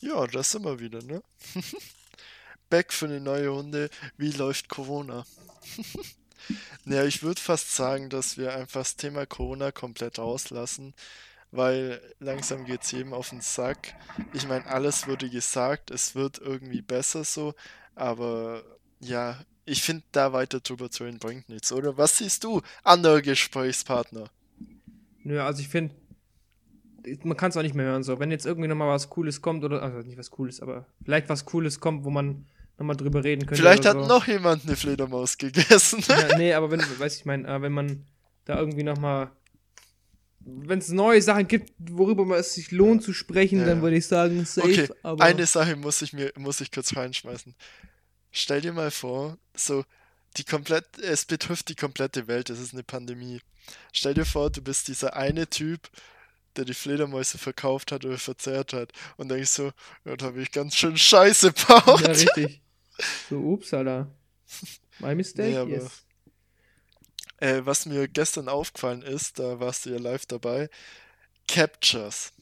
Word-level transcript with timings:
Ja, 0.00 0.26
das 0.26 0.58
wir 0.58 0.80
wieder, 0.80 1.02
ne? 1.02 1.22
Back 2.70 2.92
für 2.92 3.06
eine 3.06 3.20
neue 3.20 3.48
Runde. 3.48 3.90
Wie 4.16 4.30
läuft 4.30 4.68
Corona? 4.68 5.26
naja, 6.84 7.04
ich 7.04 7.22
würde 7.22 7.40
fast 7.40 7.74
sagen, 7.74 8.08
dass 8.08 8.38
wir 8.38 8.54
einfach 8.54 8.80
das 8.80 8.96
Thema 8.96 9.26
Corona 9.26 9.72
komplett 9.72 10.18
auslassen, 10.18 10.94
weil 11.50 12.00
langsam 12.18 12.64
geht 12.64 12.82
es 12.82 12.92
jedem 12.92 13.12
auf 13.12 13.30
den 13.30 13.42
Sack. 13.42 13.94
Ich 14.32 14.46
meine, 14.48 14.66
alles 14.66 15.06
wurde 15.06 15.28
gesagt, 15.28 15.90
es 15.90 16.14
wird 16.14 16.38
irgendwie 16.38 16.82
besser 16.82 17.24
so, 17.24 17.54
aber 17.94 18.64
ja, 19.00 19.38
ich 19.66 19.82
finde, 19.82 20.04
da 20.12 20.32
weiter 20.32 20.60
drüber 20.60 20.90
zu 20.90 21.04
reden 21.04 21.18
bringt 21.18 21.48
nichts, 21.50 21.72
oder? 21.72 21.98
Was 21.98 22.18
siehst 22.18 22.44
du, 22.44 22.62
anderer 22.84 23.20
Gesprächspartner? 23.20 24.30
Nö, 25.22 25.42
also 25.42 25.60
ich 25.60 25.68
finde, 25.68 25.94
man 27.24 27.36
kann 27.36 27.50
es 27.50 27.56
auch 27.56 27.62
nicht 27.62 27.74
mehr 27.74 27.86
hören. 27.86 28.02
So, 28.02 28.18
wenn 28.18 28.30
jetzt 28.30 28.46
irgendwie 28.46 28.68
nochmal 28.68 28.88
was 28.88 29.10
Cooles 29.10 29.42
kommt, 29.42 29.64
oder, 29.64 29.82
also 29.82 29.98
nicht 30.06 30.18
was 30.18 30.30
Cooles, 30.30 30.60
aber 30.60 30.86
vielleicht 31.04 31.28
was 31.28 31.44
Cooles 31.44 31.80
kommt, 31.80 32.04
wo 32.04 32.10
man 32.10 32.46
nochmal 32.78 32.96
drüber 32.96 33.22
reden 33.22 33.46
könnte. 33.46 33.62
Vielleicht 33.62 33.86
hat 33.86 33.98
so. 33.98 34.06
noch 34.06 34.26
jemand 34.26 34.64
eine 34.64 34.76
Fledermaus 34.76 35.38
gegessen. 35.38 36.02
ja, 36.08 36.36
nee, 36.38 36.52
aber 36.54 36.70
wenn, 36.70 36.80
weiß 36.80 37.16
ich, 37.16 37.24
mein, 37.24 37.44
äh, 37.44 37.62
wenn 37.62 37.72
man 37.72 38.06
da 38.46 38.58
irgendwie 38.58 38.82
nochmal, 38.82 39.30
wenn 40.40 40.78
es 40.78 40.88
neue 40.88 41.20
Sachen 41.20 41.46
gibt, 41.46 41.72
worüber 41.78 42.24
man 42.24 42.38
es 42.38 42.54
sich 42.54 42.70
lohnt 42.70 43.02
zu 43.02 43.12
sprechen, 43.12 43.60
ja. 43.60 43.66
dann 43.66 43.82
würde 43.82 43.96
ich 43.96 44.06
sagen, 44.06 44.44
safe. 44.46 44.68
Okay, 44.68 44.88
aber 45.02 45.22
eine 45.24 45.46
Sache 45.46 45.76
muss 45.76 46.00
ich 46.02 46.12
mir, 46.12 46.32
muss 46.36 46.60
ich 46.60 46.72
kurz 46.72 46.96
reinschmeißen. 46.96 47.54
Stell 48.32 48.60
dir 48.62 48.72
mal 48.72 48.90
vor, 48.90 49.36
so, 49.54 49.84
die 50.36 50.44
komplett, 50.44 50.98
es 50.98 51.24
betrifft 51.24 51.68
die 51.68 51.74
komplette 51.74 52.28
Welt, 52.28 52.48
es 52.50 52.60
ist 52.60 52.72
eine 52.72 52.82
Pandemie. 52.82 53.40
Stell 53.92 54.14
dir 54.14 54.24
vor, 54.24 54.50
du 54.50 54.62
bist 54.62 54.88
dieser 54.88 55.16
eine 55.16 55.48
Typ, 55.48 55.90
der 56.56 56.64
die 56.64 56.74
Fledermäuse 56.74 57.38
verkauft 57.38 57.92
hat 57.92 58.04
oder 58.04 58.18
verzehrt 58.18 58.72
hat. 58.72 58.92
Und 59.16 59.28
denkst 59.28 59.50
so, 59.50 59.72
ja, 60.04 60.16
da 60.16 60.26
habe 60.26 60.42
ich 60.42 60.50
ganz 60.50 60.76
schön 60.76 60.96
Scheiße 60.96 61.52
gebaut. 61.52 62.00
Ja, 62.00 62.08
richtig. 62.08 62.60
So, 63.28 63.38
ups, 63.38 63.72
Alter. 63.72 64.10
My 64.98 65.14
mistake, 65.14 65.50
nee, 65.50 65.56
aber, 65.56 65.70
yes. 65.70 66.04
Äh, 67.38 67.62
was 67.64 67.86
mir 67.86 68.06
gestern 68.08 68.48
aufgefallen 68.48 69.02
ist, 69.02 69.38
da 69.38 69.60
warst 69.60 69.86
du 69.86 69.90
ja 69.90 69.98
live 69.98 70.26
dabei, 70.26 70.68
Captures. 71.48 72.32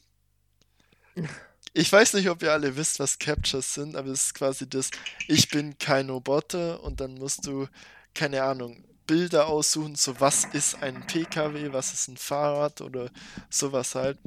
Ich 1.73 1.91
weiß 1.91 2.13
nicht, 2.13 2.29
ob 2.29 2.41
ihr 2.43 2.51
alle 2.51 2.75
wisst, 2.75 2.99
was 2.99 3.19
Captures 3.19 3.73
sind, 3.73 3.95
aber 3.95 4.09
es 4.09 4.25
ist 4.25 4.33
quasi 4.33 4.67
das, 4.67 4.89
ich 5.27 5.49
bin 5.49 5.77
kein 5.77 6.09
Roboter 6.09 6.83
und 6.83 6.99
dann 6.99 7.13
musst 7.13 7.47
du, 7.47 7.67
keine 8.13 8.43
Ahnung, 8.43 8.83
Bilder 9.09 9.47
aussuchen, 9.47 9.95
so 9.95 10.19
was 10.19 10.45
ist 10.45 10.83
ein 10.83 11.07
PKW, 11.07 11.73
was 11.73 11.93
ist 11.93 12.09
ein 12.09 12.17
Fahrrad 12.17 12.79
oder 12.81 13.09
sowas 13.49 13.95
halt. 13.95 14.19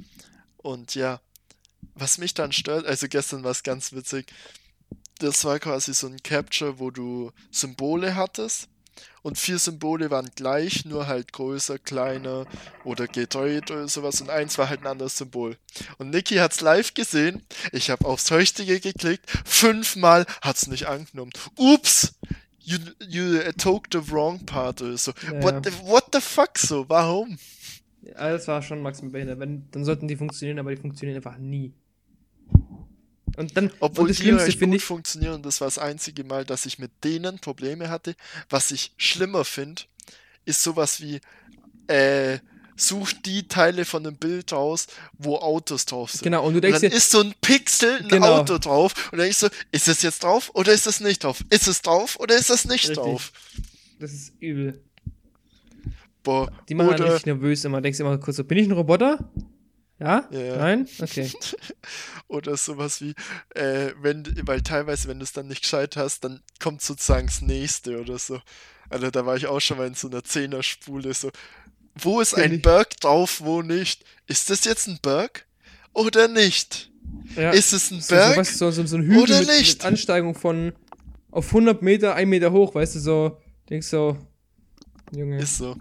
Und 0.56 0.96
ja, 0.96 1.20
was 1.94 2.18
mich 2.18 2.34
dann 2.34 2.50
stört, 2.50 2.84
also 2.84 3.06
gestern 3.06 3.44
war 3.44 3.52
es 3.52 3.62
ganz 3.62 3.92
witzig, 3.92 4.32
das 5.20 5.44
war 5.44 5.60
quasi 5.60 5.94
so 5.94 6.08
ein 6.08 6.20
Capture, 6.24 6.80
wo 6.80 6.90
du 6.90 7.30
Symbole 7.52 8.16
hattest 8.16 8.68
und 9.22 9.38
vier 9.38 9.60
Symbole 9.60 10.10
waren 10.10 10.32
gleich, 10.34 10.84
nur 10.84 11.06
halt 11.06 11.32
größer, 11.32 11.78
kleiner 11.78 12.48
oder 12.82 13.06
gedreht 13.06 13.70
oder 13.70 13.86
sowas 13.86 14.20
und 14.20 14.30
eins 14.30 14.58
war 14.58 14.68
halt 14.68 14.80
ein 14.80 14.88
anderes 14.88 15.16
Symbol. 15.16 15.56
Und 15.98 16.10
Niki 16.10 16.38
hat's 16.38 16.60
live 16.60 16.92
gesehen, 16.94 17.46
ich 17.70 17.88
habe 17.90 18.04
aufs 18.04 18.32
Richtige 18.32 18.80
geklickt, 18.80 19.30
fünfmal 19.44 20.26
hat's 20.40 20.66
nicht 20.66 20.88
angenommen. 20.88 21.30
Ups! 21.54 22.14
You, 22.64 22.78
you 23.08 23.52
took 23.52 23.88
the 23.92 24.00
wrong 24.10 24.44
part 24.46 24.80
oder 24.82 24.96
so. 24.96 25.12
Ja. 25.30 25.42
What, 25.42 25.64
the, 25.64 25.72
what 25.84 26.04
the 26.12 26.20
fuck 26.20 26.58
so? 26.58 26.88
Warum? 26.88 27.38
Ja, 28.02 28.30
das 28.30 28.48
war 28.48 28.62
schon 28.62 28.82
maximal 28.82 29.12
behindert. 29.12 29.38
Wenn, 29.38 29.70
dann 29.70 29.84
sollten 29.84 30.08
die 30.08 30.16
funktionieren, 30.16 30.58
aber 30.58 30.70
die 30.70 30.80
funktionieren 30.80 31.16
einfach 31.16 31.38
nie. 31.38 31.72
Und 33.36 33.56
dann, 33.56 33.70
Obwohl 33.80 34.04
und 34.04 34.10
das 34.10 34.18
die 34.18 34.30
recht 34.30 34.60
gut 34.60 34.74
ich, 34.74 34.84
funktionieren, 34.84 35.42
das 35.42 35.60
war 35.60 35.66
das 35.66 35.78
einzige 35.78 36.24
Mal, 36.24 36.44
dass 36.44 36.66
ich 36.66 36.78
mit 36.78 36.90
denen 37.02 37.38
Probleme 37.38 37.88
hatte. 37.88 38.14
Was 38.50 38.70
ich 38.70 38.92
schlimmer 38.96 39.44
finde, 39.44 39.82
ist 40.44 40.62
sowas 40.62 41.00
wie, 41.00 41.20
äh, 41.86 42.38
such 42.76 43.12
die 43.24 43.48
Teile 43.48 43.84
von 43.84 44.04
dem 44.04 44.16
Bild 44.16 44.52
raus, 44.52 44.86
wo 45.12 45.36
Autos 45.36 45.86
drauf 45.86 46.12
sind. 46.12 46.22
Genau, 46.22 46.44
und 46.44 46.54
du 46.54 46.60
denkst 46.60 46.76
und 46.76 46.82
dann 46.84 46.90
dir, 46.90 46.96
ist 46.96 47.10
so 47.10 47.20
ein 47.20 47.34
Pixel, 47.40 47.98
ein 47.98 48.08
genau. 48.08 48.38
Auto 48.38 48.58
drauf, 48.58 48.94
und 49.12 49.18
dann 49.18 49.26
denkst 49.26 49.40
du, 49.40 49.48
ist 49.70 49.88
es 49.88 50.02
jetzt 50.02 50.22
drauf 50.22 50.50
oder 50.54 50.72
ist 50.72 50.86
es 50.86 51.00
nicht 51.00 51.24
drauf? 51.24 51.44
Ist 51.50 51.68
es 51.68 51.82
drauf 51.82 52.18
oder 52.18 52.36
ist 52.36 52.50
es 52.50 52.64
nicht 52.64 52.88
Richtig. 52.88 52.96
drauf? 52.96 53.32
Das 53.98 54.12
ist 54.12 54.32
übel. 54.40 54.82
Boah. 56.22 56.50
Die 56.68 56.74
machen 56.74 56.94
oder, 56.94 57.04
richtig 57.06 57.26
nervös 57.26 57.64
immer. 57.64 57.80
Denkst 57.80 58.00
immer 58.00 58.18
kurz 58.18 58.36
so, 58.36 58.44
bin 58.44 58.58
ich 58.58 58.68
ein 58.68 58.72
Roboter? 58.72 59.18
Ja? 59.98 60.28
ja. 60.30 60.56
Nein? 60.56 60.88
Okay. 61.00 61.30
oder 62.28 62.56
sowas 62.56 63.00
wie, 63.00 63.14
äh, 63.54 63.92
wenn, 64.00 64.24
weil 64.46 64.62
teilweise, 64.62 65.08
wenn 65.08 65.18
du 65.18 65.24
es 65.24 65.32
dann 65.32 65.48
nicht 65.48 65.62
gescheit 65.62 65.96
hast, 65.96 66.24
dann 66.24 66.40
kommt 66.60 66.82
sozusagen 66.82 67.26
das 67.26 67.42
nächste 67.42 68.00
oder 68.00 68.18
so. 68.18 68.40
Also 68.90 69.10
da 69.10 69.24
war 69.24 69.36
ich 69.36 69.46
auch 69.46 69.60
schon 69.60 69.78
mal 69.78 69.86
in 69.86 69.94
so 69.94 70.08
einer 70.08 70.24
Zehnerspule, 70.24 71.14
so, 71.14 71.30
wo 71.94 72.20
ist 72.20 72.34
ein 72.34 72.60
Berg 72.60 72.98
drauf, 73.00 73.40
wo 73.42 73.62
nicht? 73.62 74.04
Ist 74.26 74.50
das 74.50 74.64
jetzt 74.64 74.88
ein 74.88 74.98
Berg 75.02 75.46
oder 75.92 76.28
nicht? 76.28 76.90
Ja. 77.36 77.50
Ist 77.50 77.72
es 77.72 77.90
ein 77.90 78.02
Berg 78.08 78.46
so, 78.46 78.70
so, 78.70 78.86
so, 78.86 78.96
ein 78.96 79.02
Hügel 79.02 79.22
oder 79.22 79.38
mit, 79.40 79.48
nicht? 79.48 79.78
Mit 79.78 79.84
Ansteigung 79.84 80.34
von 80.34 80.72
auf 81.30 81.48
100 81.48 81.82
Meter, 81.82 82.14
1 82.14 82.28
Meter 82.28 82.52
hoch, 82.52 82.74
weißt 82.74 82.96
du, 82.96 83.00
so, 83.00 83.38
denkst 83.68 83.88
so, 83.88 84.16
Junge. 85.14 85.38
Ist 85.38 85.58
so. 85.58 85.76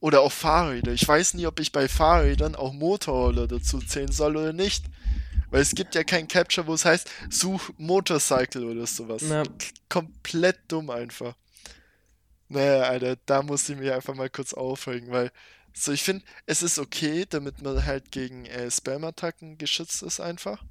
Oder 0.00 0.20
auch 0.20 0.30
Fahrräder. 0.30 0.92
Ich 0.92 1.06
weiß 1.06 1.34
nie, 1.34 1.46
ob 1.46 1.58
ich 1.58 1.72
bei 1.72 1.88
Fahrrädern 1.88 2.54
auch 2.54 2.72
Motorroller 2.72 3.48
dazu 3.48 3.80
zählen 3.80 4.12
soll 4.12 4.36
oder 4.36 4.52
nicht. 4.52 4.84
Weil 5.50 5.62
es 5.62 5.74
gibt 5.74 5.94
ja 5.94 6.04
kein 6.04 6.28
Capture, 6.28 6.66
wo 6.66 6.74
es 6.74 6.84
heißt, 6.84 7.10
such 7.30 7.72
Motorcycle 7.78 8.64
oder 8.64 8.86
sowas. 8.86 9.22
Ja. 9.28 9.42
Komplett 9.88 10.58
dumm 10.68 10.90
einfach. 10.90 11.34
Naja, 12.48 12.82
Alter, 12.84 13.16
da 13.26 13.42
muss 13.42 13.68
ich 13.68 13.76
mich 13.76 13.90
einfach 13.92 14.14
mal 14.14 14.30
kurz 14.30 14.54
aufregen, 14.54 15.10
weil 15.10 15.30
so 15.74 15.92
ich 15.92 16.02
finde, 16.02 16.24
es 16.46 16.62
ist 16.62 16.78
okay, 16.78 17.26
damit 17.28 17.62
man 17.62 17.84
halt 17.84 18.10
gegen 18.10 18.46
äh, 18.46 18.70
Spam-Attacken 18.70 19.58
geschützt 19.58 20.02
ist 20.02 20.20
einfach. 20.20 20.64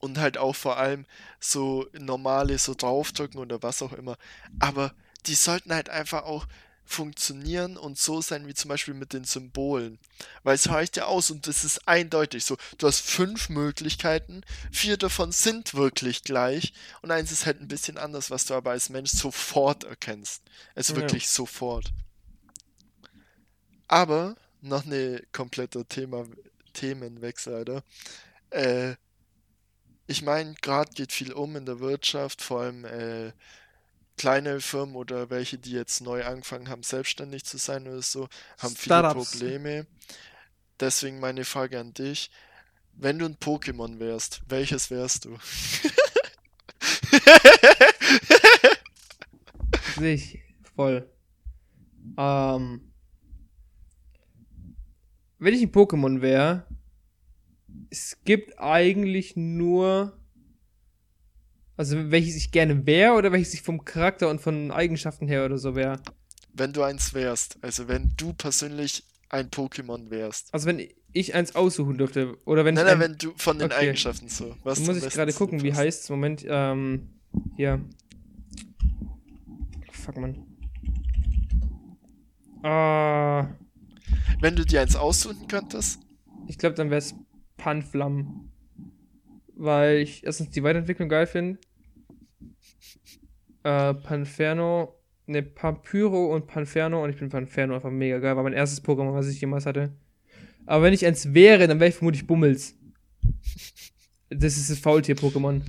Und 0.00 0.18
halt 0.18 0.38
auch 0.38 0.54
vor 0.54 0.76
allem 0.76 1.06
so 1.40 1.86
normale 1.92 2.58
so 2.58 2.74
draufdrücken 2.74 3.40
oder 3.40 3.62
was 3.62 3.82
auch 3.82 3.92
immer. 3.92 4.16
Aber 4.60 4.94
die 5.26 5.34
sollten 5.34 5.74
halt 5.74 5.88
einfach 5.88 6.22
auch 6.24 6.46
funktionieren 6.88 7.76
und 7.76 7.98
so 7.98 8.20
sein 8.20 8.46
wie 8.46 8.54
zum 8.54 8.70
Beispiel 8.70 8.94
mit 8.94 9.12
den 9.12 9.24
Symbolen. 9.24 9.98
Weil 10.42 10.54
es 10.54 10.68
reicht 10.68 10.96
ja 10.96 11.04
aus 11.04 11.30
und 11.30 11.46
es 11.46 11.62
ist 11.62 11.86
eindeutig 11.86 12.44
so. 12.44 12.56
Du 12.78 12.86
hast 12.86 13.00
fünf 13.00 13.50
Möglichkeiten, 13.50 14.42
vier 14.72 14.96
davon 14.96 15.30
sind 15.30 15.74
wirklich 15.74 16.24
gleich 16.24 16.72
und 17.02 17.10
eins 17.10 17.30
ist 17.30 17.46
halt 17.46 17.60
ein 17.60 17.68
bisschen 17.68 17.98
anders, 17.98 18.30
was 18.30 18.46
du 18.46 18.54
aber 18.54 18.70
als 18.70 18.88
Mensch 18.88 19.10
sofort 19.10 19.84
erkennst. 19.84 20.42
Also 20.74 20.94
ja. 20.94 21.00
wirklich 21.00 21.28
sofort. 21.28 21.92
Aber 23.86 24.36
noch 24.60 24.84
eine 24.84 25.22
komplette 25.32 25.84
Thema, 25.84 26.26
Themenwechsel, 26.72 27.54
Alter. 27.54 27.82
Äh, 28.50 28.94
ich 30.06 30.22
meine, 30.22 30.54
gerade 30.54 30.90
geht 30.92 31.12
viel 31.12 31.32
um 31.32 31.54
in 31.56 31.66
der 31.66 31.80
Wirtschaft, 31.80 32.40
vor 32.40 32.62
allem 32.62 32.84
äh, 32.86 33.32
kleine 34.18 34.60
Firmen 34.60 34.96
oder 34.96 35.30
welche, 35.30 35.56
die 35.56 35.72
jetzt 35.72 36.02
neu 36.02 36.24
angefangen 36.24 36.68
haben, 36.68 36.82
selbstständig 36.82 37.44
zu 37.44 37.56
sein 37.56 37.88
oder 37.88 38.02
so, 38.02 38.28
haben 38.58 38.76
Startups. 38.76 39.30
viele 39.30 39.52
Probleme. 39.52 39.86
Deswegen 40.80 41.20
meine 41.20 41.44
Frage 41.44 41.80
an 41.80 41.94
dich. 41.94 42.30
Wenn 42.92 43.18
du 43.18 43.24
ein 43.26 43.36
Pokémon 43.36 43.98
wärst, 44.00 44.42
welches 44.48 44.90
wärst 44.90 45.24
du? 45.24 45.38
Sehe 49.96 50.14
ich 50.14 50.38
voll. 50.76 51.08
Ähm, 52.16 52.92
wenn 55.38 55.54
ich 55.54 55.62
ein 55.62 55.72
Pokémon 55.72 56.20
wäre, 56.20 56.66
es 57.90 58.18
gibt 58.24 58.58
eigentlich 58.58 59.36
nur 59.36 60.17
also 61.78 62.10
welches 62.10 62.34
ich 62.34 62.50
gerne 62.50 62.86
wäre 62.86 63.12
oder 63.12 63.30
welches 63.30 63.54
ich 63.54 63.62
vom 63.62 63.84
Charakter 63.84 64.28
und 64.28 64.40
von 64.40 64.72
Eigenschaften 64.72 65.28
her 65.28 65.44
oder 65.44 65.58
so 65.58 65.76
wäre? 65.76 66.00
Wenn 66.52 66.72
du 66.72 66.82
eins 66.82 67.14
wärst, 67.14 67.56
also 67.62 67.86
wenn 67.86 68.14
du 68.16 68.32
persönlich 68.32 69.04
ein 69.28 69.48
Pokémon 69.48 70.10
wärst. 70.10 70.52
Also 70.52 70.66
wenn 70.66 70.82
ich 71.12 71.34
eins 71.36 71.54
aussuchen 71.54 71.96
dürfte 71.96 72.36
oder 72.46 72.64
wenn 72.64 72.74
nein, 72.74 72.86
ich 72.86 72.92
nein, 72.92 73.00
wenn 73.00 73.16
du 73.16 73.32
von 73.36 73.60
den 73.60 73.66
okay. 73.66 73.86
Eigenschaften 73.86 74.28
so. 74.28 74.56
Was 74.64 74.80
muss 74.80 74.96
ich 74.96 75.08
gerade 75.14 75.32
gucken, 75.32 75.62
wie 75.62 75.72
heißt 75.72 76.02
es? 76.02 76.10
Moment, 76.10 76.44
ähm, 76.48 77.10
hier. 77.54 77.80
Fuck 79.92 80.16
man. 80.16 80.44
Ah. 82.64 83.50
Wenn 84.40 84.56
du 84.56 84.64
dir 84.64 84.80
eins 84.80 84.96
aussuchen 84.96 85.46
könntest? 85.46 86.00
Ich 86.48 86.58
glaube, 86.58 86.74
dann 86.74 86.90
wäre 86.90 86.98
es 86.98 87.14
Panflam. 87.56 88.50
Weil 89.54 89.98
ich 89.98 90.24
erstens 90.24 90.50
die 90.50 90.62
Weiterentwicklung 90.64 91.08
geil 91.08 91.26
finde 91.26 91.58
äh, 93.68 93.94
Panferno, 93.94 94.94
ne, 95.26 95.42
Pampyro 95.42 96.34
und 96.34 96.46
Panferno 96.46 97.04
und 97.04 97.10
ich 97.10 97.16
bin 97.16 97.28
Panferno 97.28 97.74
einfach 97.74 97.90
mega 97.90 98.18
geil, 98.18 98.34
war 98.36 98.42
mein 98.42 98.54
erstes 98.54 98.82
Pokémon, 98.82 99.12
was 99.12 99.28
ich 99.28 99.40
jemals 99.40 99.66
hatte. 99.66 99.92
Aber 100.64 100.84
wenn 100.84 100.94
ich 100.94 101.04
eins 101.04 101.34
wäre, 101.34 101.66
dann 101.66 101.78
wäre 101.80 101.90
ich 101.90 101.96
vermutlich 101.96 102.26
Bummels. 102.26 102.74
Das 104.30 104.56
ist 104.56 104.70
das 104.70 104.78
Faultier-Pokémon. 104.78 105.62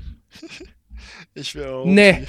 Ich 1.34 1.56
wäre 1.56 1.74
auch. 1.74 1.86
Nee. 1.86 2.26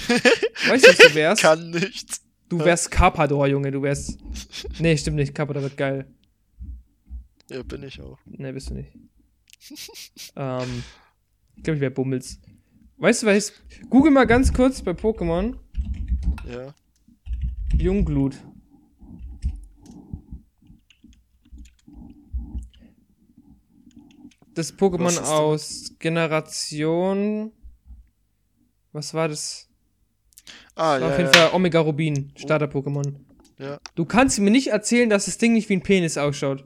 Weißt 0.69 0.87
du, 0.87 0.91
was 0.91 0.99
du 0.99 1.15
wärst? 1.15 1.43
Kann 1.43 1.71
nichts. 1.71 2.23
Du 2.49 2.59
wärst 2.61 2.91
Carpador, 2.91 3.47
Junge. 3.47 3.71
Du 3.71 3.83
wärst. 3.83 4.19
Nee, 4.79 4.97
stimmt 4.97 5.17
nicht. 5.17 5.35
Carpador 5.35 5.63
wird 5.63 5.77
geil. 5.77 6.07
Ja, 7.49 7.63
bin 7.63 7.83
ich 7.83 8.01
auch. 8.01 8.19
Nee, 8.27 8.53
bist 8.53 8.71
du 8.71 8.75
nicht. 8.75 8.93
ähm, 10.37 10.85
ich 11.57 11.63
glaube, 11.63 11.77
ich 11.77 11.81
wäre 11.81 11.91
Bummels. 11.91 12.41
Weißt 13.01 13.23
du, 13.23 13.27
was? 13.27 13.53
Google 13.89 14.13
mal 14.13 14.27
ganz 14.27 14.53
kurz 14.53 14.83
bei 14.83 14.93
Pokémon. 14.93 15.57
Ja. 16.47 16.75
Jungglut. 17.77 18.37
Das 24.55 24.77
Pokémon 24.77 25.17
aus 25.23 25.95
Generation. 25.99 27.53
Was 28.93 29.15
war 29.15 29.29
das? 29.29 29.69
Ah, 30.75 30.93
War 30.93 31.01
ja. 31.01 31.07
auf 31.09 31.19
jeden 31.19 31.33
ja. 31.33 31.41
Fall 31.49 31.55
Omega 31.55 31.81
Rubin, 31.81 32.33
Starter-Pokémon. 32.37 33.15
ja. 33.59 33.79
Du 33.95 34.05
kannst 34.05 34.39
mir 34.41 34.51
nicht 34.51 34.69
erzählen, 34.69 35.09
dass 35.09 35.27
das 35.27 35.39
Ding 35.39 35.53
nicht 35.53 35.69
wie 35.69 35.75
ein 35.77 35.83
Penis 35.83 36.19
ausschaut. 36.19 36.65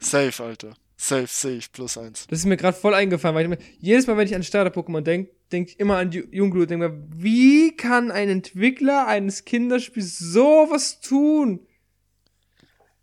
Safe, 0.00 0.42
Alter. 0.44 0.74
Safe, 0.98 1.26
safe, 1.26 1.68
plus 1.72 1.98
eins. 1.98 2.26
Das 2.28 2.38
ist 2.38 2.46
mir 2.46 2.56
gerade 2.56 2.76
voll 2.76 2.94
eingefallen, 2.94 3.34
weil 3.34 3.44
ich 3.44 3.50
mir, 3.50 3.58
jedes 3.78 4.06
Mal, 4.06 4.16
wenn 4.16 4.26
ich 4.26 4.34
an 4.34 4.42
Starter-Pokémon 4.42 5.02
denke, 5.02 5.30
denke 5.52 5.72
ich 5.72 5.78
immer 5.78 5.98
an 5.98 6.10
Ju- 6.10 6.26
Jungglut. 6.32 6.70
Denke 6.70 6.88
mir, 6.88 7.06
wie 7.14 7.76
kann 7.76 8.10
ein 8.10 8.30
Entwickler 8.30 9.06
eines 9.06 9.44
Kinderspiels 9.44 10.18
sowas 10.18 11.00
tun? 11.00 11.66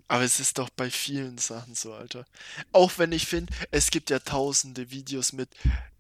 Aber 0.07 0.23
es 0.23 0.39
ist 0.39 0.57
doch 0.57 0.69
bei 0.69 0.89
vielen 0.89 1.37
Sachen 1.37 1.75
so, 1.75 1.93
Alter. 1.93 2.25
Auch 2.71 2.91
wenn 2.97 3.11
ich 3.11 3.25
finde, 3.27 3.53
es 3.71 3.89
gibt 3.89 4.09
ja 4.09 4.19
tausende 4.19 4.91
Videos 4.91 5.33
mit, 5.33 5.49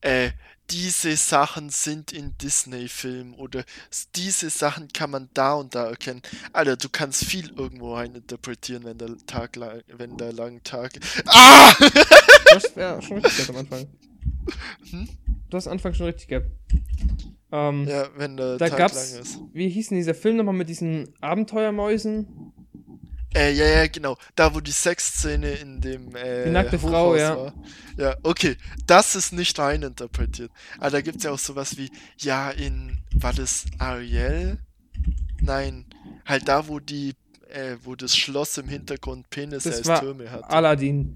äh, 0.01 0.31
diese 0.69 1.15
Sachen 1.17 1.69
sind 1.69 2.11
in 2.11 2.37
Disney-Filmen 2.37 3.33
oder 3.35 3.63
diese 4.15 4.49
Sachen 4.49 4.87
kann 4.87 5.11
man 5.11 5.29
da 5.33 5.53
und 5.53 5.75
da 5.75 5.89
erkennen. 5.89 6.21
Alter, 6.53 6.77
du 6.77 6.89
kannst 6.89 7.25
viel 7.25 7.49
irgendwo 7.51 7.93
rein 7.95 8.15
interpretieren, 8.15 8.83
wenn 8.85 8.97
der 8.97 9.17
Tag 9.27 9.55
lang, 9.55 9.81
wenn 9.87 10.17
der 10.17 10.31
lange 10.33 10.63
Tag. 10.63 10.93
Ah! 11.27 11.73
Hast 12.53 12.75
ja, 12.75 13.01
schon 13.01 13.17
richtig 13.19 13.47
gehabt 13.47 13.49
am 13.49 13.55
Anfang. 13.57 13.87
Hm? 14.89 15.09
Du 15.49 15.57
hast 15.57 15.67
am 15.67 15.73
Anfang 15.73 15.93
schon 15.93 16.05
richtig 16.07 16.27
gehabt. 16.27 16.47
Ähm, 17.51 17.87
Ja, 17.87 18.07
wenn 18.15 18.37
der 18.37 18.57
da 18.57 18.69
Tag 18.69 18.77
gab's, 18.79 19.11
lang 19.13 19.21
ist. 19.21 19.39
wie 19.53 19.69
hieß 19.69 19.89
denn 19.89 19.97
dieser 19.97 20.15
Film 20.15 20.37
nochmal 20.37 20.55
mit 20.55 20.69
diesen 20.69 21.13
Abenteuermäusen? 21.21 22.51
Äh, 23.35 23.51
ja, 23.53 23.65
ja, 23.65 23.87
genau. 23.87 24.17
Da, 24.35 24.53
wo 24.53 24.59
die 24.59 24.71
Sexszene 24.71 25.53
in 25.53 25.81
dem 25.81 26.15
äh, 26.15 26.45
Die 26.45 26.51
nackte 26.51 26.77
Frau, 26.77 26.89
Hochhaus 26.89 27.19
ja. 27.19 27.37
war. 27.37 27.53
Ja, 27.97 28.15
okay. 28.23 28.57
Das 28.85 29.15
ist 29.15 29.33
nicht 29.33 29.57
reininterpretiert. 29.57 30.51
Aber 30.77 30.91
da 30.91 31.01
gibt 31.01 31.17
es 31.17 31.23
ja 31.23 31.31
auch 31.31 31.39
sowas 31.39 31.77
wie, 31.77 31.89
ja, 32.19 32.51
in, 32.51 32.99
war 33.13 33.33
das 33.33 33.65
Ariel? 33.79 34.59
Nein, 35.41 35.85
halt 36.25 36.47
da, 36.47 36.67
wo 36.67 36.79
die, 36.79 37.15
äh, 37.49 37.75
wo 37.83 37.95
das 37.95 38.15
Schloss 38.15 38.57
im 38.57 38.67
Hintergrund 38.67 39.29
Penisse 39.29 39.69
Das 39.69 39.79
als 39.79 39.87
war 39.87 39.99
Türme 39.99 40.31
hat. 40.31 40.49
Aladdin. 40.49 41.15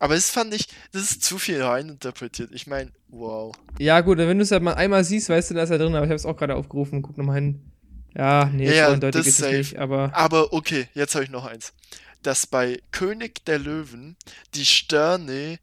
Aber 0.00 0.14
das 0.14 0.30
fand 0.30 0.54
ich, 0.54 0.68
das 0.92 1.02
ist 1.02 1.24
zu 1.24 1.38
viel 1.38 1.62
reininterpretiert. 1.62 2.50
Ich 2.52 2.66
meine, 2.66 2.92
wow. 3.08 3.54
Ja, 3.78 4.00
gut, 4.00 4.18
wenn 4.18 4.38
du 4.38 4.42
es 4.42 4.50
halt 4.50 4.62
mal 4.62 4.74
einmal 4.74 5.04
siehst, 5.04 5.28
weißt 5.28 5.50
du, 5.50 5.54
da 5.54 5.62
ist 5.62 5.70
er 5.70 5.78
drin, 5.78 5.94
aber 5.94 6.04
ich 6.04 6.10
habe 6.10 6.14
es 6.14 6.26
auch 6.26 6.36
gerade 6.36 6.54
aufgerufen. 6.54 7.02
Guck 7.02 7.18
nochmal 7.18 7.36
hin. 7.36 7.62
Ja, 8.16 8.46
nee, 8.52 8.74
Ja, 8.74 8.86
so 8.86 8.92
eindeutig 8.94 9.20
das 9.20 9.26
ist 9.28 9.38
safe. 9.38 9.56
nicht, 9.56 9.76
aber. 9.78 10.10
Aber 10.14 10.52
okay, 10.52 10.88
jetzt 10.94 11.14
habe 11.14 11.24
ich 11.24 11.30
noch 11.30 11.44
eins. 11.46 11.72
Dass 12.22 12.46
bei 12.46 12.80
König 12.90 13.44
der 13.44 13.58
Löwen 13.58 14.16
die 14.54 14.64
Sterne 14.64 15.58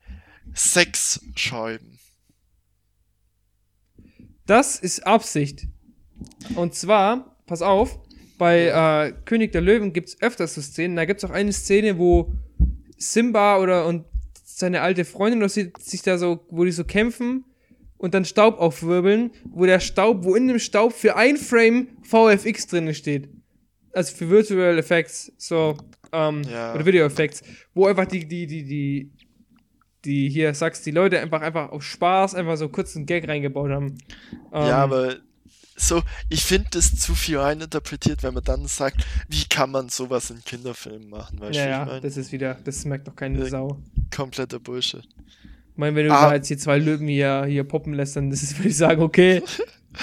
Sex 0.53 1.19
schreiben. 1.36 2.00
Das 4.45 4.80
ist 4.80 5.06
Absicht. 5.06 5.68
Und 6.56 6.75
zwar, 6.75 7.36
pass 7.47 7.62
auf, 7.62 8.00
bei 8.38 8.68
äh, 8.68 9.13
König 9.25 9.51
der 9.51 9.62
Löwen 9.62 9.92
gibt 9.92 10.09
es 10.09 10.21
öfters 10.21 10.53
so 10.56 10.62
Szenen. 10.62 10.95
Da 10.95 11.06
gibt 11.06 11.24
es 11.24 11.30
auch 11.30 11.33
eine 11.33 11.51
Szene, 11.51 11.97
wo 11.97 12.33
Simba 12.97 13.57
oder 13.57 13.86
und 13.86 14.06
seine 14.44 14.81
alte 14.81 15.03
Freundin 15.03 15.39
oder 15.39 15.50
sie, 15.50 15.74
sich 15.80 16.01
da 16.01 16.18
so, 16.18 16.45
wo 16.50 16.63
die 16.63 16.71
so 16.71 16.83
kämpfen 16.83 17.44
und 17.97 18.13
dann 18.13 18.25
Staub 18.25 18.59
aufwirbeln, 18.59 19.31
wo 19.45 19.65
der 19.65 19.80
Staub, 19.80 20.24
wo 20.24 20.36
in 20.36 20.47
dem 20.47 20.59
Staub 20.59 20.94
für 20.94 21.15
ein 21.15 21.38
Frame 21.38 21.88
VFX 22.03 22.68
drin 22.68 22.94
steht. 22.94 23.30
Also 23.94 24.15
für 24.15 24.30
Virtual 24.30 24.77
Effects, 24.77 25.31
so, 25.38 25.77
ähm, 26.12 26.44
Ja. 26.44 26.74
oder 26.75 26.86
Video 26.86 27.06
Effects, 27.06 27.42
wo 27.74 27.86
einfach 27.88 28.06
die, 28.06 28.27
die, 28.27 28.45
die, 28.47 28.63
die, 28.65 29.12
die 30.03 30.30
hier 30.30 30.53
sagst, 30.53 30.86
die 30.86 30.92
Leute 30.92 31.19
einfach, 31.19 31.42
einfach 31.42 31.69
auf 31.71 31.81
Spaß 31.83 32.36
einfach 32.36 32.57
so 32.57 32.69
kurz 32.69 32.95
einen 32.95 33.06
Gag 33.06 33.27
reingebaut 33.27 33.71
haben. 33.71 33.97
Ähm, 34.53 34.68
Ja, 34.68 34.83
aber 34.83 35.15
so, 35.77 36.01
ich 36.30 36.44
finde 36.45 36.68
das 36.71 36.95
zu 36.95 37.15
viel 37.15 37.38
reininterpretiert, 37.38 38.21
wenn 38.24 38.33
man 38.33 38.44
dann 38.44 38.65
sagt, 38.68 39.06
wie 39.30 39.44
kann 39.50 39.71
man 39.71 39.89
sowas 39.89 40.30
in 40.30 40.44
Kinderfilmen 40.44 41.09
machen, 41.09 41.39
weißt 41.39 41.56
du, 41.56 41.59
Ja, 41.59 41.65
wie 41.65 41.69
ja, 41.69 41.81
ich 41.83 41.88
meine? 41.88 42.01
das 42.01 42.18
ist 42.18 42.31
wieder, 42.31 42.53
das 42.63 42.86
merkt 42.86 43.07
doch 43.07 43.15
keine 43.15 43.39
Ja. 43.39 43.45
Sau. 43.45 43.81
Kompletter 44.13 44.59
Bullshit. 44.59 45.07
Ich 45.75 45.77
meine, 45.77 45.94
wenn 45.98 46.06
du 46.07 46.13
Ah. 46.13 46.30
da 46.30 46.36
jetzt 46.36 46.48
hier 46.48 46.57
zwei 46.57 46.77
Löwen 46.77 47.07
hier, 47.10 47.44
hier 47.45 47.66
poppen 47.66 47.94
lässt, 47.94 48.16
dann 48.16 48.31
ist 48.31 48.44
es, 48.44 48.57
würde 48.57 48.69
ich 48.69 48.77
sagen, 48.77 49.01
okay. 49.01 49.44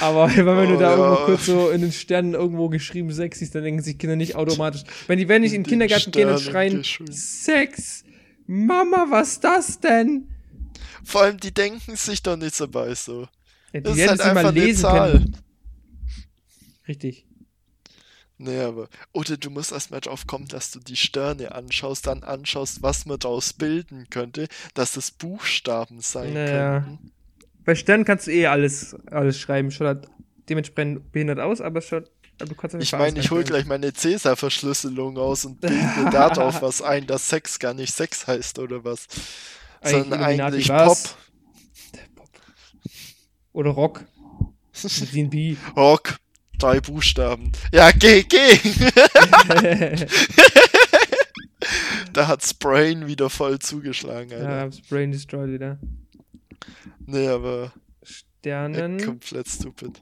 Aber 0.01 0.29
wenn 0.37 0.45
du 0.69 0.77
Oh, 0.77 0.79
da 0.79 0.91
ja. 0.91 0.97
irgendwo 0.97 1.25
kurz 1.25 1.47
so 1.47 1.71
in 1.71 1.81
den 1.81 1.93
Sternen 1.93 2.35
irgendwo 2.35 2.69
geschrieben 2.69 3.11
Sex 3.11 3.39
siehst, 3.39 3.55
dann 3.55 3.63
denken 3.65 3.83
sich 3.83 3.97
Kinder 3.97 4.17
nicht 4.17 4.37
automatisch. 4.37 4.83
Wenn 5.07 5.19
die 5.19 5.29
werden 5.29 5.43
nicht 5.43 5.55
in 5.55 5.65
den 5.65 5.73
In 5.73 5.79
den 5.81 5.89
Kindergarten 5.89 6.11
gehen 6.11 6.29
und 6.29 6.41
Sternen 6.41 6.85
schreien. 6.85 7.13
Sex! 7.15 8.05
Mama, 8.47 9.07
was 9.09 9.41
das 9.41 9.81
denn? 9.81 10.29
Vor 11.05 11.23
allem, 11.23 11.39
die 11.39 11.53
denken 11.55 11.97
sich 11.97 12.23
doch 12.23 12.37
nichts 12.37 12.59
dabei 12.59 12.95
so. 12.95 13.23
Ja, 13.73 13.81
die 13.81 13.83
Das 13.83 13.93
ist 13.93 13.99
werden 13.99 14.09
halt 14.21 14.21
es 14.21 14.45
eine 14.45 14.51
lesen 14.61 14.91
können. 14.91 15.37
Richtig. 16.87 17.27
Nee, 18.43 18.61
aber. 18.61 18.89
Oder 19.13 19.37
du 19.37 19.51
musst 19.51 19.73
erstmal 19.73 20.01
drauf 20.01 20.27
kommen, 20.27 20.49
dass 20.49 20.71
du 20.73 20.81
die 20.81 20.97
Sterne 20.97 21.55
anschaust, 21.55 22.07
dann 22.07 22.23
anschaust, 22.25 22.83
was 22.83 23.07
man 23.07 23.19
daraus 23.19 23.53
bilden 23.53 24.09
könnte, 24.11 24.49
dass 24.75 24.97
es 24.97 25.11
Buchstaben 25.11 26.01
sein 26.01 26.35
Naja. 26.35 26.81
könnten. 26.81 27.13
Bei 27.65 27.75
Sternen 27.75 28.05
kannst 28.05 28.27
du 28.27 28.33
eh 28.33 28.47
alles, 28.47 28.97
alles 29.07 29.39
schreiben. 29.39 29.71
Schaut 29.71 30.09
dementsprechend 30.49 31.13
behindert 31.13 31.39
aus, 31.39 31.61
aber 31.61 31.81
jeden 31.81 32.81
Ich 32.81 32.93
meine, 32.93 33.21
ich 33.21 33.31
hol 33.31 33.39
reinschreiben. 33.39 33.45
gleich 33.45 33.67
meine 33.67 33.93
Cäsar-Verschlüsselung 33.93 35.17
aus 35.19 35.45
und 35.45 35.61
bilde 35.61 35.77
darauf 36.13 36.63
was 36.63 36.83
ein, 36.83 37.07
dass 37.07 37.29
Sex 37.29 37.59
gar 37.61 37.75
nicht 37.75 37.95
Sex 37.95 38.27
heißt 38.27 38.59
oder 38.59 38.85
was. 38.85 39.07
Sondern 39.85 40.21
Illuminati 40.21 40.55
eigentlich 40.57 40.69
was? 40.69 41.03
Pop. 41.09 41.17
Oder 43.53 43.71
Rock. 43.71 44.05
Rock. 45.77 46.19
Drei 46.63 46.81
Buchstaben. 46.81 47.51
Ja, 47.73 47.91
geh, 47.91 48.23
geh! 48.23 48.57
da 52.13 52.29
hat's 52.29 52.55
Brain 52.55 53.09
wieder 53.09 53.29
voll 53.31 53.59
zugeschlagen, 53.59 54.33
Alter. 54.33 54.49
ja, 54.49 54.61
hab's 54.61 54.81
Brain 54.83 55.11
Destroyed 55.11 55.51
wieder. 55.51 55.81
Nee, 57.05 57.27
aber 57.27 57.73
äh, 58.01 58.07
Sternen. 58.07 59.05
komplett 59.05 59.49
stupid. 59.49 60.01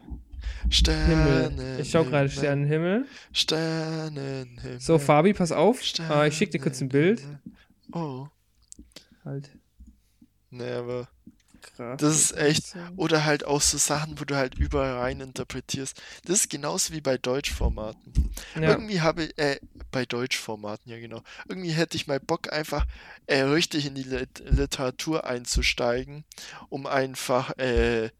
Himmel. 0.61 0.71
Sternen. 0.71 1.81
Ich 1.81 1.91
schau 1.91 2.05
gerade 2.05 2.29
Sternenhimmel. 2.29 3.07
Sternenhimmel. 3.33 4.81
So, 4.81 4.99
Fabi, 4.99 5.33
pass 5.33 5.53
auf. 5.53 5.81
Äh, 6.11 6.29
ich 6.29 6.37
schick 6.37 6.51
dir 6.51 6.61
kurz 6.61 6.83
ein 6.83 6.91
Bild. 6.91 7.23
Oh. 7.93 8.27
Halt. 9.25 9.51
Nee, 10.51 10.73
aber. 10.73 11.09
Das 11.97 12.15
ist 12.15 12.37
echt. 12.37 12.77
Oder 12.97 13.25
halt 13.25 13.45
auch 13.45 13.61
so 13.61 13.79
Sachen, 13.79 14.21
wo 14.21 14.25
du 14.25 14.37
halt 14.37 14.57
überall 14.57 14.99
rein 14.99 15.21
interpretierst. 15.21 16.01
Das 16.25 16.41
ist 16.41 16.51
genauso 16.51 16.93
wie 16.93 17.01
bei 17.01 17.19
Deutschformaten. 17.19 18.31
Ja. 18.55 18.71
Irgendwie 18.71 19.01
habe 19.01 19.25
ich, 19.25 19.39
äh, 19.39 19.59
bei 19.91 20.05
Deutschformaten, 20.05 20.91
ja 20.91 20.99
genau. 20.99 21.23
Irgendwie 21.49 21.71
hätte 21.71 21.97
ich 21.97 22.07
mal 22.07 22.21
Bock, 22.21 22.53
einfach 22.53 22.87
äh, 23.27 23.41
richtig 23.41 23.87
in 23.87 23.95
die 23.95 24.03
Lit 24.03 24.43
Literatur 24.49 25.25
einzusteigen, 25.25 26.25
um 26.69 26.87
einfach 26.87 27.57
äh, 27.59 28.11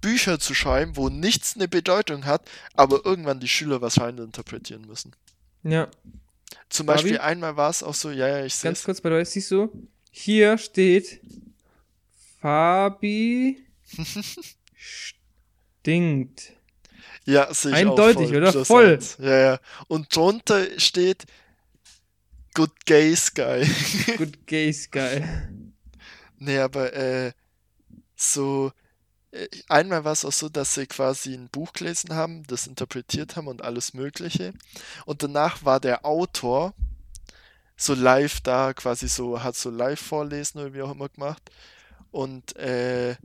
Bücher 0.00 0.38
zu 0.38 0.54
schreiben, 0.54 0.96
wo 0.96 1.08
nichts 1.08 1.56
eine 1.56 1.68
Bedeutung 1.68 2.24
hat, 2.24 2.48
aber 2.74 3.04
irgendwann 3.04 3.40
die 3.40 3.48
Schüler 3.48 3.80
was 3.80 4.00
rein 4.00 4.18
interpretieren 4.18 4.86
müssen. 4.86 5.12
ja. 5.62 5.88
Zum? 6.70 6.86
Beispiel 6.86 7.18
einmal 7.18 7.56
war 7.56 7.70
es 7.70 7.82
auch 7.82 7.94
so, 7.94 8.10
ja, 8.10 8.28
ja, 8.28 8.44
ich 8.44 8.54
sehe 8.54 8.70
Ganz 8.70 8.84
kurz 8.84 9.00
bei 9.00 9.10
euch, 9.10 9.30
siehst 9.30 9.50
du? 9.50 9.70
Hier 10.10 10.58
steht 10.58 11.20
Fabi 12.40 13.64
stinkt. 14.74 16.52
Ja, 17.24 17.52
sehe 17.52 17.72
ich 17.72 17.76
Eindeutig, 17.76 18.28
auch 18.28 18.30
voll. 18.30 18.36
oder? 18.36 18.64
Voll. 18.64 18.98
Ja, 19.18 19.38
ja. 19.38 19.60
Und 19.88 20.14
drunter 20.14 20.66
steht 20.78 21.26
Good 22.54 22.86
Gay 22.86 23.14
Sky. 23.14 23.66
Good 24.16 24.46
Gays, 24.46 24.90
geil. 24.90 25.52
Nee, 26.38 26.58
aber 26.58 26.92
äh, 26.92 27.32
so 28.16 28.72
äh, 29.30 29.46
einmal 29.68 30.04
war 30.04 30.12
es 30.12 30.24
auch 30.24 30.32
so, 30.32 30.48
dass 30.48 30.74
sie 30.74 30.86
quasi 30.86 31.34
ein 31.34 31.48
Buch 31.48 31.72
gelesen 31.72 32.14
haben, 32.14 32.44
das 32.46 32.66
interpretiert 32.66 33.36
haben 33.36 33.46
und 33.46 33.62
alles 33.62 33.94
Mögliche. 33.94 34.54
Und 35.04 35.22
danach 35.22 35.64
war 35.64 35.80
der 35.80 36.04
Autor 36.06 36.74
so 37.76 37.94
live 37.94 38.40
da, 38.40 38.72
quasi 38.72 39.08
so, 39.08 39.42
hat 39.42 39.54
so 39.54 39.70
live 39.70 40.00
vorlesen 40.00 40.60
oder 40.60 40.74
wie 40.74 40.82
auch 40.82 40.92
immer 40.92 41.08
gemacht. 41.08 41.42
Und 42.10 42.56
äh, 42.56 43.16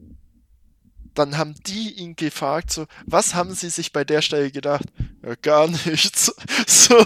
dann 1.14 1.38
haben 1.38 1.56
die 1.66 1.94
ihn 1.94 2.16
gefragt, 2.16 2.72
so, 2.72 2.88
was 3.06 3.36
haben 3.36 3.54
sie 3.54 3.70
sich 3.70 3.94
bei 3.94 4.04
der 4.04 4.22
Stelle 4.22 4.52
gedacht? 4.52 4.86
Ja, 5.24 5.36
gar 5.36 5.68
nichts. 5.68 6.34
So. 6.66 6.98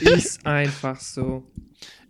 Ist 0.00 0.46
einfach 0.46 0.98
so. 0.98 1.44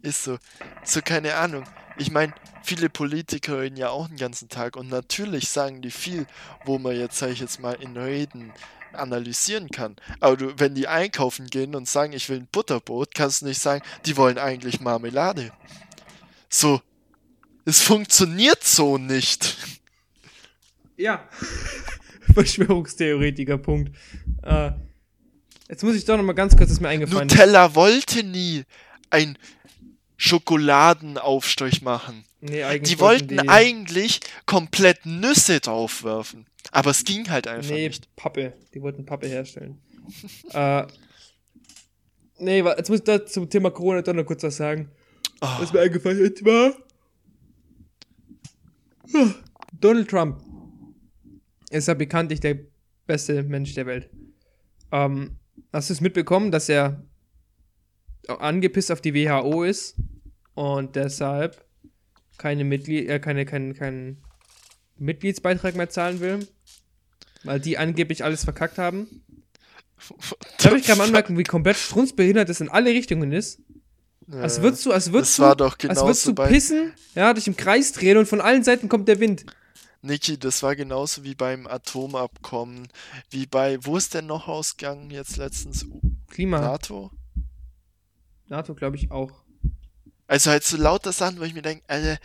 Ist 0.02 0.24
so. 0.24 0.38
So, 0.84 1.00
keine 1.02 1.34
Ahnung. 1.34 1.64
Ich 1.98 2.10
meine, 2.10 2.32
viele 2.62 2.88
Politiker 2.88 3.60
reden 3.60 3.76
ja 3.76 3.90
auch 3.90 4.08
den 4.08 4.16
ganzen 4.16 4.48
Tag 4.48 4.76
und 4.76 4.88
natürlich 4.88 5.48
sagen 5.48 5.82
die 5.82 5.90
viel, 5.90 6.26
wo 6.64 6.78
man 6.78 6.96
jetzt, 6.96 7.18
sag 7.18 7.30
ich 7.30 7.40
jetzt 7.40 7.60
mal, 7.60 7.74
in 7.74 7.96
Reden 7.96 8.52
analysieren 8.92 9.68
kann. 9.70 9.96
Aber 10.20 10.36
du, 10.36 10.58
wenn 10.58 10.74
die 10.74 10.88
einkaufen 10.88 11.46
gehen 11.46 11.74
und 11.74 11.88
sagen, 11.88 12.12
ich 12.12 12.28
will 12.28 12.38
ein 12.38 12.48
Butterbrot, 12.50 13.14
kannst 13.14 13.42
du 13.42 13.46
nicht 13.46 13.60
sagen, 13.60 13.82
die 14.06 14.16
wollen 14.16 14.38
eigentlich 14.38 14.80
Marmelade. 14.80 15.52
So. 16.48 16.80
Es 17.70 17.82
funktioniert 17.82 18.64
so 18.64 18.98
nicht. 18.98 19.56
Ja. 20.96 21.28
Verschwörungstheoretiker, 22.34 23.58
Punkt. 23.58 23.96
Äh, 24.42 24.72
jetzt 25.68 25.84
muss 25.84 25.94
ich 25.94 26.04
doch 26.04 26.16
noch 26.16 26.24
mal 26.24 26.32
ganz 26.32 26.56
kurz, 26.56 26.70
das 26.70 26.72
ist 26.72 26.80
mir 26.80 26.88
eingefallen. 26.88 27.28
Nutella 27.28 27.76
wollte 27.76 28.24
nie 28.24 28.64
ein 29.10 29.38
Schokoladenaufstrich 30.16 31.82
machen. 31.82 32.24
Nee, 32.40 32.64
eigentlich 32.64 32.90
Die 32.96 32.98
wollten 32.98 33.48
eigentlich 33.48 34.18
komplett 34.46 35.06
Nüsse 35.06 35.60
draufwerfen. 35.60 36.46
Aber 36.72 36.90
es 36.90 37.04
ging 37.04 37.30
halt 37.30 37.46
einfach 37.46 37.70
Nee, 37.70 37.86
nicht. 37.86 38.16
Pappe. 38.16 38.54
Die 38.74 38.82
wollten 38.82 39.06
Pappe 39.06 39.28
herstellen. 39.28 39.80
äh, 40.52 40.86
nee, 42.38 42.62
jetzt 42.62 42.90
muss 42.90 42.98
ich 42.98 43.04
da 43.04 43.24
zum 43.24 43.48
Thema 43.48 43.70
Corona 43.70 44.02
doch 44.02 44.12
noch 44.12 44.24
kurz 44.24 44.42
was 44.42 44.56
sagen. 44.56 44.90
Oh, 45.40 45.46
Was 45.60 45.72
mir 45.72 45.82
eingefallen 45.82 46.18
ist, 46.18 46.44
war. 46.44 46.74
Donald 49.72 50.08
Trump 50.08 50.42
ist 51.70 51.88
ja 51.88 51.94
bekanntlich 51.94 52.40
der 52.40 52.58
beste 53.06 53.42
Mensch 53.42 53.74
der 53.74 53.86
Welt. 53.86 54.10
Ähm, 54.92 55.38
hast 55.72 55.90
du 55.90 55.94
es 55.94 56.00
mitbekommen, 56.00 56.50
dass 56.50 56.68
er 56.68 57.04
angepisst 58.28 58.92
auf 58.92 59.00
die 59.00 59.14
WHO 59.14 59.64
ist 59.64 59.96
und 60.54 60.96
deshalb 60.96 61.64
keine 62.38 62.64
Mitglied, 62.64 63.08
äh, 63.08 63.20
keine, 63.20 63.44
keinen 63.44 63.74
keinen 63.74 64.22
Mitgliedsbeitrag 64.96 65.74
mehr 65.76 65.88
zahlen 65.88 66.20
will? 66.20 66.46
Weil 67.44 67.60
die 67.60 67.78
angeblich 67.78 68.22
alles 68.22 68.44
verkackt 68.44 68.78
haben. 68.78 69.24
Darf 70.62 70.74
ich 70.74 70.84
gerade 70.84 70.98
mal 70.98 71.06
anmerken, 71.06 71.38
wie 71.38 71.44
komplett 71.44 71.76
strunzbehindert 71.76 72.48
das 72.48 72.60
in 72.60 72.68
alle 72.68 72.90
Richtungen 72.90 73.32
ist? 73.32 73.62
Als 74.32 74.56
Ja. 74.58 74.62
würdest 74.62 74.86
du, 74.86 74.92
als 74.92 75.12
würdest 75.12 75.32
Das 75.32 75.36
du, 75.36 75.42
war 75.42 75.56
doch 75.56 75.72
als 75.72 75.82
würdest 76.00 76.24
genauso 76.26 76.32
du 76.32 76.48
pissen, 76.48 76.92
ja, 77.14 77.32
dich 77.34 77.46
im 77.46 77.56
Kreis 77.56 77.92
drehen 77.92 78.16
und 78.18 78.26
von 78.26 78.40
allen 78.40 78.62
Seiten 78.64 78.88
kommt 78.88 79.08
der 79.08 79.20
Wind. 79.20 79.44
Niki, 80.02 80.38
das 80.38 80.62
war 80.62 80.76
genauso 80.76 81.24
wie 81.24 81.34
beim 81.34 81.66
Atomabkommen, 81.66 82.88
wie 83.30 83.46
bei, 83.46 83.78
wo 83.84 83.96
ist 83.96 84.14
denn 84.14 84.26
noch 84.26 84.48
ausgegangen 84.48 85.10
jetzt 85.10 85.36
letztens? 85.36 85.86
Klima, 86.28 86.60
NATO? 86.60 87.10
NATO 88.48 88.74
glaube 88.74 88.96
ich 88.96 89.10
auch. 89.10 89.30
Also 90.26 90.50
halt 90.50 90.64
so 90.64 90.76
lauter 90.76 91.12
Sachen, 91.12 91.38
wo 91.38 91.42
ich 91.44 91.54
mir 91.54 91.62
denke, 91.62 91.84
Alter, 91.88 92.18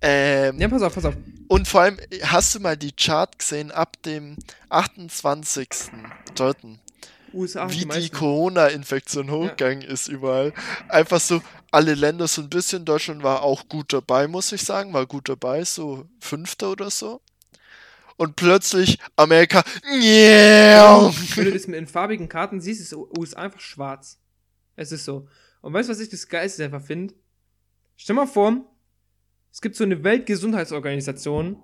ähm, 0.00 0.58
Ja, 0.58 0.68
pass 0.68 0.82
auf, 0.82 0.94
pass 0.94 1.04
auf. 1.04 1.14
und 1.48 1.68
vor 1.68 1.82
allem, 1.82 1.98
hast 2.22 2.54
du 2.54 2.60
mal 2.60 2.76
die 2.76 2.92
Chart 2.92 3.38
gesehen 3.38 3.70
ab 3.70 4.02
dem 4.02 4.36
28.03., 4.70 6.78
USA 7.32 7.70
wie 7.70 7.84
die 7.84 8.00
die. 8.00 8.10
Corona-Infektion 8.10 9.30
hochgegangen 9.30 9.82
ist 9.82 10.08
überall. 10.08 10.52
Einfach 10.88 11.20
so, 11.20 11.42
alle 11.70 11.94
Länder 11.94 12.28
so 12.28 12.42
ein 12.42 12.50
bisschen, 12.50 12.84
Deutschland 12.84 13.22
war 13.22 13.42
auch 13.42 13.68
gut 13.68 13.92
dabei, 13.92 14.28
muss 14.28 14.52
ich 14.52 14.62
sagen, 14.62 14.92
war 14.92 15.06
gut 15.06 15.28
dabei, 15.28 15.64
so 15.64 16.06
Fünfter 16.20 16.72
oder 16.72 16.90
so. 16.90 17.20
Und 18.16 18.36
plötzlich 18.36 18.98
Amerika, 19.16 19.64
yeah! 19.90 21.10
Wenn 21.34 21.44
du 21.46 21.52
das 21.52 21.66
mit 21.66 21.76
den 21.76 21.86
farbigen 21.86 22.28
Karten 22.28 22.60
siehst, 22.60 22.80
ist 22.80 22.92
USA 22.92 23.40
einfach 23.40 23.60
schwarz. 23.60 24.18
Es 24.76 24.92
ist 24.92 25.04
so. 25.04 25.26
Und 25.62 25.72
weißt 25.72 25.88
du, 25.88 25.92
was 25.92 26.00
ich 26.00 26.10
das 26.10 26.28
Geilste 26.28 26.64
einfach 26.64 26.82
finde? 26.82 27.14
Stell 27.96 28.16
mal 28.16 28.26
vor, 28.26 28.64
es 29.52 29.60
gibt 29.60 29.76
so 29.76 29.84
eine 29.84 30.04
Weltgesundheitsorganisation, 30.04 31.56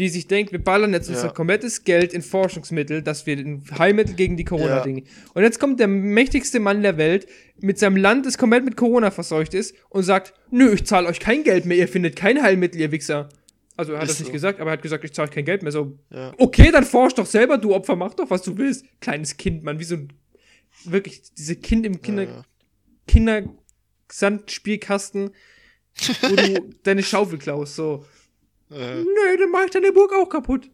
die 0.00 0.08
sich 0.08 0.26
denkt, 0.26 0.50
wir 0.50 0.58
ballern 0.64 0.92
jetzt 0.92 1.08
unser 1.08 1.26
Ja. 1.26 1.32
komplettes 1.32 1.84
Geld 1.84 2.12
in 2.12 2.22
Forschungsmittel, 2.22 3.02
dass 3.02 3.26
wir 3.26 3.36
ein 3.36 3.62
Heilmittel 3.78 4.14
gegen 4.16 4.36
die 4.36 4.44
Corona-Dinge. 4.44 5.04
Und 5.34 5.42
jetzt 5.42 5.60
kommt 5.60 5.78
der 5.78 5.86
mächtigste 5.88 6.58
Mann 6.58 6.82
der 6.82 6.96
Welt 6.96 7.28
mit 7.60 7.78
seinem 7.78 7.96
Land, 7.96 8.26
das 8.26 8.38
komplett 8.38 8.64
mit 8.64 8.76
Corona 8.76 9.10
verseucht 9.12 9.54
ist, 9.54 9.74
und 9.90 10.02
sagt, 10.02 10.32
nö, 10.50 10.72
ich 10.72 10.84
zahle 10.86 11.06
euch 11.06 11.20
kein 11.20 11.44
Geld 11.44 11.66
mehr, 11.66 11.76
ihr 11.76 11.86
findet 11.86 12.16
kein 12.16 12.42
Heilmittel, 12.42 12.80
ihr 12.80 12.90
Wichser. 12.90 13.28
Also 13.76 13.92
er 13.92 13.98
hat 13.98 14.04
Ist 14.06 14.12
das 14.14 14.18
nicht 14.20 14.26
so. 14.28 14.32
gesagt, 14.32 14.58
aber 14.60 14.70
er 14.70 14.72
hat 14.74 14.82
gesagt, 14.82 15.04
ich 15.04 15.12
zahle 15.12 15.28
euch 15.28 15.34
kein 15.34 15.44
Geld 15.44 15.62
mehr. 15.62 15.70
So, 15.72 15.96
Ja. 16.10 16.32
okay, 16.38 16.70
dann 16.72 16.84
forsch 16.84 17.14
doch 17.14 17.26
selber, 17.26 17.58
du 17.58 17.72
Opfer, 17.74 17.94
mach 17.96 18.14
doch, 18.14 18.28
was 18.30 18.42
du 18.42 18.56
willst. 18.58 18.84
Kleines 19.00 19.36
Kind, 19.36 19.62
Mann, 19.64 19.78
wie 19.78 19.84
so 19.84 19.94
ein, 19.96 20.12
wirklich, 20.84 21.22
diese 21.36 21.56
Kind 21.56 21.84
im 21.86 22.00
Kinder, 22.02 22.22
Ja, 22.24 22.30
ja. 22.30 22.44
Kindersandspielkasten, 24.08 25.30
wo 26.22 26.36
du 26.36 26.70
deine 26.82 27.02
Schaufel 27.02 27.38
klaust, 27.38 27.76
so. 27.76 28.04
Äh, 28.70 28.96
Nö, 28.96 29.36
dann 29.38 29.50
mach 29.50 29.64
ich 29.64 29.70
deine 29.70 29.92
Burg 29.92 30.12
auch 30.12 30.28
kaputt. 30.28 30.70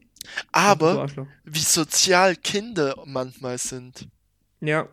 Aber 0.52 1.06
wie 1.44 1.60
sozial 1.60 2.36
Kinder 2.36 2.96
manchmal 3.04 3.58
sind. 3.58 4.08
Ja, 4.60 4.88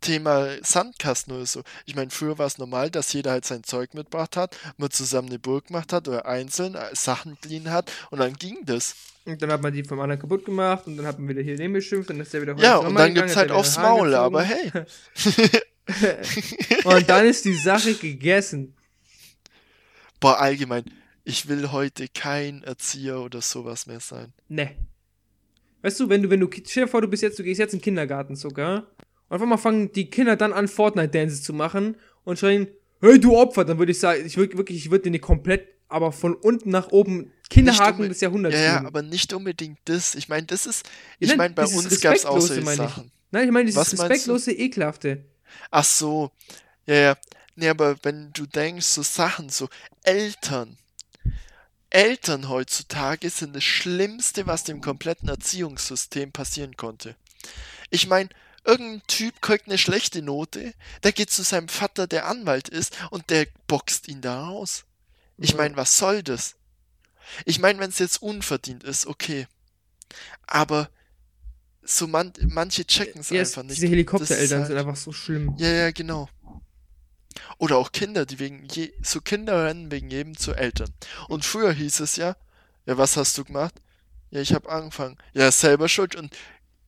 Thema 0.00 0.48
Sandkasten 0.62 1.34
oder 1.34 1.46
so. 1.46 1.62
Ich 1.84 1.96
meine, 1.96 2.10
früher 2.10 2.38
war 2.38 2.46
es 2.46 2.58
normal, 2.58 2.90
dass 2.90 3.12
jeder 3.12 3.32
halt 3.32 3.44
sein 3.44 3.64
Zeug 3.64 3.94
mitgebracht 3.94 4.36
hat, 4.36 4.56
man 4.76 4.90
zusammen 4.90 5.28
eine 5.28 5.38
Burg 5.38 5.66
gemacht 5.66 5.92
hat 5.92 6.06
oder 6.08 6.26
einzeln 6.26 6.74
äh, 6.74 6.94
Sachen 6.94 7.36
geliehen 7.40 7.70
hat 7.70 7.90
und 8.10 8.18
dann 8.20 8.34
ging 8.34 8.58
das. 8.64 8.94
und 9.24 9.42
dann 9.42 9.50
hat 9.50 9.62
man 9.62 9.72
die 9.72 9.84
vom 9.84 9.98
anderen 10.00 10.20
kaputt 10.20 10.44
gemacht 10.44 10.86
und 10.86 10.96
dann 10.96 11.06
hat 11.06 11.18
man 11.18 11.28
wieder 11.28 11.42
hier 11.42 11.56
den 11.56 11.72
beschimpft 11.72 12.10
und 12.10 12.16
dann 12.18 12.24
ist 12.24 12.32
der 12.32 12.42
wieder 12.42 12.56
Ja, 12.58 12.76
und 12.76 12.94
dann 12.94 13.14
gibt's 13.14 13.32
gegangen, 13.32 13.50
halt 13.50 13.58
aufs 13.58 13.76
Maul, 13.76 14.14
aber 14.14 14.42
hey. 14.42 14.70
Und 16.84 17.08
dann 17.08 17.24
ist 17.24 17.46
die 17.46 17.54
Sache 17.54 17.94
gegessen. 17.94 18.76
Boah, 20.20 20.38
allgemein, 20.38 20.84
ich 21.28 21.46
will 21.46 21.72
heute 21.72 22.08
kein 22.08 22.62
Erzieher 22.62 23.20
oder 23.20 23.42
sowas 23.42 23.86
mehr 23.86 24.00
sein. 24.00 24.32
Ne. 24.48 24.70
Weißt 25.82 26.00
du, 26.00 26.08
wenn 26.08 26.22
du, 26.22 26.30
wenn 26.30 26.40
du, 26.40 26.48
stell 26.50 26.84
dir 26.84 26.88
vor, 26.88 27.02
du 27.02 27.08
bist 27.08 27.22
jetzt, 27.22 27.38
du 27.38 27.42
gehst 27.42 27.60
jetzt 27.60 27.74
in 27.74 27.80
den 27.80 27.84
Kindergarten 27.84 28.34
sogar. 28.34 28.86
Und 29.28 29.36
auf 29.36 29.42
einmal 29.42 29.58
fangen 29.58 29.92
die 29.92 30.08
Kinder 30.08 30.36
dann 30.36 30.54
an, 30.54 30.68
Fortnite-Dances 30.68 31.42
zu 31.42 31.52
machen 31.52 31.96
und 32.24 32.38
schreien, 32.38 32.68
hey, 33.00 33.20
du 33.20 33.36
Opfer, 33.36 33.66
dann 33.66 33.78
würde 33.78 33.92
ich 33.92 34.00
sagen, 34.00 34.24
ich 34.24 34.38
würde 34.38 34.56
wirklich, 34.56 34.78
ich 34.78 34.90
würde 34.90 35.04
denen 35.04 35.20
komplett, 35.20 35.68
aber 35.88 36.12
von 36.12 36.34
unten 36.34 36.70
nach 36.70 36.88
oben 36.88 37.30
Kinderhaken 37.50 38.08
des 38.08 38.22
Jahrhunderts 38.22 38.56
Ja, 38.56 38.62
ja, 38.62 38.86
aber 38.86 39.02
nicht 39.02 39.32
unbedingt 39.34 39.78
das. 39.84 40.14
Ich 40.14 40.30
meine, 40.30 40.46
das 40.46 40.64
ist. 40.64 40.86
Ja, 40.86 40.90
Ich 41.18 41.28
nein, 41.28 41.38
meine, 41.38 41.54
bei 41.54 41.66
uns 41.66 42.00
gab 42.00 42.14
es 42.14 42.24
auch 42.24 42.40
solche. 42.40 42.62
Sachen. 42.62 43.12
Nein, 43.30 43.48
ich 43.48 43.52
meine 43.52 43.66
dieses 43.66 43.80
Was 43.80 43.92
respektlose, 43.92 44.52
ekelhafte. 44.52 45.26
Ach 45.70 45.84
so. 45.84 46.30
Ja, 46.86 46.94
ja. 46.94 47.16
Nee, 47.54 47.68
aber 47.68 47.96
wenn 48.02 48.32
du 48.32 48.46
denkst, 48.46 48.86
so 48.86 49.02
Sachen, 49.02 49.50
so 49.50 49.68
Eltern. 50.02 50.78
Eltern 51.90 52.48
heutzutage 52.48 53.30
sind 53.30 53.56
das 53.56 53.64
Schlimmste, 53.64 54.46
was 54.46 54.64
dem 54.64 54.80
kompletten 54.80 55.28
Erziehungssystem 55.28 56.32
passieren 56.32 56.76
konnte. 56.76 57.16
Ich 57.90 58.06
meine, 58.06 58.28
irgendein 58.64 59.02
Typ 59.06 59.40
kriegt 59.40 59.66
eine 59.66 59.78
schlechte 59.78 60.20
Note, 60.20 60.74
der 61.02 61.12
geht 61.12 61.30
zu 61.30 61.42
seinem 61.42 61.68
Vater, 61.68 62.06
der 62.06 62.26
Anwalt 62.26 62.68
ist, 62.68 62.94
und 63.10 63.30
der 63.30 63.46
boxt 63.66 64.08
ihn 64.08 64.20
da 64.20 64.44
raus. 64.46 64.84
Ich 65.38 65.50
Ja. 65.52 65.56
meine, 65.56 65.76
was 65.76 65.96
soll 65.96 66.22
das? 66.22 66.56
Ich 67.44 67.58
meine, 67.58 67.78
wenn 67.78 67.90
es 67.90 67.98
jetzt 67.98 68.20
unverdient 68.22 68.84
ist, 68.84 69.06
okay. 69.06 69.46
Aber 70.46 70.90
so 71.82 72.06
man, 72.06 72.32
manche 72.48 72.86
checken 72.86 73.22
es 73.22 73.30
Ja, 73.30 73.40
einfach 73.40 73.62
nicht. 73.62 73.76
diese 73.78 73.86
Helikoptereltern 73.86 74.42
ist 74.62 74.66
sind 74.68 74.76
halt- 74.76 74.86
einfach 74.86 74.96
so 75.00 75.12
schlimm. 75.12 75.54
Ja, 75.58 75.68
ja, 75.68 75.90
genau. 75.90 76.28
Oder 77.58 77.76
auch 77.76 77.92
Kinder, 77.92 78.26
die 78.26 78.38
wegen 78.38 78.66
je, 78.70 78.92
so 79.02 79.20
Kinder 79.20 79.64
rennen 79.64 79.90
wegen 79.90 80.10
jedem 80.10 80.36
zu 80.36 80.54
Eltern. 80.54 80.92
Und 81.28 81.44
früher 81.44 81.72
hieß 81.72 82.00
es 82.00 82.16
ja, 82.16 82.36
ja, 82.86 82.98
was 82.98 83.16
hast 83.16 83.36
du 83.38 83.44
gemacht? 83.44 83.74
Ja, 84.30 84.40
ich 84.40 84.52
habe 84.52 84.68
angefangen. 84.70 85.16
Ja, 85.32 85.50
selber 85.50 85.88
schuld. 85.88 86.14
Und 86.14 86.34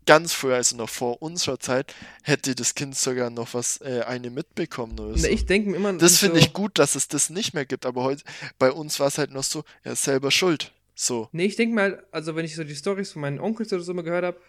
ganz 0.07 0.33
früher, 0.33 0.57
also 0.57 0.77
noch 0.77 0.89
vor 0.89 1.23
unserer 1.23 1.59
Zeit, 1.61 1.95
hätte 2.23 2.55
das 2.55 2.75
Kind 2.75 2.97
sogar 2.97 3.31
noch 3.31 3.55
was, 3.55 3.81
äh, 3.81 4.03
eine 4.07 4.31
mitbekommen 4.31 4.99
oder 4.99 5.17
so. 5.17 5.27
Ich 5.27 5.47
denke 5.47 5.75
immer 5.75 5.93
Das 5.93 6.19
finde 6.19 6.41
so, 6.41 6.47
ich 6.47 6.53
gut, 6.53 6.79
dass 6.79 6.95
es 6.95 7.09
das 7.09 7.31
nicht 7.31 7.55
mehr 7.55 7.65
gibt, 7.65 7.87
aber 7.87 8.03
heute, 8.03 8.25
bei 8.59 8.73
uns 8.73 8.99
war 8.99 9.09
es 9.09 9.19
halt 9.19 9.31
noch 9.31 9.45
so, 9.45 9.65
ja, 9.85 9.95
selber 9.95 10.31
schuld. 10.31 10.73
So. 10.95 11.29
Nee, 11.33 11.47
ich 11.47 11.57
denke 11.57 11.75
mal, 11.75 12.05
also 12.11 12.37
wenn 12.37 12.45
ich 12.45 12.57
so 12.57 12.65
die 12.65 12.75
Stories 12.75 13.13
von 13.13 13.23
meinen 13.23 13.41
Onkels 13.41 13.73
oder 13.73 13.83
so 13.83 13.95
mal 13.95 14.03
gehört 14.03 14.25
habe, 14.25 14.41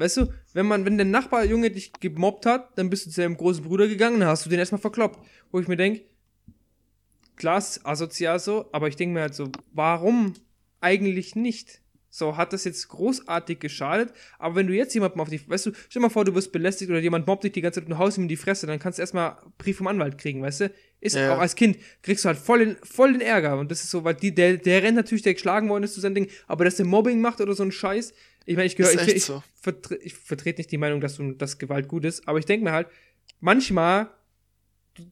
weißt 0.00 0.16
du, 0.16 0.32
wenn 0.52 0.66
man, 0.66 0.84
wenn 0.84 0.96
der 0.96 1.06
Nachbarjunge 1.06 1.70
dich 1.70 1.92
gemobbt 1.92 2.46
hat, 2.46 2.76
dann 2.78 2.90
bist 2.90 3.06
du 3.06 3.10
zu 3.10 3.20
deinem 3.20 3.36
großen 3.36 3.64
Bruder 3.64 3.86
gegangen, 3.86 4.20
dann 4.20 4.28
hast 4.28 4.46
du 4.46 4.50
den 4.50 4.58
erstmal 4.58 4.80
verkloppt. 4.80 5.24
Wo 5.50 5.60
ich 5.60 5.68
mir 5.68 5.76
denke, 5.76 6.04
klar 7.36 7.62
asozial 7.84 8.38
so, 8.38 8.68
aber 8.72 8.88
ich 8.88 8.96
denke 8.96 9.14
mir 9.14 9.20
halt 9.20 9.34
so, 9.34 9.50
warum 9.72 10.34
eigentlich 10.80 11.36
nicht? 11.36 11.80
So, 12.12 12.36
hat 12.36 12.52
das 12.52 12.64
jetzt 12.64 12.88
großartig 12.88 13.60
geschadet, 13.60 14.12
aber 14.38 14.56
wenn 14.56 14.66
du 14.66 14.74
jetzt 14.74 14.94
jemandem 14.94 15.20
auf 15.20 15.28
die, 15.28 15.48
weißt 15.48 15.66
du, 15.66 15.72
stell 15.88 16.00
dir 16.00 16.06
mal 16.06 16.10
vor, 16.10 16.24
du 16.24 16.34
wirst 16.34 16.50
belästigt 16.50 16.90
oder 16.90 16.98
jemand 16.98 17.26
mobbt 17.26 17.44
dich 17.44 17.52
die 17.52 17.60
ganze 17.60 17.80
Zeit 17.80 17.88
und 17.88 17.98
haust 17.98 18.18
ihm 18.18 18.22
in 18.22 18.28
die 18.28 18.36
Fresse, 18.36 18.66
dann 18.66 18.80
kannst 18.80 18.98
du 18.98 19.02
erstmal 19.02 19.36
Brief 19.58 19.78
vom 19.78 19.86
Anwalt 19.86 20.18
kriegen, 20.18 20.42
weißt 20.42 20.62
du? 20.62 20.72
Ist 21.00 21.14
Ja. 21.16 21.34
auch 21.34 21.38
als 21.38 21.54
Kind, 21.54 21.78
kriegst 22.02 22.24
du 22.24 22.28
halt 22.28 22.38
voll 22.38 22.58
den, 22.58 22.76
voll 22.82 23.12
den 23.12 23.20
Ärger 23.20 23.58
und 23.58 23.70
das 23.70 23.84
ist 23.84 23.90
so, 23.90 24.02
weil 24.02 24.14
die, 24.14 24.34
der, 24.34 24.56
der 24.56 24.82
rennt 24.82 24.96
natürlich, 24.96 25.22
der 25.22 25.34
geschlagen 25.34 25.68
worden 25.68 25.84
ist 25.84 25.94
zu 25.94 26.00
sein 26.00 26.14
Ding, 26.14 26.28
aber 26.48 26.64
dass 26.64 26.76
der 26.76 26.86
Mobbing 26.86 27.20
macht 27.20 27.40
oder 27.40 27.54
so 27.54 27.62
ein 27.62 27.72
Scheiß, 27.72 28.12
ich 28.44 28.56
meine, 28.56 28.66
ich 28.66 28.74
gehöre, 28.74 28.92
ich, 28.94 29.14
ich, 29.14 29.24
so. 29.24 29.42
vertre 29.54 29.96
ich 29.98 30.14
vertrete 30.14 30.58
nicht 30.60 30.72
die 30.72 30.78
Meinung, 30.78 31.00
dass, 31.00 31.16
du, 31.16 31.32
dass 31.32 31.58
Gewalt 31.58 31.86
gut 31.86 32.04
ist, 32.04 32.26
aber 32.26 32.38
ich 32.40 32.46
denke 32.46 32.64
mir 32.64 32.72
halt, 32.72 32.88
manchmal, 33.38 34.10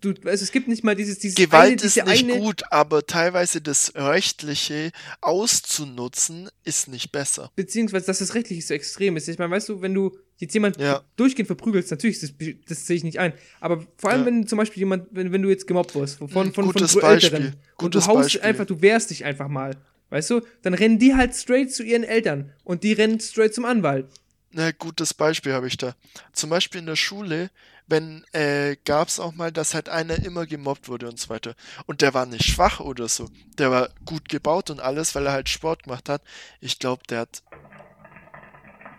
du, 0.00 0.10
also 0.24 0.42
es 0.44 0.52
gibt 0.52 0.68
nicht 0.68 0.84
mal 0.84 0.94
dieses, 0.94 1.18
dieses 1.18 1.36
Gewalt 1.36 1.64
eine, 1.66 1.74
ist 1.82 1.96
diese 1.96 2.04
nicht 2.06 2.24
eine, 2.24 2.38
gut, 2.38 2.62
aber 2.70 3.06
teilweise 3.06 3.60
das 3.60 3.92
Rechtliche 3.94 4.92
auszunutzen 5.20 6.48
ist 6.64 6.88
nicht 6.88 7.12
besser. 7.12 7.50
beziehungsweise 7.56 8.06
dass 8.06 8.18
das 8.18 8.34
rechtlich 8.34 8.66
so 8.66 8.74
extrem 8.74 9.16
ist. 9.16 9.28
Ich 9.28 9.38
meine, 9.38 9.50
weißt 9.50 9.68
du, 9.68 9.80
wenn 9.80 9.94
du 9.94 10.16
jetzt 10.36 10.54
jemand 10.54 10.78
Ja. 10.80 11.02
durchgehend 11.16 11.46
verprügelst, 11.46 11.90
natürlich, 11.90 12.20
das, 12.20 12.32
das 12.68 12.86
sehe 12.86 12.96
ich 12.96 13.04
nicht 13.04 13.18
ein. 13.18 13.32
Aber 13.60 13.84
vor 13.96 14.10
allem, 14.10 14.20
Ja. 14.20 14.26
wenn 14.26 14.46
zum 14.46 14.58
Beispiel 14.58 14.80
jemand, 14.80 15.06
wenn, 15.10 15.32
wenn 15.32 15.42
du 15.42 15.48
jetzt 15.48 15.66
gemobbt 15.66 15.94
wirst, 15.94 16.18
von, 16.18 16.28
von, 16.28 16.52
von, 16.52 16.66
gutes 16.66 16.92
von 16.92 17.02
Älteren, 17.02 17.42
Beispiel. 17.42 17.46
und 17.46 17.94
du 17.94 17.98
Gutes 17.98 18.06
haust 18.06 18.22
Beispiel. 18.22 18.40
einfach, 18.42 18.66
du 18.66 18.80
wehrst 18.82 19.10
dich 19.10 19.24
einfach 19.24 19.48
mal, 19.48 19.76
weißt 20.10 20.30
du, 20.30 20.40
dann 20.62 20.74
rennen 20.74 20.98
die 20.98 21.14
halt 21.14 21.34
straight 21.34 21.72
zu 21.72 21.82
ihren 21.82 22.04
Eltern 22.04 22.52
und 22.64 22.82
die 22.84 22.92
rennen 22.92 23.18
straight 23.20 23.54
zum 23.54 23.64
Anwalt. 23.64 24.06
Na, 24.52 24.70
gutes 24.72 25.12
Beispiel 25.12 25.52
habe 25.52 25.66
ich 25.66 25.76
da. 25.76 25.94
Zum 26.32 26.48
Beispiel 26.50 26.80
in 26.80 26.86
der 26.86 26.96
Schule, 26.96 27.50
wenn 27.88 28.24
äh, 28.32 28.76
gab 28.84 29.08
es 29.08 29.18
auch 29.18 29.34
mal, 29.34 29.50
dass 29.50 29.74
halt 29.74 29.88
einer 29.88 30.22
immer 30.22 30.46
gemobbt 30.46 30.88
wurde 30.88 31.08
und 31.08 31.18
so 31.18 31.30
weiter. 31.30 31.54
Und 31.86 32.02
der 32.02 32.14
war 32.14 32.26
nicht 32.26 32.44
schwach 32.44 32.80
oder 32.80 33.08
so. 33.08 33.28
Der 33.58 33.70
war 33.70 33.88
gut 34.04 34.28
gebaut 34.28 34.70
und 34.70 34.80
alles, 34.80 35.14
weil 35.14 35.26
er 35.26 35.32
halt 35.32 35.48
Sport 35.48 35.84
gemacht 35.84 36.08
hat. 36.08 36.22
Ich 36.60 36.78
glaube, 36.78 37.02
der 37.08 37.20
hat 37.20 37.42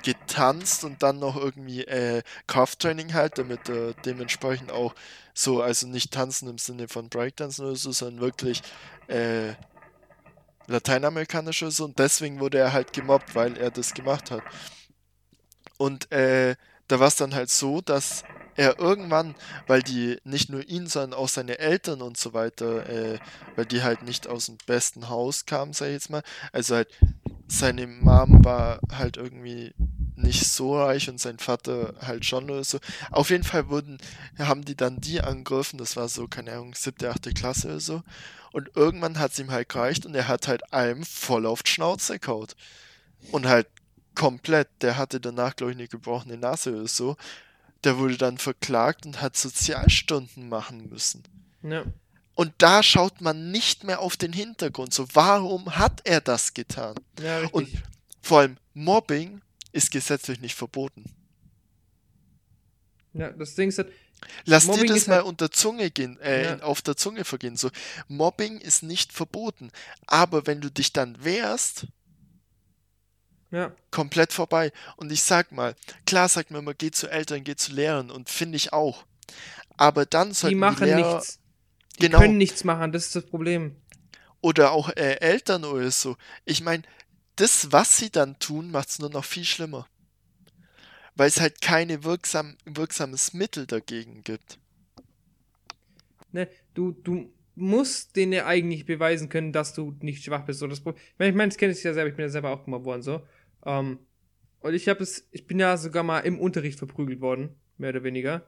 getanzt 0.04 0.84
und 0.84 1.04
dann 1.04 1.20
noch 1.20 1.36
irgendwie 1.36 1.84
äh, 1.84 2.24
Krafttraining 2.48 3.14
halt, 3.14 3.38
damit 3.38 3.70
er 3.70 3.94
dementsprechend 4.06 4.72
auch 4.72 4.96
so, 5.34 5.62
also 5.62 5.88
nicht 5.88 6.12
tanzen 6.12 6.50
im 6.50 6.58
Sinne 6.58 6.88
von 6.88 7.10
Breakdancen 7.10 7.66
oder 7.66 7.76
so, 7.76 7.92
sondern 7.92 8.22
wirklich 8.22 8.62
äh, 9.08 9.54
lateinamerikanisch 10.68 11.62
oder 11.64 11.72
so. 11.72 11.86
Und 11.86 12.00
deswegen 12.00 12.40
wurde 12.40 12.58
er 12.60 12.74
halt 12.74 12.94
gemobbt, 12.94 13.36
weil 13.36 13.58
er 13.58 13.72
das 13.72 13.94
gemacht 13.94 14.32
hat. 14.32 14.44
Und 15.78 16.12
äh, 16.12 16.56
da 16.90 17.00
war 17.00 17.08
es 17.08 17.16
dann 17.16 17.34
halt 17.34 17.50
so, 17.50 17.82
dass 17.82 18.24
er 18.56 18.78
irgendwann, 18.78 19.36
weil 19.68 19.82
die 19.82 20.18
nicht 20.26 20.50
nur 20.50 20.68
ihn, 20.68 20.88
sondern 20.88 21.18
auch 21.18 21.30
seine 21.30 21.60
Eltern 21.60 22.02
und 22.02 22.18
so 22.18 22.34
weiter, 22.34 22.90
äh, 22.90 23.20
weil 23.56 23.66
die 23.66 23.84
halt 23.84 24.02
nicht 24.02 24.28
aus 24.28 24.48
dem 24.48 24.58
besten 24.66 25.08
Haus 25.08 25.46
kamen, 25.46 25.72
sag 25.72 25.88
ich 25.88 25.94
jetzt 25.94 26.10
mal. 26.10 26.24
Also 26.52 26.76
halt, 26.76 26.90
seine 27.48 27.88
Mom 27.88 28.44
war 28.44 28.80
halt 28.92 29.16
irgendwie 29.16 29.74
nicht 30.18 30.46
so 30.46 30.78
reich 30.78 31.10
und 31.10 31.22
sein 31.22 31.40
Vater 31.40 31.94
halt 32.02 32.26
schon 32.26 32.50
oder 32.50 32.64
so. 32.64 32.80
Auf 33.12 33.30
jeden 33.30 33.46
Fall 33.46 33.70
wurden, 33.70 33.98
haben 34.38 34.66
die 34.66 34.76
dann 34.76 35.00
die 35.00 35.22
angegriffen, 35.22 35.78
das 35.78 35.96
war 35.96 36.10
so, 36.10 36.28
keine 36.28 36.52
Ahnung, 36.52 36.74
siebte, 36.74 37.10
achte 37.10 37.34
Klasse 37.34 37.68
oder 37.68 37.80
so. 37.80 38.04
Und 38.52 38.72
irgendwann 38.76 39.20
hat 39.20 39.32
es 39.32 39.40
ihm 39.40 39.52
halt 39.52 39.70
gereicht 39.70 40.06
und 40.06 40.16
er 40.16 40.28
hat 40.28 40.48
halt 40.48 40.74
allem 40.74 41.04
voll 41.04 41.46
auf 41.46 41.64
die 41.64 41.72
Schnauze 41.72 42.20
kaut. 42.20 42.56
Und 43.32 43.48
halt 43.48 43.68
komplett, 44.20 44.68
der 44.82 44.98
hatte 44.98 45.22
danach, 45.22 45.56
glaube 45.56 45.72
ich, 45.72 45.78
eine 45.78 45.88
gebrochene 45.88 46.38
Nase 46.38 46.76
oder 46.76 46.88
so. 46.88 47.16
Der 47.86 47.98
wurde 47.98 48.18
dann 48.18 48.38
verklagt 48.38 49.06
und 49.06 49.22
hat 49.22 49.38
Sozialstunden 49.38 50.50
machen 50.50 50.90
müssen. 50.90 51.24
Ja. 51.64 51.86
Und 52.36 52.54
da 52.58 52.84
schaut 52.84 53.22
man 53.22 53.52
nicht 53.52 53.86
mehr 53.86 54.00
auf 54.02 54.18
den 54.18 54.34
Hintergrund. 54.34 54.94
So, 54.94 55.08
warum 55.14 55.78
hat 55.78 56.02
er 56.04 56.20
das 56.20 56.54
getan? 56.54 56.96
Ja. 57.22 57.48
Und 57.52 57.70
vor 58.22 58.40
allem 58.42 58.58
Mobbing 58.74 59.42
ist 59.72 59.92
gesetzlich 59.92 60.42
nicht 60.42 60.56
verboten. 60.56 61.06
ja, 63.14 63.30
das 63.32 63.56
Ding 63.56 63.70
ist 63.70 63.78
halt, 63.78 63.92
Lass 64.46 64.66
Mobbing 64.66 64.88
dir 64.88 64.94
das 64.96 65.08
mal 65.08 65.18
halt- 65.18 65.26
unter 65.26 65.50
Zunge 65.50 65.90
gehen, 65.92 66.20
äh, 66.20 66.44
Ja. 66.58 66.60
auf 66.64 66.82
der 66.82 66.98
Zunge 66.98 67.24
vergehen. 67.24 67.56
So, 67.56 67.70
Mobbing 68.10 68.58
ist 68.60 68.84
nicht 68.84 69.14
verboten. 69.14 69.72
Aber 70.08 70.46
wenn 70.46 70.60
du 70.60 70.70
dich 70.70 70.92
dann 70.92 71.24
wehrst, 71.24 71.88
ja, 73.52 73.74
komplett 73.92 74.34
vorbei. 74.34 74.72
Und 74.98 75.12
ich 75.12 75.24
sag 75.24 75.52
mal, 75.52 75.76
klar 76.06 76.30
sagt 76.30 76.52
man 76.52 76.62
immer, 76.62 76.74
geh 76.74 76.92
zu 76.92 77.08
Eltern, 77.10 77.44
geh 77.44 77.56
zu 77.56 77.74
Lehrern 77.74 78.12
und 78.12 78.30
finde 78.30 78.58
ich 78.58 78.74
auch. 78.74 79.06
Aber 79.78 80.06
dann 80.06 80.30
die 80.30 80.36
sollten 80.36 80.60
machen 80.60 80.86
Lehrer 80.86 81.16
nichts. 81.16 81.40
Die 81.98 82.06
genau 82.06 82.20
können 82.20 82.38
nichts 82.38 82.64
machen, 82.64 82.92
das 82.92 83.08
ist 83.08 83.16
das 83.16 83.26
Problem. 83.26 83.76
oder 84.42 84.72
auch 84.72 84.90
äh, 84.90 85.20
Eltern 85.20 85.66
oder 85.66 85.92
so. 85.92 86.16
Ich 86.46 86.62
meine, 86.62 86.84
das, 87.36 87.72
was 87.72 87.98
sie 87.98 88.10
dann 88.10 88.38
tun, 88.40 88.72
macht 88.72 88.90
es 88.90 89.00
nur 89.00 89.10
noch 89.10 89.26
viel 89.26 89.46
schlimmer. 89.46 89.88
Weil 91.16 91.28
es 91.28 91.40
halt 91.42 91.62
keine 91.62 92.04
wirksam, 92.04 92.58
wirksames 92.66 93.34
Mittel 93.34 93.66
dagegen 93.68 94.24
gibt. 94.24 94.58
Ne, 96.32 96.48
du, 96.74 96.92
du 96.92 97.34
musst 97.56 98.16
denen 98.16 98.32
ja 98.32 98.46
eigentlich 98.46 98.86
beweisen 98.86 99.28
können, 99.30 99.52
dass 99.52 99.74
du 99.74 99.96
nicht 100.02 100.24
schwach 100.24 100.46
bist. 100.46 100.60
So, 100.60 100.68
das 100.68 100.80
ich 100.80 100.86
meine, 101.18 101.32
ich 101.32 101.50
das 101.50 101.58
kenne 101.58 101.74
ich 101.74 101.84
ja 101.84 101.94
selber, 101.94 102.10
ich 102.10 102.16
bin 102.16 102.24
ja 102.26 102.30
selber 102.30 102.52
auch 102.52 102.64
gemobbt 102.64 102.86
worden, 102.86 103.02
so. 103.02 103.22
Ähm, 103.70 104.00
und 104.62 104.74
ich 104.74 104.90
habe 104.90 105.02
es, 105.04 105.28
ich 105.32 105.48
bin 105.48 105.60
ja 105.60 105.78
sogar 105.78 106.04
mal 106.04 106.20
im 106.20 106.40
Unterricht 106.40 106.78
verprügelt 106.80 107.22
worden, 107.22 107.50
mehr 107.78 107.92
oder 107.92 108.04
weniger. 108.04 108.46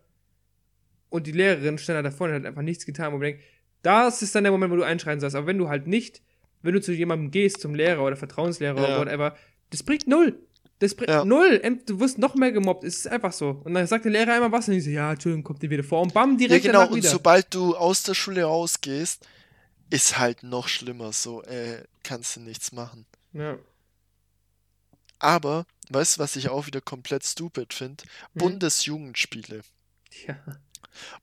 Und 1.09 1.27
die 1.27 1.31
Lehrerin 1.31 1.77
stand 1.77 1.97
da 1.97 2.01
davor 2.01 2.27
und 2.27 2.33
hat 2.35 2.45
einfach 2.45 2.61
nichts 2.61 2.85
getan, 2.85 3.07
wo 3.07 3.17
man 3.17 3.21
denkt, 3.21 3.43
das 3.81 4.21
ist 4.21 4.35
dann 4.35 4.43
der 4.43 4.51
Moment, 4.51 4.71
wo 4.71 4.75
du 4.77 4.83
einschreien 4.83 5.19
sollst. 5.19 5.35
Aber 5.35 5.47
wenn 5.47 5.57
du 5.57 5.67
halt 5.69 5.87
nicht, 5.87 6.21
wenn 6.61 6.73
du 6.73 6.81
zu 6.81 6.91
jemandem 6.93 7.31
gehst, 7.31 7.61
zum 7.61 7.73
Lehrer 7.75 8.03
oder 8.03 8.15
Vertrauenslehrer 8.15 8.77
Ja. 8.77 8.83
oder 8.85 8.99
whatever, 8.99 9.35
das 9.71 9.83
bringt 9.83 10.07
null. 10.07 10.39
Das 10.79 10.95
bringt 10.95 11.09
Ja. 11.11 11.23
null. 11.25 11.61
Du 11.85 11.99
wirst 11.99 12.17
noch 12.17 12.35
mehr 12.35 12.51
gemobbt. 12.51 12.83
Es 12.83 12.97
ist 12.97 13.07
einfach 13.07 13.31
so. 13.33 13.61
Und 13.63 13.73
dann 13.73 13.87
sagt 13.87 14.05
der 14.05 14.11
Lehrer 14.11 14.33
einmal 14.33 14.51
was 14.51 14.67
und 14.67 14.75
ich 14.75 14.83
so, 14.83 14.89
ja, 14.89 15.11
Entschuldigung, 15.11 15.43
kommt 15.43 15.61
dir 15.61 15.69
wieder 15.69 15.83
vor. 15.83 16.01
Und 16.01 16.13
bam, 16.13 16.31
Ja, 16.33 16.37
direkt 16.47 16.65
genau. 16.65 16.79
danach 16.79 16.91
Und 16.91 16.97
wieder. 16.97 17.09
sobald 17.09 17.53
du 17.53 17.75
aus 17.75 18.03
der 18.03 18.13
Schule 18.15 18.43
rausgehst, 18.43 19.27
ist 19.89 20.17
halt 20.19 20.43
noch 20.43 20.67
schlimmer. 20.67 21.11
So, 21.13 21.41
äh, 21.43 21.83
kannst 22.03 22.35
du 22.35 22.39
nichts 22.41 22.71
machen. 22.71 23.05
ja. 23.33 23.57
Aber, 25.21 25.67
weißt 25.91 26.17
du, 26.17 26.21
was 26.21 26.35
ich 26.35 26.49
auch 26.49 26.65
wieder 26.65 26.81
komplett 26.81 27.23
stupid 27.23 27.73
finde? 27.75 28.03
Mhm. 28.33 28.39
Bundesjugendspiele. 28.39 29.61
ja. 30.27 30.35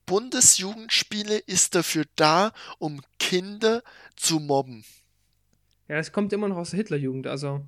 Bundesjugendspiele 0.06 1.36
ist 1.36 1.74
dafür 1.74 2.04
da, 2.14 2.52
um 2.78 3.02
Kinder 3.18 3.82
zu 4.16 4.38
mobben. 4.38 4.84
Ja, 5.88 5.96
das 5.96 6.12
kommt 6.12 6.32
immer 6.32 6.48
noch 6.48 6.56
aus 6.56 6.70
der 6.70 6.78
Hitlerjugend, 6.78 7.26
also. 7.26 7.66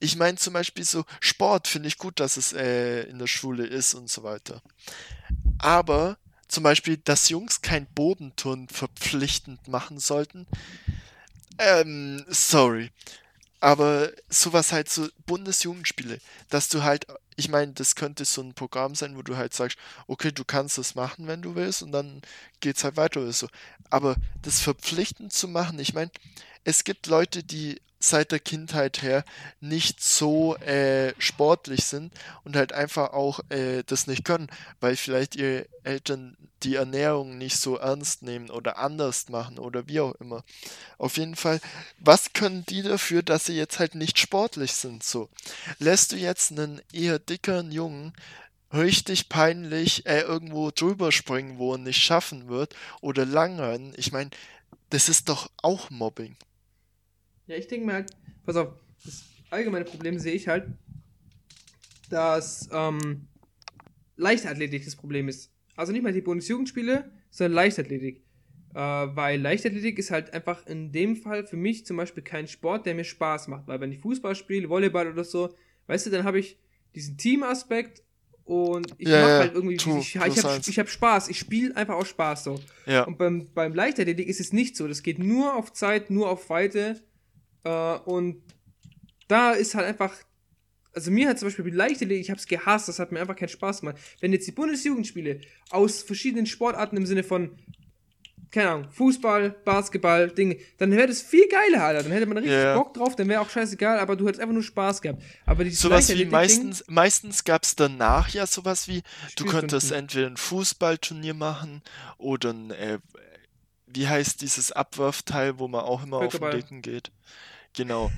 Ich 0.00 0.16
meine 0.16 0.38
zum 0.38 0.54
Beispiel 0.54 0.84
so 0.84 1.04
Sport 1.20 1.68
finde 1.68 1.88
ich 1.88 1.98
gut, 1.98 2.20
dass 2.20 2.36
es 2.36 2.52
äh, 2.54 3.02
in 3.02 3.18
der 3.18 3.26
Schule 3.26 3.66
ist 3.66 3.94
und 3.94 4.08
so 4.08 4.22
weiter. 4.22 4.62
Aber 5.58 6.18
zum 6.46 6.62
Beispiel, 6.62 6.96
dass 6.96 7.28
Jungs 7.28 7.60
kein 7.60 7.86
Bodenturnen 7.86 8.68
verpflichtend 8.68 9.68
machen 9.68 9.98
sollten. 9.98 10.46
Ähm, 11.58 12.24
sorry. 12.28 12.90
Aber 13.60 14.12
sowas 14.28 14.72
halt 14.72 14.88
so 14.88 15.08
Bundesjugendspiele, 15.28 16.18
dass 16.48 16.68
du 16.68 16.82
halt, 16.82 17.06
ich 17.36 17.48
meine, 17.48 17.72
das 17.72 17.94
könnte 17.94 18.24
so 18.24 18.42
ein 18.42 18.54
Programm 18.54 18.96
sein, 18.96 19.16
wo 19.16 19.22
du 19.22 19.36
halt 19.36 19.54
sagst, 19.54 19.78
okay, 20.08 20.32
du 20.32 20.44
kannst 20.44 20.78
das 20.78 20.96
machen, 20.96 21.28
wenn 21.28 21.42
du 21.42 21.54
willst, 21.54 21.82
und 21.82 21.92
dann 21.92 22.22
geht's 22.58 22.82
halt 22.82 22.96
weiter 22.96 23.20
oder 23.20 23.32
so. 23.32 23.46
Aber 23.90 24.16
das 24.42 24.60
verpflichtend 24.60 25.32
zu 25.32 25.46
machen, 25.46 25.78
ich 25.78 25.94
meine, 25.94 26.10
es 26.64 26.82
gibt 26.82 27.06
Leute, 27.06 27.44
die 27.44 27.80
seit 28.00 28.30
der 28.30 28.38
Kindheit 28.38 29.02
her 29.02 29.24
nicht 29.60 30.02
so 30.02 30.56
äh, 30.56 31.12
sportlich 31.18 31.84
sind 31.84 32.12
und 32.44 32.54
halt 32.54 32.72
einfach 32.72 33.12
auch 33.12 33.40
äh, 33.48 33.82
das 33.84 34.06
nicht 34.06 34.24
können, 34.24 34.48
weil 34.80 34.96
vielleicht 34.96 35.34
ihre 35.36 35.66
Eltern 35.82 36.36
die 36.62 36.76
Ernährung 36.76 37.38
nicht 37.38 37.56
so 37.56 37.76
ernst 37.76 38.22
nehmen 38.22 38.50
oder 38.50 38.78
anders 38.78 39.28
machen 39.28 39.58
oder 39.58 39.88
wie 39.88 40.00
auch 40.00 40.14
immer. 40.16 40.44
Auf 40.96 41.16
jeden 41.16 41.36
Fall, 41.36 41.60
was 41.98 42.32
können 42.32 42.64
die 42.66 42.82
dafür, 42.82 43.22
dass 43.22 43.46
sie 43.46 43.56
jetzt 43.56 43.78
halt 43.78 43.94
nicht 43.94 44.18
sportlich 44.18 44.72
sind? 44.72 45.02
So, 45.02 45.17
lässt 45.78 46.12
du 46.12 46.16
jetzt 46.16 46.52
einen 46.52 46.80
eher 46.92 47.18
dickeren 47.18 47.72
Jungen 47.72 48.12
richtig 48.72 49.28
peinlich 49.28 50.06
äh, 50.06 50.20
irgendwo 50.20 50.70
drüber 50.70 51.12
springen, 51.12 51.58
wo 51.58 51.72
er 51.74 51.78
nicht 51.78 52.02
schaffen 52.02 52.48
wird 52.48 52.74
oder 53.00 53.24
langrennen? 53.24 53.94
Ich 53.96 54.12
meine, 54.12 54.30
das 54.90 55.08
ist 55.08 55.28
doch 55.28 55.50
auch 55.62 55.90
Mobbing. 55.90 56.36
Ja, 57.46 57.56
ich 57.56 57.66
denke 57.66 57.92
halt, 57.92 58.10
pass 58.44 58.56
auf, 58.56 58.74
das 59.04 59.24
allgemeine 59.50 59.84
Problem 59.84 60.18
sehe 60.18 60.34
ich 60.34 60.48
halt, 60.48 60.66
dass 62.10 62.68
ähm, 62.72 63.28
Leichtathletik 64.16 64.84
das 64.84 64.96
Problem 64.96 65.28
ist. 65.28 65.50
Also 65.76 65.92
nicht 65.92 66.02
mal 66.02 66.12
die 66.12 66.20
Bundesjugendspiele, 66.20 67.10
sondern 67.30 67.52
Leichtathletik. 67.52 68.24
Äh, 68.78 68.80
weil 68.80 69.40
Leichtathletik 69.40 69.98
ist 69.98 70.12
halt 70.12 70.32
einfach 70.32 70.64
in 70.68 70.92
dem 70.92 71.16
Fall 71.16 71.44
für 71.44 71.56
mich 71.56 71.84
zum 71.84 71.96
Beispiel 71.96 72.22
kein 72.22 72.46
Sport, 72.46 72.86
der 72.86 72.94
mir 72.94 73.02
Spaß 73.02 73.48
macht. 73.48 73.66
Weil 73.66 73.80
wenn 73.80 73.90
ich 73.90 73.98
Fußball 73.98 74.36
spiele, 74.36 74.68
Volleyball 74.68 75.08
oder 75.08 75.24
so, 75.24 75.52
weißt 75.88 76.06
du, 76.06 76.10
dann 76.10 76.22
habe 76.22 76.38
ich 76.38 76.60
diesen 76.94 77.18
Teamaspekt 77.18 78.04
und 78.44 78.94
ich 78.98 79.08
Ja, 79.08 79.20
mache 79.20 79.38
halt 79.38 79.54
irgendwie, 79.54 79.78
true, 79.78 79.98
ich, 79.98 80.14
ich, 80.14 80.20
habe 80.20 80.32
hab 80.32 80.88
Spaß, 80.88 81.28
ich 81.28 81.40
spiele 81.40 81.74
einfach 81.74 81.96
aus 81.96 82.08
Spaß 82.08 82.44
so. 82.44 82.60
Ja. 82.86 83.02
Und 83.02 83.18
beim, 83.18 83.52
beim 83.52 83.74
Leichtathletik 83.74 84.28
ist 84.28 84.38
es 84.38 84.52
nicht 84.52 84.76
so. 84.76 84.86
Das 84.86 85.02
geht 85.02 85.18
nur 85.18 85.56
auf 85.56 85.72
Zeit, 85.72 86.08
nur 86.10 86.30
auf 86.30 86.48
Weite. 86.48 87.02
Äh, 87.64 87.70
und 87.70 88.44
da 89.26 89.54
ist 89.54 89.74
halt 89.74 89.88
einfach. 89.88 90.14
Also 90.92 91.10
mir 91.10 91.28
hat 91.28 91.40
zum 91.40 91.48
Beispiel 91.48 91.74
Leichtathletik, 91.74 92.20
ich 92.20 92.30
habe 92.30 92.38
es 92.38 92.46
gehasst, 92.46 92.86
das 92.86 93.00
hat 93.00 93.10
mir 93.10 93.20
einfach 93.20 93.34
keinen 93.34 93.48
Spaß 93.48 93.80
gemacht. 93.80 93.98
Wenn 94.20 94.32
jetzt 94.32 94.46
die 94.46 94.52
Bundesjugendspiele 94.52 95.40
aus 95.70 96.04
verschiedenen 96.04 96.46
Sportarten 96.46 96.96
im 96.96 97.06
Sinne 97.06 97.24
von 97.24 97.58
keine 98.50 98.70
Ahnung, 98.70 98.90
Fußball, 98.90 99.50
Basketball, 99.64 100.30
Dinge, 100.30 100.56
dann 100.78 100.90
wäre 100.92 101.06
das 101.06 101.20
viel 101.22 101.48
geiler, 101.48 101.84
Alter. 101.84 102.02
Dann 102.02 102.12
hätte 102.12 102.26
man 102.26 102.38
richtig 102.38 102.56
Ja. 102.56 102.74
Bock 102.74 102.94
drauf, 102.94 103.16
dann 103.16 103.28
wäre 103.28 103.40
auch 103.40 103.50
scheißegal, 103.50 103.98
aber 103.98 104.16
du 104.16 104.26
hättest 104.26 104.40
einfach 104.40 104.54
nur 104.54 104.62
Spaß 104.62 105.02
gehabt. 105.02 105.22
Aber 105.46 105.64
dieses 105.64 105.80
Sowas 105.80 106.08
wie 106.08 106.24
meistens, 106.24 106.84
meistens 106.88 107.44
gab 107.44 107.64
es 107.64 107.76
danach 107.76 108.28
ja 108.30 108.46
sowas 108.46 108.88
wie, 108.88 109.02
du 109.36 109.44
könntest 109.44 109.92
entweder 109.92 110.26
ein 110.26 110.36
Fußballturnier 110.36 111.34
machen 111.34 111.82
oder 112.16 112.50
ein, 112.50 112.70
äh, 112.70 112.98
wie 113.86 114.08
heißt 114.08 114.40
dieses 114.40 114.72
Abwurfteil, 114.72 115.58
wo 115.58 115.68
man 115.68 115.82
auch 115.82 116.02
immer 116.02 116.18
auf 116.18 116.32
den 116.32 116.40
Völkerball. 116.40 116.60
Dicken 116.60 116.82
geht? 116.82 117.10
Genau. 117.74 118.10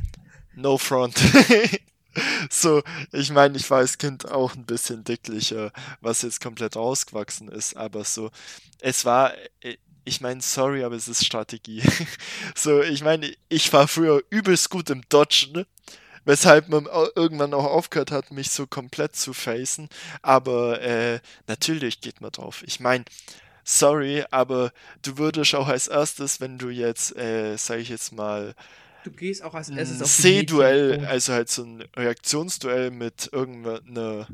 No 0.54 0.78
front. 0.78 1.16
So, 2.50 2.82
ich 3.12 3.30
meine, 3.30 3.56
ich 3.56 3.70
war 3.70 3.78
als 3.78 3.96
Kind 3.96 4.28
auch 4.28 4.56
ein 4.56 4.66
bisschen 4.66 5.04
dicklicher, 5.04 5.72
was 6.00 6.22
jetzt 6.22 6.40
komplett 6.40 6.74
rausgewachsen 6.74 7.48
ist, 7.48 7.76
aber 7.76 8.02
so, 8.02 8.30
es 8.80 9.04
war, 9.04 9.32
äh, 9.60 9.76
ich 10.04 10.20
meine, 10.20 10.40
sorry, 10.40 10.84
aber 10.84 10.96
es 10.96 11.08
ist 11.08 11.24
Strategie. 11.24 11.82
So, 12.54 12.82
ich 12.82 13.02
meine, 13.02 13.32
ich 13.48 13.72
war 13.72 13.88
früher 13.88 14.22
übelst 14.30 14.70
gut 14.70 14.90
im 14.90 15.02
Dodgen, 15.08 15.64
weshalb 16.24 16.68
man 16.68 16.86
irgendwann 17.14 17.54
auch 17.54 17.64
aufgehört 17.64 18.10
hat, 18.10 18.30
mich 18.30 18.50
so 18.50 18.66
komplett 18.66 19.16
zu 19.16 19.32
facen. 19.32 19.88
Aber 20.22 20.80
äh, 20.82 21.20
natürlich 21.46 22.00
geht 22.00 22.20
man 22.20 22.32
drauf. 22.32 22.62
Ich 22.66 22.80
meine, 22.80 23.04
sorry, 23.64 24.24
aber 24.30 24.72
du 25.02 25.16
würdest 25.18 25.54
auch 25.54 25.68
als 25.68 25.88
erstes, 25.88 26.40
wenn 26.40 26.58
du 26.58 26.68
jetzt, 26.70 27.16
äh, 27.16 27.56
sag 27.56 27.78
ich 27.78 27.88
jetzt 27.88 28.12
mal, 28.12 28.54
Du 29.04 29.10
gehst 29.10 29.42
auch 29.42 29.54
als 29.54 29.70
ein 29.70 29.78
erstes 29.78 30.18
Sehduell, 30.18 30.90
Mädchen. 30.90 31.06
also 31.06 31.32
halt 31.32 31.48
so 31.48 31.62
ein 31.62 31.82
Reaktionsduell 31.96 32.90
mit 32.90 33.30
irgendeiner 33.32 34.28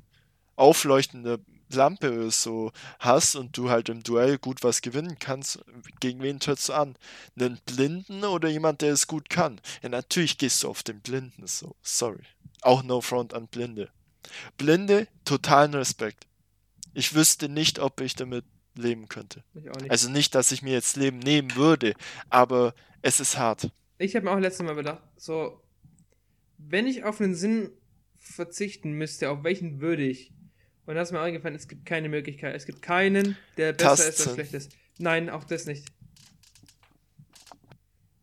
aufleuchtende 0.56 1.38
Lampe 1.70 2.30
so 2.30 2.72
hast 2.98 3.36
und 3.36 3.56
du 3.56 3.70
halt 3.70 3.88
im 3.88 4.02
Duell 4.02 4.38
gut 4.38 4.62
was 4.62 4.82
gewinnen 4.82 5.16
kannst, 5.18 5.64
gegen 6.00 6.22
wen 6.22 6.40
trittst 6.40 6.68
du 6.68 6.74
an? 6.74 6.96
Einen 7.38 7.58
Blinden 7.66 8.24
oder 8.24 8.48
jemand, 8.48 8.82
der 8.82 8.92
es 8.92 9.06
gut 9.06 9.28
kann? 9.28 9.60
Ja, 9.82 9.88
natürlich 9.88 10.38
gehst 10.38 10.62
du 10.62 10.68
auf 10.68 10.82
den 10.82 11.00
Blinden, 11.00 11.46
so, 11.46 11.74
sorry. 11.82 12.22
Auch 12.62 12.82
no 12.82 13.00
front 13.00 13.34
an 13.34 13.48
Blinde. 13.48 13.90
Blinde, 14.56 15.08
totalen 15.24 15.74
Respekt. 15.74 16.26
Ich 16.94 17.14
wüsste 17.14 17.48
nicht, 17.48 17.78
ob 17.78 18.00
ich 18.00 18.14
damit 18.14 18.44
leben 18.74 19.08
könnte. 19.08 19.42
Nicht. 19.54 19.90
Also 19.90 20.10
nicht, 20.10 20.34
dass 20.34 20.52
ich 20.52 20.62
mir 20.62 20.72
jetzt 20.72 20.96
Leben 20.96 21.18
nehmen 21.18 21.54
würde, 21.56 21.94
aber 22.28 22.74
es 23.02 23.20
ist 23.20 23.38
hart. 23.38 23.70
Ich 23.98 24.14
habe 24.14 24.26
mir 24.26 24.32
auch 24.32 24.38
letztes 24.38 24.64
Mal 24.64 24.74
bedacht, 24.74 25.02
so, 25.16 25.62
wenn 26.58 26.86
ich 26.86 27.04
auf 27.04 27.20
einen 27.20 27.34
Sinn 27.34 27.70
verzichten 28.18 28.92
müsste, 28.92 29.30
auf 29.30 29.44
welchen 29.44 29.80
würde 29.80 30.04
ich? 30.04 30.32
Und 30.86 30.94
da 30.94 31.02
ist 31.02 31.12
mir 31.12 31.20
eingefallen, 31.20 31.56
es 31.56 31.68
gibt 31.68 31.84
keine 31.84 32.08
Möglichkeit. 32.08 32.54
Es 32.54 32.64
gibt 32.64 32.80
keinen, 32.80 33.36
der 33.56 33.72
besser 33.72 33.92
ist 33.92 34.18
Tastsinn. 34.18 34.26
als 34.28 34.34
schlecht 34.34 34.54
ist. 34.54 34.72
Nein, 34.98 35.28
auch 35.30 35.44
das 35.44 35.66
nicht. 35.66 35.84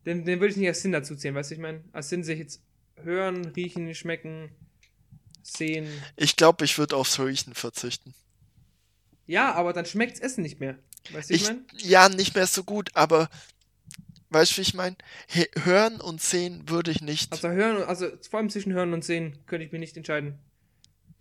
Den, 0.06 0.26
den 0.26 0.40
würde 0.40 0.52
ich 0.52 0.58
nicht 0.58 0.68
als 0.68 0.82
Sinn 0.82 0.92
dazu 0.92 1.16
zählen, 1.16 1.36
weißt 1.36 1.52
du, 1.52 1.56
ich 1.56 1.62
meine? 1.62 1.84
Als 1.94 2.10
Sinn 2.10 2.24
sehe 2.24 2.36
ich 2.36 2.42
jetzt 2.42 2.62
hören, 3.02 3.46
riechen, 3.56 3.94
schmecken, 3.96 4.50
sehen. 5.42 5.88
Ich 6.16 6.36
glaube, 6.36 6.66
ich 6.66 6.78
würde 6.78 6.96
aufs 6.96 7.20
Riechen 7.20 7.54
verzichten. 7.54 8.14
Ja, 9.26 9.54
aber 9.54 9.72
dann 9.74 9.86
schmeckt's 9.86 10.20
Essen 10.20 10.42
nicht 10.42 10.60
mehr. 10.60 10.78
Weißt 11.12 11.30
du, 11.30 11.34
ich, 11.34 11.42
Ich, 11.44 11.48
meine? 11.48 11.62
ja, 11.78 12.10
nicht 12.10 12.36
mehr 12.36 12.48
so 12.48 12.64
gut, 12.64 12.90
aber 12.96 13.30
weißt 14.30 14.54
du, 14.54 14.58
wie 14.58 14.62
ich 14.62 14.74
meine? 14.74 14.98
Hören 15.64 16.02
und 16.02 16.22
sehen 16.22 16.68
würde 16.68 16.92
ich 16.92 17.02
nicht. 17.02 17.32
Also 17.32 17.50
hören, 17.50 17.84
also 17.84 18.08
vor 18.30 18.40
allem 18.40 18.50
zwischen 18.50 18.74
hören 18.74 18.94
und 18.94 19.06
sehen 19.06 19.38
könnte 19.46 19.66
ich 19.66 19.72
mir 19.72 19.80
nicht 19.80 19.96
entscheiden. 19.96 20.40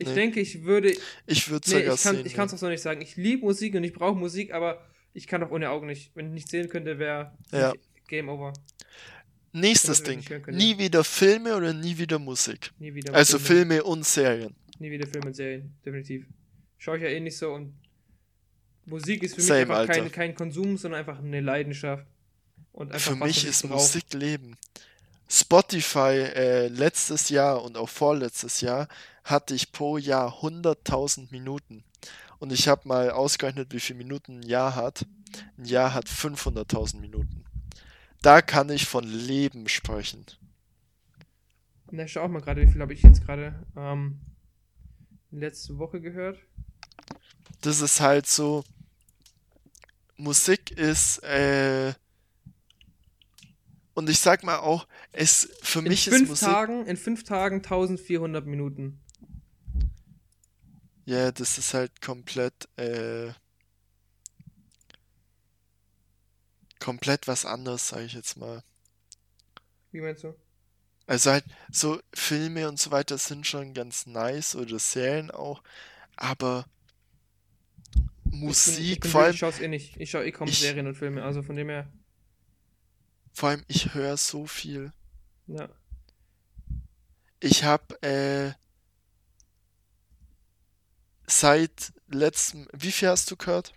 Ich 0.03 0.09
Nee. 0.09 0.15
denke, 0.15 0.41
ich 0.41 0.63
würde, 0.65 0.93
ich 1.27 1.49
würde 1.51 1.69
Nee, 1.71 1.81
sogar 1.81 1.95
ich 1.95 2.03
kann 2.03 2.17
sehen. 2.17 2.27
ich 2.27 2.35
kann 2.35 2.47
es 2.47 2.55
auch 2.55 2.59
so 2.59 2.69
nicht 2.69 2.83
sagen. 2.83 3.01
Ich 3.01 3.17
liebe 3.17 3.45
Musik 3.45 3.75
und 3.75 3.85
ich 3.85 3.93
brauche 3.93 4.17
Musik, 4.19 4.53
aber 4.53 4.85
ich 5.15 5.27
kann 5.27 5.43
auch 5.43 5.51
ohne 5.51 5.71
Augen 5.71 5.87
nicht. 5.87 6.11
Wenn 6.15 6.27
ich 6.29 6.33
nicht 6.33 6.49
sehen 6.49 6.69
könnte, 6.69 6.99
wäre 6.99 7.33
Ja. 7.53 7.73
Game 8.09 8.29
Over. 8.29 8.53
Nächstes 9.53 10.03
Ding. 10.03 10.25
Nie 10.49 10.79
wieder 10.79 11.05
Filme 11.05 11.55
oder 11.57 11.73
nie 11.75 11.97
wieder 11.99 12.19
Musik. 12.19 12.71
Nie 12.79 12.95
wieder 12.95 13.15
Also 13.15 13.39
Filme 13.39 13.83
und 13.85 14.05
Serien. 14.07 14.55
Nie 14.79 14.91
wieder 14.91 15.07
Filme 15.07 15.27
und 15.29 15.35
Serien, 15.37 15.75
definitiv. 15.85 16.27
Schaue 16.79 16.97
ich 16.97 17.03
ja 17.03 17.09
eh 17.11 17.21
nicht 17.21 17.37
so 17.37 17.53
und 17.53 17.75
Musik 18.87 19.23
ist 19.23 19.35
für 19.35 19.41
mich 19.41 19.47
Same, 19.47 19.77
einfach 19.77 19.95
kein, 19.95 20.11
kein 20.11 20.35
Konsum, 20.35 20.77
sondern 20.77 21.01
einfach 21.01 21.19
eine 21.19 21.41
Leidenschaft. 21.41 22.05
Und 22.73 22.91
einfach 22.93 23.13
Für 23.13 23.21
was, 23.21 23.29
mich 23.29 23.45
ist. 23.47 23.65
Musik 23.65 24.13
Leben. 24.15 24.57
Spotify 25.29 26.15
äh, 26.35 26.69
letztes 26.69 27.29
Jahr 27.29 27.63
und 27.63 27.77
auch 27.77 27.89
vorletztes 27.89 28.61
Jahr 28.61 28.89
hatte 29.25 29.55
ich 29.55 29.73
pro 29.73 29.99
Jahr 29.99 30.41
100.000 30.43 31.31
Minuten. 31.31 31.85
Und 32.39 32.53
ich 32.53 32.69
habe 32.69 32.89
mal 32.89 33.11
ausgerechnet, 33.11 33.73
wie 33.73 33.81
viele 33.81 33.99
Minuten 33.99 34.41
ein 34.41 34.43
Jahr 34.43 34.75
hat. 34.75 35.07
Ein 35.57 35.65
Jahr 35.65 35.95
hat 35.95 36.07
500.000 36.09 36.99
Minuten. 36.99 37.45
Da 38.21 38.43
kann 38.43 38.69
ich 38.71 38.87
von 38.87 39.05
Leben 39.05 39.69
sprechen. 39.69 40.27
Na, 41.91 42.07
schau 42.07 42.23
auch 42.23 42.29
mal 42.29 42.41
gerade, 42.41 42.63
wie 42.63 42.71
viel 42.71 42.81
habe 42.81 42.95
ich 42.95 43.03
jetzt 43.03 43.25
gerade 43.25 43.67
ähm, 43.77 44.21
letzte 45.31 45.79
Woche 45.79 46.01
gehört. 46.01 46.39
Das 47.61 47.81
ist 47.81 48.01
halt 48.01 48.27
so. 48.27 48.65
Musik 50.17 50.71
ist, 50.71 51.19
äh, 51.25 51.95
und 53.95 54.09
ich 54.09 54.21
sag 54.21 54.43
mal 54.45 54.59
auch, 54.59 54.87
es 55.11 55.49
für 55.63 55.81
In 55.81 55.89
mich 55.89 56.07
ist 56.07 56.17
fünf 56.17 56.29
Musik. 56.31 56.49
Tagen, 56.49 56.87
in 56.87 56.97
fünf 56.97 57.25
Tagen 57.25 57.57
1400 57.57 58.47
Minuten. 58.47 59.01
Ja, 61.05 61.31
das 61.33 61.59
ist 61.59 61.75
halt 61.75 62.01
komplett, 62.01 62.69
äh, 62.77 63.33
komplett 66.81 67.29
was 67.29 67.47
anderes, 67.47 67.89
sage 67.89 68.05
ich 68.05 68.13
jetzt 68.13 68.37
mal. 68.37 68.63
Wie 69.93 70.01
meinst 70.01 70.25
du? 70.25 70.35
Also 71.07 71.31
halt, 71.31 71.45
so 71.71 72.01
Filme 72.15 72.69
und 72.69 72.79
so 72.81 72.91
weiter 72.91 73.17
sind 73.19 73.47
schon 73.47 73.73
ganz 73.75 74.07
nice 74.07 74.55
oder 74.57 74.79
Serien 74.81 75.31
auch, 75.31 75.63
aber 76.17 76.67
Ich 78.45 78.63
bin, 78.63 78.87
ich 78.87 79.01
Musik, 79.01 79.01
bin 79.01 79.13
vor 79.13 79.23
allem, 79.23 79.31
ich 79.31 79.39
schaue 79.39 79.61
eh 79.61 79.67
nicht. 79.69 79.97
Ich 80.01 80.11
schaue 80.11 80.25
eh 80.25 80.31
kaum 80.33 80.49
Ich- 80.49 80.55
Serien 80.55 80.87
und 80.87 80.95
Filme, 80.97 81.25
also 81.25 81.43
von 81.43 81.57
dem 81.57 81.69
her, 81.71 81.93
vor 83.35 83.51
allem, 83.51 83.65
ich 83.69 83.93
höre 83.93 84.17
so 84.17 84.47
viel. 84.47 84.91
ja. 85.47 85.69
Ich 87.41 87.65
habe 87.65 88.01
äh, 88.03 88.53
seit 91.41 91.93
letztem, 92.09 92.69
wie 92.73 92.93
viel 92.93 93.09
hast 93.09 93.31
du 93.31 93.37
gehört? 93.37 93.75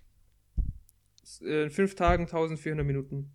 Äh, 1.41 1.63
In 1.63 1.69
fünf 1.71 1.95
Tagen 1.95 2.23
1400 2.23 2.85
Minuten. 2.85 3.31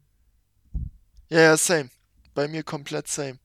Ja, 1.30 1.40
ja, 1.40 1.56
same. 1.56 1.90
Bei 2.34 2.46
mir 2.48 2.62
komplett 2.62 3.08
same. 3.08 3.38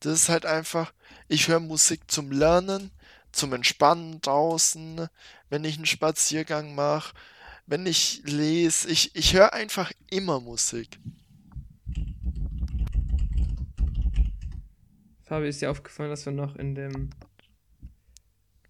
Das 0.00 0.14
ist 0.14 0.28
halt 0.28 0.46
einfach, 0.46 0.92
ich 1.28 1.48
höre 1.48 1.60
Musik 1.60 2.10
zum 2.10 2.30
Lernen, 2.32 2.90
zum 3.32 3.52
Entspannen 3.52 4.20
draußen, 4.20 5.08
wenn 5.50 5.64
ich 5.64 5.76
einen 5.76 5.86
Spaziergang 5.86 6.74
mache, 6.74 7.14
wenn 7.66 7.86
ich 7.86 8.22
lese. 8.24 8.88
Ich, 8.90 9.14
ich 9.14 9.34
höre 9.34 9.52
einfach 9.52 9.92
immer 10.10 10.40
Musik. 10.40 10.98
Fabi, 15.22 15.48
ist 15.48 15.60
dir 15.62 15.70
aufgefallen, 15.70 16.10
dass 16.10 16.26
wir 16.26 16.32
noch 16.32 16.56
in 16.56 16.74
dem, 16.74 17.10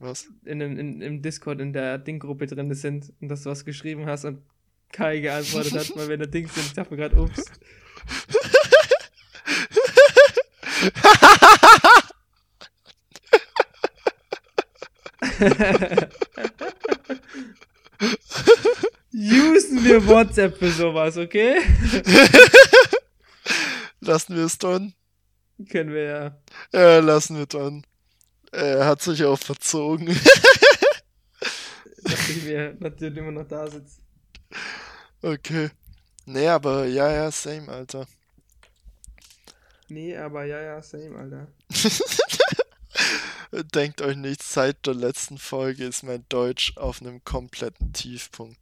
Was? 0.00 0.28
in 0.46 0.60
in, 0.62 1.02
im 1.02 1.22
Discord 1.22 1.60
in 1.60 1.72
der 1.74 1.98
Ding-Gruppe 1.98 2.46
drin 2.46 2.72
sind 2.74 3.12
und 3.20 3.28
dass 3.28 3.42
du 3.42 3.50
was 3.50 3.64
geschrieben 3.64 4.06
hast 4.06 4.24
und 4.24 4.42
Kai 4.92 5.20
geantwortet 5.20 5.74
hat, 5.74 5.96
weil 5.96 6.08
wir 6.08 6.14
in 6.14 6.20
der 6.20 6.28
Ding 6.28 6.48
sind. 6.48 6.66
Ich 6.66 6.72
dachte 6.72 6.92
mir 6.92 6.96
gerade, 6.96 7.20
ups. 7.20 7.44
Usen 19.12 19.84
wir 19.84 20.06
WhatsApp 20.06 20.56
für 20.56 20.70
sowas, 20.70 21.16
okay? 21.18 21.58
Lassen 24.00 24.34
wir 24.34 24.44
es 24.44 24.56
dran? 24.58 24.94
Können 25.70 25.92
wir 25.92 26.02
ja. 26.02 26.38
Ja, 26.72 27.00
lassen 27.00 27.36
wir 27.36 27.46
dran. 27.46 27.84
Er 28.52 28.86
hat 28.86 29.02
sich 29.02 29.24
auch 29.24 29.38
verzogen. 29.38 30.16
Ich 32.02 32.44
mir, 32.44 32.76
natürlich 32.80 33.18
immer 33.18 33.32
noch 33.32 33.46
da 33.46 33.68
sitzt. 33.68 34.00
Okay. 35.22 35.70
Nee, 36.26 36.48
aber 36.48 36.86
ja, 36.86 37.12
ja, 37.12 37.30
same, 37.30 37.70
Alter. 37.70 38.06
Nee, 39.88 40.16
aber 40.16 40.44
ja, 40.44 40.60
ja, 40.60 40.82
same, 40.82 41.18
Alter. 41.18 41.48
Denkt 43.74 44.00
euch 44.00 44.16
nicht, 44.16 44.42
seit 44.42 44.86
der 44.86 44.94
letzten 44.94 45.38
Folge 45.38 45.84
ist 45.84 46.04
mein 46.04 46.24
Deutsch 46.28 46.76
auf 46.76 47.00
einem 47.00 47.24
kompletten 47.24 47.92
Tiefpunkt. 47.92 48.58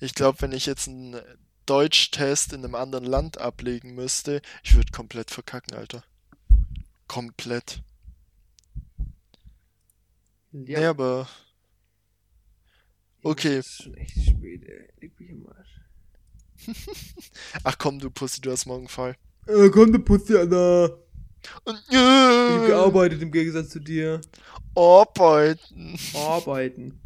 Ich 0.00 0.14
glaube, 0.14 0.42
wenn 0.42 0.52
ich 0.52 0.66
jetzt 0.66 0.88
einen 0.88 1.20
Deutschtest 1.66 2.52
in 2.52 2.64
einem 2.64 2.74
anderen 2.74 3.04
Land 3.04 3.38
ablegen 3.38 3.94
müsste, 3.94 4.42
ich 4.64 4.74
würde 4.74 4.90
komplett 4.90 5.30
verkacken, 5.30 5.76
Alter. 5.76 6.02
Komplett. 7.06 7.82
Ja, 10.52 10.78
Nee, 10.80 10.84
aber. 10.86 11.28
okay. 13.22 13.56
Das 13.56 13.66
ist 13.66 13.82
schon 13.84 13.94
echt 13.94 14.14
spät, 14.28 14.64
ey. 14.64 14.88
Leg 15.00 15.18
mich 15.20 15.30
im 15.30 15.46
Arsch. 15.48 15.80
Ach 17.64 17.78
komm, 17.78 17.98
du 17.98 18.10
Pussy, 18.10 18.40
du 18.40 18.50
hast 18.50 18.66
morgen 18.66 18.88
frei. 18.88 19.16
Äh, 19.46 19.70
komm, 19.70 19.92
du 19.92 19.98
Pussy, 19.98 20.36
Alter. 20.36 20.98
Und, 21.64 21.78
Ich 21.88 21.96
hab 21.96 22.66
gearbeitet 22.66 23.22
im 23.22 23.30
Gegensatz 23.32 23.70
zu 23.70 23.80
dir. 23.80 24.20
Arbeiten. 24.74 25.98
Arbeiten. 26.14 27.00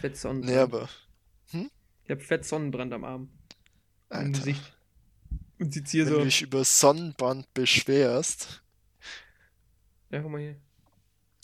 Fett 0.00 0.16
Sonnenbrand. 0.16 0.52
Nee, 0.54 0.58
aber. 0.58 0.88
Ich 1.52 2.10
hab 2.10 2.22
fett 2.22 2.44
Sonnenbrand 2.44 2.92
am 2.92 3.04
Arm. 3.04 3.28
Im 4.10 4.16
Alter, 4.16 4.30
Gesicht. 4.38 4.72
Und 5.58 5.72
sitzt 5.74 5.92
hier 5.92 6.06
wenn 6.06 6.12
so. 6.12 6.18
du 6.20 6.24
dich 6.24 6.42
über 6.42 6.64
Sonnenbrand 6.64 7.52
beschwerst. 7.54 8.62
Ja, 10.10 10.20
guck 10.22 10.30
mal 10.30 10.40
hier. 10.40 10.56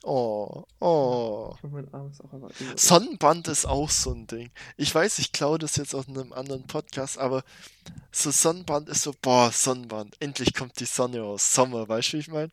Oh, 0.02 0.64
oh. 0.80 1.54
Ist 1.62 2.20
auch 2.24 2.32
einfach. 2.32 2.50
so- 2.58 2.76
Sonnenbrand 2.76 3.48
ist 3.48 3.66
auch 3.66 3.90
so 3.90 4.12
ein 4.12 4.26
Ding. 4.26 4.50
Ich 4.78 4.94
weiß, 4.94 5.18
ich 5.18 5.32
klaue 5.32 5.58
das 5.58 5.76
jetzt 5.76 5.94
aus 5.94 6.08
einem 6.08 6.32
anderen 6.32 6.66
Podcast, 6.66 7.18
aber 7.18 7.42
so 8.10 8.30
Sonnenbrand 8.30 8.88
ist 8.88 9.02
so, 9.02 9.12
boah, 9.20 9.50
Sonnenbrand, 9.52 10.16
endlich 10.20 10.54
kommt 10.54 10.80
die 10.80 10.86
Sonne 10.86 11.20
raus. 11.20 11.52
Sommer, 11.54 11.86
weißt 11.88 12.08
du, 12.08 12.16
wie 12.16 12.20
ich 12.20 12.28
meine? 12.28 12.50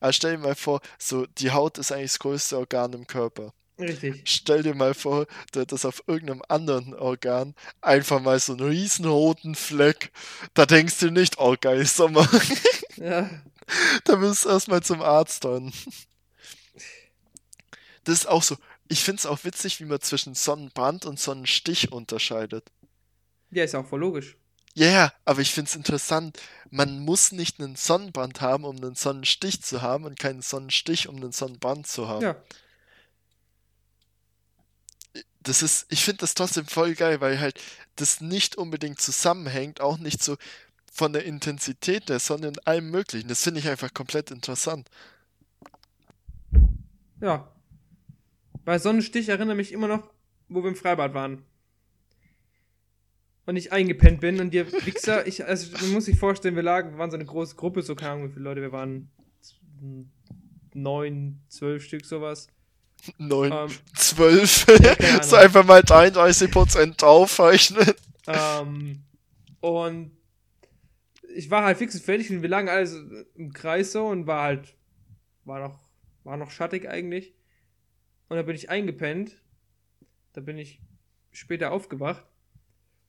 Aber 0.00 0.12
stell 0.12 0.32
dir 0.36 0.42
mal 0.42 0.54
vor, 0.54 0.80
so, 0.98 1.24
die 1.38 1.52
Haut 1.52 1.78
ist 1.78 1.90
eigentlich 1.90 2.12
das 2.12 2.18
größte 2.18 2.58
Organ 2.58 2.92
im 2.92 3.06
Körper. 3.06 3.54
Richtig. 3.78 4.22
Stell 4.26 4.62
dir 4.62 4.74
mal 4.74 4.94
vor, 4.94 5.26
du 5.52 5.60
hättest 5.60 5.86
auf 5.86 6.02
irgendeinem 6.06 6.42
anderen 6.48 6.94
Organ 6.94 7.54
einfach 7.80 8.20
mal 8.20 8.38
so 8.38 8.52
einen 8.52 8.68
riesen 8.68 9.06
roten 9.06 9.54
Fleck. 9.54 10.12
Da 10.52 10.64
denkst 10.66 10.98
du 11.00 11.10
nicht, 11.10 11.38
oh 11.38 11.56
geil, 11.60 11.84
Sommer. 11.86 12.28
Ja. 12.96 13.30
Da 14.04 14.16
müsst 14.16 14.44
du 14.44 14.50
erstmal 14.50 14.82
zum 14.82 15.00
Arzt 15.00 15.46
dann. 15.46 15.72
Das 18.04 18.18
ist 18.18 18.26
auch 18.26 18.42
so. 18.42 18.56
Ich 18.88 19.02
finde 19.02 19.20
es 19.20 19.26
auch 19.26 19.44
witzig, 19.44 19.80
wie 19.80 19.86
man 19.86 20.00
zwischen 20.00 20.34
Sonnenbrand 20.34 21.06
und 21.06 21.18
Sonnenstich 21.18 21.90
unterscheidet. 21.90 22.70
Ja, 23.50 23.64
ist 23.64 23.74
auch 23.74 23.86
voll 23.86 24.00
logisch. 24.00 24.36
Ja, 24.76 24.86
yeah, 24.88 25.12
aber 25.24 25.40
ich 25.40 25.52
finde 25.52 25.68
es 25.68 25.76
interessant. 25.76 26.40
Man 26.70 26.98
muss 26.98 27.30
nicht 27.30 27.60
einen 27.60 27.76
Sonnenbrand 27.76 28.40
haben, 28.40 28.64
um 28.64 28.76
einen 28.76 28.96
Sonnenstich 28.96 29.62
zu 29.62 29.82
haben 29.82 30.04
und 30.04 30.18
keinen 30.18 30.42
Sonnenstich, 30.42 31.08
um 31.08 31.16
einen 31.16 31.30
Sonnenbrand 31.30 31.86
zu 31.86 32.08
haben. 32.08 32.22
Ja. 32.22 32.36
Das 35.40 35.62
ist, 35.62 35.86
ich 35.90 36.04
finde 36.04 36.18
das 36.18 36.34
trotzdem 36.34 36.66
voll 36.66 36.94
geil, 36.94 37.20
weil 37.20 37.38
halt 37.38 37.60
das 37.94 38.20
nicht 38.20 38.56
unbedingt 38.56 39.00
zusammenhängt, 39.00 39.80
auch 39.80 39.98
nicht 39.98 40.22
so 40.22 40.36
von 40.92 41.12
der 41.12 41.24
Intensität 41.24 42.08
der 42.08 42.18
Sonne 42.18 42.48
und 42.48 42.66
allem 42.66 42.90
Möglichen. 42.90 43.28
Das 43.28 43.44
finde 43.44 43.60
ich 43.60 43.68
einfach 43.68 43.94
komplett 43.94 44.32
interessant. 44.32 44.88
Ja. 47.20 47.53
Bei 48.64 48.78
Sonnenstich 48.78 49.28
erinnere 49.28 49.56
mich 49.56 49.72
immer 49.72 49.88
noch, 49.88 50.10
wo 50.48 50.62
wir 50.62 50.68
im 50.68 50.76
Freibad 50.76 51.14
waren. 51.14 51.44
Und 53.46 53.56
ich 53.56 53.72
eingepennt 53.72 54.20
bin 54.20 54.40
und 54.40 54.54
ihr 54.54 54.72
Wichser, 54.86 55.26
ich, 55.26 55.44
also 55.44 55.76
man 55.82 55.92
muss 55.92 56.06
sich 56.06 56.18
vorstellen, 56.18 56.56
wir 56.56 56.62
lagen, 56.62 56.92
wir 56.92 56.98
waren 56.98 57.10
so 57.10 57.16
eine 57.16 57.26
große 57.26 57.56
Gruppe, 57.56 57.82
so 57.82 57.94
keine 57.94 58.12
Ahnung, 58.12 58.28
wie 58.28 58.32
viele 58.32 58.44
Leute 58.44 58.62
wir 58.62 58.72
waren. 58.72 59.10
Neun, 60.72 61.42
zwölf 61.48 61.84
Stück, 61.84 62.06
sowas. 62.06 62.48
9, 63.18 63.52
Ähm, 63.52 63.68
12. 63.94 64.66
keine 64.98 65.22
so 65.22 65.36
einfach 65.36 65.64
mal 65.64 65.82
33% 65.82 66.96
draufrechnen. 66.96 67.92
Ähm, 68.26 69.04
und 69.60 70.12
ich 71.36 71.50
war 71.50 71.64
halt 71.64 71.76
fix 71.76 71.94
und 71.94 72.02
fertig 72.02 72.30
und 72.30 72.40
wir 72.40 72.48
lagen 72.48 72.70
alle 72.70 72.86
so 72.86 72.98
im 73.34 73.52
Kreis 73.52 73.92
so 73.92 74.06
und 74.06 74.26
war 74.26 74.42
halt, 74.42 74.74
war 75.44 75.60
noch, 75.60 75.78
war 76.22 76.38
noch 76.38 76.50
schattig 76.50 76.88
eigentlich. 76.88 77.34
Und 78.28 78.36
da 78.36 78.42
bin 78.42 78.56
ich 78.56 78.70
eingepennt. 78.70 79.36
Da 80.32 80.40
bin 80.40 80.58
ich 80.58 80.80
später 81.32 81.72
aufgewacht. 81.72 82.24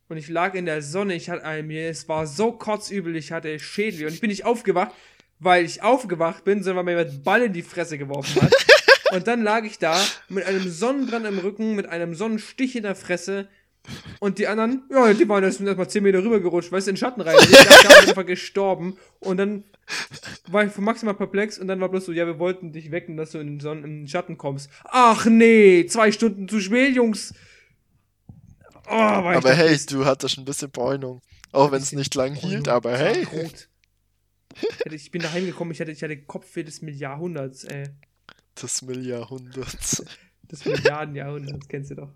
Und 0.07 0.17
ich 0.17 0.29
lag 0.29 0.53
in 0.53 0.65
der 0.65 0.81
Sonne, 0.81 1.15
ich 1.15 1.29
hatte 1.29 1.63
mir, 1.63 1.89
es 1.89 2.07
war 2.07 2.27
so 2.27 2.51
kotzübel, 2.51 3.15
ich 3.15 3.31
hatte 3.31 3.59
Schädel. 3.59 4.05
Und 4.05 4.13
ich 4.13 4.21
bin 4.21 4.29
nicht 4.29 4.45
aufgewacht, 4.45 4.93
weil 5.39 5.65
ich 5.65 5.81
aufgewacht 5.81 6.43
bin, 6.43 6.61
sondern 6.61 6.85
weil 6.85 6.95
mir 6.95 7.01
jemand 7.03 7.23
Ball 7.23 7.41
in 7.43 7.53
die 7.53 7.63
Fresse 7.63 7.97
geworfen 7.97 8.41
hat. 8.41 8.53
Und 9.11 9.27
dann 9.27 9.43
lag 9.43 9.63
ich 9.63 9.79
da 9.79 9.99
mit 10.29 10.45
einem 10.45 10.69
Sonnenbrand 10.69 11.25
im 11.25 11.39
Rücken, 11.39 11.75
mit 11.75 11.87
einem 11.87 12.15
Sonnenstich 12.15 12.75
in 12.75 12.83
der 12.83 12.95
Fresse. 12.95 13.47
Und 14.19 14.39
die 14.39 14.47
anderen, 14.47 14.83
ja, 14.89 15.13
die 15.13 15.27
waren 15.27 15.43
erst 15.43 15.61
erst 15.61 15.77
mal 15.77 15.87
10 15.87 16.03
Meter 16.03 16.23
rübergerutscht, 16.23 16.71
weißt 16.71 16.87
du, 16.87 16.91
in 16.91 16.95
den 16.95 16.99
Schatten 16.99 17.21
rein. 17.21 17.35
Ich 17.39 17.51
dachte, 17.51 18.07
einfach 18.07 18.25
gestorben. 18.25 18.97
Und 19.19 19.37
dann 19.37 19.63
war 20.47 20.65
ich 20.65 20.75
maximal 20.77 21.13
perplex 21.13 21.59
und 21.59 21.67
dann 21.67 21.79
war 21.79 21.89
bloß 21.89 22.05
so, 22.05 22.11
ja, 22.11 22.25
wir 22.25 22.39
wollten 22.39 22.71
dich 22.71 22.91
wecken, 22.91 23.17
dass 23.17 23.31
du 23.31 23.39
in 23.39 23.47
den, 23.47 23.59
Sonnen, 23.59 23.83
in 23.83 24.01
den 24.01 24.07
Schatten 24.07 24.37
kommst. 24.37 24.69
Ach 24.85 25.25
nee, 25.25 25.85
zwei 25.87 26.11
Stunden 26.11 26.47
zu 26.47 26.59
spät, 26.59 26.95
Jungs. 26.95 27.33
Oh, 28.87 28.91
Aber 28.91 29.53
hey, 29.53 29.69
pissed. 29.69 29.91
du 29.91 30.05
hattest 30.05 30.37
ein 30.37 30.45
bisschen 30.45 30.71
Bräunung. 30.71 31.21
Auch 31.51 31.71
wenn 31.71 31.81
es 31.81 31.91
nicht 31.91 32.13
lang 32.15 32.33
hielt, 32.33 32.65
Bräunung, 32.65 32.75
aber 32.75 32.97
hey. 32.97 33.25
Ich 34.91 35.11
bin 35.11 35.21
da 35.21 35.31
heimgekommen, 35.31 35.73
ich 35.73 35.81
hatte, 35.81 35.91
ich 35.91 36.01
hatte 36.03 36.17
Kopfweh 36.17 36.63
des 36.63 36.81
Jahrhunderts, 36.81 37.63
ey. 37.65 37.83
Das 38.55 38.81
Milliarhunderts. 38.81 40.03
Das 40.47 40.63
Milliardenjahrhunderts, 40.63 41.67
kennst 41.67 41.91
du 41.91 41.95
doch. 41.95 42.13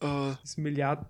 Äh, 0.00 0.34
Das 0.42 0.56
Milliard. 0.56 1.06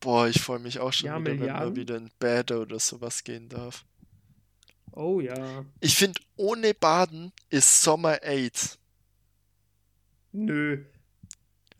boah, 0.00 0.26
ich 0.28 0.40
freue 0.40 0.58
mich 0.58 0.78
auch 0.78 0.92
schon 0.92 1.06
Ja, 1.08 1.18
wieder, 1.20 1.30
wenn 1.30 1.38
Milliarden? 1.40 1.68
man 1.68 1.76
wieder 1.76 1.96
in 1.96 2.10
Bäder 2.18 2.60
oder 2.60 2.78
sowas 2.78 3.24
gehen 3.24 3.48
darf. 3.48 3.84
Oh 4.92 5.20
ja. 5.20 5.64
Ich 5.80 5.94
finde, 5.96 6.20
ohne 6.36 6.74
Baden 6.74 7.32
ist 7.50 7.82
Sommer 7.82 8.22
AIDS. 8.22 8.78
Nö. 10.32 10.84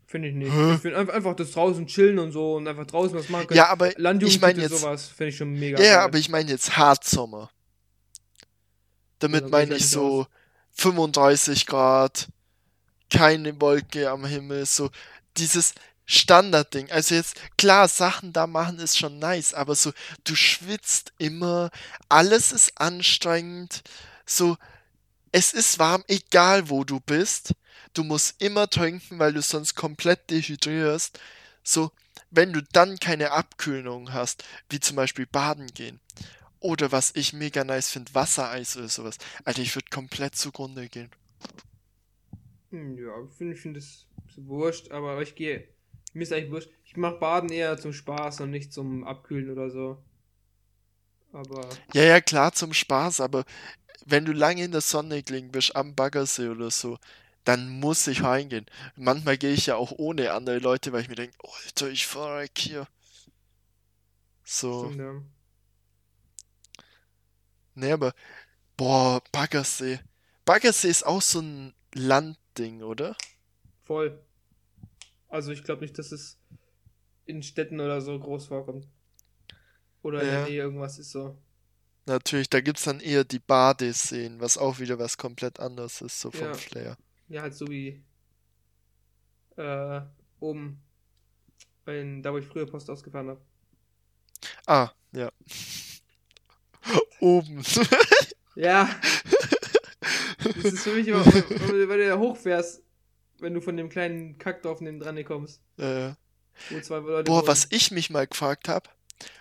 Finde 0.05 0.29
ich 0.29 0.35
nicht. 0.35 0.51
Hä? 0.51 0.73
Ich 0.75 0.81
finde 0.81 0.97
einfach, 0.97 1.13
einfach 1.13 1.35
das 1.35 1.51
draußen 1.51 1.85
chillen 1.85 2.17
und 2.17 2.31
so 2.31 2.55
und 2.55 2.67
einfach 2.67 2.87
draußen 2.87 3.15
was 3.17 3.29
machen 3.29 3.47
können. 3.47 3.57
Ja, 3.57 3.67
aber 3.69 3.91
Landjugend 3.97 4.35
ich 4.35 4.41
meine 4.41 4.61
jetzt, 4.61 4.79
sowas 4.79 5.07
finde 5.09 5.29
ich 5.29 5.37
schon 5.37 5.51
mega. 5.51 5.79
ja, 5.79 5.95
geil. 5.97 6.03
aber 6.05 6.17
ich 6.17 6.29
meine 6.29 6.49
jetzt 6.49 6.77
Hartsommer. 6.77 7.51
Damit 9.19 9.43
Ja, 9.43 9.49
meine 9.49 9.75
ich 9.75 9.87
so 9.89 10.25
35 10.71 11.65
Grad, 11.67 12.27
keine 13.11 13.59
Wolke 13.61 14.09
am 14.09 14.25
Himmel, 14.25 14.65
so 14.65 14.89
dieses 15.39 15.73
Standardding. 16.05 16.91
Also 16.91 17.15
jetzt, 17.15 17.37
klar, 17.57 17.87
Sachen 17.87 18.33
da 18.33 18.47
machen 18.47 18.79
ist 18.79 18.97
schon 18.97 19.19
nice, 19.19 19.53
aber 19.53 19.75
so, 19.75 19.93
du 20.23 20.35
schwitzt 20.35 21.13
immer, 21.19 21.71
alles 22.09 22.51
ist 22.51 22.79
anstrengend, 22.79 23.83
so, 24.25 24.57
es 25.31 25.53
ist 25.53 25.79
warm, 25.79 26.03
egal 26.07 26.69
wo 26.69 26.83
du 26.83 26.99
bist. 26.99 27.53
Du 27.93 28.03
musst 28.03 28.41
immer 28.41 28.69
trinken, 28.69 29.19
weil 29.19 29.33
du 29.33 29.41
sonst 29.41 29.75
komplett 29.75 30.29
dehydrierst. 30.29 31.19
So, 31.63 31.91
wenn 32.31 32.53
du 32.53 32.61
dann 32.63 32.99
keine 32.99 33.31
Abkühlung 33.31 34.13
hast, 34.13 34.43
wie 34.69 34.79
zum 34.79 34.95
Beispiel 34.95 35.25
baden 35.27 35.67
gehen. 35.67 35.99
Oder 36.59 36.91
was 36.91 37.11
ich 37.15 37.33
mega 37.33 37.63
nice 37.63 37.89
finde, 37.89 38.13
Wassereis 38.15 38.77
oder 38.77 38.89
sowas. 38.89 39.17
Alter, 39.45 39.61
ich 39.61 39.75
würde 39.75 39.89
komplett 39.91 40.35
zugrunde 40.35 40.89
gehen. 40.89 41.11
Hm, 42.71 42.97
Ja, 42.97 43.27
finde 43.37 43.53
ich 43.55 43.61
find 43.61 43.77
das 43.77 44.05
ist 44.29 44.47
wurscht, 44.47 44.91
aber 44.91 45.21
ich 45.21 45.35
gehe. 45.35 45.67
Mir 46.13 46.23
ist 46.23 46.33
eigentlich 46.33 46.51
wurscht. 46.51 46.69
Ich 46.85 46.97
mache 46.97 47.17
Baden 47.19 47.49
eher 47.49 47.77
zum 47.77 47.93
Spaß 47.93 48.41
und 48.41 48.51
nicht 48.51 48.73
zum 48.73 49.03
Abkühlen 49.03 49.51
oder 49.51 49.69
so. 49.69 50.03
Aber. 51.31 51.69
Ja, 51.93 52.03
ja, 52.03 52.21
klar 52.21 52.53
zum 52.53 52.73
Spaß, 52.73 53.21
aber 53.21 53.45
wenn 54.05 54.25
du 54.25 54.31
lange 54.31 54.63
in 54.63 54.71
der 54.71 54.81
Sonne 54.81 55.21
gelegen 55.23 55.51
bist, 55.51 55.75
am 55.75 55.95
Baggersee 55.95 56.49
oder 56.49 56.71
so, 56.71 56.97
dann 57.43 57.69
muss 57.69 58.07
ich 58.07 58.23
reingehen. 58.23 58.65
Manchmal 58.95 59.37
gehe 59.37 59.53
ich 59.53 59.67
ja 59.67 59.75
auch 59.75 59.91
ohne 59.91 60.33
andere 60.33 60.59
Leute, 60.59 60.91
weil 60.91 61.01
ich 61.01 61.09
mir 61.09 61.15
denke, 61.15 61.37
Alter, 61.43 61.89
ich 61.89 62.05
verreck 62.07 62.57
hier. 62.57 62.87
So, 64.43 64.85
Stimmt, 64.85 64.99
ja. 64.99 65.21
ne, 67.75 67.93
aber, 67.93 68.13
boah, 68.77 69.21
Baggersee. 69.31 69.99
Baggersee 70.45 70.89
ist 70.89 71.05
auch 71.05 71.21
so 71.21 71.39
ein 71.41 71.73
Landding, 71.93 72.81
oder? 72.81 73.15
Voll. 73.89 74.21
Also 75.29 75.51
ich 75.51 75.63
glaube 75.63 75.81
nicht, 75.81 75.97
dass 75.97 76.11
es 76.11 76.37
in 77.25 77.41
Städten 77.41 77.79
oder 77.79 78.01
so 78.01 78.19
groß 78.19 78.45
vorkommt. 78.45 78.87
Oder 80.03 80.21
in 80.21 80.27
Ja. 80.27 80.33
der 80.33 80.43
Nähe 80.45 80.61
irgendwas 80.61 80.99
ist 80.99 81.09
so. 81.09 81.35
Natürlich, 82.05 82.51
da 82.51 82.61
gibt's 82.61 82.83
dann 82.83 82.99
eher 82.99 83.23
die 83.23 83.39
Badeseen, 83.39 84.39
was 84.41 84.59
auch 84.59 84.77
wieder 84.77 84.99
was 84.99 85.17
komplett 85.17 85.59
anderes 85.59 86.01
ist, 86.01 86.19
so 86.21 86.29
vom 86.29 86.49
Ja. 86.49 86.53
Flair. 86.53 86.97
Ja, 87.29 87.41
halt 87.41 87.55
so 87.55 87.67
wie 87.67 88.03
äh, 89.57 90.01
oben 90.39 90.83
in, 91.87 92.21
da 92.21 92.31
wo 92.31 92.37
ich 92.37 92.45
früher 92.45 92.67
Post 92.67 92.91
ausgefahren 92.91 93.29
habe. 93.29 93.41
Ah, 94.67 94.91
ja. 95.13 95.31
Oben. 97.21 97.63
Ja. 98.55 98.87
Das 100.41 100.73
ist 100.73 100.83
für 100.83 100.93
mich 100.95 101.07
immer, 101.07 101.25
wenn, 101.25 101.89
wenn 101.89 101.99
du 101.99 102.07
da 102.07 102.17
hochfährst, 102.17 102.81
wenn 103.41 103.53
du 103.53 103.61
von 103.61 103.77
dem 103.77 103.89
kleinen 103.89 104.37
Kackdorf 104.37 104.81
neben 104.81 104.99
dran 104.99 105.23
kommst. 105.25 105.61
Äh, 105.77 106.11
boah, 106.71 107.27
wohnen. 107.27 107.47
was 107.47 107.67
ich 107.69 107.91
mich 107.91 108.09
mal 108.09 108.27
gefragt 108.27 108.67
habe, 108.67 108.89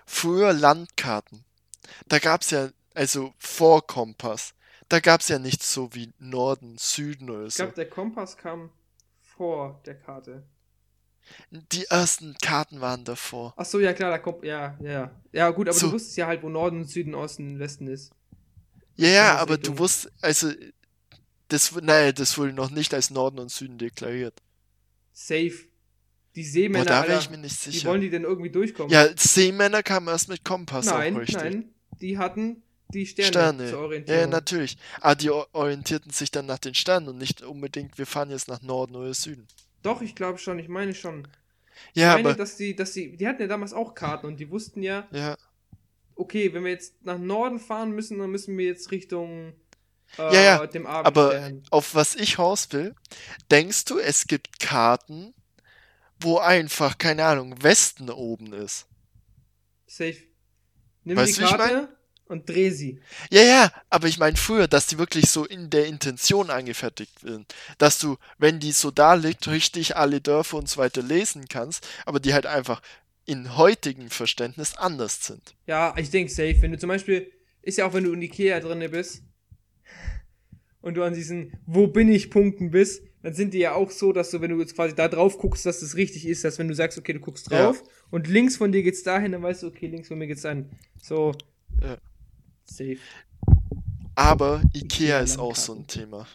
früher 0.07 0.53
Landkarten. 0.53 1.45
Da 2.09 2.19
gab's 2.19 2.51
ja, 2.51 2.71
Also 2.95 3.33
vor 3.39 3.87
Kompass. 3.87 4.55
Da 4.89 5.01
gab 5.01 5.21
es 5.21 5.29
ja 5.29 5.39
nichts 5.39 5.73
so 5.73 5.95
wie 5.95 6.13
Norden, 6.19 6.77
Süden 6.79 7.29
oder 7.31 7.47
Ich 7.47 7.55
so. 7.55 7.63
glaube, 7.65 7.75
der 7.77 7.89
Kompass 7.91 8.37
kam 8.37 8.71
vor 9.21 9.81
der 9.85 9.95
Karte. 9.95 10.43
Die 11.51 11.85
ersten 11.85 12.35
Karten 12.41 12.81
waren 12.81 13.05
davor. 13.05 13.53
Ach 13.57 13.67
so, 13.67 13.81
ja 13.81 13.93
klar, 13.93 14.11
da 14.11 14.19
kommt, 14.19 14.45
ja, 14.45 14.79
ja, 14.81 14.91
ja. 14.91 15.11
Ja 15.33 15.51
gut, 15.51 15.69
aber 15.69 15.77
So. 15.79 15.89
du 15.89 15.93
wusstest 15.93 16.17
ja 16.17 16.27
halt, 16.27 16.43
wo 16.43 16.49
Norden, 16.49 16.85
Süden, 16.85 17.15
Osten, 17.15 17.59
Westen 17.59 17.87
ist. 17.87 18.13
Ja, 18.97 19.09
ja, 19.09 19.37
aber 19.37 19.59
du 19.59 19.79
wusst, 19.79 20.11
also, 20.23 20.51
das, 21.49 21.73
nein, 21.81 22.15
das 22.15 22.39
wurde 22.39 22.53
noch 22.53 22.71
nicht 22.71 22.95
als 22.95 23.11
Norden 23.11 23.39
und 23.39 23.51
Süden 23.51 23.79
deklariert. 23.79 24.41
Safe. 25.13 25.53
Die 26.35 26.43
Boah, 26.43 26.49
Seemänner, 26.51 26.85
da 26.85 27.09
wäre 27.09 27.19
ich 27.19 27.31
mir 27.31 27.39
nicht 27.39 27.67
wie 27.67 27.73
sicher. 27.73 27.89
wollen 27.89 28.01
die 28.01 28.11
denn 28.11 28.25
irgendwie 28.25 28.51
durchkommen? 28.51 28.93
Ja, 28.93 29.09
Seemänner 29.17 29.83
kamen 29.83 30.09
erst 30.09 30.29
mit 30.29 30.45
Kompass 30.45 30.87
nein, 30.87 31.15
auch 31.15 31.19
richtig. 31.21 31.37
nein, 31.39 31.75
die 32.01 32.19
hatten 32.19 32.63
die 32.93 33.07
Sterne, 33.07 33.29
Sterne. 33.29 33.71
zur 33.71 33.79
Ja, 33.79 33.85
Orientierung. 33.85 34.21
ja, 34.21 34.27
natürlich. 34.27 34.77
Aber 35.01 35.15
die 35.17 35.31
o- 35.31 35.47
orientierten 35.53 36.13
sich 36.13 36.31
dann 36.31 36.47
nach 36.47 36.59
den 36.59 36.75
Sternen 36.75 37.09
und 37.09 37.19
nicht 37.19 37.43
unbedingt, 37.43 37.99
wir 37.99 38.07
fahren 38.07 38.31
jetzt 38.31 38.49
nach 38.49 38.63
Norden 38.63 38.95
oder 38.97 39.13
Süden. 39.15 39.47
Doch, 39.83 40.03
ich 40.03 40.15
glaube 40.15 40.39
schon, 40.39 40.59
ich 40.59 40.69
meine 40.69 40.95
schon. 40.95 41.27
Ja, 41.95 42.17
ich 42.17 42.25
meine, 42.25 42.29
aber, 42.29 42.35
dass 42.35 42.57
die, 42.57 42.75
dass 42.77 42.93
die, 42.93 43.17
die 43.17 43.27
hatten 43.27 43.43
ja 43.43 43.49
damals 43.49 43.73
auch 43.73 43.95
Karten 43.95 44.27
und 44.27 44.39
die 44.41 44.51
wussten 44.51 44.83
ja, 44.83 45.09
ja, 45.11 45.37
okay, 46.17 46.53
wenn 46.53 46.65
wir 46.65 46.71
jetzt 46.73 47.05
nach 47.05 47.19
Norden 47.19 47.59
fahren 47.59 47.93
müssen, 47.93 48.19
dann 48.19 48.31
müssen 48.31 48.57
wir 48.59 48.67
jetzt 48.67 48.91
Richtung 48.91 49.55
äh, 50.17 50.35
Ja, 50.35 50.41
ja, 50.43 50.67
dem 50.67 50.87
aber 50.87 51.27
Abendstern. 51.35 51.63
auf 51.71 51.95
was 51.95 52.15
ich 52.15 52.39
raus 52.39 52.69
will, 52.71 52.95
denkst 53.51 53.85
du, 53.87 53.99
es 53.99 54.27
gibt 54.27 54.61
Karten, 54.61 55.35
wo 56.21 56.39
einfach, 56.39 56.99
keine 56.99 57.25
Ahnung, 57.25 57.63
Westen 57.63 58.11
oben 58.11 58.53
ist? 58.53 58.87
Safe. 59.87 60.17
Nimm 61.05 61.17
Weißt 61.17 61.37
die 61.37 61.41
wie 61.41 61.45
ich 61.45 61.51
Karte 61.51 61.97
und 62.27 62.49
dreh 62.49 62.71
sie. 62.71 63.01
Ja, 63.31 63.43
ja, 63.43 63.73
aber 63.89 64.09
ich 64.09 64.19
meine 64.19 64.37
früher, 64.37 64.69
dass 64.69 64.87
die 64.87 64.99
wirklich 64.99 65.31
so 65.31 65.45
in 65.47 65.71
der 65.71 65.87
Intention 65.87 66.51
angefertigt 66.51 67.21
sind. 67.21 67.55
Dass 67.79 67.99
du, 67.99 68.17
wenn 68.37 68.61
die 68.61 68.73
so 68.73 68.91
da 68.91 69.15
liegt, 69.15 69.49
richtig 69.49 69.97
alle 69.97 70.21
Dörfer 70.21 70.59
und 70.59 70.69
so 70.69 70.77
weiter 70.79 71.03
lesen 71.03 71.49
kannst, 71.49 71.87
aber 72.05 72.21
die 72.21 72.35
halt 72.35 72.47
einfach 72.47 72.83
in 73.25 73.57
heutigem 73.57 74.11
Verständnis 74.11 74.77
anders 74.77 75.25
sind. 75.25 75.55
Ja, 75.67 75.95
ich 75.97 76.11
denke 76.11 76.31
safe. 76.33 76.61
Wenn 76.61 76.73
du 76.73 76.79
zum 76.79 76.89
Beispiel, 76.89 77.33
ist 77.63 77.79
ja 77.79 77.87
auch 77.87 77.95
wenn 77.95 78.05
du 78.05 78.13
in 78.13 78.23
Ikea 78.23 78.61
drinne 78.61 78.89
bist 78.89 79.23
und 80.81 80.95
du 80.97 81.03
an 81.03 81.15
diesen 81.15 81.53
Wo 81.67 81.87
bin 81.87 82.09
ich 82.11 82.31
Punkten 82.31 82.71
bist, 82.71 83.03
dann 83.23 83.35
sind 83.35 83.53
die 83.55 83.59
ja 83.59 83.75
auch 83.75 83.91
so, 83.91 84.13
dass 84.13 84.31
du, 84.31 84.41
wenn 84.41 84.51
du 84.51 84.61
jetzt 84.61 84.75
quasi 84.77 84.95
da 84.95 85.09
drauf 85.09 85.39
guckst, 85.39 85.67
dass 85.67 85.81
das 85.81 85.97
richtig 85.97 86.27
ist, 86.27 86.45
dass 86.45 86.59
wenn 86.59 86.69
du 86.69 86.75
sagst, 86.75 86.99
okay, 86.99 87.13
du 87.13 87.21
guckst 87.21 87.51
Ja. 87.51 87.65
drauf 87.67 87.83
und 88.11 88.29
links 88.29 88.57
von 88.57 88.71
dir 88.73 88.83
geht's 88.83 89.03
dahin, 89.03 89.33
dann 89.33 89.43
weißt 89.43 89.63
du, 89.65 89.67
okay, 89.69 89.87
links 89.89 90.09
von 90.09 90.19
mir 90.19 90.27
geht's 90.29 90.45
an. 90.45 90.71
So. 91.03 91.33
Ja. 91.83 91.99
Safe. 92.65 92.99
Aber 94.15 94.63
Ikea 94.75 94.83
Ikea 94.83 95.21
ist 95.21 95.39
auch 95.39 95.55
so 95.57 95.75
ein. 95.75 95.87
Thema. 95.87 96.27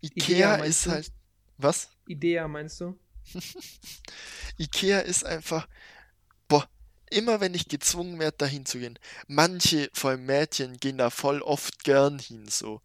Ikea, 0.00 0.56
ist 0.56 0.86
du? 0.86 0.90
halt. 0.90 1.12
Was? 1.58 1.90
Idea, 2.06 2.48
meinst 2.48 2.80
du? 2.80 2.98
Ikea 4.58 5.00
ist 5.00 5.24
einfach. 5.24 5.68
Immer 7.14 7.40
wenn 7.40 7.54
ich 7.54 7.68
gezwungen 7.68 8.18
werde, 8.18 8.38
dahin 8.38 8.66
zu 8.66 8.80
gehen. 8.80 8.98
Manche, 9.28 9.88
vor 9.92 10.10
allem 10.10 10.26
Mädchen, 10.26 10.78
gehen 10.78 10.98
da 10.98 11.10
voll 11.10 11.42
oft 11.42 11.84
gern 11.84 12.18
hin, 12.18 12.46
so. 12.48 12.80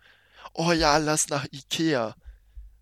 Oh 0.53 0.71
ja, 0.71 0.97
lass 0.97 1.29
nach 1.29 1.47
Ikea. 1.51 2.15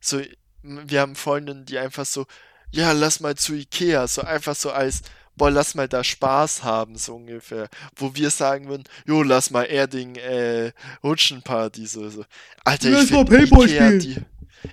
So, 0.02 0.22
wir 0.62 1.00
haben 1.00 1.16
Freundinnen, 1.16 1.66
die 1.66 1.78
einfach 1.78 2.06
so, 2.06 2.26
ja, 2.72 2.92
lass 2.92 3.22
mal 3.22 3.36
zu 3.36 3.54
Ikea. 3.54 4.10
So 4.10 4.24
einfach 4.24 4.58
so 4.58 4.72
als, 4.72 5.04
boah, 5.38 5.50
lass 5.50 5.74
mal 5.74 5.88
da 5.88 6.04
Spaß 6.04 6.64
haben, 6.64 6.98
so 6.98 7.16
ungefähr. 7.16 7.70
Wo 7.96 8.14
wir 8.14 8.30
sagen 8.30 8.68
würden, 8.68 8.84
jo, 9.06 9.24
lass 9.24 9.50
mal 9.50 9.64
Erding, 9.64 10.16
äh, 10.16 10.74
Rutschenparty, 11.02 11.86
so, 11.86 12.10
so. 12.10 12.26
Alter, 12.66 13.02
ich 13.02 13.08
finde 13.08 13.44
Ikea 13.44 13.92
die, 13.92 14.18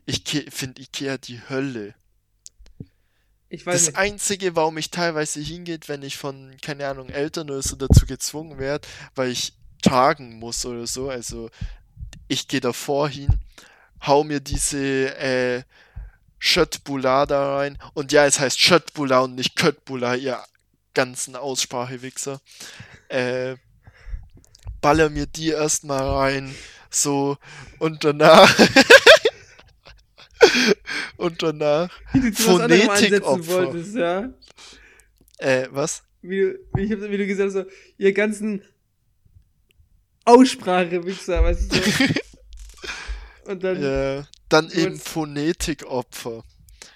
ich 0.07 0.25
finde 0.51 0.83
Ikea 0.83 1.19
die 1.19 1.41
Hölle. 1.49 1.95
Das 3.65 3.87
nicht. 3.87 3.97
Einzige, 3.97 4.57
warum 4.57 4.79
ich 4.79 4.91
teilweise 4.91 5.41
hingeht, 5.41 5.89
wenn 5.89 6.03
ich 6.03 6.17
von, 6.17 6.57
keine 6.63 6.89
Ahnung, 6.89 7.09
Eltern 7.09 7.51
oder 7.51 7.63
so 7.63 7.77
dazu 7.77 8.07
gezwungen 8.07 8.59
werde, 8.59 8.89
weil 9.15 9.31
ich 9.31 9.53
tagen 9.83 10.39
muss 10.39 10.65
oder 10.65 10.87
so, 10.87 11.11
also 11.11 11.51
ich 12.29 12.49
gehe 12.49 12.61
davor 12.61 13.09
hin, 13.09 13.41
hau 14.07 14.25
mir 14.25 14.41
diese 14.41 15.17
äh, 15.19 15.63
Schöttbula 16.39 17.27
da 17.27 17.57
rein 17.57 17.79
und 17.95 18.13
ja, 18.13 18.27
es 18.27 18.41
heißt 18.41 18.61
Schöttbula 18.61 19.21
und 19.21 19.35
nicht 19.35 19.57
Köttbula, 19.57 20.15
ihr 20.15 20.43
ganzen 20.95 21.37
Aussprachewichser. 21.37 22.41
Äh, 23.09 23.57
baller 24.81 25.11
mir 25.11 25.27
die 25.27 25.49
erstmal 25.49 26.07
rein, 26.07 26.55
so 26.91 27.37
und 27.79 28.05
danach 28.05 28.55
und 31.17 31.43
danach 31.43 31.91
Phonetikopfer. 32.35 33.47
wolltest, 33.47 33.97
ja. 33.97 34.33
äh, 35.39 35.69
was? 35.71 36.03
Wie 36.23 36.41
du, 36.41 36.59
ich 36.79 36.91
hab, 36.91 37.01
wie 37.01 37.19
du 37.19 37.27
gesagt 37.27 37.49
hast, 37.49 37.55
so, 37.55 37.65
ihr 37.99 38.13
ganzen 38.13 38.63
Aussprache-Wichser, 40.25 41.43
weißt 41.43 41.73
du 41.73 41.77
so. 41.77 42.05
Und 43.47 43.63
dann, 43.63 43.83
Ja, 43.83 44.27
dann 44.49 44.71
eben 44.71 44.99
Phonetikopfer. 44.99 46.45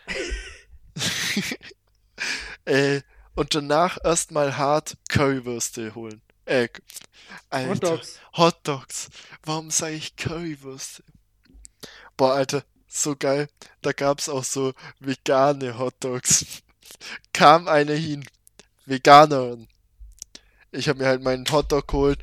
äh, 2.64 3.02
und 3.34 3.54
danach 3.54 3.98
erstmal 4.02 4.56
hart 4.56 4.96
Currywürste 5.08 5.94
holen. 5.94 6.22
Äh, 6.46 6.68
Alter. 7.50 7.70
Hotdogs. 7.70 8.18
Hotdogs. 8.32 9.08
Warum 9.44 9.70
sage 9.70 9.94
ich 9.94 10.16
Currywürste? 10.16 11.04
Boah, 12.16 12.34
Alter, 12.34 12.64
so 13.02 13.16
geil. 13.16 13.48
Da 13.82 13.92
gab's 13.92 14.28
auch 14.28 14.44
so 14.44 14.74
vegane 15.00 15.78
Hotdogs. 15.78 16.44
Kam 17.32 17.68
eine 17.68 17.94
hin. 17.94 18.24
Veganerin. 18.86 19.68
Ich 20.72 20.88
habe 20.88 21.00
mir 21.00 21.06
halt 21.06 21.22
meinen 21.22 21.50
Hotdog 21.50 21.88
geholt, 21.88 22.18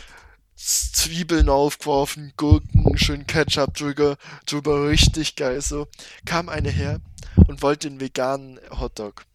Zwiebeln 0.55 1.49
aufgeworfen, 1.49 2.33
Gurken, 2.37 2.97
schön 2.97 3.27
Ketchup 3.27 3.73
drüber, 3.75 4.17
drüber, 4.45 4.87
richtig 4.87 5.35
geil 5.35 5.61
so. 5.61 5.87
Kam 6.25 6.49
eine 6.49 6.69
her 6.69 7.01
und 7.47 7.61
wollte 7.61 7.89
den 7.89 7.99
veganen 7.99 8.59
Hotdog. 8.71 9.25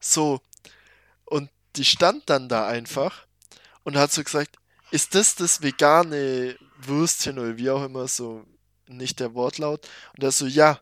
So. 0.00 0.40
Und 1.24 1.50
die 1.76 1.84
stand 1.84 2.30
dann 2.30 2.48
da 2.48 2.66
einfach 2.66 3.26
und 3.84 3.96
hat 3.96 4.12
so 4.12 4.22
gesagt, 4.22 4.56
ist 4.90 5.14
das 5.14 5.34
das 5.34 5.62
vegane 5.62 6.56
Würstchen 6.78 7.38
oder 7.38 7.56
wie 7.58 7.70
auch 7.70 7.84
immer, 7.84 8.08
so 8.08 8.44
nicht 8.88 9.20
der 9.20 9.34
Wortlaut? 9.34 9.88
Und 10.16 10.24
er 10.24 10.32
so, 10.32 10.46
ja. 10.46 10.80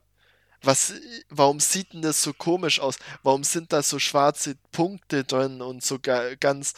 Was, 0.62 0.94
warum 1.28 1.60
sieht 1.60 1.92
denn 1.92 2.00
das 2.00 2.22
so 2.22 2.32
komisch 2.32 2.80
aus? 2.80 2.96
Warum 3.22 3.44
sind 3.44 3.72
da 3.74 3.82
so 3.82 3.98
schwarze 3.98 4.54
Punkte 4.72 5.22
drin 5.24 5.60
und 5.60 5.84
so 5.84 5.98
ga, 5.98 6.36
ganz 6.36 6.72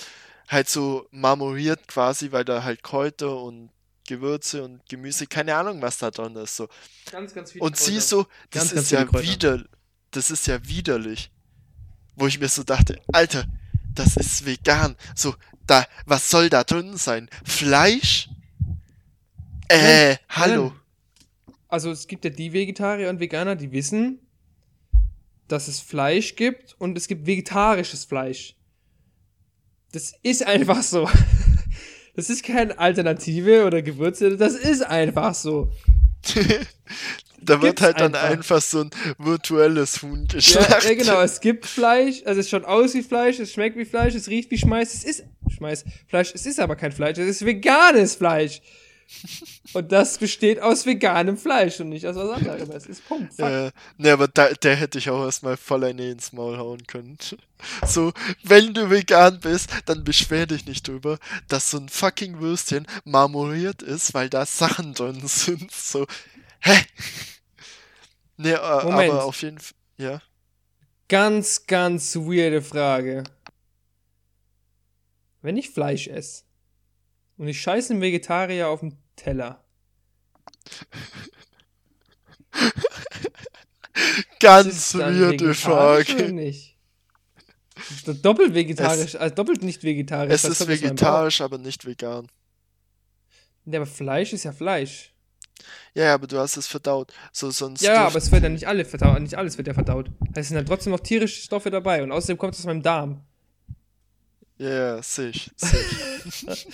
halt 0.49 0.69
so 0.69 1.07
marmoriert 1.13 1.87
quasi, 1.87 2.33
weil 2.33 2.45
da 2.45 2.65
halt 2.65 2.83
Kräuter 2.83 3.41
und 3.41 3.71
Gewürze 4.07 4.65
und 4.65 4.89
Gemüse, 4.89 5.27
keine 5.27 5.55
Ahnung, 5.55 5.83
was 5.83 5.99
da 5.99 6.11
drin 6.11 6.37
ist, 6.37 6.57
so. 6.57 6.69
Ganz, 7.11 7.35
ganz 7.35 7.53
viele 7.53 7.65
Und 7.65 7.77
sie 7.77 8.01
so, 8.01 8.25
das 8.51 8.63
Ganz, 8.63 8.75
ganz 8.75 8.85
ist 8.87 8.91
ja 8.91 8.99
viele 9.01 9.11
Kräuter. 9.11 9.29
wieder, 9.29 9.65
das 10.11 10.31
ist 10.31 10.47
ja 10.47 10.67
widerlich. 10.67 11.31
Wo 12.15 12.27
ich 12.27 12.41
mir 12.41 12.49
so 12.49 12.63
dachte, 12.63 13.01
Alter, 13.13 13.45
das 13.95 14.17
ist 14.17 14.47
vegan. 14.47 14.97
So, 15.15 15.35
da, 15.67 15.87
was 16.07 16.31
soll 16.31 16.49
da 16.49 16.65
drin 16.65 16.97
sein? 16.97 17.29
Fleisch? 17.45 18.31
Äh, 19.69 20.17
hallo. 20.29 20.69
Nein. 20.69 20.81
Also 21.69 21.91
es 21.91 22.07
gibt 22.07 22.25
ja 22.25 22.31
die 22.31 22.53
Vegetarier 22.53 23.11
und 23.11 23.21
Veganer, 23.21 23.57
die 23.57 23.73
wissen, 23.73 24.21
dass 25.49 25.69
es 25.69 25.81
Fleisch 25.81 26.37
gibt 26.37 26.75
und 26.79 26.97
es 26.97 27.09
gibt 27.09 27.27
vegetarisches 27.27 28.05
Fleisch. 28.05 28.57
Das 29.93 30.13
ist 30.23 30.47
einfach 30.47 30.83
so. 30.83 31.09
Das 32.17 32.31
ist 32.31 32.45
keine 32.45 32.79
Alternative 32.79 33.67
oder 33.67 33.83
Gewürze, 33.83 34.39
das 34.39 34.55
ist 34.55 34.83
einfach 34.83 35.35
so. 35.35 35.71
Da 37.43 37.61
wird 37.61 37.83
halt 37.83 38.01
dann 38.01 38.15
einfach. 38.15 38.31
einfach 38.31 38.63
so 38.63 38.81
ein 38.81 38.91
virtuelles 39.19 40.03
Huhn 40.03 40.27
Ja, 40.31 40.37
geschlachtet. 40.37 40.85
ja, 40.85 40.95
genau, 40.95 41.21
es 41.21 41.41
gibt 41.41 41.67
Fleisch, 41.67 42.23
also 42.25 42.41
es 42.41 42.49
schaut 42.49 42.65
aus 42.65 42.95
wie 42.95 43.03
Fleisch, 43.03 43.39
es 43.39 43.53
schmeckt 43.53 43.77
wie 43.77 43.85
Fleisch, 43.85 44.15
es 44.15 44.29
riecht 44.29 44.51
wie 44.51 44.57
Schmeiß, 44.59 44.95
es 44.95 45.05
ist 45.05 45.25
Schmeiß, 45.55 45.85
Fleisch, 46.09 46.33
es 46.35 46.47
ist 46.47 46.59
aber 46.59 46.75
kein 46.75 46.91
Fleisch, 46.91 47.19
es 47.19 47.29
ist 47.29 47.45
veganes 47.45 48.15
Fleisch. 48.17 48.63
Und 49.73 49.93
das 49.93 50.19
besteht 50.19 50.61
aus 50.61 50.87
veganem 50.87 51.37
Fleisch 51.37 51.81
und 51.81 51.91
nicht 51.91 52.07
aus 52.07 52.17
was 52.17 52.31
anderem. 52.37 52.71
Es 52.71 52.87
ist 52.87 53.07
Punkt. 53.07 53.35
Fuck. 53.35 53.47
Äh, 53.47 53.71
ne, 53.99 54.13
aber 54.13 54.29
da, 54.29 54.49
der 54.53 54.77
hätte 54.77 54.99
ich 54.99 55.11
auch 55.11 55.25
erstmal 55.25 55.57
voll 55.57 55.85
eine 55.85 56.11
ins 56.11 56.33
Maul 56.33 56.59
hauen 56.59 56.87
können. 56.87 57.19
So, 57.87 58.13
wenn 58.43 58.75
du 58.75 58.91
vegan 58.91 59.41
bist, 59.41 59.71
dann 59.87 60.05
beschwer 60.05 60.47
dich 60.47 60.67
nicht 60.67 60.87
drüber, 60.87 61.19
dass 61.49 61.71
so 61.71 61.79
ein 61.79 61.89
fucking 61.89 62.39
Würstchen 62.39 62.87
marmoriert 63.05 63.83
ist, 63.83 64.13
weil 64.13 64.29
da 64.29 64.45
Sachen 64.45 64.93
drin 64.93 65.23
sind. 65.27 65.73
So, 65.73 66.07
hä? 66.61 66.79
Ne, 68.37 68.53
äh, 68.53 68.57
aber 68.57 69.25
auf 69.25 69.41
jeden 69.41 69.59
Fall, 69.59 69.75
ja. 69.97 70.21
Ganz, 71.09 71.67
ganz 71.67 72.15
weirde 72.15 72.61
Frage. 72.61 73.25
Wenn 75.41 75.57
ich 75.57 75.71
Fleisch 75.71 76.09
esse, 76.09 76.43
Und 77.37 77.49
ich 77.49 77.61
scheiße 77.61 77.93
einen 77.93 78.03
Vegetarier 78.03 78.69
auf 78.69 78.81
den 78.81 78.97
Teller. 79.17 79.65
Ganz 84.41 84.95
weirde 84.95 85.55
Frage. 85.55 86.33
nicht? 86.33 86.77
Ist 87.91 88.09
das 88.09 88.23
Doppelt 88.23 88.55
vegetarisch, 88.55 89.17
also 89.17 89.35
doppelt 89.35 89.63
nicht 89.63 89.83
vegetarisch. 89.85 90.33
Es 90.33 90.45
ist 90.45 90.67
vegetarisch, 90.67 91.43
aber 91.43 91.59
nicht 91.59 91.85
vegan. 91.85 92.29
Ja, 93.67 93.81
aber 93.81 93.87
Fleisch 93.87 94.33
ist 94.33 94.45
ja 94.45 94.53
Fleisch. 94.53 95.13
Ja, 95.95 96.05
ja, 96.05 96.15
aber 96.15 96.27
du 96.27 96.39
hast 96.39 96.57
es 96.57 96.67
verdaut. 96.67 97.13
So, 97.33 97.51
sonst. 97.51 97.83
Ja, 97.83 98.07
aber 98.07 98.17
es 98.17 98.31
wird 98.33 98.43
ja 98.43 98.49
nicht 98.49 98.67
alle 98.67 98.85
verdaut, 98.85 99.21
nicht 99.21 99.35
alles 99.35 99.57
wird 99.57 99.69
ja 99.69 99.75
verdaut. 99.75 100.11
Es 100.35 100.49
sind 100.49 100.57
dann 100.57 100.67
trotzdem 100.67 100.93
noch 100.93 101.01
tierische 101.01 101.41
Stoffe 101.43 101.71
dabei 101.71 102.03
und 102.03 102.13
außerdem 102.13 102.39
kommt 102.39 102.55
es 102.55 102.61
aus 102.61 102.67
meinem 102.67 102.83
Darm. 102.83 103.25
Ja, 104.59 104.69
ja, 104.69 105.03
sehe 105.03 105.31
ich. 105.31 105.51
Seh 105.57 105.77
ich. 106.25 106.67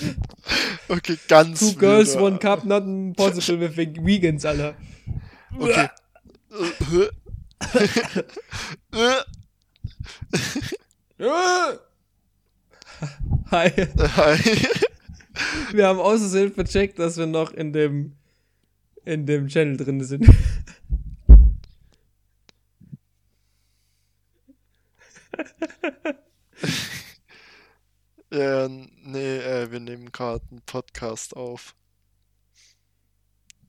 okay, 0.89 1.19
ganz 1.29 1.59
Two 1.59 1.75
girls, 1.75 2.17
one 2.17 2.39
cup, 2.39 2.65
not 2.65 2.85
impossible 2.85 3.61
with 3.61 3.77
ve- 3.77 3.95
vegans, 4.01 4.45
Alter. 4.45 4.75
Okay. 5.59 5.89
Hi. 13.51 13.71
Hi. 14.17 14.39
Wir 15.73 15.89
haben 15.89 15.99
außersehen 15.99 16.53
vercheckt, 16.53 16.99
dass 16.99 17.17
wir 17.17 17.27
noch 17.27 17.53
in 17.53 17.73
dem 17.73 18.17
in 19.05 19.27
dem 19.27 19.49
Channel 19.49 19.77
drin 19.77 20.03
sind. 20.05 20.27
Ja, 28.33 28.67
nee, 28.67 29.37
äh, 29.37 29.71
wir 29.71 29.79
nehmen 29.79 30.11
gerade 30.11 30.43
einen 30.51 30.63
Podcast 30.63 31.37
auf. 31.37 31.75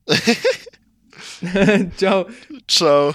Ciao. 1.98 2.30
Ciao. 2.70 3.14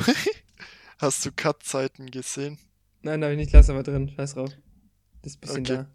Hast 0.99 1.25
du 1.25 1.33
Cut-Zeiten 1.33 2.11
gesehen? 2.11 2.59
Nein, 3.01 3.23
habe 3.23 3.33
ich 3.33 3.39
nicht, 3.39 3.53
lass 3.53 3.71
aber 3.71 3.83
drin. 3.83 4.13
Scheiß 4.15 4.35
drauf. 4.35 4.51
Das 5.23 5.33
ist 5.33 5.37
ein 5.37 5.63
bisschen 5.63 5.87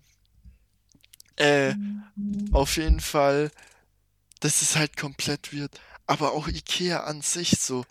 Okay. 1.35 1.69
Äh, 1.69 1.75
auf 2.51 2.77
jeden 2.77 2.99
Fall, 2.99 3.51
das 4.39 4.63
ist 4.63 4.75
halt 4.75 4.97
komplett 4.97 5.53
weird. 5.53 5.79
Aber 6.07 6.31
auch 6.31 6.47
Ikea 6.47 7.03
an 7.03 7.21
sich 7.21 7.59
so. 7.59 7.85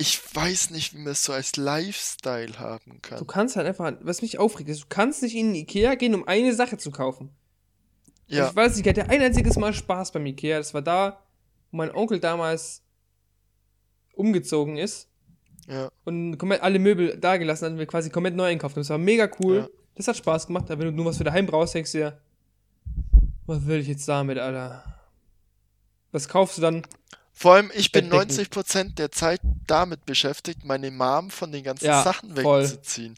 Ich 0.00 0.20
weiß 0.32 0.70
nicht, 0.70 0.94
wie 0.94 0.98
man 0.98 1.08
es 1.08 1.24
so 1.24 1.32
als 1.32 1.56
Lifestyle 1.56 2.58
haben 2.60 3.00
da. 3.02 3.16
Du 3.16 3.24
kann. 3.24 3.26
kannst 3.26 3.56
halt 3.56 3.66
einfach, 3.66 3.92
was 4.00 4.22
mich 4.22 4.38
aufregt, 4.38 4.68
ist, 4.68 4.84
du 4.84 4.86
kannst 4.88 5.22
nicht 5.22 5.34
in 5.34 5.48
den 5.48 5.56
Ikea 5.56 5.96
gehen, 5.96 6.14
um 6.14 6.26
eine 6.26 6.54
Sache 6.54 6.78
zu 6.78 6.92
kaufen. 6.92 7.30
Ja, 8.28 8.48
Ich 8.48 8.54
weiß 8.54 8.76
nicht, 8.76 8.86
ich 8.86 8.90
hatte 8.90 9.10
ein 9.10 9.20
einziges 9.20 9.56
Mal 9.56 9.72
Spaß 9.72 10.12
beim 10.12 10.24
Ikea. 10.26 10.58
Das 10.58 10.72
war 10.72 10.82
da, 10.82 11.24
wo 11.72 11.78
mein 11.78 11.90
Onkel 11.92 12.20
damals 12.20 12.82
umgezogen 14.12 14.76
ist 14.76 15.08
ja, 15.66 15.90
und 16.04 16.38
komplett 16.38 16.62
alle 16.62 16.78
Möbel 16.78 17.18
da 17.18 17.36
gelassen 17.36 17.66
hat 17.66 17.72
und 17.72 17.78
wir 17.78 17.86
quasi 17.86 18.10
komplett 18.10 18.36
neu 18.36 18.44
einkauft 18.44 18.76
haben. 18.76 18.82
Das 18.82 18.90
war 18.90 18.98
mega 18.98 19.28
cool. 19.40 19.56
Ja. 19.56 19.68
Das 19.96 20.06
hat 20.06 20.16
Spaß 20.16 20.46
gemacht, 20.46 20.70
aber 20.70 20.80
wenn 20.80 20.88
du 20.88 20.92
nur 20.94 21.06
was 21.06 21.18
für 21.18 21.24
daheim 21.24 21.46
brauchst, 21.46 21.74
denkst 21.74 21.92
du 21.92 21.98
dir, 21.98 22.20
was 23.46 23.66
will 23.66 23.80
ich 23.80 23.88
jetzt 23.88 24.08
damit, 24.08 24.38
Alter? 24.38 24.84
Was 26.12 26.28
kaufst 26.28 26.58
du 26.58 26.62
dann? 26.62 26.82
Vor 27.38 27.54
allem, 27.54 27.70
ich 27.72 27.92
bin 27.92 28.08
Bettdecken. 28.08 28.50
90% 28.52 28.94
der 28.96 29.12
Zeit 29.12 29.40
damit 29.68 30.04
beschäftigt, 30.06 30.64
meine 30.64 30.90
Mom 30.90 31.30
von 31.30 31.52
den 31.52 31.62
ganzen 31.62 31.84
Ja, 31.84 32.02
Sachen 32.02 32.34
voll. 32.34 32.64
wegzuziehen. 32.64 33.14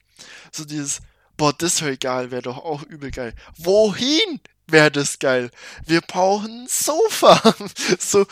So 0.52 0.66
dieses, 0.66 1.00
boah, 1.38 1.54
das 1.54 1.80
wäre 1.80 1.96
geil, 1.96 2.30
wäre 2.30 2.42
doch 2.42 2.58
auch 2.58 2.82
übel 2.82 3.10
geil. 3.10 3.34
Wohin 3.56 4.40
wäre 4.66 4.90
das 4.90 5.20
geil? 5.20 5.50
Wir 5.86 6.02
brauchen 6.02 6.64
ein 6.64 6.68
Sofa. 6.68 7.40
So, 7.98 8.26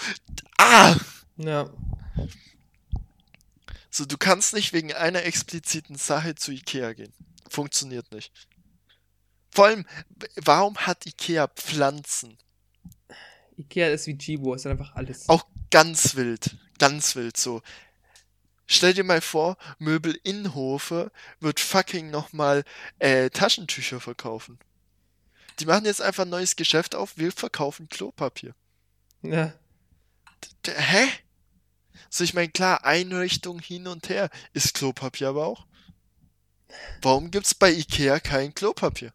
ah! 0.58 0.94
Ja. 1.38 1.70
So, 3.90 4.04
du 4.04 4.18
kannst 4.18 4.52
nicht 4.52 4.74
wegen 4.74 4.92
einer 4.92 5.22
expliziten 5.24 5.96
Sache 5.96 6.34
zu 6.34 6.52
Ikea 6.52 6.92
gehen. 6.92 7.14
Funktioniert 7.48 8.12
nicht. 8.12 8.30
Vor 9.50 9.64
allem, 9.66 9.86
warum 10.36 10.76
hat 10.76 11.06
Ikea 11.06 11.46
Pflanzen? 11.48 12.36
Ikea 13.58 13.90
ist 13.90 14.06
wie 14.06 14.16
Chibo, 14.16 14.54
ist 14.54 14.66
einfach 14.66 14.94
alles. 14.94 15.28
Auch 15.28 15.46
ganz 15.70 16.14
wild. 16.14 16.56
Ganz 16.78 17.16
wild 17.16 17.36
so. 17.36 17.62
Stell 18.66 18.94
dir 18.94 19.04
mal 19.04 19.20
vor, 19.20 19.56
Möbel 19.78 20.18
Innhofe 20.24 21.10
wird 21.40 21.58
fucking 21.58 22.10
nochmal 22.10 22.64
äh, 22.98 23.30
Taschentücher 23.30 23.98
verkaufen. 23.98 24.58
Die 25.58 25.66
machen 25.66 25.86
jetzt 25.86 26.02
einfach 26.02 26.24
ein 26.24 26.30
neues 26.30 26.54
Geschäft 26.54 26.94
auf, 26.94 27.16
wir 27.16 27.32
verkaufen 27.32 27.88
Klopapier. 27.88 28.54
Ja. 29.22 29.54
D 30.66 30.72
hä? 30.72 31.08
So, 32.10 32.24
ich 32.24 32.34
meine, 32.34 32.50
klar, 32.50 32.84
Einrichtung 32.84 33.58
hin 33.58 33.86
und 33.86 34.08
her 34.08 34.30
ist 34.52 34.74
Klopapier 34.74 35.28
aber 35.28 35.46
auch. 35.46 35.66
Warum 37.02 37.30
gibt's 37.30 37.54
bei 37.54 37.72
Ikea 37.72 38.20
kein 38.20 38.54
Klopapier? 38.54 39.12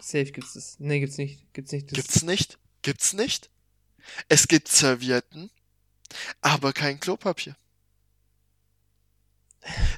Safe 0.00 0.26
gibt's 0.26 0.54
das. 0.54 0.76
Nee, 0.78 1.00
gibt's 1.00 1.18
nicht. 1.18 1.52
Gibt's 1.52 1.72
nicht. 1.72 1.90
Das 1.90 1.96
Gibt's 1.96 2.22
nicht? 2.22 2.58
Gibt's 2.82 3.12
nicht? 3.12 3.50
Es 4.28 4.48
gibt 4.48 4.68
Servietten, 4.68 5.50
aber 6.40 6.72
kein 6.72 7.00
Klopapier. 7.00 7.56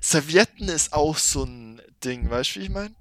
Servietten 0.01 0.69
ist 0.69 0.93
auch 0.93 1.17
so 1.17 1.45
ein 1.45 1.81
Ding, 2.05 2.29
weißt 2.29 2.57
du, 2.57 2.61
wie 2.61 2.65
ich 2.65 2.71
meine? 2.71 2.95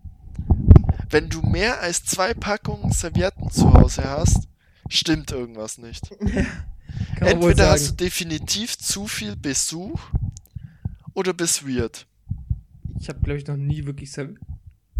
Wenn 1.10 1.30
du 1.30 1.41
mehr 1.41 1.82
als 1.82 2.05
zwei 2.05 2.34
Packungen 2.34 2.91
Servietten 2.91 3.49
zu 3.49 3.74
Hause 3.74 4.03
hast, 4.03 4.47
stimmt 4.89 5.32
irgendwas 5.32 5.78
nicht. 5.78 6.12
Entweder 7.20 7.72
hast 7.72 7.89
du 7.89 7.93
definitiv 7.95 8.78
zu 8.78 9.07
viel 9.07 9.36
Besuch 9.36 9.99
oder 11.14 11.34
bist 11.34 11.68
weird. 11.68 12.07
Ich 12.99 13.10
habe, 13.10 13.20
glaube 13.22 13.39
ich, 13.39 13.47
noch 13.47 13.57
nie 13.57 13.86
wirklich 13.86 14.12
Serv 14.12 14.32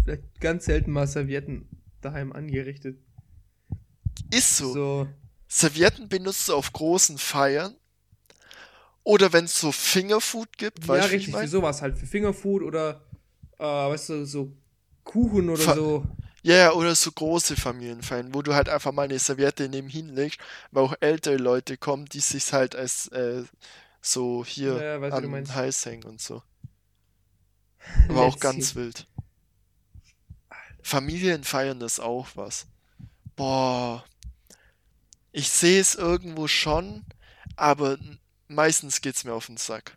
vielleicht 0.02 0.40
ganz 0.40 0.64
selten 0.64 0.90
mal 0.90 1.06
Servietten 1.06 1.68
daheim 2.00 2.32
angerichtet. 2.32 2.98
Ist 4.32 4.56
so. 4.56 4.72
So. 4.72 5.08
Servietten 5.50 6.08
benutzt 6.08 6.48
du 6.48 6.54
auf 6.54 6.72
großen 6.72 7.18
Feiern 7.18 7.76
oder 9.04 9.32
wenn 9.32 9.44
es 9.46 9.58
so 9.60 9.72
Fingerfood 9.72 10.56
gibt, 10.58 10.88
Ja, 10.88 10.88
weißt 10.88 11.12
du, 11.12 11.16
wie 11.16 11.18
ich 11.20 11.28
richtig, 11.28 11.36
für 11.36 11.48
sowas 11.48 11.82
halt. 11.82 11.98
Für 11.98 12.06
Fingerfood 12.06 12.62
oder, 12.62 13.02
äh, 13.58 13.64
weißt 13.64 14.08
du, 14.10 14.24
so 14.26 14.52
Kuchen 15.04 15.50
oder 15.50 15.68
Fa- 15.68 15.70
so. 15.70 16.06
Ja, 16.42 16.56
ja, 16.56 16.72
oder 16.74 16.94
so 16.96 17.12
große 17.12 17.56
Familienfeiern, 17.56 18.34
wo 18.34 18.42
du 18.42 18.54
halt 18.54 18.68
einfach 18.70 18.92
mal 18.92 19.04
eine 19.04 19.18
Serviette 19.18 19.68
nebenhin 19.68 20.10
legst, 20.14 20.40
weil 20.72 20.84
auch 20.84 20.94
ältere 21.00 21.36
Leute 21.36 21.78
kommen, 21.78 22.06
die 22.06 22.20
sich 22.20 22.52
halt 22.52 22.76
als 22.76 23.08
äh, 23.08 23.44
so 24.02 24.44
hier 24.46 24.72
Ja, 24.72 24.82
ja, 24.82 25.00
weiß, 25.00 25.20
den 25.20 25.54
Hals 25.54 25.86
hängen 25.86 26.04
und 26.04 26.20
so. 26.22 26.42
Aber 28.08 28.24
auch 28.24 28.40
ganz 28.40 28.74
see. 28.74 28.76
wild. 28.76 29.06
Familienfeiern 30.82 31.80
ist 31.80 32.00
auch 32.00 32.28
was. 32.34 32.66
Boah. 33.36 34.04
Ich 35.32 35.48
sehe 35.48 35.80
es 35.80 35.94
irgendwo 35.94 36.48
schon, 36.48 37.04
aber 37.56 37.98
meistens 38.48 39.00
geht's 39.00 39.24
mir 39.24 39.32
auf 39.32 39.46
den 39.46 39.56
Sack. 39.56 39.96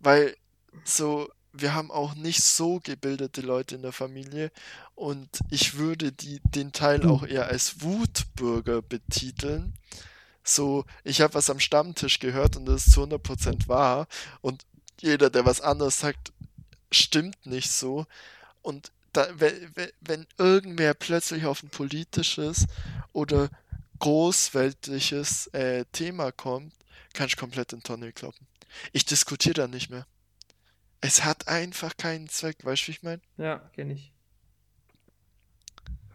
Weil 0.00 0.36
so, 0.84 1.30
wir 1.52 1.74
haben 1.74 1.90
auch 1.90 2.14
nicht 2.14 2.42
so 2.42 2.80
gebildete 2.80 3.40
Leute 3.40 3.74
in 3.74 3.82
der 3.82 3.92
Familie 3.92 4.50
und 4.94 5.28
ich 5.50 5.74
würde 5.74 6.12
die, 6.12 6.40
den 6.44 6.72
Teil 6.72 7.06
auch 7.06 7.24
eher 7.24 7.46
als 7.46 7.82
Wutbürger 7.82 8.82
betiteln. 8.82 9.74
So, 10.42 10.84
ich 11.04 11.20
habe 11.20 11.34
was 11.34 11.50
am 11.50 11.60
Stammtisch 11.60 12.18
gehört 12.18 12.56
und 12.56 12.66
das 12.66 12.86
ist 12.86 12.92
zu 12.92 13.02
100% 13.02 13.68
wahr 13.68 14.06
und 14.40 14.64
jeder, 15.00 15.30
der 15.30 15.44
was 15.44 15.60
anderes 15.60 15.98
sagt, 16.00 16.32
stimmt 16.90 17.46
nicht 17.46 17.70
so. 17.70 18.06
Und 18.62 18.92
da, 19.12 19.28
wenn, 19.38 19.72
wenn- 20.00 20.26
irgendwer 20.38 20.94
plötzlich 20.94 21.46
auf 21.46 21.62
ein 21.62 21.70
politisches 21.70 22.66
oder 23.12 23.50
großweltliches 23.98 25.48
äh, 25.48 25.84
Thema 25.92 26.32
kommt, 26.32 26.72
kann 27.12 27.26
ich 27.28 27.36
komplett 27.36 27.72
in 27.72 27.82
Tonne 27.82 28.12
kloppen. 28.12 28.46
Ich 28.92 29.04
diskutiere 29.04 29.54
da 29.54 29.68
nicht 29.68 29.90
mehr. 29.90 30.06
Es 31.02 31.24
hat 31.24 31.48
einfach 31.48 31.96
keinen 31.98 32.28
Zweck, 32.28 32.64
weißt 32.64 32.84
du, 32.84 32.86
wie 32.88 32.92
ich 32.92 33.02
meine? 33.02 33.22
Ja, 33.36 33.58
kenne 33.72 33.94
ich. 33.94 34.12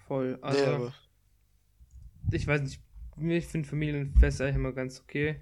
Voll. 0.07 0.37
Nee, 0.47 0.47
Also, 0.47 0.65
aber 0.65 0.93
ich 2.31 2.47
weiß 2.47 2.61
nicht. 2.61 2.81
Ich 3.17 3.47
finde 3.47 3.67
Familienfeste 3.67 4.43
eigentlich 4.43 4.55
immer 4.57 4.73
ganz 4.73 4.99
okay. 4.99 5.39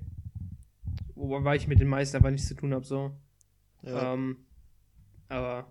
Wobei 1.15 1.55
ich 1.55 1.67
mit 1.67 1.79
den 1.79 1.87
meisten 1.87 2.17
einfach 2.17 2.29
nichts 2.31 2.47
zu 2.47 2.55
tun 2.55 2.73
habe, 2.73 2.85
so. 2.85 3.15
ja. 3.83 4.13
Ähm, 4.13 4.37
aber 5.29 5.67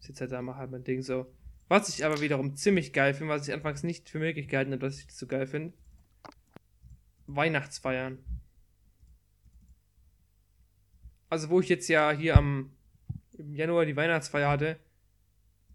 ist 0.00 0.08
jetzt 0.08 0.20
halt 0.20 0.32
da 0.32 0.42
mal 0.42 0.56
halt 0.56 0.70
mein 0.70 0.84
Ding 0.84 1.02
so. 1.02 1.26
Was 1.68 1.88
ich 1.88 2.04
aber 2.04 2.20
wiederum 2.20 2.54
ziemlich 2.56 2.92
geil 2.92 3.14
finde, 3.14 3.32
was 3.32 3.48
ich 3.48 3.54
anfangs 3.54 3.82
nicht 3.82 4.08
für 4.08 4.18
möglich 4.18 4.48
gehalten 4.48 4.72
habe, 4.72 4.86
dass 4.86 4.98
ich 4.98 5.06
das 5.06 5.18
so 5.18 5.26
geil 5.26 5.46
finde. 5.46 5.72
Weihnachtsfeiern. 7.26 8.18
Also 11.28 11.50
wo 11.50 11.60
ich 11.60 11.68
jetzt 11.68 11.88
ja 11.88 12.12
hier 12.12 12.36
am 12.36 12.70
im 13.38 13.54
Januar 13.54 13.84
die 13.84 13.96
Weihnachtsfeier 13.96 14.48
hatte, 14.48 14.78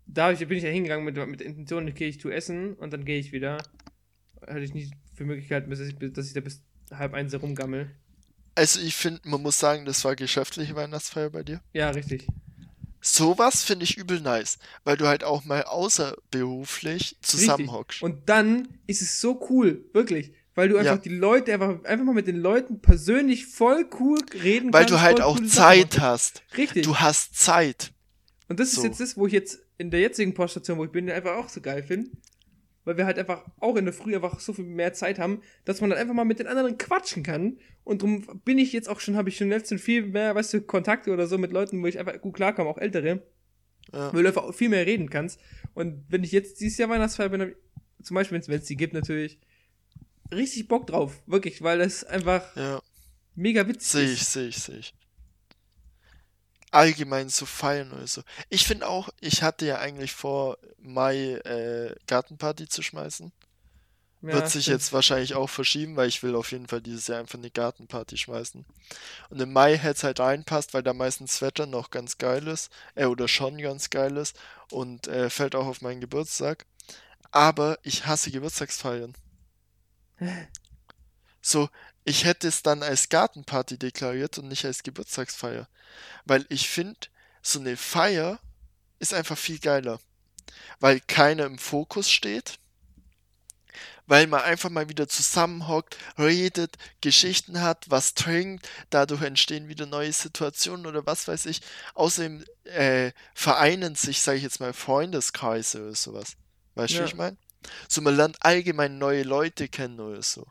da 0.07 0.31
bin 0.31 0.57
ich 0.57 0.63
ja 0.63 0.69
hingegangen 0.69 1.05
mit, 1.05 1.15
mit 1.27 1.39
der 1.39 1.47
Intention, 1.47 1.87
okay, 1.87 2.07
ich 2.07 2.17
tue 2.17 2.33
Essen 2.33 2.73
und 2.73 2.91
dann 2.91 3.05
gehe 3.05 3.19
ich 3.19 3.31
wieder. 3.31 3.57
hatte 4.41 4.59
ich 4.61 4.73
nicht 4.73 4.93
für 5.13 5.25
Möglichkeit, 5.25 5.71
dass 5.71 5.79
ich, 5.79 5.95
dass 5.97 6.27
ich 6.27 6.33
da 6.33 6.41
bis 6.41 6.63
halb 6.91 7.13
eins 7.13 7.31
herumgammel. 7.31 7.91
Also 8.55 8.81
ich 8.81 8.95
finde, 8.95 9.21
man 9.23 9.41
muss 9.41 9.59
sagen, 9.59 9.85
das 9.85 10.03
war 10.03 10.15
geschäftliche 10.15 10.75
Weihnachtsfeier 10.75 11.29
bei 11.29 11.43
dir. 11.43 11.61
Ja, 11.73 11.89
richtig. 11.91 12.27
Sowas 13.01 13.63
finde 13.63 13.83
ich 13.83 13.97
übel 13.97 14.21
nice, 14.21 14.57
weil 14.83 14.95
du 14.97 15.07
halt 15.07 15.23
auch 15.23 15.43
mal 15.43 15.63
außerberuflich 15.63 17.17
zusammenhockst. 17.21 18.01
Und 18.03 18.29
dann 18.29 18.67
ist 18.87 19.01
es 19.01 19.19
so 19.19 19.45
cool, 19.49 19.83
wirklich. 19.93 20.33
Weil 20.53 20.67
du 20.69 20.77
einfach 20.77 20.95
Ja. 20.95 21.01
die 21.01 21.09
Leute, 21.09 21.53
einfach, 21.53 21.83
einfach 21.85 22.05
mal 22.05 22.13
mit 22.13 22.27
den 22.27 22.35
Leuten 22.37 22.81
persönlich 22.81 23.47
voll 23.47 23.85
cool 23.99 24.19
reden 24.33 24.73
Weil 24.73 24.81
kannst. 24.81 24.93
du 24.93 25.01
halt 25.01 25.21
auch 25.21 25.35
Sachen 25.37 25.47
Zeit 25.49 25.99
hast. 25.99 26.43
Richtig. 26.57 26.83
Du 26.83 26.97
hast 26.97 27.35
Zeit. 27.37 27.93
Und 28.49 28.59
das 28.59 28.69
ist 28.69 28.75
So. 28.75 28.83
jetzt 28.83 28.99
das, 28.99 29.15
wo 29.15 29.27
ich 29.27 29.33
jetzt 29.33 29.59
in 29.77 29.91
der 29.91 30.01
jetzigen 30.01 30.33
Poststation, 30.33 30.77
wo 30.77 30.83
ich 30.83 30.91
bin, 30.91 31.09
einfach 31.09 31.37
auch 31.37 31.47
so 31.47 31.61
geil 31.61 31.83
finde. 31.83 32.11
Weil 32.83 32.97
wir 32.97 33.05
halt 33.05 33.19
einfach 33.19 33.45
auch 33.59 33.75
in 33.75 33.85
der 33.85 33.93
Früh 33.93 34.15
einfach 34.15 34.39
so 34.39 34.53
viel 34.53 34.65
mehr 34.65 34.91
Zeit 34.93 35.19
haben, 35.19 35.41
dass 35.65 35.81
man 35.81 35.91
dann 35.91 35.99
einfach 35.99 36.15
mal 36.15 36.23
mit 36.25 36.39
den 36.39 36.47
anderen 36.47 36.77
quatschen 36.79 37.21
kann. 37.21 37.57
Und 37.83 38.01
darum 38.01 38.41
bin 38.43 38.57
ich 38.57 38.73
jetzt 38.73 38.89
auch 38.89 38.99
schon, 38.99 39.15
habe 39.15 39.29
ich 39.29 39.37
schon 39.37 39.49
letztens 39.49 39.81
viel 39.81 40.03
mehr, 40.07 40.33
weißt 40.33 40.53
du, 40.55 40.61
Kontakte 40.61 41.11
oder 41.11 41.27
so 41.27 41.37
mit 41.37 41.51
Leuten, 41.51 41.81
wo 41.83 41.87
ich 41.87 41.99
einfach 41.99 42.19
gut 42.19 42.33
klarkomme, 42.35 42.69
auch 42.69 42.79
ältere, 42.79 43.21
Ja. 43.93 44.11
weil 44.13 44.23
du 44.23 44.29
einfach 44.29 44.51
viel 44.53 44.69
mehr 44.69 44.85
reden 44.87 45.09
kannst. 45.11 45.39
Und 45.75 46.03
wenn 46.09 46.23
ich 46.23 46.31
jetzt 46.31 46.59
dieses 46.59 46.77
Jahr 46.79 46.89
Weihnachtsfeier 46.89 47.29
bin, 47.29 47.41
ich, 47.41 47.55
zum 48.05 48.15
Beispiel, 48.15 48.41
wenn 48.47 48.57
es 48.59 48.65
die 48.65 48.75
gibt, 48.77 48.93
natürlich, 48.93 49.37
richtig 50.33 50.67
Bock 50.67 50.87
drauf. 50.87 51.21
Wirklich, 51.27 51.61
weil 51.61 51.81
es 51.81 52.03
einfach 52.03 52.55
Ja, 52.55 52.81
mega 53.35 53.67
witzig 53.67 53.87
sehe 53.91 54.03
ist. 54.05 54.13
ich, 54.21 54.27
sehe 54.27 54.47
ich, 54.47 54.57
sehe 54.57 54.77
ich. 54.79 54.93
Allgemein 56.71 57.29
so 57.29 57.45
feiern 57.45 57.91
oder 57.91 58.07
so. 58.07 58.23
Ich 58.49 58.65
finde 58.65 58.87
auch, 58.87 59.09
ich 59.19 59.43
hatte 59.43 59.65
ja 59.65 59.79
eigentlich 59.79 60.13
vor, 60.13 60.57
Mai 60.77 61.33
äh, 61.35 61.95
Gartenparty 62.07 62.67
zu 62.69 62.81
schmeißen. 62.81 63.31
Ja, 64.21 64.33
Wird 64.33 64.49
sich 64.49 64.65
stimmt. 64.65 64.75
jetzt 64.75 64.93
wahrscheinlich 64.93 65.33
auch 65.35 65.49
verschieben, 65.49 65.95
weil 65.95 66.07
ich 66.07 66.21
will 66.23 66.35
auf 66.35 66.51
jeden 66.51 66.67
Fall 66.67 66.81
dieses 66.81 67.07
Jahr 67.07 67.19
einfach 67.19 67.39
eine 67.39 67.49
Gartenparty 67.51 68.17
schmeißen. 68.17 68.65
Und 69.29 69.41
im 69.41 69.51
Mai 69.51 69.77
hätte 69.77 69.95
es 69.97 70.03
halt 70.03 70.19
reinpasst, 70.19 70.73
weil 70.73 70.83
da 70.83 70.93
meistens 70.93 71.41
Wetter 71.41 71.65
noch 71.65 71.89
ganz 71.89 72.17
geil 72.19 72.47
ist, 72.47 72.71
äh, 72.95 73.05
oder 73.05 73.27
schon 73.27 73.57
ganz 73.57 73.89
geil 73.89 74.17
ist 74.17 74.37
und 74.69 75.07
äh, 75.07 75.29
fällt 75.29 75.55
auch 75.55 75.65
auf 75.65 75.81
meinen 75.81 76.01
Geburtstag. 76.01 76.65
Aber 77.31 77.79
ich 77.83 78.05
hasse 78.05 78.31
Geburtstagsfeiern. 78.31 79.15
So, 81.43 81.69
ich 82.03 82.25
hätte 82.25 82.47
es 82.47 82.63
dann 82.63 82.83
als 82.83 83.09
Gartenparty 83.09 83.77
deklariert 83.77 84.37
und 84.37 84.47
nicht 84.47 84.65
als 84.65 84.83
Geburtstagsfeier. 84.83 85.67
Weil 86.25 86.45
ich 86.49 86.69
finde, 86.69 86.99
so 87.41 87.59
eine 87.59 87.77
Feier 87.77 88.39
ist 88.99 89.13
einfach 89.13 89.37
viel 89.37 89.59
geiler. 89.59 89.99
Weil 90.79 90.99
keiner 90.99 91.45
im 91.45 91.57
Fokus 91.57 92.09
steht 92.09 92.59
weil 94.11 94.27
man 94.27 94.41
einfach 94.41 94.69
mal 94.69 94.89
wieder 94.89 95.07
zusammenhockt, 95.07 95.97
redet, 96.17 96.75
Geschichten 96.99 97.61
hat, 97.61 97.89
was 97.89 98.13
trinkt, 98.13 98.67
dadurch 98.89 99.21
entstehen 99.21 99.69
wieder 99.69 99.85
neue 99.85 100.11
Situationen 100.11 100.85
oder 100.85 101.05
was 101.05 101.29
weiß 101.29 101.45
ich. 101.45 101.61
Außerdem 101.93 102.43
äh, 102.65 103.13
vereinen 103.33 103.95
sich, 103.95 104.21
sage 104.21 104.35
ich 104.37 104.43
jetzt 104.43 104.59
mal, 104.59 104.73
Freundeskreise 104.73 105.81
oder 105.81 105.95
sowas. 105.95 106.35
Weißt 106.75 106.93
du, 106.93 106.97
Ja. 106.97 107.03
wie 107.03 107.07
ich 107.07 107.15
meine? 107.15 107.37
So, 107.87 108.01
man 108.01 108.17
lernt 108.17 108.43
allgemein 108.43 108.97
neue 108.97 109.23
Leute 109.23 109.69
kennen 109.69 110.01
oder 110.01 110.21
so. 110.23 110.45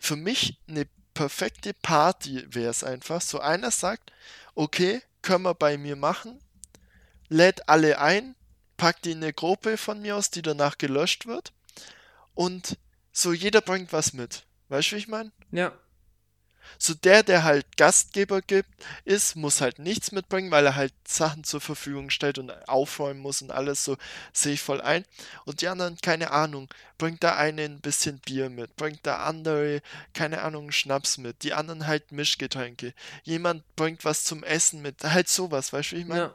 Für 0.00 0.16
mich 0.16 0.60
eine 0.68 0.86
perfekte 1.14 1.72
Party 1.74 2.44
wäre 2.48 2.70
es 2.70 2.84
einfach. 2.84 3.20
So 3.20 3.40
einer 3.40 3.70
sagt, 3.70 4.12
okay, 4.54 5.02
können 5.22 5.44
wir 5.44 5.54
bei 5.54 5.76
mir 5.78 5.96
machen, 5.96 6.38
lädt 7.28 7.68
alle 7.68 7.98
ein, 7.98 8.36
packt 8.76 9.04
die 9.04 9.12
in 9.12 9.22
eine 9.22 9.32
Gruppe 9.32 9.76
von 9.76 10.00
mir 10.00 10.16
aus, 10.16 10.30
die 10.30 10.42
danach 10.42 10.78
gelöscht 10.78 11.26
wird. 11.26 11.52
Und 12.34 12.78
so 13.12 13.32
jeder 13.32 13.62
bringt 13.62 13.92
was 13.92 14.12
mit. 14.12 14.44
Weißt 14.68 14.90
du, 14.90 14.96
wie 14.96 15.00
ich 15.00 15.08
meine? 15.08 15.32
Ja, 15.50 15.72
So 16.78 16.94
der, 16.94 17.22
der 17.22 17.44
halt 17.44 17.76
Gastgeber 17.76 18.42
gibt, 18.42 18.68
ist, 19.04 19.36
muss 19.36 19.60
halt 19.60 19.78
nichts 19.78 20.12
mitbringen, 20.12 20.50
weil 20.50 20.66
er 20.66 20.76
halt 20.76 20.92
Sachen 21.06 21.44
zur 21.44 21.60
Verfügung 21.60 22.10
stellt 22.10 22.38
und 22.38 22.50
aufräumen 22.68 23.20
muss 23.20 23.42
und 23.42 23.50
alles 23.50 23.84
so, 23.84 23.96
sehe 24.32 24.54
ich 24.54 24.62
voll 24.62 24.80
ein. 24.80 25.04
Und 25.44 25.60
die 25.60 25.68
anderen, 25.68 25.96
keine 26.02 26.30
Ahnung, 26.30 26.68
bringt 26.98 27.22
da 27.24 27.36
eine 27.36 27.62
ein 27.62 27.80
bisschen 27.80 28.18
Bier 28.20 28.50
mit, 28.50 28.76
bringt 28.76 29.00
da 29.06 29.24
andere, 29.24 29.82
keine 30.14 30.42
Ahnung, 30.42 30.72
Schnaps 30.72 31.18
mit, 31.18 31.42
die 31.42 31.54
anderen 31.54 31.86
halt 31.86 32.12
Mischgetränke. 32.12 32.94
Jemand 33.24 33.64
bringt 33.76 34.04
was 34.04 34.24
zum 34.24 34.42
Essen 34.42 34.82
mit, 34.82 35.02
halt 35.04 35.28
sowas, 35.28 35.72
weißt 35.72 35.92
du, 35.92 35.96
wie 35.96 36.00
ich 36.00 36.06
meine? 36.06 36.22
ja, 36.22 36.34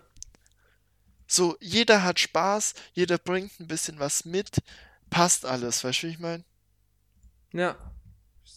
So, 1.27 1.57
jeder 1.59 2.03
hat 2.03 2.19
Spaß, 2.19 2.73
jeder 2.93 3.17
bringt 3.17 3.59
ein 3.59 3.67
bisschen 3.67 3.99
was 3.99 4.23
mit, 4.25 4.57
passt 5.09 5.45
alles, 5.45 5.83
weißt 5.83 6.03
du, 6.03 6.07
wie 6.07 6.11
ich 6.11 6.19
meine? 6.19 6.43
ja. 7.53 7.75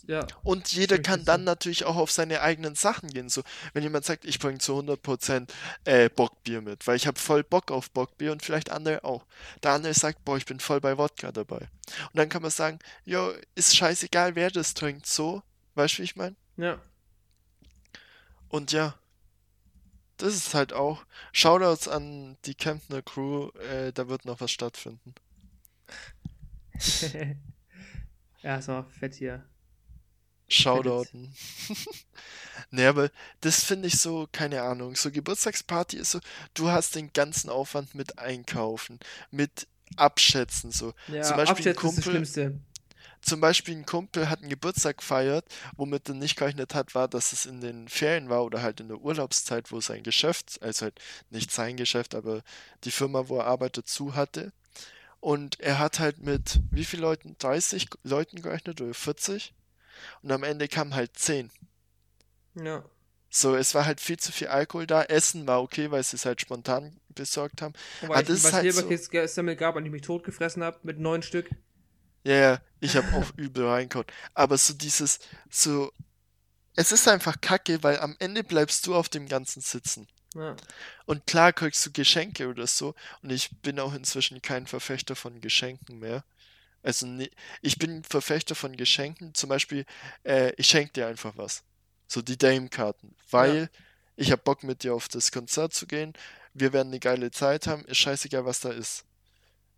Ja, 0.06 0.26
Und 0.42 0.72
jeder 0.72 0.98
kann 0.98 1.24
dann 1.24 1.44
natürlich 1.44 1.84
auch 1.84 1.96
auf 1.96 2.10
seine 2.10 2.42
eigenen 2.42 2.74
Sachen 2.74 3.08
gehen. 3.08 3.28
So, 3.28 3.42
wenn 3.72 3.82
jemand 3.82 4.04
sagt, 4.04 4.24
ich 4.24 4.38
bringe 4.38 4.58
zu 4.58 4.78
100% 4.78 5.48
äh, 5.84 6.10
Bockbier 6.10 6.60
mit, 6.60 6.86
weil 6.86 6.96
ich 6.96 7.06
habe 7.06 7.18
voll 7.18 7.42
Bock 7.42 7.70
auf 7.70 7.90
Bockbier 7.90 8.32
und 8.32 8.42
vielleicht 8.42 8.70
andere 8.70 9.04
auch. 9.04 9.24
Der 9.62 9.72
andere 9.72 9.94
sagt, 9.94 10.24
boah, 10.24 10.36
ich 10.36 10.44
bin 10.46 10.60
voll 10.60 10.80
bei 10.80 10.98
Wodka 10.98 11.32
dabei. 11.32 11.56
Und 11.58 12.16
dann 12.16 12.28
kann 12.28 12.42
man 12.42 12.50
sagen, 12.50 12.78
jo, 13.04 13.32
ist 13.54 13.76
scheißegal, 13.76 14.34
wer 14.34 14.50
das 14.50 14.74
trinkt, 14.74 15.06
so. 15.06 15.42
Weißt 15.74 15.94
du, 15.94 15.98
wie 15.98 16.04
ich 16.04 16.16
meine? 16.16 16.36
ja. 16.56 16.78
Und 18.48 18.70
ja, 18.70 18.94
das 20.16 20.34
ist 20.36 20.54
halt 20.54 20.72
auch. 20.72 21.04
Shoutouts 21.32 21.88
an 21.88 22.36
die 22.44 22.54
Kempner 22.54 23.02
Crew, 23.02 23.48
äh, 23.70 23.92
da 23.92 24.08
wird 24.08 24.26
noch 24.26 24.40
was 24.40 24.52
stattfinden. 24.52 25.14
ja, 28.42 28.56
ist 28.56 28.68
mal 28.68 28.84
fett 28.84 29.14
hier. 29.14 29.44
Shoutouten. 30.48 31.34
Nee, 32.70 32.86
aber 32.86 33.10
das 33.40 33.62
finde 33.64 33.88
ich 33.88 33.98
so, 34.00 34.28
keine 34.32 34.62
Ahnung. 34.62 34.96
So 34.96 35.10
Geburtstagsparty 35.10 35.96
ist 35.96 36.10
so, 36.12 36.20
du 36.54 36.70
hast 36.70 36.94
den 36.94 37.12
ganzen 37.12 37.50
Aufwand 37.50 37.94
mit 37.94 38.18
einkaufen, 38.18 38.98
mit 39.30 39.66
abschätzen 39.96 40.70
so. 40.72 40.92
Ja, 41.08 41.22
Zum 41.22 41.36
Beispiel 41.36 41.68
ein 41.68 41.76
Abschätzen 41.76 41.88
ist 41.88 41.96
das 41.98 42.04
Kumpel, 42.04 42.10
Schlimmste. 42.12 42.60
zum 43.22 43.40
Beispiel 43.40 43.76
ein 43.76 43.86
Kumpel 43.86 44.28
hat 44.28 44.40
einen 44.40 44.48
Geburtstag 44.50 44.98
gefeiert, 44.98 45.44
womit 45.76 46.08
er 46.08 46.14
nicht 46.14 46.36
gerechnet 46.36 46.74
hat, 46.74 46.94
war, 46.94 47.06
dass 47.08 47.32
es 47.32 47.46
in 47.46 47.60
den 47.60 47.88
Ferien 47.88 48.28
war 48.28 48.44
oder 48.44 48.62
halt 48.62 48.80
in 48.80 48.88
der 48.88 48.98
Urlaubszeit, 49.00 49.70
wo 49.70 49.80
sein 49.80 50.02
Geschäft, 50.02 50.60
also 50.62 50.84
halt 50.86 51.00
nicht 51.30 51.50
sein 51.52 51.76
Geschäft, 51.76 52.14
aber 52.14 52.42
die 52.84 52.90
Firma, 52.90 53.28
wo 53.28 53.38
er 53.38 53.46
arbeitet, 53.46 53.88
zu 53.88 54.14
hatte. 54.14 54.52
Und 55.20 55.60
er 55.60 55.78
hat 55.78 56.00
halt 56.00 56.18
mit 56.22 56.60
wie 56.70 56.84
vielen 56.84 57.02
Leuten? 57.02 57.36
30 57.38 57.88
Leuten 58.02 58.42
gerechnet 58.42 58.80
oder 58.80 58.94
40? 58.94 59.54
Und 60.22 60.32
am 60.32 60.42
Ende 60.44 60.68
kamen 60.68 60.94
halt 60.94 61.16
10. 61.18 61.50
Ja. 62.54 62.84
So, 63.30 63.54
es 63.56 63.74
war 63.74 63.84
halt 63.84 64.00
viel 64.00 64.18
zu 64.18 64.32
viel 64.32 64.48
Alkohol 64.48 64.86
da. 64.86 65.02
Essen 65.02 65.46
war 65.46 65.60
okay, 65.62 65.90
weil 65.90 66.02
sie 66.04 66.16
es 66.16 66.24
halt 66.24 66.40
spontan 66.40 67.00
besorgt 67.08 67.62
haben. 67.62 67.74
Wobei 68.00 68.16
Ah, 68.16 68.20
ich 68.20 68.26
das 68.26 68.38
ist 68.38 68.44
was 68.44 68.52
halt 68.52 68.70
so. 68.70 68.88
Leberkäse-Semmel 68.88 69.56
gab 69.56 69.76
und 69.76 69.84
ich 69.84 69.90
mich 69.92 70.02
totgefressen 70.02 70.62
habe 70.62 70.78
mit 70.84 70.98
neun 70.98 71.22
Stück. 71.22 71.50
Ja, 72.24 72.34
ja, 72.34 72.62
ich 72.80 72.96
habe 72.96 73.12
auch 73.12 73.30
übel 73.36 73.66
reingehauen. 73.66 74.06
Aber 74.34 74.56
so 74.58 74.74
dieses, 74.74 75.18
so, 75.50 75.92
es 76.76 76.92
ist 76.92 77.08
einfach 77.08 77.40
kacke, 77.40 77.82
weil 77.82 77.98
am 78.00 78.16
Ende 78.20 78.44
bleibst 78.44 78.86
du 78.86 78.94
auf 78.94 79.08
dem 79.08 79.28
Ganzen 79.28 79.60
sitzen. 79.62 80.08
Ja. 80.34 80.56
Und 81.06 81.26
klar 81.26 81.52
kriegst 81.52 81.84
du 81.86 81.92
Geschenke 81.92 82.48
oder 82.48 82.66
so. 82.66 82.94
Und 83.22 83.30
ich 83.30 83.50
bin 83.62 83.80
auch 83.80 83.94
inzwischen 83.94 84.42
kein 84.42 84.66
Verfechter 84.66 85.16
von 85.16 85.40
Geschenken 85.40 85.98
mehr. 86.00 86.24
Also, 86.84 87.06
ich 87.62 87.78
bin 87.78 87.96
ein 87.98 88.04
Verfechter 88.04 88.54
von 88.54 88.76
Geschenken. 88.76 89.34
Zum 89.34 89.48
Beispiel, 89.48 89.84
äh, 90.22 90.52
ich 90.56 90.68
schenke 90.68 90.92
dir 90.92 91.06
einfach 91.08 91.32
was. 91.36 91.64
So 92.06 92.22
die 92.22 92.36
Dame-Karten. 92.38 93.16
Weil 93.30 93.70
ich 94.16 94.30
habe 94.30 94.42
Bock 94.42 94.62
mit 94.62 94.82
dir 94.84 94.94
auf 94.94 95.08
das 95.08 95.32
Konzert 95.32 95.72
zu 95.74 95.86
gehen. 95.86 96.12
Wir 96.52 96.72
werden 96.72 96.88
eine 96.88 97.00
geile 97.00 97.30
Zeit 97.30 97.66
haben. 97.66 97.84
Ist 97.86 97.98
scheißegal, 97.98 98.44
was 98.44 98.60
da 98.60 98.70
ist. 98.70 99.04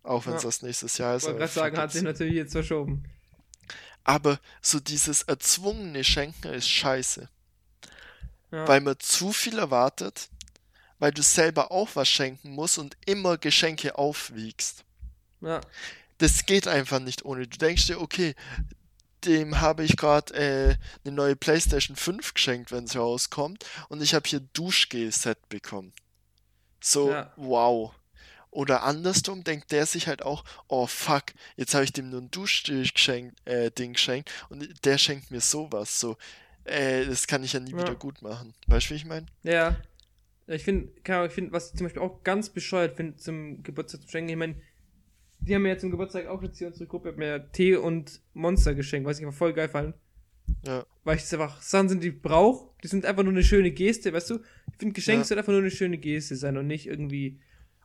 Auch 0.03 0.25
wenn 0.25 0.35
es 0.35 0.43
Ja. 0.43 0.49
das 0.49 0.61
nächstes 0.61 0.97
Jahr 0.97 1.13
Ich 1.15 1.23
ist. 1.23 1.23
wollte 1.27 1.39
gerade 1.39 1.51
sagen, 1.53 1.77
hat 1.77 1.91
sich 1.91 2.03
natürlich 2.03 2.35
jetzt 2.35 2.51
verschoben. 2.51 3.03
Aber 4.03 4.39
so 4.61 4.79
dieses 4.79 5.23
erzwungene 5.23 6.03
Schenken 6.03 6.53
ist 6.53 6.69
scheiße. 6.69 7.29
Ja. 8.51 8.67
Weil 8.67 8.81
man 8.81 8.99
zu 8.99 9.33
viel 9.33 9.57
erwartet, 9.59 10.29
weil 10.99 11.11
du 11.11 11.21
selber 11.21 11.71
auch 11.71 11.89
was 11.95 12.07
schenken 12.07 12.51
musst 12.51 12.77
und 12.77 12.95
immer 13.05 13.37
Geschenke 13.37 13.97
aufwiegst. 13.97 14.83
ja. 15.41 15.61
Das 16.19 16.45
geht 16.45 16.67
einfach 16.67 16.99
nicht 16.99 17.25
ohne. 17.25 17.47
Du 17.47 17.57
denkst 17.57 17.87
dir, 17.87 18.01
okay, 18.01 18.35
dem 19.25 19.61
habe 19.61 19.83
ich 19.83 19.97
gerade 19.97 20.33
äh, 20.33 20.75
eine 21.05 21.15
neue 21.15 21.35
PlayStation 21.35 21.95
5 21.95 22.33
geschenkt, 22.33 22.71
wenn 22.71 22.87
sie 22.87 22.97
rauskommt, 22.99 23.65
und 23.89 24.01
ich 24.01 24.13
habe 24.13 24.27
hier 24.27 24.39
Duschgel-Set 24.39 25.49
bekommen. 25.49 25.93
So, 26.81 27.11
Ja. 27.11 27.33
wow. 27.35 27.93
Oder 28.49 28.83
andersrum 28.83 29.43
denkt 29.43 29.71
der 29.71 29.85
sich 29.85 30.07
halt 30.07 30.23
auch, 30.23 30.43
oh 30.67 30.87
fuck, 30.87 31.25
jetzt 31.57 31.73
habe 31.75 31.83
ich 31.83 31.93
dem 31.93 32.09
nur 32.09 32.21
ein 32.21 32.31
Duschgel 32.31 32.87
geschenkt, 32.89 33.37
äh, 33.45 33.69
Ding 33.71 33.93
geschenkt 33.93 34.31
und 34.49 34.85
der 34.85 34.97
schenkt 34.97 35.29
mir 35.31 35.41
sowas. 35.41 35.99
So, 35.99 36.17
äh, 36.63 37.05
das 37.05 37.27
kann 37.27 37.43
ich 37.43 37.53
ja 37.53 37.59
nie 37.59 37.71
Ja. 37.71 37.79
wieder 37.79 37.95
gut 37.95 38.21
machen. 38.21 38.55
Weißt 38.67 38.87
du, 38.87 38.91
wie 38.91 38.95
ich 38.95 39.05
meine? 39.05 39.25
Ja. 39.43 39.75
Ich 40.47 40.63
finde, 40.63 40.89
ich 40.95 41.33
finde, 41.33 41.51
was 41.51 41.71
ich 41.71 41.77
zum 41.77 41.85
Beispiel 41.87 42.01
auch 42.01 42.23
ganz 42.23 42.49
bescheuert 42.49 42.95
finde 42.95 43.17
zum 43.17 43.61
Geburtstag 43.63 44.01
zu 44.03 44.07
schenken, 44.09 44.29
ich 44.29 44.37
meine, 44.37 44.55
die 45.39 45.55
haben 45.55 45.61
mir 45.63 45.69
jetzt 45.69 45.81
zum 45.81 45.91
Geburtstag 45.91 46.27
auch 46.27 46.41
jetzt 46.43 46.57
hier 46.57 46.67
unsere 46.67 46.87
Gruppe 46.87 47.09
hat 47.09 47.17
mir 47.17 47.51
Tee 47.51 47.75
und 47.75 48.21
Monster 48.33 48.73
geschenkt, 48.75 49.07
was 49.07 49.19
ich 49.19 49.25
einfach 49.25 49.37
voll 49.37 49.53
geil 49.53 49.69
fand. 49.69 49.95
Ja. 50.65 50.85
Weil 51.03 51.15
ich 51.17 51.23
das 51.23 51.33
einfach 51.33 51.61
Sachen 51.61 51.89
sind, 51.89 52.03
die 52.03 52.09
ich 52.09 52.21
brauche. 52.21 52.69
Die 52.83 52.87
sind 52.87 53.05
einfach 53.05 53.23
nur 53.23 53.33
eine 53.33 53.43
schöne 53.43 53.71
Geste, 53.71 54.13
weißt 54.13 54.29
du? 54.29 54.35
Ich 54.71 54.77
finde, 54.79 54.93
Geschenke 54.93 55.19
Ja. 55.21 55.25
soll 55.25 55.37
einfach 55.37 55.51
nur 55.51 55.61
eine 55.61 55.71
schöne 55.71 55.97
Geste 55.97 56.35
sein 56.35 56.57
und 56.57 56.67
nicht 56.67 56.87
irgendwie. 56.87 57.39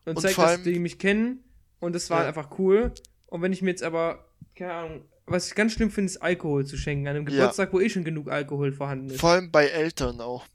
Und, 0.04 0.16
Und 0.16 0.22
zeigt, 0.22 0.38
dass 0.38 0.62
die 0.62 0.78
mich 0.78 0.98
kennen. 0.98 1.44
Und 1.80 1.94
das 1.94 2.10
war 2.10 2.22
Ja. 2.22 2.28
einfach 2.28 2.58
cool. 2.58 2.92
Und 3.26 3.42
wenn 3.42 3.52
ich 3.52 3.62
mir 3.62 3.70
jetzt 3.70 3.82
aber, 3.82 4.28
keine 4.54 4.72
Ahnung, 4.72 5.04
was 5.26 5.48
ich 5.48 5.54
ganz 5.54 5.72
schlimm 5.72 5.90
finde, 5.90 6.10
ist 6.10 6.18
Alkohol 6.18 6.66
zu 6.66 6.76
schenken. 6.76 7.06
An 7.08 7.16
einem 7.16 7.26
Ja. 7.28 7.34
Geburtstag, 7.36 7.72
wo 7.72 7.80
eh 7.80 7.88
schon 7.88 8.04
genug 8.04 8.28
Alkohol 8.28 8.72
vorhanden 8.72 9.10
ist. 9.10 9.20
Vor 9.20 9.30
allem 9.30 9.50
bei 9.50 9.66
Eltern 9.66 10.20
auch. 10.20 10.46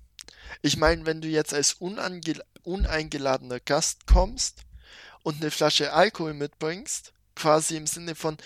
Ich 0.61 0.77
meine, 0.77 1.05
wenn 1.05 1.21
du 1.21 1.27
jetzt 1.27 1.53
als 1.53 1.73
uneingeladener 2.63 3.59
Gast 3.59 4.07
kommst 4.07 4.63
und 5.27 5.41
eine 5.41 5.51
Flasche 5.51 5.91
Alkohol 5.91 6.33
mitbringst, 6.33 7.11
quasi 7.35 7.75
im 7.75 7.85
Sinne 7.85 8.15
von 8.15 8.37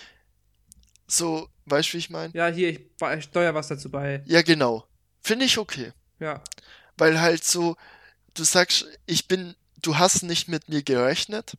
so, 1.06 1.48
weißt 1.66 1.90
du, 1.90 1.94
wie 1.94 1.98
ich 2.00 2.10
meine? 2.10 2.34
Ja, 2.34 2.48
hier, 2.48 2.70
ich, 2.70 2.80
ich 3.18 3.24
steuer 3.24 3.54
was 3.54 3.68
dazu 3.68 3.92
bei. 3.92 4.24
Ja, 4.26 4.42
genau. 4.42 4.88
Finde 5.22 5.46
ich 5.46 5.60
okay. 5.60 5.94
Ja. 6.18 6.44
Weil 6.98 7.22
halt 7.22 7.44
so, 7.44 7.76
du 8.34 8.44
sagst, 8.44 8.88
ich 9.06 9.28
bin, 9.28 9.54
du 9.84 10.00
hast 10.00 10.24
nicht 10.24 10.48
mit 10.48 10.70
mir 10.70 10.82
gerechnet. 10.82 11.56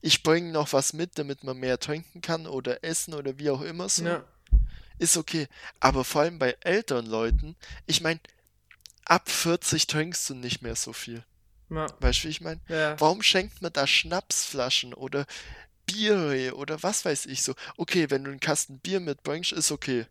Ich 0.00 0.22
bringe 0.22 0.52
noch 0.52 0.72
was 0.72 0.92
mit, 0.92 1.18
damit 1.18 1.42
man 1.42 1.56
mehr 1.56 1.80
trinken 1.80 2.20
kann 2.20 2.46
oder 2.46 2.84
essen 2.84 3.14
oder 3.14 3.40
wie 3.40 3.50
auch 3.50 3.62
immer 3.62 3.88
so. 3.88 4.04
Ja. 4.04 4.24
Ist 4.96 5.16
okay. 5.16 5.48
Aber 5.80 6.04
vor 6.04 6.22
allem 6.22 6.38
bei 6.38 6.56
älteren 6.60 7.06
Leuten, 7.06 7.56
ich 7.86 8.00
meine, 8.00 8.20
ab 9.06 9.28
40 9.28 9.88
trinkst 9.88 10.30
du 10.30 10.36
nicht 10.36 10.62
mehr 10.62 10.76
so 10.76 10.92
viel. 10.92 11.24
Ja. 11.72 11.86
Weißt 12.00 12.20
du, 12.20 12.24
wie 12.24 12.30
ich 12.30 12.40
meine? 12.40 12.60
Ja. 12.68 13.00
Warum 13.00 13.22
schenkt 13.22 13.62
man 13.62 13.72
da 13.72 13.86
Schnapsflaschen 13.86 14.92
oder 14.92 15.26
Biere 15.86 16.54
oder 16.54 16.82
was 16.82 17.04
weiß 17.04 17.26
ich 17.26 17.42
so? 17.42 17.54
Okay, 17.76 18.10
wenn 18.10 18.24
du 18.24 18.30
einen 18.30 18.40
Kasten 18.40 18.78
Bier 18.78 19.00
mitbringst, 19.00 19.52
ist 19.52 19.72
okay. 19.72 20.06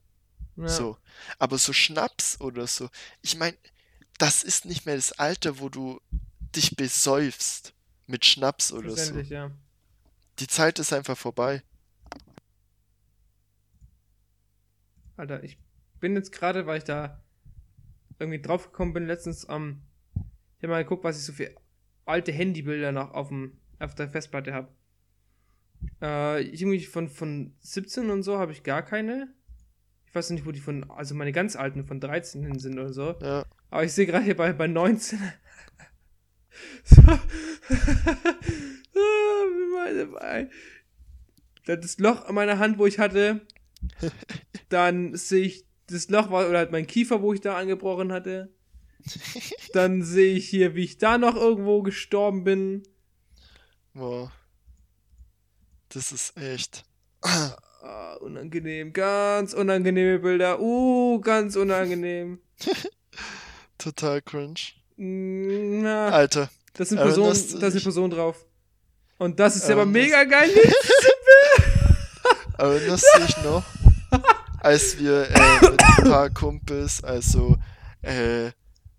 ja. 0.56 0.68
So. 0.68 0.98
Aber 1.38 1.58
so 1.58 1.72
Schnaps 1.72 2.42
oder 2.42 2.66
so, 2.68 2.90
ich 3.22 3.38
meine, 3.38 3.58
das 4.18 4.44
ist 4.44 4.66
nicht 4.66 4.86
mehr 4.86 4.96
das 4.96 5.12
Alter, 5.14 5.60
wo 5.60 5.70
du 5.70 6.02
dich 6.56 6.76
besäufst 6.76 7.74
mit 8.08 8.26
Schnaps 8.26 8.72
oder 8.72 8.96
so. 8.96 9.20
Ja. 9.20 9.52
Die 10.40 10.48
Zeit 10.48 10.80
ist 10.80 10.94
einfach 10.94 11.18
vorbei. 11.18 11.64
Alter, 15.16 15.44
ich 15.44 15.60
bin 16.00 16.16
jetzt 16.16 16.32
gerade, 16.32 16.66
weil 16.66 16.80
ich 16.80 16.84
da 16.84 17.22
irgendwie 18.18 18.42
draufgekommen 18.42 18.94
bin, 18.94 19.06
letztens 19.06 19.46
am. 19.46 19.84
Ich 20.62 20.64
habe 20.64 20.74
mal 20.74 20.84
geguckt, 20.84 21.04
was 21.04 21.18
ich 21.18 21.26
so 21.26 21.34
für 21.34 21.50
alte 22.06 22.32
Handybilder 22.32 22.92
noch 22.92 23.16
auf, 23.16 23.30
dem, 23.30 23.58
auf 23.80 23.96
der 23.96 24.08
Festplatte 24.08 24.54
habe. 24.54 24.68
Äh, 26.00 26.44
irgendwie 26.44 26.86
von, 26.86 27.10
von 27.10 27.56
17 27.62 28.12
und 28.12 28.22
so 28.22 28.38
habe 28.38 28.52
ich 28.52 28.62
gar 28.62 28.84
keine. 28.84 29.34
Ich 30.06 30.14
weiß 30.14 30.30
nicht, 30.30 30.46
wo 30.46 30.52
die 30.52 30.60
von, 30.60 30.88
also 30.92 31.16
meine 31.16 31.32
ganz 31.32 31.56
alten 31.56 31.84
von 31.84 32.00
13 32.00 32.44
hin 32.44 32.60
sind 32.60 32.78
oder 32.78 32.94
so. 32.94 33.16
Ja. 33.24 33.44
Aber 33.72 33.84
ich 33.84 33.92
sehe 33.92 34.06
gerade 34.06 34.24
hier 34.24 34.38
bei, 34.38 34.54
bei 34.54 34.68
19. 34.68 35.18
so. 36.84 37.02
Das 41.66 41.98
Loch 41.98 42.26
an 42.26 42.36
meiner 42.36 42.60
Hand, 42.60 42.78
wo 42.78 42.86
ich 42.86 43.00
hatte. 43.00 43.42
Dann 44.70 45.16
sehe 45.16 45.46
ich 45.46 45.66
das 45.88 46.08
Loch, 46.10 46.30
war, 46.30 46.48
oder 46.48 46.60
halt 46.60 46.72
mein 46.72 46.86
Kiefer, 46.86 47.24
wo 47.24 47.34
ich 47.34 47.42
da 47.42 47.58
angebrochen 47.58 48.12
hatte. 48.12 48.54
Dann 49.74 50.04
sehe 50.04 50.36
ich 50.36 50.50
hier, 50.50 50.76
wie 50.76 50.84
ich 50.84 50.98
da 50.98 51.18
noch 51.18 51.36
irgendwo 51.36 51.82
gestorben 51.82 52.44
bin. 52.44 52.84
Boah. 53.94 54.32
Das 55.90 56.12
ist 56.12 56.38
echt. 56.38 56.84
Ah, 57.22 58.14
unangenehm, 58.22 58.94
ganz 58.94 59.54
unangenehme 59.54 60.20
Bilder. 60.20 60.60
Uh, 60.60 61.20
ganz 61.20 61.56
unangenehm. 61.56 62.40
Total 63.78 64.22
cringe. 64.22 64.60
Na, 64.96 66.10
Alter, 66.10 66.50
das 66.74 66.90
sind 66.90 67.00
Personen, 67.00 67.34
du 67.34 67.34
da 67.34 67.34
ist 67.34 67.64
eine 67.64 67.72
dich- 67.72 67.84
Person 67.84 68.10
drauf. 68.12 68.46
Und 69.18 69.40
das 69.40 69.56
ist 69.56 69.70
aber 69.70 69.86
mega 69.86 70.24
geil. 70.24 70.50
erinnerst 72.58 73.06
du 73.18 73.26
dich 73.26 73.38
noch, 73.44 73.64
als 74.60 74.98
wir 75.00 75.30
äh, 75.30 75.62
mit 75.72 75.84
ein 75.84 76.04
paar 76.10 76.30
Kumpels, 76.30 77.04
also 77.04 77.58
äh, 78.02 78.52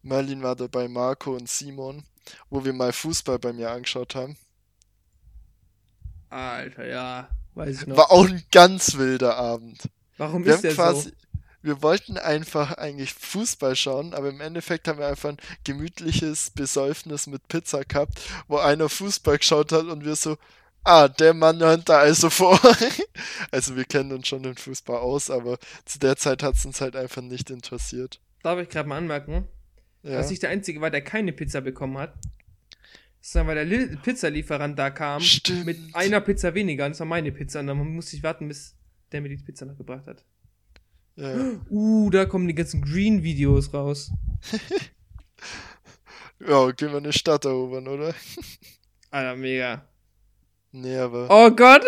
Merlin 0.03 0.43
war 0.43 0.57
dabei, 0.57 0.89
Marco 0.89 1.35
und 1.35 1.49
Simon, 1.49 2.05
wo 2.51 2.65
wir 2.65 2.73
mal 2.73 2.93
Fußball 2.93 3.39
bei 3.39 3.53
mir 3.53 3.71
angeschaut 3.71 4.15
haben? 4.15 4.37
Alter, 6.31 6.87
ja. 6.87 7.29
Weiß 7.55 7.83
ich 7.83 7.87
noch. 7.87 7.97
War 7.97 8.11
auch 8.11 8.27
ein 8.27 8.43
ganz 8.51 8.97
wilder 8.97 9.37
Abend. 9.37 9.89
Warum 10.17 10.45
Wir 10.45 10.55
ist 10.55 10.65
der 10.65 10.75
quasi, 10.75 11.11
so? 11.11 11.15
wir 11.63 11.83
wollten 11.83 12.19
einfach 12.19 12.73
eigentlich 12.73 13.15
Fußball 13.15 13.77
schauen, 13.77 14.15
aber 14.15 14.31
im 14.31 14.41
Endeffekt 14.41 14.89
haben 14.89 14.99
wir 14.99 15.07
einfach 15.07 15.31
ein 15.31 15.37
gemütliches 15.65 16.51
Besäufnis 16.51 17.27
mit 17.27 17.47
Pizza 17.49 17.85
gehabt, 17.85 18.21
wo 18.49 18.59
einer 18.59 18.89
Fußball 18.89 19.39
geschaut 19.39 19.73
hat 19.73 19.85
und 19.85 20.05
wir 20.05 20.17
so, 20.17 20.37
ah, 20.85 21.09
der 21.09 21.35
Mann 21.35 21.61
hört 21.61 21.89
da 21.89 21.99
also 21.99 22.31
vor. 22.31 22.59
Also 23.51 23.77
wir 23.77 23.85
kennen 23.85 24.13
uns 24.13 24.29
schon 24.29 24.43
den 24.43 24.57
Fußball 24.57 24.97
aus, 24.97 25.31
aber 25.31 25.59
zu 25.85 25.99
der 25.99 26.17
Zeit 26.17 26.43
hat 26.43 26.55
es 26.55 26.65
uns 26.65 26.81
halt 26.81 26.97
einfach 26.97 27.21
nicht 27.21 27.51
interessiert. 27.51 28.19
Darf 28.43 28.59
ich 28.59 28.69
gerade 28.71 28.89
mal 28.89 28.97
anmerken, 28.97 29.47
Ja. 30.03 30.13
dass 30.17 30.31
ich 30.31 30.39
der 30.41 30.51
Einzige 30.51 30.81
war, 30.81 30.91
der 30.91 31.03
keine 31.03 31.33
Pizza 31.33 31.61
bekommen 31.61 31.99
hat. 31.99 32.15
Sondern 33.21 33.49
weil 33.49 33.55
der 33.55 33.65
Li 33.65 33.97
Pizzalieferant 34.03 34.77
da 34.79 34.91
kam 34.91 35.21
Stimmt. 35.21 35.65
mit 35.65 35.79
einer 35.93 36.21
Pizza 36.21 36.55
weniger. 36.55 36.87
Und 36.87 36.93
das 36.93 37.01
war 37.01 37.07
meine 37.07 37.31
Pizza. 37.31 37.61
Und 37.61 37.69
dann 37.69 37.79
musste 37.79 38.17
ich 38.17 38.23
warten, 38.25 38.49
bis 38.49 38.75
der 39.13 39.21
mir 39.21 39.29
die 39.29 39.37
Pizza 39.37 39.65
noch 39.65 39.77
gebracht 39.77 40.07
hat. 40.07 40.25
ja. 41.17 41.53
Uh, 41.71 42.11
da 42.11 42.25
kommen 42.25 42.49
die 42.49 42.55
ganzen 42.55 42.83
Green-Videos 42.83 43.73
raus. 43.73 44.11
ja, 46.47 46.71
gehen 46.73 46.91
wir 46.91 46.97
eine 46.97 47.13
Stadt 47.13 47.45
erobern, 47.45 47.87
oder? 47.87 48.15
Alter, 49.11 49.37
mega. 49.37 49.87
Nee, 50.73 50.97
aber 50.97 51.29
Oh 51.31 51.51
Gott! 51.51 51.85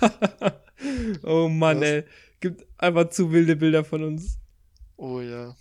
oh 1.24 1.48
Mann, 1.48 1.80
Was? 1.80 1.88
ey. 1.88 2.04
Gibt 2.40 2.64
einfach 2.76 3.08
zu 3.10 3.32
wilde 3.32 3.56
Bilder 3.56 3.84
von 3.84 4.04
uns. 4.04 4.38
Oh 4.96 5.20
ja. 5.20 5.56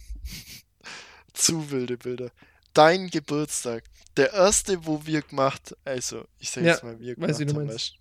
Zu 1.37 1.69
wilde 1.71 1.97
Bilder. 1.97 2.31
Dein 2.73 3.09
Geburtstag. 3.09 3.83
Der 4.17 4.33
erste, 4.33 4.85
wo 4.85 5.05
wir 5.05 5.21
gemacht, 5.21 5.75
also 5.85 6.25
ich 6.39 6.49
sag 6.49 6.63
Ja, 6.63 6.71
jetzt 6.73 6.83
mal, 6.83 6.99
wir 6.99 7.15
gemacht 7.15 7.29
weiß, 7.31 7.39
wie 7.39 7.45
du 7.45 7.53
meinst. 7.53 7.93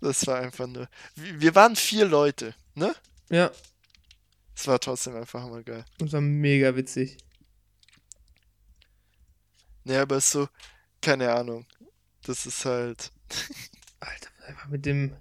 Das 0.00 0.26
war 0.26 0.38
einfach 0.40 0.66
nur. 0.66 0.88
Wir 1.14 1.54
waren 1.54 1.76
vier 1.76 2.06
Leute, 2.06 2.54
ne? 2.74 2.94
Ja, 3.28 3.50
Es 4.56 4.66
war 4.66 4.80
trotzdem 4.80 5.14
einfach 5.16 5.46
mal 5.48 5.62
geil. 5.62 5.84
das 5.98 6.12
war 6.12 6.20
mega 6.20 6.74
witzig. 6.74 7.18
Ne, 9.84 9.98
aber 10.00 10.20
so, 10.20 10.48
keine 11.00 11.32
Ahnung. 11.32 11.66
Das 12.22 12.46
ist 12.46 12.64
halt. 12.64 13.12
Alter, 14.00 14.30
einfach 14.46 14.68
mit 14.68 14.84
dem. 14.86 15.16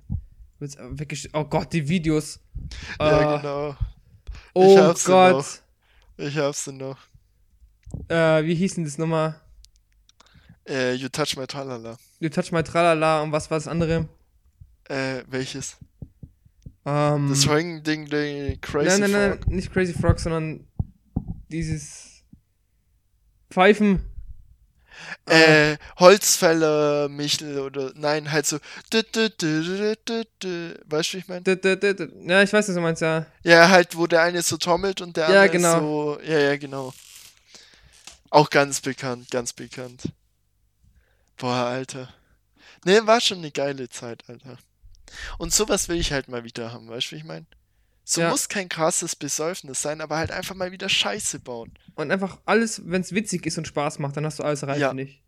Oh 1.33 1.45
Gott, 1.45 1.71
die 1.71 1.87
Videos. 1.87 2.39
Ja, 2.99 3.19
Ah, 3.19 3.37
genau. 3.37 3.77
Oh 4.53 4.93
Gott. 5.05 5.35
noch. 5.35 5.61
Ich 6.21 6.37
hab's 6.37 6.65
denn 6.65 6.77
noch. 6.77 6.97
Äh, 8.09 8.43
wie 8.43 8.53
hieß 8.53 8.75
denn 8.75 8.83
das 8.83 8.97
nochmal? 8.97 9.39
Äh, 10.67 10.93
You 10.95 11.07
Touch 11.07 11.37
My 11.37 11.47
Tralala. 11.47 11.97
You 12.19 12.27
Touch 12.27 12.51
My 12.51 12.61
Tralala 12.61 13.21
und 13.21 13.31
was 13.31 13.49
war 13.49 13.57
das 13.57 13.67
andere? 13.69 14.09
Äh, 14.89 15.23
welches? 15.29 15.77
Ähm, 16.85 17.29
Das 17.29 17.47
Ring-Ding, 17.49 18.09
Ding, 18.09 18.59
Crazy 18.59 18.99
nein, 18.99 18.99
nein, 18.99 19.11
nein, 19.11 19.39
Frog. 19.39 19.47
nicht 19.47 19.71
Crazy 19.71 19.93
Frog, 19.93 20.19
sondern 20.19 20.67
dieses 21.47 22.23
Pfeifen. 23.49 24.01
Äh, 25.25 25.77
Holzfäller, 25.97 27.09
Michel 27.09 27.59
oder 27.59 27.91
nein, 27.95 28.31
halt 28.31 28.45
so. 28.45 28.57
Weißt 28.91 29.13
du, 29.13 31.13
wie 31.13 31.17
ich 31.17 31.27
meine? 31.27 31.43
Ja, 32.27 32.43
ich 32.43 32.53
weiß, 32.53 32.67
was 32.67 32.75
du 32.75 32.81
meinst, 32.81 33.01
ja. 33.01 33.25
Ja, 33.43 33.69
halt, 33.69 33.95
wo 33.95 34.07
der 34.07 34.23
eine 34.23 34.41
so 34.41 34.57
trommelt 34.57 35.01
und 35.01 35.17
der 35.17 35.29
Ja, 35.29 35.41
andere 35.43 35.51
genau. 35.51 35.79
so. 35.79 36.19
Ja, 36.21 36.39
ja, 36.39 36.57
genau. 36.57 36.93
Auch 38.29 38.49
ganz 38.49 38.81
bekannt, 38.81 39.31
ganz 39.31 39.53
bekannt. 39.53 40.03
Boah, 41.37 41.65
Alter. 41.65 42.13
Ne, 42.85 43.05
war 43.07 43.21
schon 43.21 43.39
eine 43.39 43.51
geile 43.51 43.89
Zeit, 43.89 44.23
Alter. 44.27 44.57
Und 45.37 45.53
sowas 45.53 45.89
will 45.89 45.97
ich 45.97 46.11
halt 46.11 46.27
mal 46.27 46.43
wieder 46.43 46.71
haben, 46.71 46.89
weißt 46.89 47.07
du, 47.07 47.11
wie 47.15 47.19
ich 47.19 47.23
meine? 47.23 47.45
So 48.11 48.21
Ja. 48.21 48.31
muss 48.31 48.49
kein 48.49 48.69
krasses 48.69 49.15
Besäufnis 49.15 49.83
sein, 49.83 50.01
aber 50.01 50.17
halt 50.17 50.31
einfach 50.31 50.55
mal 50.55 50.71
wieder 50.71 50.89
Scheiße 50.89 51.39
bauen. 51.41 51.71
Und 51.93 52.09
einfach 52.09 52.39
alles, 52.45 52.81
wenn 52.85 53.01
es 53.01 53.11
witzig 53.13 53.45
ist 53.45 53.59
und 53.59 53.67
Spaß 53.67 53.99
macht, 53.99 54.17
dann 54.17 54.25
hast 54.25 54.39
du 54.39 54.43
alles 54.43 54.63
erreicht, 54.63 54.79
Ja. 54.81 54.93
ich. 54.95 55.21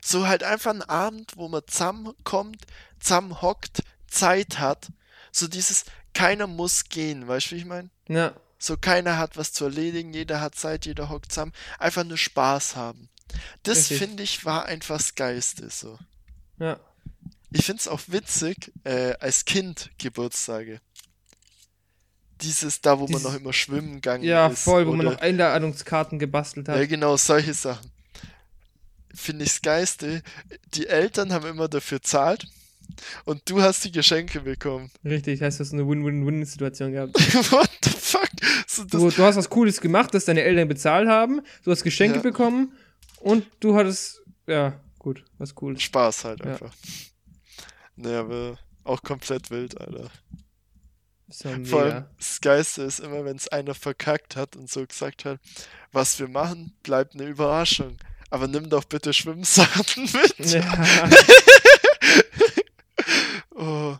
So 0.00 0.26
halt 0.26 0.42
einfach 0.42 0.72
ein 0.72 0.82
Abend, 0.82 1.36
wo 1.36 1.48
man 1.48 1.62
zusammenkommt, 1.68 2.66
zusammen 2.98 3.40
hockt, 3.40 3.82
Zeit 4.08 4.58
hat. 4.58 4.88
So 5.30 5.46
dieses, 5.46 5.84
keiner 6.12 6.48
muss 6.48 6.86
gehen, 6.88 7.28
weißt 7.28 7.46
du, 7.52 7.54
wie 7.54 7.58
ich 7.60 7.66
meine? 7.66 7.90
Ja, 8.08 8.34
So 8.58 8.76
keiner 8.76 9.16
hat 9.16 9.36
was 9.36 9.52
zu 9.52 9.64
erledigen, 9.66 10.12
jeder 10.12 10.40
hat 10.40 10.56
Zeit, 10.56 10.86
jeder 10.86 11.08
hockt 11.08 11.30
zusammen. 11.30 11.52
Einfach 11.78 12.02
nur 12.02 12.18
Spaß 12.18 12.74
haben. 12.74 13.08
Das 13.62 13.86
finde 13.86 14.24
ich 14.24 14.44
war 14.44 14.64
einfach 14.66 14.96
das 14.96 15.14
Geiste 15.14 15.70
so. 15.70 15.98
ja. 16.58 16.80
ich 17.52 17.64
finde 17.64 17.80
es 17.80 17.86
auch 17.88 18.00
witzig, 18.08 18.72
äh, 18.84 19.14
als 19.20 19.44
Kind 19.44 19.90
Geburtstage. 19.98 20.80
Dieses 22.42 22.80
da, 22.80 22.98
wo 22.98 23.02
man 23.04 23.08
Dieses- 23.08 23.22
noch 23.24 23.34
immer 23.34 23.52
schwimmen 23.52 23.94
gegangen 23.94 24.24
Ja, 24.24 24.48
ist. 24.48 24.62
voll, 24.62 24.86
wo 24.86 24.92
man 24.94 25.06
noch 25.06 25.18
Einladungskarten 25.18 26.18
gebastelt 26.18 26.68
hat. 26.68 26.76
Ja, 26.78 26.86
genau, 26.86 27.16
solche 27.16 27.54
Sachen. 27.54 27.90
Finde 29.14 29.44
ich's 29.44 29.60
geilste. 29.60 30.22
Die 30.74 30.86
Eltern 30.86 31.32
haben 31.32 31.46
immer 31.46 31.68
dafür 31.68 32.00
zahlt 32.00 32.46
und 33.24 33.42
du 33.50 33.60
hast 33.60 33.84
die 33.84 33.92
Geschenke 33.92 34.40
bekommen. 34.40 34.90
Richtig, 35.04 35.42
heißt 35.42 35.60
das 35.60 35.72
eine 35.72 35.86
Win-Win-Win-Situation 35.86 36.92
gehabt. 36.92 37.14
What 37.52 37.70
the 37.84 37.90
fuck? 37.90 38.28
So, 38.66 38.84
Du, 38.84 39.10
du 39.10 39.22
hast 39.24 39.36
was 39.36 39.50
Cooles 39.50 39.80
gemacht, 39.80 40.14
das 40.14 40.24
deine 40.24 40.42
Eltern 40.42 40.68
bezahlt 40.68 41.08
haben, 41.08 41.42
du 41.64 41.70
hast 41.72 41.82
Geschenke 41.82 42.16
Ja. 42.16 42.22
bekommen 42.22 42.72
und 43.18 43.44
du 43.60 43.74
hattest, 43.74 44.22
ja, 44.46 44.78
gut, 44.98 45.24
was 45.38 45.54
Cooles. 45.54 45.82
Spaß 45.82 46.24
halt 46.24 46.40
Ja. 46.44 46.52
einfach. 46.52 46.72
Nee, 47.96 48.14
aber 48.14 48.58
auch 48.84 49.02
komplett 49.02 49.50
wild, 49.50 49.78
Alter. 49.80 50.10
Mega. 51.44 52.08
das 52.18 52.40
Geiste 52.40 52.82
ist 52.82 53.00
immer, 53.00 53.24
wenn 53.24 53.36
es 53.36 53.48
einer 53.48 53.74
verkackt 53.74 54.36
hat 54.36 54.56
und 54.56 54.70
so 54.70 54.86
gesagt 54.86 55.24
hat, 55.24 55.38
was 55.92 56.18
wir 56.18 56.28
machen, 56.28 56.72
bleibt 56.82 57.14
eine 57.14 57.24
Überraschung. 57.24 57.96
Aber 58.30 58.46
nimm 58.46 58.70
doch 58.70 58.84
bitte 58.84 59.12
Schwimmsachen 59.12 60.02
mit. 60.38 60.50
Ja. 60.50 61.10
Oh. 63.52 63.96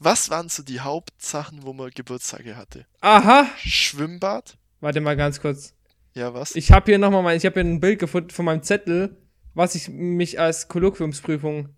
Was 0.00 0.30
waren 0.30 0.48
so 0.48 0.62
die 0.62 0.80
Hauptsachen, 0.80 1.62
wo 1.62 1.74
man 1.74 1.90
Geburtstage 1.90 2.56
hatte? 2.56 2.86
Aha! 3.02 3.46
Schwimmbad? 3.58 4.56
Warte 4.80 5.00
mal 5.02 5.16
ganz 5.16 5.40
kurz. 5.40 5.74
Ja, 6.14 6.32
was? 6.32 6.56
Ich 6.56 6.72
habe 6.72 6.86
hier 6.86 6.98
nochmal 6.98 7.22
mein, 7.22 7.36
ich 7.36 7.44
habe 7.44 7.60
hier 7.60 7.68
ein 7.70 7.80
Bild 7.80 7.98
gefunden 7.98 8.30
von 8.30 8.44
meinem 8.44 8.62
Zettel, 8.62 9.16
was 9.52 9.74
ich 9.74 9.88
mich 9.88 10.40
als 10.40 10.68
Kolloquiumsprüfung 10.68 11.68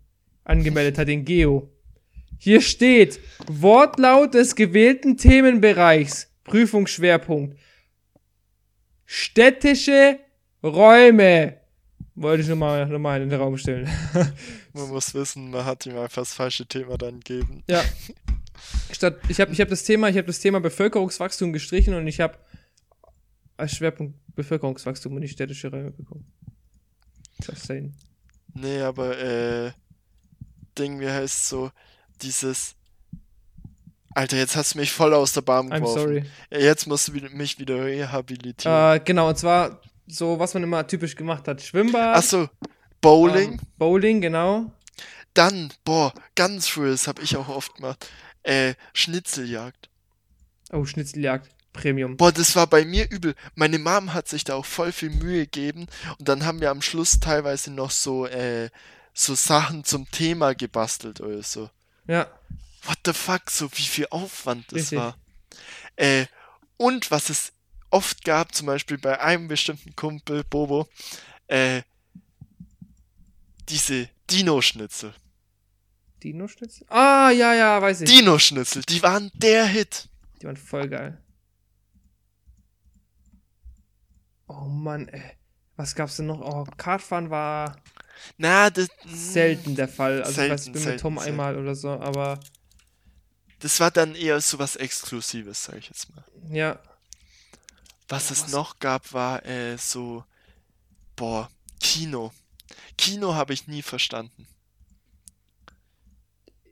angemeldet 0.44 0.98
hat 0.98 1.08
in 1.08 1.24
Geo. 1.24 1.68
Hier 2.38 2.60
steht 2.60 3.20
Wortlaut 3.46 4.34
des 4.34 4.54
gewählten 4.54 5.16
Themenbereichs, 5.16 6.30
Prüfungsschwerpunkt. 6.44 7.58
Städtische 9.04 10.18
Räume. 10.62 11.60
Wollte 12.14 12.42
ich 12.42 12.48
nur 12.48 12.56
mal, 12.56 12.86
nur 12.86 12.98
mal 12.98 13.20
in 13.20 13.28
den 13.28 13.40
Raum 13.40 13.58
stellen. 13.58 13.88
Man 14.72 14.88
muss 14.88 15.14
wissen, 15.14 15.50
man 15.50 15.64
hat 15.64 15.86
ihm 15.86 15.96
einfach 15.96 16.22
das 16.22 16.34
falsche 16.34 16.66
Thema 16.66 16.96
dann 16.98 17.20
gegeben. 17.20 17.62
Ja. 17.68 17.82
Statt, 18.90 19.18
ich 19.28 19.40
habe 19.40 19.52
ich 19.52 19.60
hab 19.60 19.68
das 19.68 19.84
Thema, 19.84 20.08
ich 20.08 20.16
habe 20.16 20.26
das 20.26 20.38
Thema 20.38 20.60
Bevölkerungswachstum 20.60 21.52
gestrichen 21.52 21.94
und 21.94 22.06
ich 22.06 22.20
habe 22.20 22.38
als 23.56 23.72
Schwerpunkt 23.72 24.14
Bevölkerungswachstum 24.34 25.14
und 25.14 25.20
nicht 25.20 25.32
städtische 25.32 25.70
Räume 25.70 25.92
bekommen. 25.92 26.30
Just 27.42 27.66
saying. 27.66 27.94
Nee, 28.54 28.80
aber 28.80 29.18
äh, 29.18 29.72
Ding, 30.78 31.00
wie 31.00 31.08
heißt 31.08 31.48
so, 31.48 31.70
dieses. 32.22 32.74
Alter, 34.14 34.38
jetzt 34.38 34.56
hast 34.56 34.74
du 34.74 34.78
mich 34.78 34.92
voll 34.92 35.12
aus 35.12 35.32
der 35.34 35.42
Bahn 35.42 35.70
I'm 35.70 35.80
geworfen. 35.80 36.00
sorry. 36.00 36.24
Ja, 36.50 36.58
Jetzt 36.58 36.86
musst 36.86 37.08
du 37.08 37.12
mich 37.12 37.58
wieder 37.58 37.84
rehabilitieren. 37.84 38.96
Äh, 38.96 39.00
genau, 39.04 39.28
und 39.28 39.36
zwar 39.36 39.80
so, 40.06 40.38
was 40.38 40.54
man 40.54 40.62
immer 40.62 40.86
typisch 40.86 41.16
gemacht 41.16 41.46
hat. 41.48 41.60
Schwimmbad. 41.60 42.16
Achso, 42.16 42.48
Bowling. 43.00 43.52
ähm, 43.52 43.60
Bowling, 43.76 44.20
genau. 44.22 44.72
Dann, 45.34 45.70
boah, 45.84 46.14
ganz 46.34 46.66
früh, 46.66 46.88
das 46.90 47.06
habe 47.08 47.22
ich 47.22 47.36
auch 47.36 47.48
oft 47.48 47.74
gemacht. 47.74 48.08
Äh, 48.42 48.74
Schnitzeljagd. 48.94 49.90
Oh, 50.72 50.84
Schnitzeljagd. 50.86 51.50
Premium. 51.74 52.16
Boah, 52.16 52.32
das 52.32 52.56
war 52.56 52.66
bei 52.66 52.86
mir 52.86 53.10
übel. 53.10 53.34
Meine 53.54 53.78
Mom 53.78 54.14
hat 54.14 54.28
sich 54.28 54.44
da 54.44 54.54
auch 54.54 54.64
voll 54.64 54.92
viel 54.92 55.10
Mühe 55.10 55.40
gegeben 55.40 55.88
und 56.18 56.26
dann 56.26 56.46
haben 56.46 56.62
wir 56.62 56.70
am 56.70 56.80
Schluss 56.80 57.20
teilweise 57.20 57.70
noch 57.70 57.90
so, 57.90 58.26
äh, 58.26 58.70
so 59.12 59.34
Sachen 59.34 59.84
zum 59.84 60.10
Thema 60.10 60.54
gebastelt 60.54 61.20
oder 61.20 61.42
so. 61.42 61.68
Ja. 62.06 62.26
What 62.84 62.98
the 63.04 63.12
fuck, 63.12 63.50
so 63.50 63.70
wie 63.72 63.82
viel 63.82 64.06
Aufwand 64.10 64.66
das 64.70 64.78
Richtig. 64.78 64.98
war. 64.98 65.16
Äh, 65.96 66.26
und 66.76 67.10
was 67.10 67.30
es 67.30 67.52
oft 67.90 68.24
gab, 68.24 68.54
zum 68.54 68.66
Beispiel 68.66 68.98
bei 68.98 69.20
einem 69.20 69.48
bestimmten 69.48 69.96
Kumpel, 69.96 70.44
Bobo, 70.44 70.88
äh, 71.48 71.82
diese 73.68 74.08
Dino-Schnitzel. 74.30 75.14
Dino-Schnitzel? 76.22 76.86
Ah, 76.88 77.30
ja, 77.30 77.54
ja, 77.54 77.80
weiß 77.80 78.02
ich. 78.02 78.10
Dino-Schnitzel, 78.10 78.82
die 78.82 79.02
waren 79.02 79.30
der 79.34 79.66
Hit. 79.66 80.08
Die 80.40 80.46
waren 80.46 80.56
voll 80.56 80.88
geil. 80.88 81.22
Oh 84.48 84.66
Mann, 84.68 85.08
ey. 85.08 85.32
Was 85.76 85.94
gab's 85.94 86.16
denn 86.16 86.26
noch? 86.26 86.40
Oh, 86.40 86.64
Kartfahren 86.76 87.30
war 87.30 87.76
Na, 88.38 88.70
das, 88.70 88.88
selten 89.04 89.74
der 89.76 89.88
Fall. 89.88 90.22
Also 90.22 90.42
ich 90.42 90.50
weiß, 90.50 90.60
ich 90.60 90.64
Selten, 90.66 90.72
bin 90.72 90.82
mit 90.82 90.82
selten, 90.84 91.00
Tom 91.02 91.16
selten. 91.18 91.30
einmal 91.30 91.58
oder 91.58 91.74
so, 91.74 91.90
aber 91.90 92.40
das 93.60 93.80
war 93.80 93.90
dann 93.90 94.14
eher 94.14 94.40
so 94.40 94.58
was 94.58 94.76
Exklusives, 94.76 95.64
sag 95.64 95.76
ich 95.78 95.88
jetzt 95.88 96.14
mal. 96.14 96.24
ja. 96.50 96.78
Was 98.08 98.30
es 98.30 98.42
Was- 98.44 98.52
noch 98.52 98.78
gab, 98.78 99.12
war 99.12 99.44
äh, 99.46 99.76
so, 99.78 100.24
boah, 101.16 101.50
Kino. 101.80 102.32
Kino 102.96 103.34
habe 103.34 103.52
ich 103.52 103.66
nie 103.66 103.82
verstanden. 103.82 104.46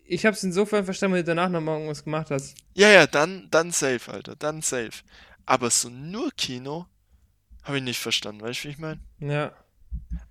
Ich 0.07 0.27
hab's 0.27 0.43
insofern 0.45 0.85
verstanden, 0.85 1.15
weil 1.17 1.23
du 1.23 1.29
danach 1.35 1.49
noch 1.49 1.61
mal 1.61 1.75
irgendwas 1.75 2.05
gemacht 2.05 2.31
hast. 2.31 2.55
Ja, 2.75 2.89
ja, 2.91 3.07
dann, 3.07 3.49
dann 3.51 3.71
safe, 3.73 4.13
Alter, 4.13 4.37
dann 4.37 4.61
safe. 4.63 5.03
Aber 5.47 5.71
so 5.71 5.89
nur 5.89 6.31
Kino 6.33 6.87
habe 7.63 7.79
ich 7.79 7.83
nicht 7.83 7.99
verstanden, 8.01 8.43
weißt 8.43 8.61
du, 8.65 8.69
wie 8.69 8.73
ich 8.73 8.79
meine? 8.79 9.01
Ja. 9.19 9.53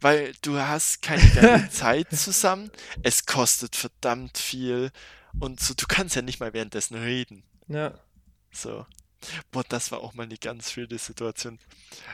Weil 0.02 0.34
du 0.42 0.60
hast 0.60 1.02
keine 1.02 1.70
Zeit 1.72 2.12
zusammen, 2.12 2.72
es 3.04 3.26
kostet 3.26 3.76
verdammt 3.76 4.38
viel 4.38 4.92
und 5.40 5.60
so, 5.60 5.74
du 5.74 5.86
kannst 5.88 6.16
ja 6.16 6.22
nicht 6.22 6.40
mal 6.40 6.54
währenddessen 6.54 6.96
reden. 6.96 7.44
Ja. 7.68 7.94
So. 8.52 8.86
Boah, 9.52 9.64
das 9.68 9.92
war 9.92 10.02
auch 10.02 10.14
mal 10.14 10.24
eine 10.24 10.38
ganz 10.38 10.76
wilde 10.76 10.98
Situation. 10.98 11.60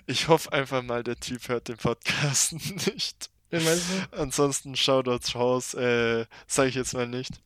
Ich 0.06 0.28
hoffe 0.28 0.54
einfach 0.54 0.84
mal, 0.84 1.04
der 1.04 1.20
Typ 1.20 1.48
hört 1.50 1.68
den 1.68 1.78
Podcast 1.78 2.54
nicht. 2.88 3.30
Wen 3.50 3.64
meinst 3.64 3.86
du? 3.90 4.18
Ansonsten 4.18 4.76
Shoutouts 4.76 5.34
raus, 5.34 5.74
äh, 5.74 6.26
sag 6.48 6.68
ich 6.68 6.76
jetzt 6.76 6.94
mal 6.94 7.08
nicht. 7.08 7.42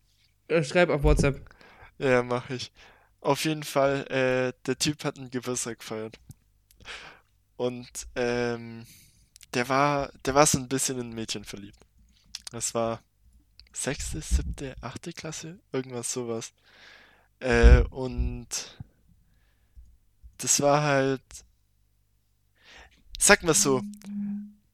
Äh, 0.50 0.64
Schreib 0.64 0.90
auf 0.90 1.04
WhatsApp. 1.04 1.50
Ja, 1.98 2.24
mach 2.24 2.50
ich. 2.50 2.72
Auf 3.22 3.46
jeden 3.46 3.64
Fall, 3.64 4.06
äh, 4.08 4.54
der 4.66 4.78
Typ 4.78 5.06
hat 5.06 5.18
einen 5.18 5.32
Geburtstag 5.32 5.80
gefeiert. 5.80 6.20
Und, 7.56 7.90
ähm, 8.16 8.86
der 9.56 9.70
war, 9.70 10.12
der 10.26 10.36
war 10.36 10.46
so 10.46 10.58
ein 10.58 10.68
bisschen 10.68 11.00
in 11.00 11.10
ein 11.12 11.16
Mädchen 11.16 11.46
verliebt. 11.46 11.80
Das 12.52 12.74
war 12.74 13.02
sechste, 13.72 14.22
siebte, 14.22 14.76
achte 14.82 15.14
Klasse, 15.14 15.60
irgendwas 15.72 16.12
sowas. 16.14 16.54
Äh, 17.40 17.82
und 17.90 18.48
das 20.38 20.60
war 20.62 20.84
halt, 20.84 21.22
sag 23.18 23.44
mal 23.44 23.54
so, 23.54 23.82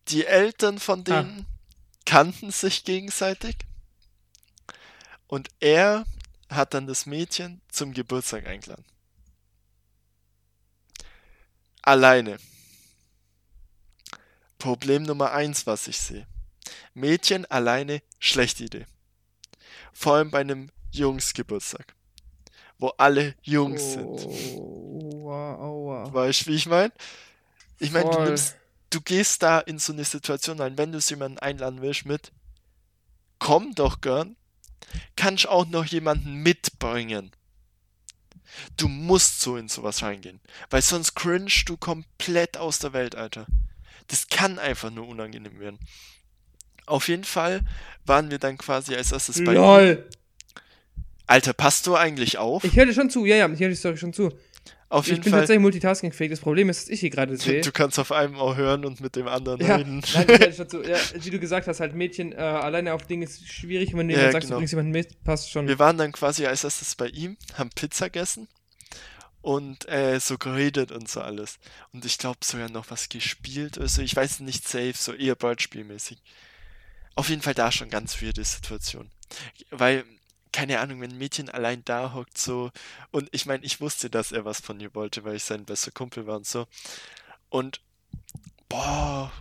die 0.09 0.25
Eltern 0.25 0.79
von 0.79 1.01
Ah. 1.01 1.03
denen 1.03 1.45
kannten 2.05 2.51
sich 2.51 2.83
gegenseitig 2.83 3.55
und 5.27 5.49
er 5.59 6.05
hat 6.49 6.73
dann 6.73 6.87
das 6.87 7.05
Mädchen 7.05 7.61
zum 7.69 7.93
Geburtstag 7.93 8.47
eingeladen. 8.47 8.85
Alleine. 11.81 12.37
Problem 14.59 15.03
Nummer 15.03 15.31
eins, 15.31 15.65
was 15.65 15.87
ich 15.87 15.97
sehe. 15.97 16.27
Mädchen 16.93 17.45
alleine, 17.45 18.01
schlechte 18.19 18.65
Idee. 18.65 18.85
Vor 19.93 20.15
allem 20.15 20.29
bei 20.29 20.41
einem 20.41 20.69
Jungsgeburtstag. 20.91 21.95
Wo 22.77 22.89
alle 22.97 23.35
Jungs 23.41 23.93
sind. 23.93 24.05
Aua, 24.05 25.55
aua. 25.55 26.13
Weißt 26.13 26.41
du, 26.41 26.51
wie 26.51 26.55
ich 26.55 26.67
meine? 26.67 26.93
Ich 27.79 27.91
meine, 27.91 28.09
du 28.09 28.35
du 28.89 29.01
gehst 29.01 29.43
da 29.43 29.59
in 29.59 29.79
so 29.79 29.93
eine 29.93 30.05
Situation 30.05 30.59
rein, 30.59 30.77
wenn 30.77 30.91
du 30.91 30.97
es 30.97 31.09
jemanden 31.09 31.39
einladen 31.39 31.81
willst 31.81 32.05
mit, 32.05 32.31
komm 33.37 33.75
doch 33.75 34.01
gern, 34.01 34.35
kannst 35.15 35.47
auch 35.47 35.65
noch 35.67 35.85
jemanden 35.85 36.35
mitbringen. 36.35 37.31
Du 38.77 38.87
musst 38.87 39.41
so 39.41 39.57
in 39.57 39.69
sowas 39.69 40.01
reingehen, 40.01 40.41
weil 40.69 40.81
sonst 40.81 41.13
cringe 41.15 41.51
du 41.65 41.77
komplett 41.77 42.57
aus 42.57 42.79
der 42.79 42.93
Welt, 42.93 43.15
Alter. 43.15 43.45
Das 44.09 44.27
kann 44.27 44.59
einfach 44.59 44.91
nur 44.91 45.07
unangenehm 45.07 45.59
werden. 45.59 45.79
Auf 46.85 47.07
jeden 47.07 47.23
Fall 47.23 47.61
waren 48.05 48.29
wir 48.31 48.39
dann 48.39 48.57
quasi 48.57 48.95
als 48.95 49.11
erstes 49.11 49.37
bei 49.43 49.51
ihm. 49.53 49.57
LOL. 49.57 50.09
Alter, 51.27 51.53
passt 51.53 51.85
du 51.85 51.95
eigentlich 51.95 52.37
auf? 52.39 52.63
Ich 52.63 52.75
höre 52.75 52.87
dir 52.87 52.93
schon 52.93 53.09
zu, 53.11 53.25
ja, 53.25 53.35
ja, 53.35 53.47
ich 53.49 53.59
höre 53.59 53.69
die 53.69 53.75
Story 53.75 53.97
schon 53.97 54.13
zu. 54.13 54.31
auf 54.89 55.05
Ich 55.05 55.11
jeden 55.11 55.21
bin 55.23 55.31
Fall. 55.31 55.41
tatsächlich 55.41 55.61
multitaskingfähig. 55.61 56.31
Das 56.31 56.39
Problem 56.39 56.69
ist, 56.69 56.81
dass 56.81 56.89
ich 56.89 57.01
hier 57.01 57.11
gerade 57.11 57.37
sehe. 57.37 57.61
Du 57.61 57.71
kannst 57.71 57.99
auf 57.99 58.11
einem 58.11 58.35
auch 58.37 58.55
hören 58.55 58.83
und 58.83 58.99
mit 58.99 59.15
dem 59.15 59.27
anderen 59.27 59.61
Ja, 59.61 59.75
reden. 59.75 60.01
nein, 60.15 60.25
ich 60.49 60.55
schon 60.55 60.67
zu. 60.67 60.81
Ja, 60.81 60.97
wie 61.13 61.29
du 61.29 61.39
gesagt 61.39 61.67
hast, 61.67 61.79
halt 61.79 61.93
Mädchen 61.93 62.31
äh, 62.31 62.37
alleine 62.37 62.95
auf 62.95 63.05
Dinge 63.05 63.25
ist 63.25 63.47
schwierig. 63.47 63.93
Und 63.93 63.99
wenn 63.99 64.07
du 64.07 64.15
Ja, 64.15 64.21
jemand 64.21 64.33
sagst, 64.33 64.47
genau. 64.47 64.55
du 64.55 64.59
bringst 64.61 64.71
jemanden 64.73 64.91
mit, 64.91 65.23
passt 65.23 65.51
schon. 65.51 65.67
Wir 65.67 65.77
waren 65.77 65.99
dann 65.99 66.11
quasi 66.11 66.47
als 66.47 66.63
erstes 66.63 66.95
bei 66.95 67.09
ihm, 67.09 67.37
haben 67.53 67.69
Pizza 67.75 68.05
gegessen 68.09 68.47
und 69.41 69.87
äh, 69.87 70.19
so 70.19 70.37
geredet 70.37 70.91
und 70.91 71.09
so 71.09 71.21
alles. 71.21 71.59
Und 71.93 72.05
ich 72.05 72.17
glaube 72.17 72.39
sogar 72.43 72.69
noch 72.69 72.89
was 72.91 73.09
gespielt 73.09 73.77
oder 73.77 73.87
so. 73.87 74.01
Ich 74.01 74.15
weiß 74.15 74.41
nicht 74.41 74.67
safe, 74.67 74.93
so 74.95 75.13
eher 75.13 75.35
Brettspielmäßig. 75.35 76.21
Auf 77.15 77.29
jeden 77.29 77.41
Fall 77.41 77.53
da 77.53 77.71
schon 77.71 77.89
ganz 77.89 78.21
weirde 78.21 78.43
Situation. 78.43 79.09
weil, 79.71 80.05
keine 80.51 80.79
Ahnung, 80.79 81.01
wenn 81.01 81.11
ein 81.11 81.17
Mädchen 81.17 81.49
allein 81.49 81.83
da 81.85 82.13
hockt, 82.13 82.37
so, 82.37 82.71
und 83.11 83.29
ich 83.31 83.45
meine, 83.45 83.63
ich 83.63 83.81
wusste, 83.81 84.09
dass 84.09 84.31
er 84.31 84.45
was 84.45 84.59
von 84.61 84.79
ihr 84.79 84.93
wollte, 84.95 85.23
weil 85.23 85.35
ich 85.35 85.43
sein 85.43 85.65
bester 85.65 85.91
Kumpel 85.91 86.25
war 86.27 86.37
und 86.37 86.47
so. 86.47 86.67
Und, 87.49 87.81
boah, 88.67 89.31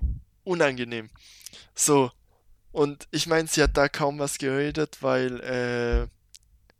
unangenehm. 0.44 1.11
So, 1.74 2.12
und 2.72 3.09
ich 3.11 3.26
meine, 3.26 3.49
sie 3.49 3.62
hat 3.62 3.76
da 3.76 3.88
kaum 3.88 4.18
was 4.18 4.38
geredet, 4.38 4.99
weil, 5.01 5.40
äh, 5.40 6.09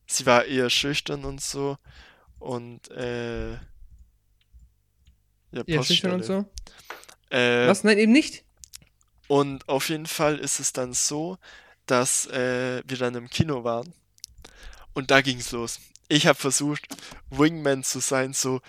sie 0.07 0.27
war 0.27 0.45
eher 0.45 0.71
schüchtern 0.71 1.25
und 1.25 1.41
so. 1.41 1.79
Und, 2.39 2.91
äh, 2.91 3.53
ja, 3.53 3.63
Ja, 5.67 5.83
schüchtern 5.83 6.13
und 6.13 6.25
so. 6.25 6.45
Äh, 7.31 7.67
Was? 7.67 7.85
Nein, 7.85 7.99
eben 7.99 8.13
nicht. 8.13 8.45
Und 9.27 9.69
auf 9.69 9.89
jeden 9.89 10.07
Fall 10.07 10.39
ist 10.39 10.61
es 10.61 10.73
dann 10.73 10.93
so, 10.95 11.39
dass 11.87 12.27
äh, 12.27 12.83
wir 12.87 12.97
dann 12.97 13.15
im 13.15 13.29
Kino 13.29 13.65
waren 13.65 13.93
und 14.95 15.11
da 15.11 15.21
ging's 15.21 15.53
los. 15.53 15.81
Ich 16.09 16.27
habe 16.27 16.39
versucht, 16.39 16.87
Wingman 17.31 17.85
zu 17.85 18.01
sein, 18.01 18.33
so 18.33 18.61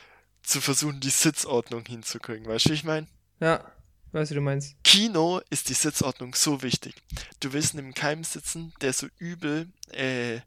zu 0.44 0.62
versuchen, 0.62 1.00
die 1.00 1.10
Sitzordnung 1.10 1.86
hinzukriegen. 1.86 2.48
Weißt 2.48 2.66
du, 2.66 2.70
wie 2.72 2.76
ich 2.76 2.84
meine? 2.84 3.08
Ja, 3.40 3.72
weißt 4.12 4.32
du, 4.32 4.36
du 4.36 4.42
meinst. 4.42 4.76
Kino 4.84 5.42
ist 5.50 5.70
die 5.70 5.74
Sitzordnung 5.74 6.36
so 6.36 6.62
wichtig. 6.62 6.96
Du 7.40 7.54
willst 7.54 7.74
neben 7.76 7.94
keinem 7.94 8.24
sitzen, 8.24 8.74
der 8.82 8.94
so 8.94 9.08
übel 9.18 9.70
äh, 9.92 10.40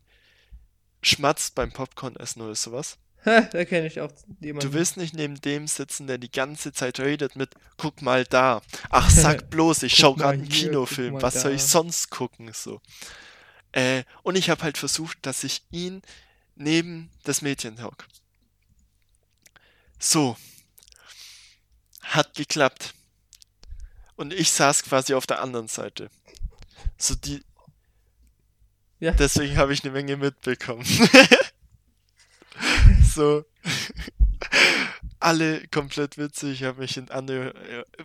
schmatzt 1.03 1.55
beim 1.55 1.73
Popcorn 1.73 2.17
essen 2.17 2.43
oder 2.43 2.55
sowas. 2.55 2.99
Ha, 3.25 3.43
da 3.43 3.65
kenne 3.65 3.87
ich 3.87 4.01
auch 4.01 4.11
Du 4.41 4.47
jemanden. 4.47 4.73
willst 4.73 4.97
nicht 4.97 5.15
neben 5.15 5.41
dem 5.41 5.69
sitzen, 5.69 6.07
der 6.09 6.19
die 6.19 6.31
ganze 6.31 6.73
Zeit 6.73 6.99
redet 6.99 7.37
mit 7.37 7.51
Guck 7.77 8.03
mal 8.03 8.25
da. 8.25 8.63
Ach, 8.91 9.09
sag 9.11 9.49
bloß, 9.51 9.85
ich 9.85 9.93
Guck 9.93 10.01
schau 10.01 10.11
mal 10.13 10.17
gerade 10.19 10.39
einen 10.43 10.51
hier, 10.51 10.69
Kinofilm. 10.71 11.23
Was 11.23 11.43
soll 11.43 11.53
ich 11.53 11.63
da. 11.63 11.69
sonst 11.69 12.11
gucken? 12.11 12.51
So. 12.53 12.81
Äh, 13.73 14.03
und 14.23 14.37
ich 14.37 14.51
habe 14.51 14.63
halt 14.63 14.77
versucht, 14.77 15.19
dass 15.23 15.45
ich 15.45 15.63
ihn 15.71 16.03
neben 16.57 17.11
das 17.23 17.43
Mädchen 17.43 17.83
hock. 17.83 18.07
So. 19.99 20.37
Hat 22.03 22.35
geklappt. 22.35 22.95
Und 24.17 24.33
ich 24.33 24.51
saß 24.51 24.83
quasi 24.83 25.15
auf 25.15 25.27
der 25.27 25.41
anderen 25.41 25.69
Seite. 25.69 26.11
So 26.99 27.15
die. 27.15 27.43
Ja. 28.99 29.13
Deswegen 29.13 29.57
habe 29.57 29.73
ich 29.73 29.83
eine 29.85 29.93
Menge 29.93 30.17
mitbekommen. 30.17 30.85
so. 33.15 33.45
Alle 35.21 35.63
komplett 35.69 36.19
witzig, 36.19 36.61
ich 36.61 36.65
habe 36.65 36.81
mich 36.81 36.97
in 36.97 37.09
andere. 37.11 37.55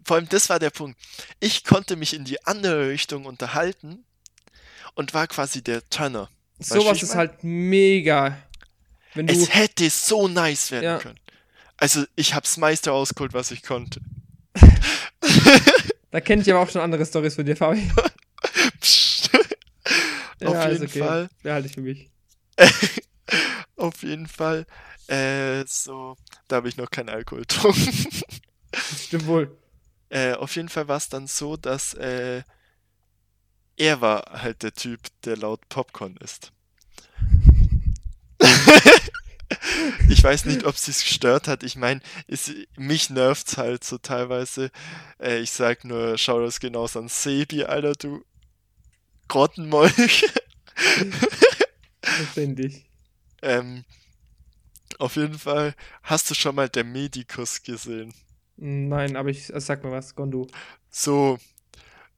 Vor 0.03 0.17
allem, 0.17 0.29
das 0.29 0.49
war 0.49 0.59
der 0.59 0.69
Punkt. 0.69 0.99
Ich 1.39 1.63
konnte 1.63 1.95
mich 1.95 2.13
in 2.13 2.25
die 2.25 2.45
andere 2.45 2.89
Richtung 2.89 3.25
unterhalten 3.25 4.05
und 4.93 5.13
war 5.15 5.25
quasi 5.27 5.63
der 5.63 5.87
Turner. 5.89 6.29
Sowas 6.59 7.01
ist 7.01 7.09
mein? 7.09 7.17
halt 7.17 7.43
mega. 7.43 8.37
Wenn. 9.15 9.27
Es 9.27 9.53
hätte 9.53 9.89
so 9.89 10.27
nice 10.27 10.69
werden 10.71 10.83
Ja. 10.83 10.97
können. 10.99 11.19
Also, 11.77 12.05
ich 12.15 12.33
hab's 12.35 12.57
meiste 12.57 12.89
rausgeholt, 12.91 13.33
was 13.33 13.51
ich 13.51 13.63
konnte. 13.63 13.99
Da 16.11 16.21
kenne 16.21 16.41
ich 16.41 16.51
aber 16.51 16.61
auch 16.61 16.69
schon 16.69 16.81
andere 16.81 17.05
Stories 17.05 17.35
von 17.35 17.45
dir, 17.45 17.55
Fabi. 17.55 17.91
Psst. 18.79 19.29
Ja, 20.39 20.49
Auf 20.49 20.71
jeden 20.71 20.87
Fall. 20.87 21.29
Behalte 21.43 21.67
ich 21.67 21.73
für 21.73 21.81
mich. 21.81 22.09
Auf 23.77 24.03
jeden 24.03 24.27
Fall. 24.27 24.65
Äh, 25.07 25.63
so, 25.67 26.17
da 26.47 26.57
habe 26.57 26.67
ich 26.67 26.77
noch 26.77 26.89
keinen 26.89 27.09
Alkohol 27.09 27.41
getrunken. 27.47 28.21
Das 28.71 29.05
stimmt 29.05 29.27
wohl. 29.27 29.57
Äh, 30.09 30.33
auf 30.33 30.55
jeden 30.55 30.69
Fall 30.69 30.87
war 30.87 30.97
es 30.97 31.09
dann 31.09 31.27
so, 31.27 31.57
dass 31.57 31.93
äh, 31.93 32.43
er 33.77 34.01
war 34.01 34.41
halt 34.41 34.63
der 34.63 34.73
Typ, 34.73 34.99
der 35.23 35.37
laut 35.37 35.69
Popcorn 35.69 36.17
isst. 36.17 36.51
ich 40.09 40.23
weiß 40.23 40.45
nicht, 40.45 40.65
ob 40.65 40.77
sie 40.77 40.91
es 40.91 41.03
gestört 41.03 41.47
hat. 41.47 41.63
Ich 41.63 41.75
meine, 41.75 42.01
mich 42.75 43.09
nervt's 43.09 43.57
halt 43.57 43.83
so 43.83 43.97
teilweise. 43.97 44.71
Äh, 45.19 45.39
ich 45.39 45.51
sag 45.51 45.85
nur, 45.85 46.17
schau 46.17 46.41
das 46.41 46.59
genauso 46.59 46.99
an 46.99 47.09
Sebi, 47.09 47.63
Alter, 47.63 47.93
du 47.93 48.25
Grottenmolch. 49.27 50.25
Verständlich. 52.01 52.86
Ähm, 53.47 53.85
auf 54.99 55.15
jeden 55.15 55.37
Fall, 55.39 55.75
hast 56.03 56.29
du 56.29 56.33
schon 56.35 56.55
mal 56.55 56.69
der 56.69 56.83
Medikus 56.83 57.61
gesehen? 57.63 58.13
Nein, 58.57 59.15
aber 59.15 59.29
ich 59.29 59.53
also 59.53 59.65
sag 59.65 59.83
mal 59.83 59.91
was, 59.91 60.15
Gondu. 60.15 60.47
So, 60.89 61.37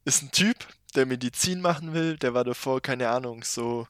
ist 0.06 0.24
ein 0.24 0.32
Typ, 0.32 0.56
der 0.96 1.06
Medizin 1.06 1.62
machen 1.62 1.94
will, 1.94 2.18
der 2.18 2.34
war 2.34 2.44
davor, 2.44 2.82
keine 2.82 3.10
Ahnung, 3.10 3.44
so 3.44 3.88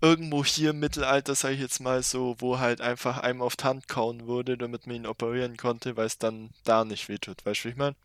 irgendwo 0.00 0.44
hier 0.44 0.70
im 0.70 0.80
Mittelalter, 0.80 1.34
sag 1.34 1.52
ich 1.52 1.60
jetzt 1.60 1.80
mal 1.80 2.02
so, 2.02 2.36
wo 2.38 2.58
halt 2.58 2.80
einfach 2.80 3.18
einem 3.18 3.42
auf 3.42 3.56
die 3.56 3.64
Hand 3.64 3.88
kauen 3.88 4.26
wurde, 4.26 4.58
damit 4.58 4.86
man 4.86 4.96
ihn 4.96 5.06
operieren 5.06 5.56
konnte, 5.56 5.96
weil 5.96 6.06
es 6.06 6.18
dann 6.18 6.50
da 6.64 6.84
nicht 6.84 7.08
wehtut, 7.08 7.44
weißt 7.46 7.60
du, 7.60 7.64
wie 7.64 7.72
ich 7.72 7.76
meine? 7.76 7.96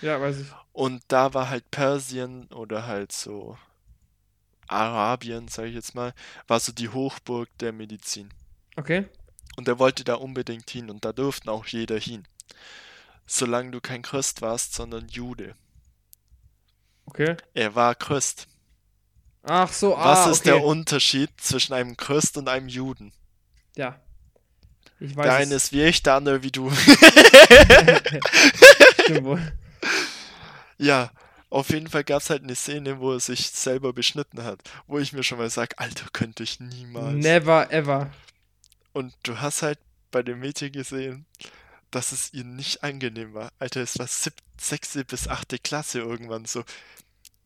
Ja, 0.00 0.20
weiß 0.20 0.40
ich. 0.40 0.46
Und 0.72 1.02
da 1.08 1.34
war 1.34 1.50
halt 1.50 1.70
Persien 1.70 2.46
oder 2.48 2.86
halt 2.86 3.10
so 3.12 3.58
Arabien, 4.68 5.48
sag 5.48 5.66
ich 5.66 5.74
jetzt 5.74 5.94
mal, 5.94 6.12
war 6.46 6.60
so 6.60 6.72
die 6.72 6.90
Hochburg 6.90 7.48
der 7.58 7.72
Medizin. 7.72 8.32
Okay. 8.76 9.06
Und 9.56 9.68
er 9.68 9.78
wollte 9.78 10.04
da 10.04 10.14
unbedingt 10.14 10.70
hin 10.70 10.90
und 10.90 11.04
da 11.04 11.12
durften 11.12 11.48
auch 11.48 11.66
jeder 11.66 11.98
hin. 11.98 12.24
Solange 13.26 13.72
du 13.72 13.80
kein 13.80 14.02
Christ 14.02 14.40
warst, 14.40 14.74
sondern 14.74 15.08
Jude. 15.08 15.54
Okay. 17.06 17.36
Er 17.54 17.74
war 17.74 17.94
Christ. 17.94 18.46
Ach 19.42 19.72
so, 19.72 19.96
Was 19.96 20.26
ah, 20.26 20.30
ist 20.30 20.40
okay. 20.40 20.50
der 20.50 20.64
Unterschied 20.64 21.30
zwischen 21.38 21.72
einem 21.72 21.96
Christ 21.96 22.36
und 22.36 22.48
einem 22.48 22.68
Juden? 22.68 23.12
Ja. 23.76 23.98
Ich 25.00 25.14
Der 25.14 25.24
weiß 25.24 25.34
eine 25.34 25.54
es. 25.54 25.64
ist 25.64 25.72
wie 25.72 25.84
ich, 25.84 26.02
der 26.02 26.14
andere 26.14 26.42
wie 26.42 26.50
du. 26.50 26.70
Stimmt 29.00 29.24
wohl. 29.24 29.52
Ja, 30.76 31.10
auf 31.50 31.70
jeden 31.70 31.88
Fall 31.88 32.04
gab 32.04 32.20
es 32.20 32.30
halt 32.30 32.42
eine 32.42 32.54
Szene, 32.54 33.00
wo 33.00 33.12
er 33.12 33.20
sich 33.20 33.50
selber 33.50 33.92
beschnitten 33.92 34.44
hat, 34.44 34.60
wo 34.86 34.98
ich 34.98 35.12
mir 35.12 35.22
schon 35.22 35.38
mal 35.38 35.50
sage, 35.50 35.78
Alter, 35.78 36.06
könnte 36.12 36.42
ich 36.42 36.60
niemals. 36.60 37.14
Never 37.14 37.70
ever. 37.72 38.10
Und 38.92 39.14
du 39.22 39.40
hast 39.40 39.62
halt 39.62 39.78
bei 40.10 40.22
dem 40.22 40.40
Mädchen 40.40 40.72
gesehen, 40.72 41.26
dass 41.90 42.12
es 42.12 42.32
ihr 42.34 42.44
nicht 42.44 42.82
angenehm 42.82 43.34
war. 43.34 43.52
Alter, 43.58 43.80
es 43.80 43.98
war 43.98 44.06
sieb 44.06 44.34
sechste 44.60 45.04
bis 45.04 45.28
achte 45.28 45.58
Klasse 45.58 46.00
irgendwann 46.00 46.44
so. 46.44 46.64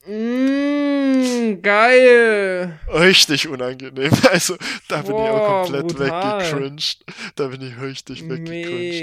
Mm, 0.05 1.62
geil. 1.62 2.78
Richtig 2.88 3.48
unangenehm. 3.48 4.11
Also, 4.30 4.57
da 4.88 5.03
bin 5.03 5.14
ich 5.16 5.22
auch 5.22 5.38
Boah, 5.38 5.62
komplett 5.62 5.86
brutal. 5.88 6.40
weggecringed. 6.40 7.05
Da 7.36 7.48
bin 7.48 7.61
ich 7.62 7.80
richtig 7.80 8.28
weggecringed. 8.28 8.48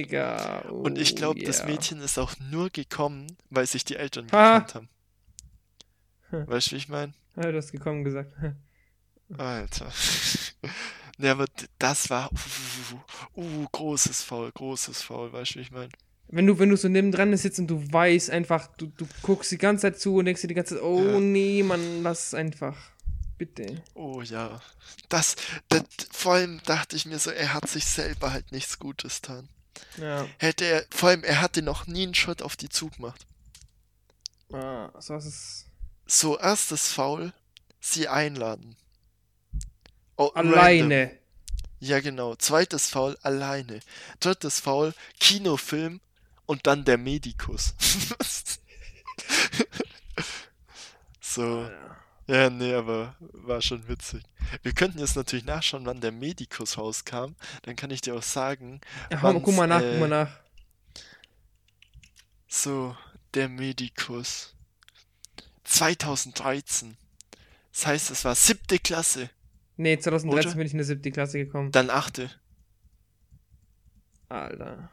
Mega. 0.10 0.60
Und 0.70 0.98
ich 0.98 1.14
Oh, 1.14 1.16
glaube, 1.16 1.44
das 1.44 1.60
yeah. 1.60 1.68
Mädchen 1.70 2.02
ist 2.02 2.18
auch 2.18 2.34
nur 2.52 2.70
gekommen, 2.70 3.28
weil 3.50 3.66
sich 3.66 3.86
die 3.86 3.96
Eltern 3.96 4.26
gekannt 4.26 4.76
haben. 4.76 4.90
Weißt 6.32 6.68
du, 6.68 6.72
wie 6.74 6.78
ich 6.78 6.90
meine? 6.90 7.14
Ja, 7.36 7.52
du 7.52 7.58
hast 7.58 7.72
gekommen 7.72 8.04
gesagt. 8.04 8.34
Alter. 9.38 9.92
Ja, 11.22 11.34
aber 11.34 11.48
das 11.80 12.10
war. 12.10 12.30
Uh, 13.36 13.42
uh, 13.42 13.68
großes 13.74 14.24
Foul, 14.24 14.54
großes 14.54 15.02
Foul, 15.02 15.34
weißt 15.34 15.52
du, 15.52 15.56
wie 15.56 15.64
ich 15.64 15.72
meine? 15.72 15.90
Wenn 16.32 16.46
du, 16.46 16.60
wenn 16.60 16.70
du 16.70 16.78
so 16.78 16.88
nebendran 16.88 17.36
sitzt 17.36 17.60
und 17.60 17.68
du 17.68 17.92
weißt 17.92 18.30
einfach, 18.30 18.68
du, 18.78 18.88
du 18.88 19.08
guckst 19.24 19.52
die 19.52 19.58
ganze 19.58 19.82
Zeit 19.84 20.00
zu 20.00 20.16
und 20.16 20.26
denkst 20.26 20.42
dir 20.42 20.48
die 20.48 20.54
ganze 20.54 20.76
Zeit, 20.76 20.84
oh 20.84 21.04
Ja. 21.04 21.20
nee, 21.20 21.64
Mann, 21.64 22.04
lass 22.04 22.34
einfach. 22.36 22.78
Bitte. 23.40 23.82
Oh 23.96 24.22
ja. 24.22 24.62
Das, 25.08 25.36
das, 25.70 25.84
vor 26.12 26.34
allem 26.34 26.62
dachte 26.66 26.96
ich 26.96 27.06
mir 27.06 27.18
so, 27.18 27.32
er 27.32 27.54
hat 27.54 27.68
sich 27.68 27.86
selber 27.86 28.32
halt 28.32 28.52
nichts 28.52 28.78
Gutes 28.78 29.22
getan. 29.22 29.50
Ja. 29.98 30.28
Hätte 30.38 30.66
er, 30.66 30.86
vor 30.92 31.10
allem, 31.10 31.24
er 31.24 31.42
hatte 31.42 31.62
noch 31.62 31.88
nie 31.88 32.04
einen 32.04 32.16
Schritt 32.16 32.42
auf 32.44 32.56
die 32.56 32.70
Zug 32.70 32.98
gemacht. 32.98 33.26
Ah, 34.52 34.92
so 35.00 35.14
was 35.16 35.26
ist. 35.26 35.66
So, 36.06 36.38
erstes 36.38 36.92
Foul, 36.92 37.34
sie 37.80 38.08
einladen. 38.08 38.76
Oh, 40.18 40.26
random. 40.36 40.54
Alleine. 40.54 41.12
Ja, 41.80 42.02
genau. 42.02 42.36
Zweites 42.36 42.90
Foul, 42.90 43.18
alleine. 43.22 43.80
Drittes 44.20 44.60
Foul, 44.60 44.94
Kinofilm 45.20 46.02
und 46.50 46.66
dann 46.66 46.84
der 46.84 46.98
Medikus. 46.98 47.76
so. 51.22 51.70
Ja, 52.26 52.50
nee, 52.50 52.74
aber 52.74 53.16
war 53.20 53.62
schon 53.62 53.88
witzig. 53.88 54.24
Wir 54.64 54.74
könnten 54.74 54.98
jetzt 54.98 55.16
natürlich 55.16 55.46
nachschauen, 55.46 55.86
wann 55.86 56.02
der 56.02 56.12
Medikus 56.12 56.78
rauskam. 56.80 57.36
Dann 57.64 57.76
kann 57.76 57.92
ich 57.92 58.02
dir 58.02 58.16
auch 58.16 58.24
sagen, 58.24 58.82
Ja, 59.12 59.20
guck 59.20 59.48
mal 59.56 59.68
nach, 59.68 59.82
Wann's, 59.82 59.92
guck 59.92 60.00
mal 60.00 60.06
äh, 60.06 60.10
nach. 60.10 60.40
so, 62.48 62.98
der 63.36 63.48
Medikus. 63.48 64.56
2013. 65.66 66.98
Das 67.74 67.86
heißt, 67.86 68.10
es 68.12 68.26
war 68.26 68.34
siebte 68.34 68.80
Klasse, 68.80 69.30
Nee, 69.78 69.98
2013 70.00 70.50
oder? 70.50 70.58
bin 70.58 70.66
ich 70.66 70.74
in 70.74 70.80
der 70.80 70.86
siebte 70.88 71.12
Klasse 71.12 71.38
gekommen. 71.46 71.72
dann 71.72 71.90
achte. 71.92 72.32
Alter. 74.30 74.90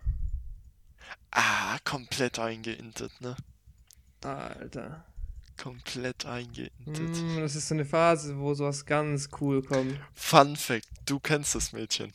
Ah, 1.39 1.79
komplett 1.85 2.39
eingeintet, 2.39 3.13
ne? 3.21 3.37
Alter. 4.23 5.05
komplett 5.59 6.25
eingeändert. 6.25 6.99
Mm, 7.23 7.41
das 7.41 7.55
ist 7.57 7.69
so 7.69 7.75
eine 7.75 7.85
Phase, 7.85 8.39
wo 8.39 8.55
sowas 8.55 8.87
ganz 8.87 9.29
cool 9.41 9.63
kommt. 9.63 10.01
Fun 10.15 10.57
Fact, 10.57 10.89
du 11.05 11.21
kennst 11.21 11.55
das 11.55 11.73
Mädchen. 11.73 12.13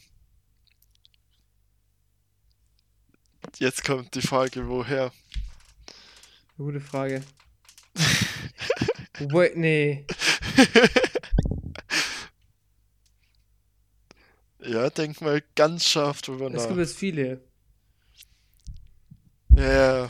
Jetzt 3.58 3.84
kommt 3.84 4.16
die 4.16 4.22
Frage, 4.24 4.68
woher? 4.68 5.12
Gute 6.58 6.82
Frage. 6.82 7.24
Wait, 9.20 9.56
nee. 9.56 10.06
ja, 14.60 14.90
denk 14.90 15.22
mal 15.22 15.44
ganz 15.56 15.88
scharf 15.88 16.22
drüber 16.22 16.48
Es 16.48 16.54
nach. 16.54 16.68
gibt 16.68 16.80
jetzt 16.80 16.98
viele. 16.98 17.42
Ja. 19.56 20.10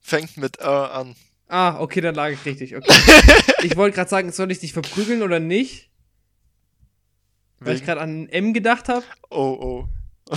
Fängt 0.00 0.36
mit 0.36 0.58
R 0.58 0.92
an. 0.92 1.16
Ah, 1.48 1.80
okay, 1.80 2.00
dann 2.00 2.14
lag 2.14 2.30
ich 2.30 2.44
richtig. 2.44 2.76
Okay. 2.76 2.92
ich 3.62 3.76
wollte 3.76 3.94
gerade 3.94 4.10
sagen, 4.10 4.32
soll 4.32 4.50
ich 4.50 4.60
dich 4.60 4.72
verprügeln 4.72 5.22
oder 5.22 5.40
nicht? 5.40 5.90
Weil 7.60 7.76
ich 7.76 7.84
gerade 7.84 8.00
an 8.00 8.28
M 8.28 8.52
gedacht 8.52 8.88
habe. 8.88 9.04
Oh, 9.30 9.86
oh. 9.88 9.88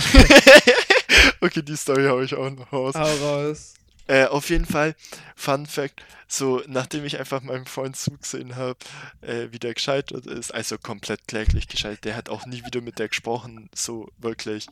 okay, 1.40 1.62
die 1.62 1.76
Story 1.76 2.04
habe 2.04 2.24
ich 2.24 2.34
auch 2.34 2.50
noch 2.50 2.72
raus. 2.72 2.94
Hau 2.94 3.16
raus. 3.16 3.74
Äh, 4.06 4.24
auf 4.24 4.48
jeden 4.48 4.64
Fall, 4.64 4.94
Fun 5.36 5.66
Fact, 5.66 6.02
so 6.26 6.62
nachdem 6.66 7.04
ich 7.04 7.18
einfach 7.18 7.42
meinem 7.42 7.66
Freund 7.66 7.94
zugesehen 7.94 8.56
habe, 8.56 8.78
äh, 9.20 9.48
wie 9.50 9.58
der 9.58 9.74
gescheitert 9.74 10.24
ist, 10.24 10.54
also 10.54 10.78
komplett 10.78 11.28
kläglich 11.28 11.68
gescheitert, 11.68 12.06
der 12.06 12.16
hat 12.16 12.30
auch 12.30 12.46
nie 12.46 12.64
wieder 12.64 12.80
mit 12.80 12.98
der 12.98 13.08
gesprochen, 13.08 13.68
so 13.74 14.08
wirklich. 14.16 14.66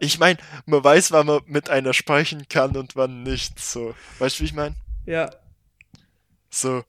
Ich 0.00 0.18
meine, 0.18 0.38
man 0.66 0.82
weiß, 0.82 1.12
wann 1.12 1.26
man 1.26 1.40
mit 1.46 1.70
einer 1.70 1.92
sprechen 1.92 2.48
kann 2.48 2.76
und 2.76 2.96
wann 2.96 3.22
nicht, 3.22 3.58
so. 3.58 3.94
Weißt 4.18 4.38
du, 4.38 4.40
wie 4.40 4.46
ich 4.46 4.54
meine? 4.54 4.76
Ja. 5.06 5.30
So. 6.50 6.84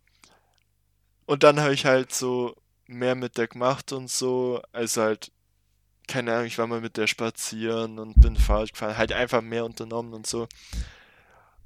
Und 1.25 1.43
dann 1.43 1.59
habe 1.59 1.73
ich 1.73 1.85
halt 1.85 2.13
so 2.13 2.55
mehr 2.87 3.15
mit 3.15 3.37
der 3.37 3.47
gemacht 3.47 3.91
und 3.91 4.09
so, 4.09 4.61
also 4.71 5.01
halt, 5.01 5.31
keine 6.07 6.33
Ahnung, 6.33 6.45
ich 6.45 6.57
war 6.57 6.67
mal 6.67 6.81
mit 6.81 6.97
der 6.97 7.07
spazieren 7.07 7.97
und 7.97 8.21
bin 8.21 8.35
Fahrrad 8.35 8.73
gefahren, 8.73 8.97
halt 8.97 9.11
einfach 9.11 9.41
mehr 9.41 9.65
unternommen 9.65 10.13
und 10.13 10.27
so. 10.27 10.47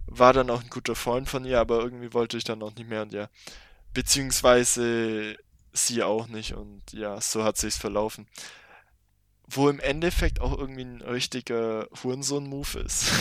War 0.08 0.34
dann 0.34 0.50
auch 0.50 0.64
ein 0.64 0.70
guter 0.70 0.96
Freund 0.96 1.30
von 1.30 1.46
ihr, 1.46 1.60
aber 1.60 1.80
irgendwie 1.82 2.14
wollte 2.14 2.38
ich 2.38 2.44
dann 2.44 2.64
auch 2.64 2.74
nicht 2.76 2.90
mehr 2.90 3.02
und 3.02 3.14
ja. 3.14 3.30
Beziehungsweise 3.94 5.38
sie 5.74 6.04
auch 6.04 6.28
nicht 6.28 6.54
und 6.54 6.82
ja, 6.94 7.20
so 7.22 7.44
hat 7.44 7.58
sich's 7.58 7.78
verlaufen. 7.78 8.28
Wo 9.50 9.70
im 9.70 9.80
Endeffekt 9.80 10.42
auch 10.42 10.58
irgendwie 10.58 10.84
ein 10.84 11.02
richtiger 11.02 11.88
Hurensohn-Move 12.04 12.80
ist. 12.86 13.12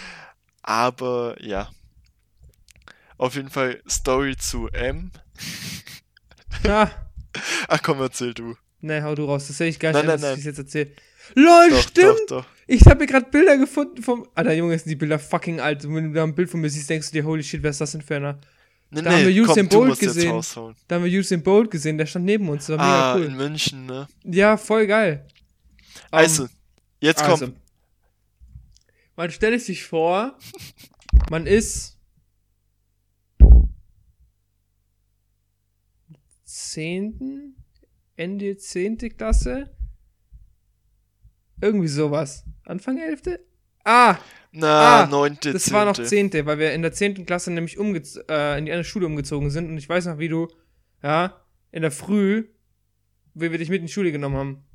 aber 0.62 1.36
ja. 1.40 1.70
Auf 3.18 3.34
jeden 3.34 3.50
Fall 3.50 3.80
Story 3.88 4.36
zu 4.36 4.68
M. 4.68 5.10
Ah, 6.66 6.88
Ach 7.68 7.82
komm, 7.82 8.00
erzähl 8.00 8.34
du. 8.34 8.56
ne, 8.80 9.02
hau 9.02 9.14
du 9.14 9.24
raus. 9.24 9.48
Das 9.48 9.58
hätte 9.60 9.68
ich 9.68 9.78
gar 9.78 9.92
Nein, 9.92 10.02
nicht, 10.02 10.08
nein, 10.08 10.20
dass 10.20 10.30
nein. 10.30 10.38
ich 10.38 10.44
jetzt 10.44 10.58
erzähle. 10.58 10.90
LOL, 11.34 11.70
Doch, 11.70 11.82
stimmt! 11.82 12.06
doch, 12.28 12.42
doch. 12.42 12.46
Ich 12.66 12.84
habe 12.86 13.00
mir 13.00 13.06
gerade 13.06 13.26
Bilder 13.30 13.56
gefunden 13.58 14.02
vom. 14.02 14.26
Alter, 14.34 14.52
Junge, 14.54 14.78
sind 14.78 14.88
die 14.90 14.96
Bilder 14.96 15.18
fucking 15.18 15.60
alt. 15.60 15.84
Und 15.84 15.94
wenn 15.94 16.04
du 16.08 16.12
da 16.12 16.24
ein 16.24 16.34
Bild 16.34 16.50
von 16.50 16.60
mir 16.60 16.70
siehst, 16.70 16.88
denkst 16.90 17.10
du 17.10 17.12
dir, 17.20 17.24
holy 17.24 17.42
shit, 17.42 17.62
wer 17.62 17.70
ist 17.70 17.80
das 17.80 17.92
denn 17.92 18.02
für 18.02 18.16
einer? 18.16 18.38
Nee, 18.90 19.02
Da 19.02 19.10
haben 19.12 19.26
wir 19.26 19.42
Usain 19.42 19.68
du 19.68 19.78
Bolt 19.78 19.98
gesehen. 19.98 20.40
Da 20.88 20.94
haben 20.96 21.04
wir 21.04 21.18
Usain 21.18 21.42
Bolt 21.42 21.70
gesehen, 21.70 21.98
der 21.98 22.06
stand 22.06 22.24
neben 22.24 22.48
uns. 22.48 22.66
Das 22.66 22.78
war 22.78 22.84
mega 22.86 23.12
Ah, 23.12 23.16
cool. 23.16 23.24
in 23.24 23.36
München, 23.36 23.86
ne? 23.86 24.06
Ja, 24.24 24.56
voll 24.56 24.86
geil. 24.86 25.26
Also, 26.10 26.44
Ähm, 26.44 26.50
jetzt 27.00 27.20
kommt. 27.24 27.42
also, 27.42 27.52
man 29.16 29.30
stellt 29.30 29.60
sich 29.62 29.84
vor, 29.84 30.38
man 31.30 31.46
ist 31.46 31.98
zehnten, 36.44 37.56
Ende 38.16 38.56
zehnte 38.56 39.10
Klasse, 39.10 39.70
irgendwie 41.60 41.88
sowas. 41.88 42.44
Anfang 42.64 42.98
elfte? 42.98 43.40
Ah, 43.84 44.16
Na, 44.52 45.02
ah, 45.02 45.06
neunte, 45.06 45.52
das 45.52 45.72
war 45.72 45.84
noch 45.84 45.94
zehnte. 45.94 46.08
zehnte, 46.08 46.46
weil 46.46 46.58
wir 46.58 46.72
in 46.72 46.82
der 46.82 46.92
zehnten 46.92 47.24
Klasse 47.26 47.52
nämlich 47.52 47.78
umgez 47.78 48.18
äh, 48.28 48.58
in 48.58 48.66
die 48.66 48.72
andere 48.72 48.84
Schule 48.84 49.06
umgezogen 49.06 49.50
sind 49.50 49.68
und 49.70 49.78
ich 49.78 49.88
weiß 49.88 50.06
noch, 50.06 50.18
wie 50.18 50.28
du, 50.28 50.48
ja, 51.02 51.40
in 51.72 51.82
der 51.82 51.90
Früh, 51.90 52.48
wie 53.34 53.50
wir 53.50 53.58
dich 53.58 53.68
mit 53.68 53.80
in 53.80 53.86
die 53.86 53.92
Schule 53.92 54.12
genommen 54.12 54.36
haben. 54.36 54.65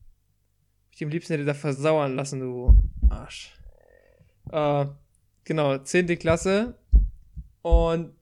Ich 0.93 1.03
am 1.03 1.09
liebsten 1.09 1.33
hätte 1.33 1.45
da 1.45 1.53
versauern 1.53 2.15
lassen, 2.15 2.39
du 2.39 2.75
Arsch. 3.09 3.53
Äh, 4.51 4.85
genau, 5.43 5.77
zehnte 5.79 6.17
Klasse 6.17 6.75
und 7.61 8.13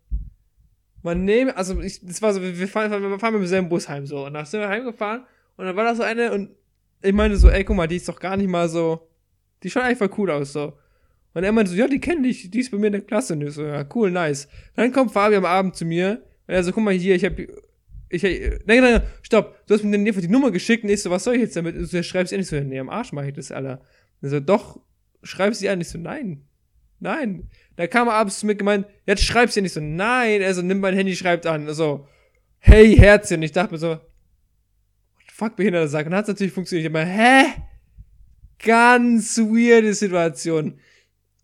man 1.02 1.24
nehme, 1.24 1.56
also 1.56 1.80
ich, 1.82 2.06
das 2.06 2.22
war 2.22 2.34
so, 2.34 2.42
wir 2.42 2.68
fahren, 2.68 2.92
wir 2.92 3.20
fahren 3.20 3.34
mit 3.34 3.44
demselben 3.44 3.70
Bus 3.70 3.88
heim 3.88 4.06
so 4.06 4.26
und 4.26 4.34
dann 4.34 4.46
sind 4.46 4.60
wir 4.60 4.70
heimgefahren 4.70 5.26
und 5.58 5.66
dann 5.66 5.76
war 5.76 5.86
da 5.86 5.96
so 5.96 6.04
eine 6.04 6.32
und 6.32 6.50
ich 7.02 7.14
meinte 7.14 7.38
so, 7.38 7.50
ey, 7.50 7.64
guck 7.64 7.76
mal, 7.76 7.88
die 7.88 7.96
ist 7.96 8.10
doch 8.10 8.20
gar 8.20 8.38
nicht 8.38 8.50
mal 8.50 8.68
so, 8.68 9.08
die 9.64 9.70
schaut 9.70 9.98
voll 9.98 10.12
cool 10.18 10.32
aus 10.32 10.54
so. 10.54 10.74
Und 11.34 11.44
er 11.44 11.52
meinte 11.52 11.72
so, 11.72 11.78
ja, 11.78 11.88
die 11.88 12.00
kenne 12.00 12.28
ich, 12.28 12.50
die 12.50 12.60
ist 12.60 12.72
bei 12.72 12.78
mir 12.78 12.88
in 12.88 12.94
der 12.94 13.02
Klasse. 13.02 13.34
Und 13.34 13.42
ich 13.42 13.54
so, 13.54 13.64
ja, 13.64 13.86
cool, 13.96 14.12
nice. 14.12 14.48
Dann 14.76 14.92
kommt 14.92 15.12
Fabi 15.12 15.36
am 15.36 15.46
Abend 15.46 15.76
zu 15.76 15.86
mir 15.86 16.24
und 16.48 16.54
er 16.54 16.64
so, 16.64 16.72
guck 16.72 16.84
mal 16.84 16.94
hier, 16.94 17.16
ich 17.16 17.24
hab, 17.24 17.34
ich, 18.10 18.24
nein, 18.24 18.60
nein, 18.66 18.82
nein, 18.82 19.02
stopp, 19.22 19.66
du 19.68 19.74
hast 19.74 19.84
mir 19.84 19.92
dann 19.92 20.06
einfach 20.06 20.22
die 20.22 20.28
Nummer 20.28 20.52
geschickt 20.52 20.84
und 20.84 20.90
ich 20.90 21.02
so, 21.02 21.10
was 21.12 21.24
soll 21.24 21.36
ich 21.36 21.42
jetzt 21.42 21.56
damit? 21.56 21.76
Und 21.76 21.86
so, 21.86 22.02
schreibst 22.02 22.34
du 22.34 22.38
nicht 22.38 22.48
so, 22.48 22.60
nee, 22.60 22.80
am 22.80 22.90
Arsch 22.90 23.12
mache 23.12 23.28
ich 23.28 23.34
das, 23.34 23.52
Alter. 23.52 23.82
Und 24.22 24.30
so, 24.30 24.40
doch, 24.40 24.80
schreib 25.24 25.56
sie 25.56 25.70
an. 25.70 25.82
Ich 25.82 25.90
so, 25.90 25.98
nein, 25.98 26.46
nein. 27.00 27.50
Da 27.76 27.88
kam 27.88 28.08
er 28.08 28.16
abends 28.16 28.44
mir 28.44 28.56
gemeint, 28.56 28.88
jetzt 29.06 29.24
schreib 29.24 29.52
sie 29.52 29.62
nicht 29.62 29.74
so, 29.74 29.80
nein. 29.80 30.42
Er 30.42 30.54
so, 30.54 30.62
nimm 30.62 30.80
mein 30.80 30.96
Handy, 30.96 31.16
schreibt 31.16 31.46
an. 31.46 31.72
So, 31.74 32.08
hey, 32.60 32.96
Herzchen. 32.96 33.42
Ich 33.42 33.52
dachte 33.52 33.74
mir 33.74 33.80
so, 33.80 34.00
fuck, 35.28 35.56
behinderter 35.56 35.88
Sack. 35.88 36.08
Und 36.08 36.16
hat 36.16 36.28
natürlich 36.28 36.54
funktioniert. 36.54 36.88
Ich 36.88 36.94
mir, 36.94 37.06
hä? 37.06 37.46
Ganz 38.60 39.38
weirde 39.38 39.94
Situation. 39.94 40.80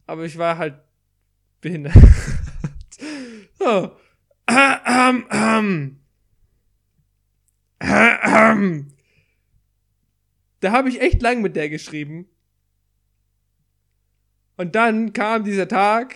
Aber 0.06 0.26
ich 0.26 0.38
war 0.38 0.58
halt 0.58 0.76
behindert. 1.62 1.96
so. 3.60 3.92
Ahem, 4.48 4.82
ahem. 4.86 5.26
Ahem. 5.30 6.05
Da 10.62 10.72
habe 10.72 10.90
ich 10.90 11.00
echt 11.00 11.22
lang 11.22 11.44
mit 11.44 11.56
der 11.56 11.70
geschrieben. 11.70 12.28
Und 14.58 14.74
dann 14.74 15.14
kam 15.14 15.44
dieser 15.44 15.68
Tag, 15.68 16.16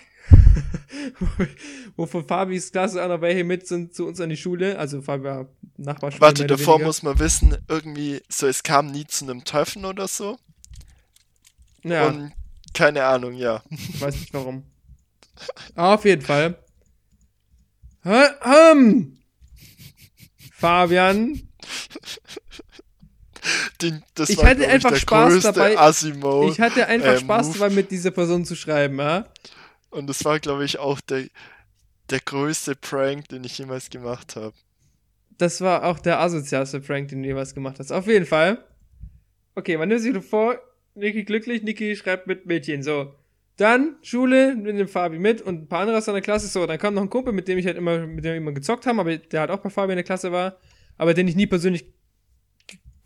wo 1.95 2.07
von 2.07 2.26
Fabis 2.26 2.72
Klasse 2.72 3.03
auch 3.03 3.09
noch 3.09 3.22
welche 3.22 3.43
mit 3.43 3.67
sind 3.67 3.93
zu 3.93 4.07
uns 4.07 4.20
an 4.20 4.30
die 4.30 4.38
Schule. 4.38 4.80
Also 4.80 5.03
Fabi 5.03 5.24
war 5.26 5.49
Nachbarschule. 5.78 6.22
Warte, 6.22 6.47
davor 6.47 6.76
weniger. 6.76 6.88
muss 6.88 7.03
man 7.03 7.20
wissen, 7.20 7.57
irgendwie, 7.67 8.22
so, 8.28 8.47
es 8.47 8.63
kam 8.63 8.88
nie 8.88 9.05
zu 9.05 9.26
einem 9.26 9.43
Treffen 9.43 9.86
oder 9.86 10.07
so. 10.07 10.39
Ja. 11.84 12.07
Und 12.07 12.32
keine 12.74 13.03
Ahnung, 13.03 13.34
ja. 13.34 13.61
Ich 13.70 14.01
weiß 14.01 14.15
nicht 14.15 14.34
warum. 14.34 14.63
Auf 15.76 16.05
jeden 16.05 16.22
Fall. 16.24 16.57
Hm. 18.01 19.17
Fabian, 20.53 21.49
Den, 23.82 24.04
das 24.14 24.30
Ich 24.30 24.38
war, 24.38 24.50
hatte 24.50 24.68
einfach 24.68 24.90
der 24.90 24.98
Spaß 24.98 25.42
dabei. 25.42 25.78
Asimo. 25.78 26.50
ich 26.50 26.60
hatte 26.60 26.88
einfach 26.88 27.14
äh, 27.14 27.20
Spaß 27.20 27.48
Move. 27.48 27.60
dabei, 27.60 27.76
mit 27.76 27.92
dieser 27.92 28.12
Person 28.12 28.44
zu 28.46 28.56
schreiben, 28.56 28.98
ja? 29.00 29.26
Und 29.90 30.08
das 30.08 30.26
war, 30.26 30.40
glaube 30.40 30.66
ich, 30.66 30.80
auch 30.80 31.00
der, 31.02 31.26
der 32.10 32.20
größte 32.20 32.76
Prank, 32.76 33.30
den 33.30 33.44
ich 33.44 33.58
jemals 33.58 33.90
gemacht 33.90 34.36
habe. 34.36 34.54
Das 35.38 35.62
war 35.62 35.86
auch 35.86 36.00
der 36.00 36.20
asozialste 36.20 36.82
Prank, 36.82 37.08
den 37.08 37.24
du 37.24 37.30
jemals 37.30 37.56
gemacht 37.56 37.80
hast. 37.80 37.92
Auf 37.92 38.08
jeden 38.08 38.26
Fall. 38.26 38.64
Okay, 39.56 39.78
man 39.78 39.88
nimmt 39.88 40.02
sich 40.02 40.12
nur 40.12 40.22
vor, 40.22 40.60
Niki 40.96 41.24
glücklich, 41.24 41.64
Niki 41.64 41.96
schreibt 41.96 42.28
mit 42.28 42.46
Mädchen, 42.46 42.84
so. 42.84 43.16
Dann 43.56 43.96
Schule, 44.02 44.56
mit 44.56 44.78
dem 44.78 44.88
Fabi 44.88 45.20
mit 45.20 45.42
und 45.42 45.64
ein 45.64 45.68
paar 45.68 45.82
andere 45.82 45.98
aus 45.98 46.06
seiner 46.06 46.22
Klasse, 46.22 46.48
so. 46.48 46.66
Dann 46.66 46.78
kam 46.78 46.94
noch 46.94 47.02
ein 47.02 47.10
Kumpel, 47.10 47.34
mit 47.34 47.48
dem 47.48 47.58
ich 47.58 47.66
halt 47.66 47.78
immer, 47.78 48.06
mit 48.06 48.26
dem 48.26 48.36
immer 48.36 48.52
gezockt 48.52 48.86
haben, 48.86 49.00
aber 49.00 49.18
der 49.18 49.40
halt 49.42 49.52
auch 49.52 49.60
bei 49.60 49.70
Fabi 49.70 49.94
in 49.94 49.98
der 49.98 50.04
Klasse 50.04 50.32
war, 50.32 50.58
aber 50.98 51.14
den 51.14 51.28
ich 51.28 51.36
nie 51.36 51.48
persönlich 51.48 51.86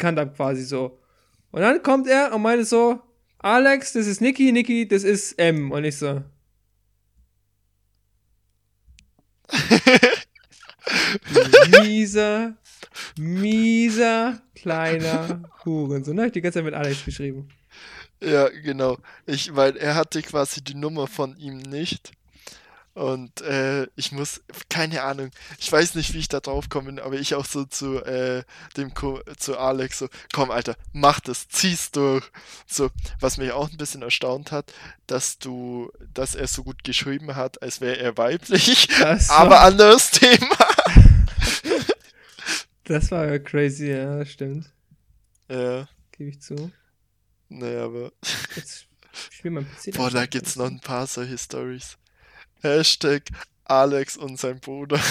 gekannt 0.04 0.20
habe, 0.20 0.36
quasi 0.36 0.64
so. 0.64 1.00
Und 1.52 1.62
dann 1.62 1.82
kommt 1.82 2.08
er 2.08 2.34
und 2.34 2.42
meinte 2.42 2.66
so, 2.66 3.00
Alex, 3.40 3.94
das 3.94 4.06
ist 4.08 4.22
Niki, 4.22 4.52
Niki, 4.52 4.88
das 4.88 5.04
ist 5.04 5.34
M. 5.40 5.72
Und 5.72 5.86
ich 5.86 5.98
so, 5.98 6.22
mieser, 11.82 12.56
mieser, 13.18 14.42
kleiner 14.56 15.42
Hurensohn. 15.64 16.18
Da 16.18 16.24
hab 16.24 16.28
ich 16.28 16.34
die 16.34 16.42
ganze 16.42 16.60
Zeit 16.60 16.66
mit 16.66 16.74
Alex 16.74 17.06
geschrieben. 17.06 17.48
Ja, 18.22 18.50
genau. 18.50 18.98
Ich, 19.26 19.56
weil 19.56 19.78
er 19.78 19.96
hatte 19.96 20.22
quasi 20.22 20.64
die 20.64 20.76
Nummer 20.76 21.08
von 21.08 21.36
ihm 21.38 21.58
nicht. 21.58 22.12
Und 22.96 23.42
äh, 23.42 23.88
ich 23.96 24.12
muss, 24.12 24.42
keine 24.70 25.02
Ahnung, 25.02 25.32
ich 25.58 25.72
weiß 25.72 25.96
nicht, 25.96 26.14
wie 26.14 26.20
ich 26.20 26.28
da 26.28 26.40
drauf 26.40 26.70
komme, 26.70 27.02
aber 27.02 27.16
ich 27.16 27.34
auch 27.34 27.46
so 27.46 27.66
zu 27.66 27.98
äh, 28.06 28.44
dem 28.78 28.94
Ko 28.94 29.20
zu 29.38 29.58
Alex 29.58 29.98
so, 29.98 30.10
komm 30.32 30.52
Alter, 30.52 30.76
mach 30.92 31.20
das, 31.20 31.48
zieh's 31.48 31.90
durch. 31.90 32.24
So, 32.68 32.92
was 33.20 33.38
mich 33.38 33.52
auch 33.52 33.72
ein 33.72 33.78
bisschen 33.78 34.04
erstaunt 34.04 34.52
hat, 34.52 34.72
dass 35.08 35.40
du, 35.40 35.92
dass 36.14 36.36
er 36.36 36.48
so 36.48 36.64
gut 36.64 36.84
geschrieben 36.84 37.36
hat, 37.36 37.64
als 37.64 37.82
wäre 37.82 37.98
er 37.98 38.16
weiblich, 38.18 38.88
Das 39.00 39.30
aber 39.30 39.62
anderes 39.62 40.12
Thema. 40.12 40.58
das 42.84 43.10
war 43.10 43.26
ja 43.26 43.40
crazy, 43.40 43.90
ja, 43.90 44.20
das 44.20 44.30
stimmt. 44.32 44.72
Ja, 45.50 45.88
Gebe 46.12 46.30
ich 46.30 46.42
zu. 46.42 46.72
nee, 47.50 47.76
aber, 47.76 48.12
Jetzt 48.56 48.86
spiel 49.32 49.50
mein 49.50 49.66
PC. 49.66 49.96
boah, 49.96 50.12
da 50.12 50.28
gibt's 50.28 50.56
noch 50.56 50.68
ein 50.68 50.80
paar 50.80 51.08
solche 51.08 51.40
Stories. 51.40 51.98
Hashtag 52.64 53.24
Alex 53.66 54.18
und 54.18 54.40
sein 54.40 54.60
Bruder. 54.60 55.00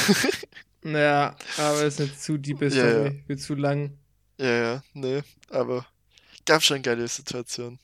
Ja, 0.84 1.36
aber 1.58 1.84
es 1.84 1.94
ist 1.94 2.00
eine 2.00 2.18
zu 2.18 2.38
diepe 2.38 2.66
Ja, 2.66 2.70
Story. 2.90 3.22
Wird 3.28 3.40
zu 3.40 3.54
lang. 3.54 3.96
Ja, 4.36 4.50
ja, 4.50 4.82
nee, 4.94 5.22
aber 5.48 5.86
gab 6.44 6.60
schon 6.64 6.82
geile 6.82 7.06
Situationen. 7.06 7.78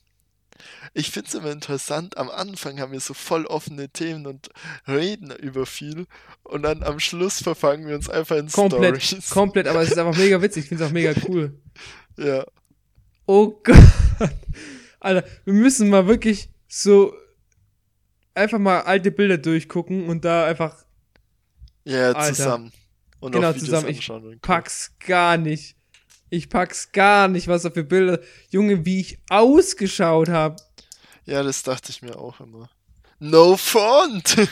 Ich 0.95 1.13
finde 1.13 1.29
es 1.29 1.35
immer 1.35 1.53
interessant, 1.53 2.17
am 2.17 2.29
Anfang 2.29 2.81
haben 2.81 2.91
wir 2.91 2.99
so 2.99 3.15
voll 3.15 3.47
offene 3.47 3.89
Themen 3.89 4.27
und 4.27 4.49
reden 4.89 5.31
über 5.31 5.65
viel 5.65 6.07
und 6.43 6.63
dann 6.63 6.83
am 6.83 6.99
Schluss 6.99 7.41
verfangen 7.41 7.87
wir 7.87 7.95
uns 7.95 8.11
einfach 8.11 8.35
in 8.35 8.51
Komplett, 8.51 9.01
Stories. 9.01 9.31
komplett, 9.31 9.69
aber 9.69 9.83
es 9.83 9.91
ist 9.93 9.99
einfach 9.99 10.19
mega 10.19 10.43
witzig. 10.43 10.65
Ich 10.65 10.69
finde 10.69 10.83
es 10.83 10.91
auch 10.91 10.93
mega 10.93 11.15
cool. 11.29 11.57
ja, 12.17 12.45
Oh 13.27 13.61
Gott. 13.63 13.77
Alter, 14.99 15.29
wir 15.45 15.55
müssen 15.55 15.89
mal 15.89 16.09
wirklich 16.09 16.49
so 16.67 17.15
einfach 18.39 18.59
mal 18.59 18.81
alte 18.83 19.11
Bilder 19.11 19.39
durchgucken 19.39 20.09
und 20.09 20.25
da 20.25 20.47
einfach 20.47 20.85
ja, 21.85 22.13
Alter. 22.13 22.35
zusammen. 22.35 22.73
Und 23.21 23.33
Genau, 23.33 23.51
auch 23.51 23.55
Videos 23.55 23.65
zusammen. 23.65 23.89
Ich 23.89 24.43
pack's 24.43 24.95
gar 25.01 25.37
nicht. 25.37 25.77
Ich 26.31 26.49
pack's 26.49 26.93
gar 26.93 27.29
nicht, 27.29 27.49
was 27.49 27.63
da 27.63 27.71
für 27.71 27.85
Bilder. 27.85 28.21
Junge, 28.51 28.85
wie 28.85 29.01
ich 29.01 29.19
ausgeschaut 29.29 30.29
habe. 30.29 30.57
Ja, 31.25 31.43
das 31.43 31.63
dachte 31.63 31.91
ich 31.91 32.03
mir 32.03 32.17
auch 32.17 32.41
immer. 32.41 32.71
No 33.19 33.57
front! 33.57 34.37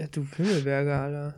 Ja, 0.00 0.06
du 0.06 0.26
Himmelberger, 0.34 1.02
Alter. 1.02 1.34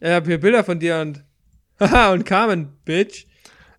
Ja, 0.00 0.08
ich 0.08 0.14
hab 0.14 0.26
hier 0.26 0.40
Bilder 0.40 0.64
von 0.64 0.80
dir 0.80 0.98
und. 1.00 1.22
Haha, 1.78 2.12
und 2.12 2.24
Carmen, 2.24 2.76
Bitch. 2.84 3.26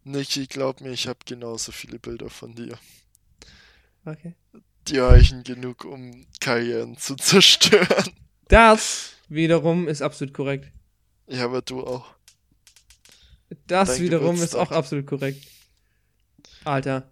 Niki, 0.05 0.47
glaub 0.47 0.79
mir, 0.79 0.91
ich 0.91 1.05
habe 1.05 1.19
genauso 1.25 1.73
viele 1.73 1.99
Bilder 1.99 2.29
von 2.29 2.55
dir. 2.55 2.77
Okay. 4.05 4.35
Die 4.87 4.97
reichen 4.97 5.43
genug, 5.43 5.85
um 5.85 6.25
Karrieren 6.39 6.97
zu 6.97 7.15
zerstören. 7.17 8.11
Das 8.47 9.13
wiederum 9.29 9.87
ist 9.87 10.01
absolut 10.01 10.33
korrekt. 10.33 10.71
Ja, 11.27 11.45
aber 11.45 11.61
du 11.61 11.85
auch. 11.85 12.15
Das 13.67 13.89
Dein 13.95 14.01
wiederum 14.01 14.35
ist 14.35 14.51
Geburtstag. 14.51 14.61
auch 14.61 14.71
absolut 14.71 15.07
korrekt. 15.07 15.45
Alter. 16.63 17.11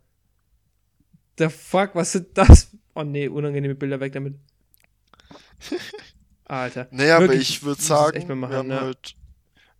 The 1.37 1.49
fuck, 1.49 1.95
was 1.95 2.11
sind 2.11 2.37
das? 2.37 2.69
Oh 2.95 3.03
nee, 3.03 3.27
unangenehme 3.27 3.75
Bilder 3.75 3.99
weg 3.99 4.13
damit. 4.13 4.35
Alter. 6.45 6.87
Naja, 6.91 7.17
aber 7.17 7.29
Wirklich, 7.29 7.49
ich 7.49 7.63
würde 7.63 7.81
sagen, 7.81 8.39
machen, 8.39 8.51
wir 8.51 8.57
haben, 8.57 8.71
ja. 8.71 8.81
heute, 8.81 9.13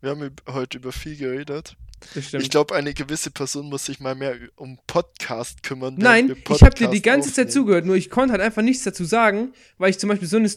wir 0.02 0.10
haben 0.12 0.36
heute 0.48 0.78
über 0.78 0.92
viel 0.92 1.18
geredet. 1.18 1.76
Ich 2.16 2.50
glaube, 2.50 2.76
eine 2.76 2.94
gewisse 2.94 3.32
Person 3.32 3.68
muss 3.70 3.86
sich 3.86 4.00
mal 4.00 4.16
mehr 4.16 4.36
um 4.56 4.80
Podcast 4.88 5.64
kümmern. 5.64 5.96
Nein, 5.98 6.30
wir 6.30 6.38
ich 6.38 6.64
habe 6.64 6.76
dir 6.76 6.88
die 6.90 6.98
Podcast 7.00 7.04
ganze 7.04 7.30
Zeit 7.34 7.48
aufnehmen. 7.48 7.52
zugehört, 7.52 7.86
nur 7.86 7.96
ich 7.96 8.10
konnte 8.10 8.32
halt 8.32 8.42
einfach 8.42 8.62
nichts 8.62 8.84
dazu 8.84 9.04
sagen, 9.06 9.54
weil 9.78 9.90
ich 9.90 10.00
zum 10.00 10.10
Beispiel 10.10 10.28
so 10.28 10.38
ein 10.38 10.50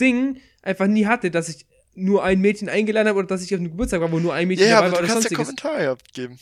Ding 0.00 0.40
einfach 0.62 0.86
nie 0.86 1.06
hatte, 1.06 1.30
dass 1.30 1.48
ich 1.48 1.66
nur 1.94 2.24
ein 2.24 2.40
Mädchen 2.40 2.68
eingeladen 2.68 3.08
habe 3.08 3.18
oder 3.18 3.28
dass 3.28 3.42
ich 3.42 3.54
auf 3.54 3.60
einem 3.60 3.70
Geburtstag 3.70 4.00
war, 4.00 4.10
wo 4.10 4.18
nur 4.18 4.34
ein 4.34 4.48
Mädchen 4.48 4.68
Ja, 4.68 4.76
dabei 4.76 4.86
aber 4.88 4.96
war 4.96 5.02
du 5.02 5.04
oder 5.06 5.14
kannst 5.14 5.30
ja. 5.30 5.36
Kommentare 5.36 5.90
abgeben. 5.90 6.38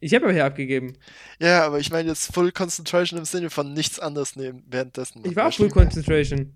ich 0.00 0.14
habe 0.14 0.24
aber 0.24 0.32
hier 0.32 0.44
abgegeben. 0.46 0.96
Ja, 1.38 1.64
aber 1.66 1.78
ich 1.78 1.90
meine 1.90 2.08
jetzt 2.08 2.32
Full 2.32 2.52
Concentration 2.52 3.18
im 3.18 3.24
Sinne 3.24 3.50
von 3.50 3.72
nichts 3.74 3.98
anderes 4.00 4.36
nehmen 4.36 4.64
währenddessen. 4.68 5.22
Ich 5.24 5.36
war 5.36 5.52
Full? 5.52 5.68
Concentration. 5.68 6.54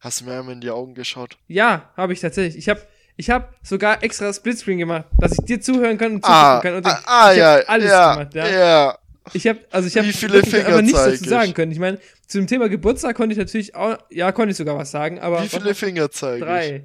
Hast 0.00 0.20
du 0.20 0.26
mir 0.26 0.38
einmal 0.38 0.54
in 0.54 0.60
die 0.60 0.70
Augen 0.70 0.94
geschaut? 0.94 1.38
Ja, 1.48 1.90
habe 1.96 2.12
ich 2.12 2.20
tatsächlich. 2.20 2.58
Ich 2.58 2.68
habe 2.68 2.82
ich 3.16 3.30
hab 3.30 3.54
sogar 3.62 4.02
extra 4.02 4.32
Splitscreen 4.32 4.78
gemacht, 4.78 5.06
dass 5.18 5.32
ich 5.32 5.44
dir 5.44 5.60
zuhören 5.60 5.96
kann 5.96 6.14
und 6.14 6.24
zugucken 6.24 6.42
Ah, 6.42 6.60
kann. 6.60 6.74
Und 6.74 6.86
ah, 6.86 7.02
ah 7.06 7.32
ich 7.32 7.38
ja, 7.38 7.54
alles 7.66 7.90
ja, 7.90 8.14
gemacht, 8.14 8.34
ja. 8.34 8.48
ja. 8.48 8.98
Ich 9.32 9.46
habe 9.46 9.58
also 9.70 9.88
ich 9.88 9.96
habe 9.96 10.66
aber 10.66 10.82
nichts 10.82 10.98
dazu 11.04 11.24
ich? 11.24 11.28
sagen 11.28 11.54
können. 11.54 11.72
Ich 11.72 11.78
meine, 11.78 11.98
zu 12.26 12.38
dem 12.38 12.46
Thema 12.46 12.68
Geburtstag 12.68 13.16
konnte 13.16 13.32
ich 13.32 13.38
natürlich 13.38 13.74
auch, 13.74 13.98
ja, 14.10 14.30
konnte 14.32 14.52
ich 14.52 14.56
sogar 14.56 14.76
was 14.76 14.90
sagen, 14.90 15.18
aber 15.18 15.42
Wie 15.42 15.48
viele 15.48 15.74
Finger 15.74 16.10
zeige 16.10 16.36
ich? 16.36 16.44
drei. 16.44 16.84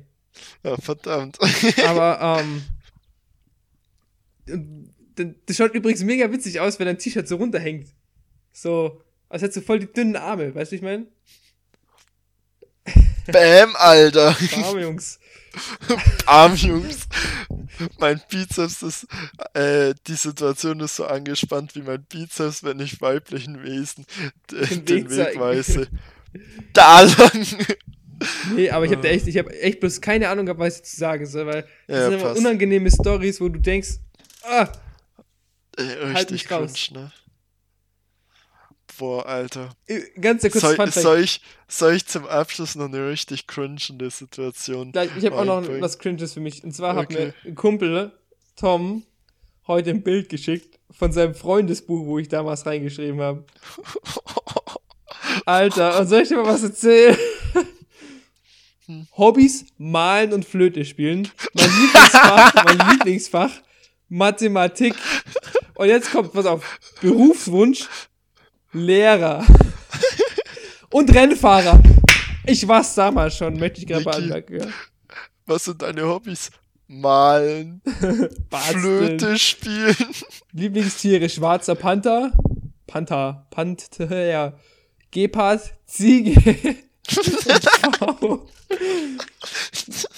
Ja, 0.63 0.77
verdammt. 0.77 1.37
Aber, 1.87 2.39
ähm. 2.39 2.63
Das 5.45 5.57
schaut 5.57 5.73
übrigens 5.73 6.03
mega 6.03 6.31
witzig 6.31 6.59
aus, 6.59 6.79
wenn 6.79 6.87
dein 6.87 6.97
T-Shirt 6.97 7.27
so 7.27 7.35
runterhängt. 7.35 7.89
So, 8.53 9.01
als 9.29 9.41
hättest 9.41 9.57
du 9.57 9.61
voll 9.61 9.79
die 9.79 9.91
dünnen 9.91 10.15
Arme, 10.15 10.55
weißt 10.55 10.71
du, 10.71 10.77
ich 10.77 10.81
meine? 10.81 11.05
Bam, 13.27 13.75
Alter. 13.75 14.35
Arme, 14.63 14.81
Jungs. 14.81 15.19
Arm, 16.25 16.55
Jungs. 16.55 17.07
Mein 17.99 18.21
Bizeps 18.29 18.81
ist, 18.83 19.07
äh, 19.53 19.93
die 20.07 20.13
Situation 20.15 20.79
ist 20.81 20.95
so 20.95 21.05
angespannt 21.05 21.75
wie 21.75 21.81
mein 21.81 22.03
Bizeps, 22.03 22.63
wenn 22.63 22.79
ich 22.79 23.01
weiblichen 23.01 23.63
Wesen 23.63 24.05
Den 24.51 24.85
den, 24.85 25.09
Weg. 25.09 25.17
Weg 25.17 25.39
weise. 25.39 25.87
Da 26.73 27.01
lang. 27.01 27.47
Nee, 28.55 28.69
aber 28.69 28.85
ich 28.85 28.91
habe 28.91 29.09
echt, 29.09 29.27
ich 29.27 29.37
habe 29.37 29.51
echt 29.61 29.79
bloß 29.79 29.99
keine 29.99 30.29
Ahnung 30.29 30.45
gehabt, 30.45 30.59
was 30.59 30.77
ich 30.77 30.83
zu 30.83 30.95
sagen 30.97 31.25
soll, 31.25 31.47
weil 31.47 31.67
das 31.87 31.97
Ja, 31.97 32.03
sind 32.05 32.13
immer 32.13 32.23
passt. 32.29 32.39
unangenehme 32.39 32.91
Stories, 32.91 33.41
wo 33.41 33.49
du 33.49 33.59
denkst, 33.59 33.95
ah, 34.43 34.67
Äh, 35.77 36.13
Halt 36.13 36.29
mich 36.31 36.45
cringe, 36.45 36.61
raus. 36.61 36.91
ne? 36.91 37.11
Boah, 39.01 39.25
Alter. 39.25 39.69
äh, 39.87 39.99
ganz 40.19 40.43
kurz 40.43 40.61
Soll, 40.61 40.91
soll, 40.91 41.19
ich, 41.21 41.41
soll 41.67 41.95
ich 41.95 42.05
zum 42.05 42.27
Abschluss 42.27 42.75
noch 42.75 42.85
eine 42.85 43.09
richtig 43.09 43.47
cringende 43.47 44.11
Situation? 44.11 44.91
Gleich, 44.91 45.09
ich 45.17 45.25
habe 45.25 45.37
auch 45.39 45.45
noch 45.45 45.67
was 45.81 45.97
Cringes 45.97 46.33
für 46.33 46.39
mich. 46.39 46.63
Und 46.63 46.71
zwar 46.75 46.93
hat 46.95 47.05
Okay. 47.05 47.33
mir 47.43 47.49
ein 47.49 47.55
Kumpel, 47.55 48.11
Tom, 48.55 49.01
heute 49.65 49.89
ein 49.89 50.03
Bild 50.03 50.29
geschickt 50.29 50.77
von 50.91 51.11
seinem 51.11 51.33
Freundesbuch, 51.33 52.05
wo 52.05 52.19
ich 52.19 52.27
damals 52.27 52.63
reingeschrieben 52.67 53.19
habe. 53.21 53.43
Alter, 55.47 55.99
und 55.99 56.07
soll 56.07 56.21
ich 56.21 56.27
dir 56.27 56.37
mal 56.37 56.45
was 56.45 56.61
erzählen? 56.61 57.17
Hm. 58.85 59.07
Hobbys, 59.17 59.65
Malen 59.79 60.31
und 60.31 60.45
Flöte 60.45 60.85
spielen. 60.85 61.27
Mein 61.55 61.69
Lieblingsfach, 61.71 62.65
mein 62.65 62.77
Lieblingsfach, 62.91 63.51
Mathematik. 64.09 64.93
Und 65.73 65.87
jetzt 65.87 66.11
kommt, 66.11 66.33
pass 66.33 66.45
auf, 66.45 66.79
Berufswunsch, 67.01 67.87
Lehrer. 68.73 69.45
Und 70.91 71.13
Rennfahrer. 71.13 71.81
Ich 72.45 72.67
war's 72.67 72.95
damals 72.95 73.37
schon, 73.37 73.57
möchte 73.57 73.81
ich 73.81 73.87
gerade 73.87 74.11
anmerken. 74.11 74.59
Ja. 74.59 74.67
Was 75.45 75.65
sind 75.65 75.81
deine 75.81 76.07
Hobbys? 76.07 76.51
Malen. 76.87 77.81
Flöte 78.49 79.37
spielen. 79.37 79.95
Lieblingstiere 80.51 81.29
schwarzer 81.29 81.75
Panther, 81.75 82.33
Panther, 82.87 83.47
Panther, 83.49 84.25
ja. 84.25 84.53
Gepard, 85.11 85.73
Ziege. 85.85 86.35
Pfau. 87.07 88.47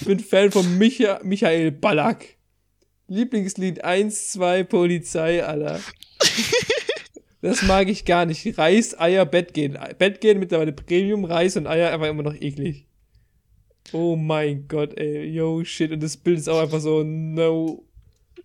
Bin 0.04 0.18
Fan 0.20 0.50
von 0.50 0.78
Micha 0.78 1.20
Michael 1.22 1.70
Ballack. 1.72 2.36
Lieblingslied 3.06 3.84
1, 3.84 4.32
2, 4.32 4.64
Polizei, 4.64 5.44
Alter. 5.44 5.80
Das 7.44 7.60
mag 7.62 7.88
ich 7.88 8.06
gar 8.06 8.24
nicht. 8.24 8.56
Reis, 8.56 8.98
Eier, 8.98 9.26
Bett 9.26 9.52
gehen. 9.52 9.78
Bett 9.98 10.22
gehen 10.22 10.38
mittlerweile 10.38 10.72
Premium, 10.72 11.26
Reis 11.26 11.58
und 11.58 11.66
Eier 11.66 11.92
einfach 11.92 12.06
immer 12.06 12.22
noch 12.22 12.32
eklig. 12.34 12.86
Oh 13.92 14.16
mein 14.16 14.66
Gott, 14.66 14.96
ey. 14.96 15.26
Yo, 15.26 15.62
shit. 15.62 15.90
Und 15.92 16.02
das 16.02 16.16
Bild 16.16 16.38
ist 16.38 16.48
auch 16.48 16.60
einfach 16.62 16.80
so, 16.80 17.02
no. 17.02 17.84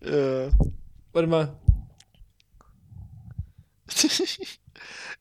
Ja. 0.03 0.49
Warte 1.13 1.27
mal. 1.29 1.57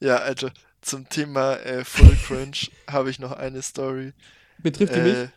ja, 0.01 0.17
Alter. 0.17 0.53
Zum 0.81 1.09
Thema 1.09 1.55
äh, 1.57 1.85
Full 1.85 2.17
Cringe 2.27 2.57
habe 2.91 3.11
ich 3.11 3.19
noch 3.19 3.33
eine 3.33 3.63
Story. 3.63 4.13
Betrifft 4.59 4.95
die 4.97 5.01
mich? 5.01 5.15
Äh, 5.17 5.29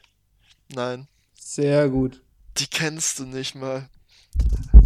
nein, 0.73 1.07
Sehr 1.39 1.89
gut. 1.89 2.21
die 2.57 2.67
kennst 2.67 3.19
du 3.19 3.25
nicht 3.25 3.53
mal. 3.55 3.89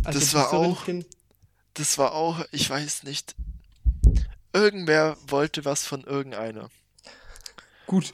Also, 0.03 0.19
Das 0.19 0.34
war 0.34 0.53
auch- 0.53 0.86
kenn- 0.86 1.06
Das 1.76 1.97
war 1.97 2.14
auch, 2.14 2.43
ich 2.52 2.69
weiß 2.69 3.03
nicht. 3.03 3.35
Irgendwer 4.53 5.18
wollte 5.27 5.65
was 5.65 5.85
von 5.85 6.03
irgendeiner. 6.03 6.69
Gut. 7.85 8.11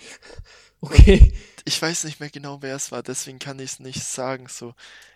Okay. 0.81 1.33
Ich 1.63 1.79
weiß 1.79 2.05
nicht 2.05 2.19
mehr 2.19 2.31
genau, 2.31 2.63
wer 2.63 2.75
es 2.75 2.91
war, 2.91 3.03
deswegen 3.03 3.38
kann 3.38 3.59
ich 3.59 3.73
es 3.73 3.79
nicht 3.79 4.03
sagen. 4.03 4.47
So. 4.47 4.73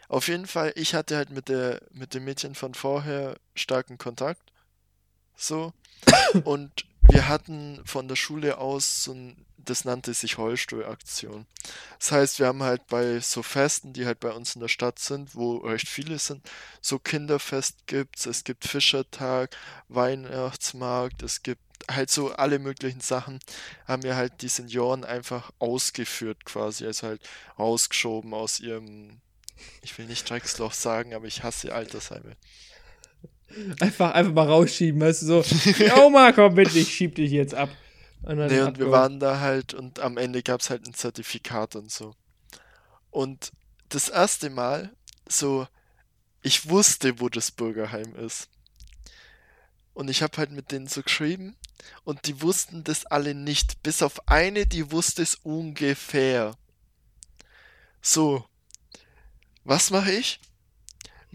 Auf 0.07 0.27
jeden 0.27 0.45
Fall, 0.45 0.71
ich 0.75 0.93
hatte 0.93 1.17
halt 1.17 1.31
mit 1.31 1.49
der, 1.49 1.81
mit 1.91 2.13
dem 2.13 2.23
Mädchen 2.23 2.53
von 2.53 2.75
vorher 2.75 3.35
starken 3.55 3.97
Kontakt. 3.97 4.51
So. 5.35 5.73
Und 6.43 6.85
wir 7.09 7.27
hatten 7.27 7.81
von 7.85 8.07
der 8.07 8.15
Schule 8.15 8.57
aus 8.57 9.03
so 9.03 9.13
ein, 9.13 9.45
das 9.57 9.85
nannte 9.85 10.13
sich 10.13 10.37
Heulstuhlaktion. 10.37 11.45
Das 11.99 12.11
heißt, 12.11 12.39
wir 12.39 12.47
haben 12.47 12.63
halt 12.63 12.87
bei 12.87 13.19
so 13.19 13.41
Festen, 13.43 13.93
die 13.93 14.05
halt 14.05 14.19
bei 14.19 14.31
uns 14.31 14.55
in 14.55 14.61
der 14.61 14.67
Stadt 14.67 14.99
sind, 14.99 15.35
wo 15.35 15.57
recht 15.57 15.87
viele 15.87 16.19
sind, 16.19 16.47
so 16.81 16.99
Kinderfest 16.99 17.87
gibt's, 17.87 18.25
es 18.25 18.43
gibt 18.43 18.65
Fischertag, 18.65 19.55
Weihnachtsmarkt, 19.87 21.23
es 21.23 21.41
gibt 21.43 21.61
halt 21.89 22.09
so 22.09 22.31
alle 22.31 22.59
möglichen 22.59 23.01
Sachen, 23.01 23.39
haben 23.87 24.03
wir 24.03 24.15
halt 24.15 24.41
die 24.41 24.47
Senioren 24.47 25.03
einfach 25.03 25.51
ausgeführt 25.59 26.45
quasi, 26.45 26.85
also 26.85 27.07
halt 27.07 27.21
rausgeschoben 27.59 28.33
aus 28.33 28.59
ihrem, 28.59 29.21
ich 29.81 29.97
will 29.97 30.05
nicht 30.05 30.29
Drecksloch 30.29 30.73
sagen, 30.73 31.13
aber 31.13 31.25
ich 31.25 31.43
hasse 31.43 31.73
Altersheime. 31.73 32.35
Einfach, 33.79 34.13
einfach 34.13 34.33
mal 34.33 34.47
rausschieben, 34.47 34.99
weißt 34.99 35.21
du, 35.21 35.43
so, 35.43 35.43
Oma, 36.03 36.31
komm 36.31 36.55
bitte, 36.55 36.79
ich 36.79 36.93
schieb 36.93 37.15
dich 37.15 37.31
jetzt 37.31 37.53
ab. 37.53 37.69
Und, 38.23 38.37
nee, 38.37 38.59
und 38.61 38.79
wir 38.79 38.91
waren 38.91 39.19
da 39.19 39.39
halt 39.39 39.73
und 39.73 39.99
am 39.99 40.17
Ende 40.17 40.41
gab 40.41 40.61
es 40.61 40.69
halt 40.69 40.85
ein 40.87 40.93
Zertifikat 40.93 41.75
und 41.75 41.91
so. 41.91 42.15
Und 43.11 43.51
das 43.89 44.09
erste 44.09 44.49
Mal, 44.49 44.91
so, 45.27 45.67
ich 46.41 46.69
wusste, 46.69 47.19
wo 47.19 47.29
das 47.29 47.51
Bürgerheim 47.51 48.15
ist. 48.15 48.49
Und 49.93 50.09
ich 50.09 50.21
habe 50.21 50.37
halt 50.37 50.51
mit 50.51 50.71
denen 50.71 50.87
so 50.87 51.01
geschrieben 51.01 51.55
und 52.03 52.25
die 52.27 52.41
wussten 52.41 52.83
das 52.83 53.05
alle 53.05 53.33
nicht. 53.33 53.81
Bis 53.83 54.01
auf 54.01 54.27
eine, 54.27 54.65
die 54.65 54.91
wusste 54.91 55.21
es 55.21 55.35
ungefähr. 55.35 56.57
So, 58.01 58.45
was 59.63 59.91
mache 59.91 60.11
ich? 60.11 60.39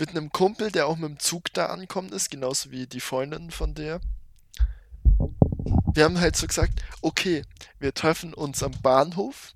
Mit 0.01 0.11
einem 0.11 0.33
Kumpel, 0.33 0.73
der 0.73 0.87
auch 0.87 0.97
mit 0.97 1.11
dem 1.11 1.19
Zug 1.19 1.53
da 1.53 1.67
ankommt 1.67 2.13
ist, 2.13 2.31
genauso 2.31 2.71
wie 2.71 2.87
die 2.87 3.01
Freundin 3.01 3.51
von 3.51 3.75
der. 3.75 4.01
Wir 5.93 6.05
haben 6.05 6.19
halt 6.19 6.37
so 6.37 6.47
gesagt, 6.47 6.83
okay, 7.03 7.45
wir 7.79 7.93
treffen 7.93 8.33
uns 8.33 8.63
am 8.63 8.73
Bahnhof 8.83 9.53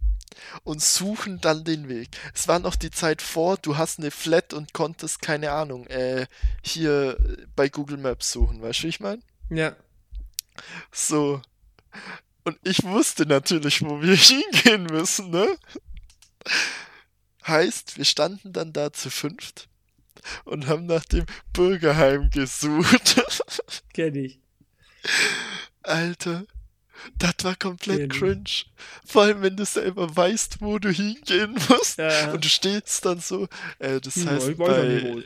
und 0.62 0.82
suchen 0.82 1.40
dann 1.40 1.64
den 1.64 1.88
Weg. 1.88 2.10
Es 2.34 2.46
war 2.46 2.58
noch 2.58 2.76
die 2.76 2.90
Zeit 2.90 3.22
vor, 3.22 3.56
du 3.56 3.78
hast 3.78 3.98
eine 3.98 4.10
Flat 4.10 4.52
und 4.52 4.74
konntest, 4.74 5.22
keine 5.22 5.52
Ahnung, 5.52 5.86
äh, 5.86 6.26
hier 6.62 7.16
bei 7.56 7.68
Google 7.68 7.96
Maps 7.98 8.30
suchen, 8.30 8.60
weißt 8.60 8.80
du, 8.80 8.82
wie 8.84 8.88
ich 8.88 9.00
meine? 9.00 9.22
Ja. 9.48 9.74
So. 10.92 11.40
Und 12.44 12.58
ich 12.64 12.82
wusste 12.82 13.24
natürlich, 13.24 13.80
wo 13.82 14.02
wir 14.02 14.16
hingehen 14.16 14.84
müssen, 14.84 15.30
ne? 15.30 15.56
Heißt, 17.46 17.96
wir 17.96 18.04
standen 18.04 18.52
dann 18.52 18.72
da 18.74 18.92
zu 18.92 19.08
fünft 19.08 19.68
und 20.44 20.66
haben 20.66 20.86
nach 20.86 21.05
dem 21.05 21.26
Bürgerheim 21.52 22.30
gesucht. 22.30 23.22
Kenn 23.92 24.14
ich. 24.14 24.38
Alter, 25.82 26.46
das 27.18 27.34
war 27.42 27.56
komplett 27.56 28.12
cringe. 28.12 28.44
Vor 29.05 29.22
allem, 29.22 29.42
wenn 29.42 29.56
du 29.56 29.64
selber 29.64 30.14
weißt, 30.14 30.60
wo 30.60 30.78
du 30.78 30.90
hingehen 30.90 31.56
musst. 31.68 31.98
Ja. 31.98 32.32
Und 32.32 32.44
du 32.44 32.48
stehst 32.48 33.05
dann 33.05 33.20
so. 33.20 33.48
Äh, 33.78 34.01
das 34.01 34.16
ja, 34.16 34.30
heißt, 34.30 34.56
bei, 34.56 35.22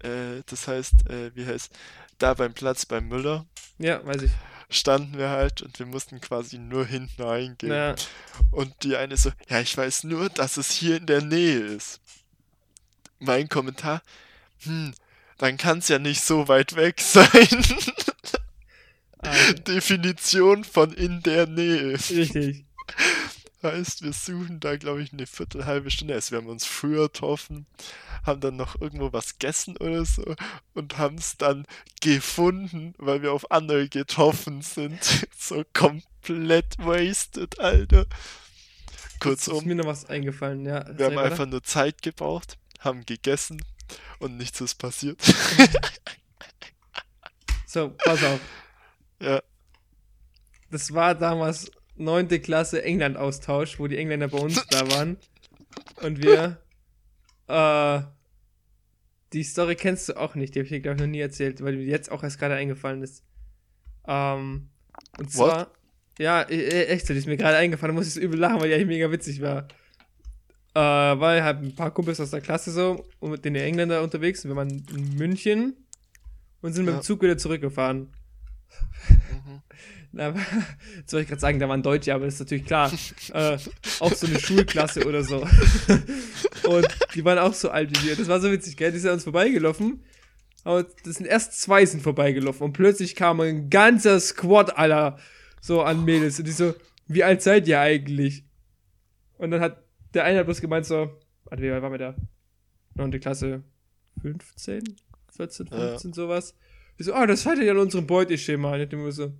äh, 0.00 0.42
das 0.46 0.68
heißt, 0.68 1.08
äh, 1.08 1.34
wie 1.34 1.46
heißt, 1.46 1.70
da 2.18 2.34
beim 2.34 2.54
Platz 2.54 2.86
beim 2.86 3.08
Müller. 3.08 3.46
Ja, 3.78 4.04
weiß 4.04 4.22
ich. 4.22 4.30
Standen 4.68 5.18
wir 5.18 5.28
halt 5.28 5.60
und 5.60 5.78
wir 5.78 5.86
mussten 5.86 6.20
quasi 6.20 6.58
nur 6.58 6.86
hinten 6.86 7.22
reingehen. 7.22 7.72
Ja. 7.72 7.94
Und 8.50 8.74
die 8.82 8.96
eine 8.96 9.16
so, 9.16 9.30
ja, 9.48 9.60
ich 9.60 9.76
weiß 9.76 10.04
nur, 10.04 10.30
dass 10.30 10.56
es 10.56 10.70
hier 10.70 10.96
in 10.96 11.06
der 11.06 11.20
Nähe 11.20 11.58
ist. 11.58 12.00
Mein 13.18 13.48
Kommentar, 13.48 14.02
hm, 14.64 14.94
dann 15.38 15.56
kann 15.56 15.78
es 15.78 15.88
ja 15.88 15.98
nicht 15.98 16.22
so 16.22 16.48
weit 16.48 16.76
weg 16.76 17.00
sein. 17.00 17.64
Definition 19.66 20.64
von 20.64 20.92
in 20.92 21.22
der 21.22 21.46
Nähe. 21.46 21.92
Richtig. 21.92 22.64
Heißt, 23.62 24.02
wir 24.02 24.12
suchen 24.12 24.58
da, 24.58 24.76
glaube 24.76 25.02
ich, 25.02 25.12
eine 25.12 25.26
Viertel, 25.26 25.66
halbe 25.66 25.90
Stunde. 25.90 26.14
Also 26.14 26.32
wir 26.32 26.38
haben 26.38 26.48
uns 26.48 26.66
früher 26.66 27.04
getroffen, 27.04 27.66
haben 28.24 28.40
dann 28.40 28.56
noch 28.56 28.80
irgendwo 28.80 29.12
was 29.12 29.38
gegessen 29.38 29.76
oder 29.76 30.04
so 30.04 30.34
und 30.74 30.98
haben 30.98 31.16
es 31.16 31.36
dann 31.36 31.66
gefunden, 32.00 32.94
weil 32.98 33.22
wir 33.22 33.32
auf 33.32 33.52
andere 33.52 33.88
getroffen 33.88 34.62
sind. 34.62 34.98
so 35.38 35.62
komplett 35.72 36.76
wasted, 36.78 37.60
Alter. 37.60 38.06
Kurzum. 39.20 39.58
Ist 39.58 39.66
mir 39.66 39.76
noch 39.76 39.86
was 39.86 40.06
eingefallen, 40.06 40.66
ja. 40.66 40.84
Wir 40.98 41.06
haben 41.06 41.18
einfach 41.18 41.46
nur 41.46 41.62
Zeit 41.62 42.02
gebraucht, 42.02 42.58
haben 42.80 43.06
gegessen, 43.06 43.62
und 44.18 44.36
nichts 44.36 44.60
ist 44.60 44.76
passiert. 44.76 45.20
so, 47.66 47.90
pass 47.90 48.24
auf. 48.24 48.40
Ja. 49.20 49.42
Das 50.70 50.92
war 50.94 51.14
damals 51.14 51.70
neunte 51.96 52.40
Klasse 52.40 52.82
England-Austausch, 52.82 53.78
wo 53.78 53.86
die 53.86 53.98
Engländer 53.98 54.28
bei 54.28 54.38
uns 54.38 54.66
da 54.68 54.90
waren. 54.90 55.18
Und 56.02 56.22
wir, 56.22 56.60
äh, 57.48 58.02
die 59.32 59.44
Story 59.44 59.76
kennst 59.76 60.08
du 60.08 60.18
auch 60.18 60.34
nicht, 60.34 60.54
die 60.54 60.60
habe 60.60 60.64
ich 60.64 60.70
dir, 60.70 60.80
glaube 60.80 60.96
ich, 60.96 61.02
noch 61.02 61.10
nie 61.10 61.20
erzählt, 61.20 61.62
weil 61.62 61.76
mir 61.76 61.84
jetzt 61.84 62.10
auch 62.10 62.22
erst 62.22 62.38
gerade 62.38 62.54
eingefallen 62.54 63.02
ist. 63.02 63.24
Ähm, 64.06 64.70
und 65.18 65.30
zwar, 65.30 65.58
What? 65.58 65.70
ja, 66.18 66.42
e, 66.42 66.56
e, 66.56 66.84
echt 66.86 67.06
so, 67.06 67.12
die 67.12 67.20
ist 67.20 67.26
mir 67.26 67.36
gerade 67.36 67.56
eingefallen, 67.56 67.94
da 67.94 67.98
muss 67.98 68.08
ich 68.08 68.14
so 68.14 68.20
übel 68.20 68.38
lachen, 68.38 68.60
weil 68.60 68.68
die 68.68 68.74
eigentlich 68.74 68.86
mega 68.86 69.10
witzig 69.10 69.40
war 69.40 69.68
äh, 70.74 70.80
weil 70.80 71.42
halt 71.42 71.62
ein 71.62 71.74
paar 71.74 71.90
Kumpels 71.90 72.20
aus 72.20 72.30
der 72.30 72.40
Klasse 72.40 72.70
so 72.70 73.04
und 73.20 73.30
mit 73.30 73.44
den 73.44 73.54
Engländer 73.54 74.02
unterwegs. 74.02 74.44
Wir 74.44 74.56
waren 74.56 74.84
in 74.94 75.16
München 75.16 75.76
und 76.62 76.72
sind 76.72 76.86
ja. 76.86 76.92
mit 76.92 77.02
dem 77.02 77.04
Zug 77.04 77.22
wieder 77.22 77.36
zurückgefahren. 77.38 78.12
Mhm. 79.30 79.62
Na, 80.14 80.34
jetzt 80.96 81.12
wollte 81.14 81.22
ich 81.22 81.28
gerade 81.28 81.40
sagen, 81.40 81.58
da 81.58 81.68
waren 81.70 81.82
Deutsche, 81.82 82.14
aber 82.14 82.26
das 82.26 82.34
ist 82.34 82.40
natürlich 82.40 82.66
klar. 82.66 82.92
äh, 83.32 83.56
auch 84.00 84.12
so 84.12 84.26
eine 84.26 84.38
Schulklasse 84.38 85.06
oder 85.06 85.24
so. 85.24 85.36
und 86.68 86.88
die 87.14 87.24
waren 87.24 87.38
auch 87.38 87.54
so 87.54 87.70
alt 87.70 87.90
wie 87.90 88.08
wir. 88.08 88.16
Das 88.16 88.28
war 88.28 88.38
so 88.38 88.52
witzig, 88.52 88.76
gell? 88.76 88.92
Die 88.92 88.98
sind 88.98 89.08
an 89.08 89.14
uns 89.14 89.24
vorbeigelaufen. 89.24 90.04
Aber 90.64 90.84
das 91.04 91.16
sind 91.16 91.26
erst 91.26 91.60
zwei 91.60 91.84
sind 91.86 92.02
vorbeigelaufen 92.02 92.62
und 92.62 92.72
plötzlich 92.72 93.16
kam 93.16 93.40
ein 93.40 93.68
ganzer 93.68 94.20
Squad 94.20 94.76
aller 94.76 95.18
so 95.60 95.82
an 95.82 96.04
Mädels 96.04 96.38
und 96.38 96.46
die 96.46 96.52
so, 96.52 96.74
wie 97.08 97.24
alt 97.24 97.42
seid 97.42 97.66
ihr 97.66 97.80
eigentlich? 97.80 98.44
Und 99.38 99.50
dann 99.50 99.60
hat 99.60 99.82
der 100.14 100.24
eine 100.24 100.38
hat 100.40 100.46
bloß 100.46 100.60
gemeint 100.60 100.86
so, 100.86 101.10
warte, 101.44 101.62
wie 101.62 101.70
alt 101.70 101.82
waren 101.82 101.92
wir 101.92 101.98
da? 101.98 102.16
9. 102.94 103.20
Klasse 103.20 103.62
15, 104.22 104.96
14, 105.36 105.66
15, 105.68 106.10
ja. 106.10 106.14
sowas. 106.14 106.54
Ich 106.98 107.06
so, 107.06 107.14
ah, 107.14 107.22
oh, 107.22 107.26
das 107.26 107.46
hat 107.46 107.58
ja 107.58 107.72
in 107.72 107.78
unserem 107.78 108.06
Beuteschema. 108.06 108.78
So, 109.10 109.32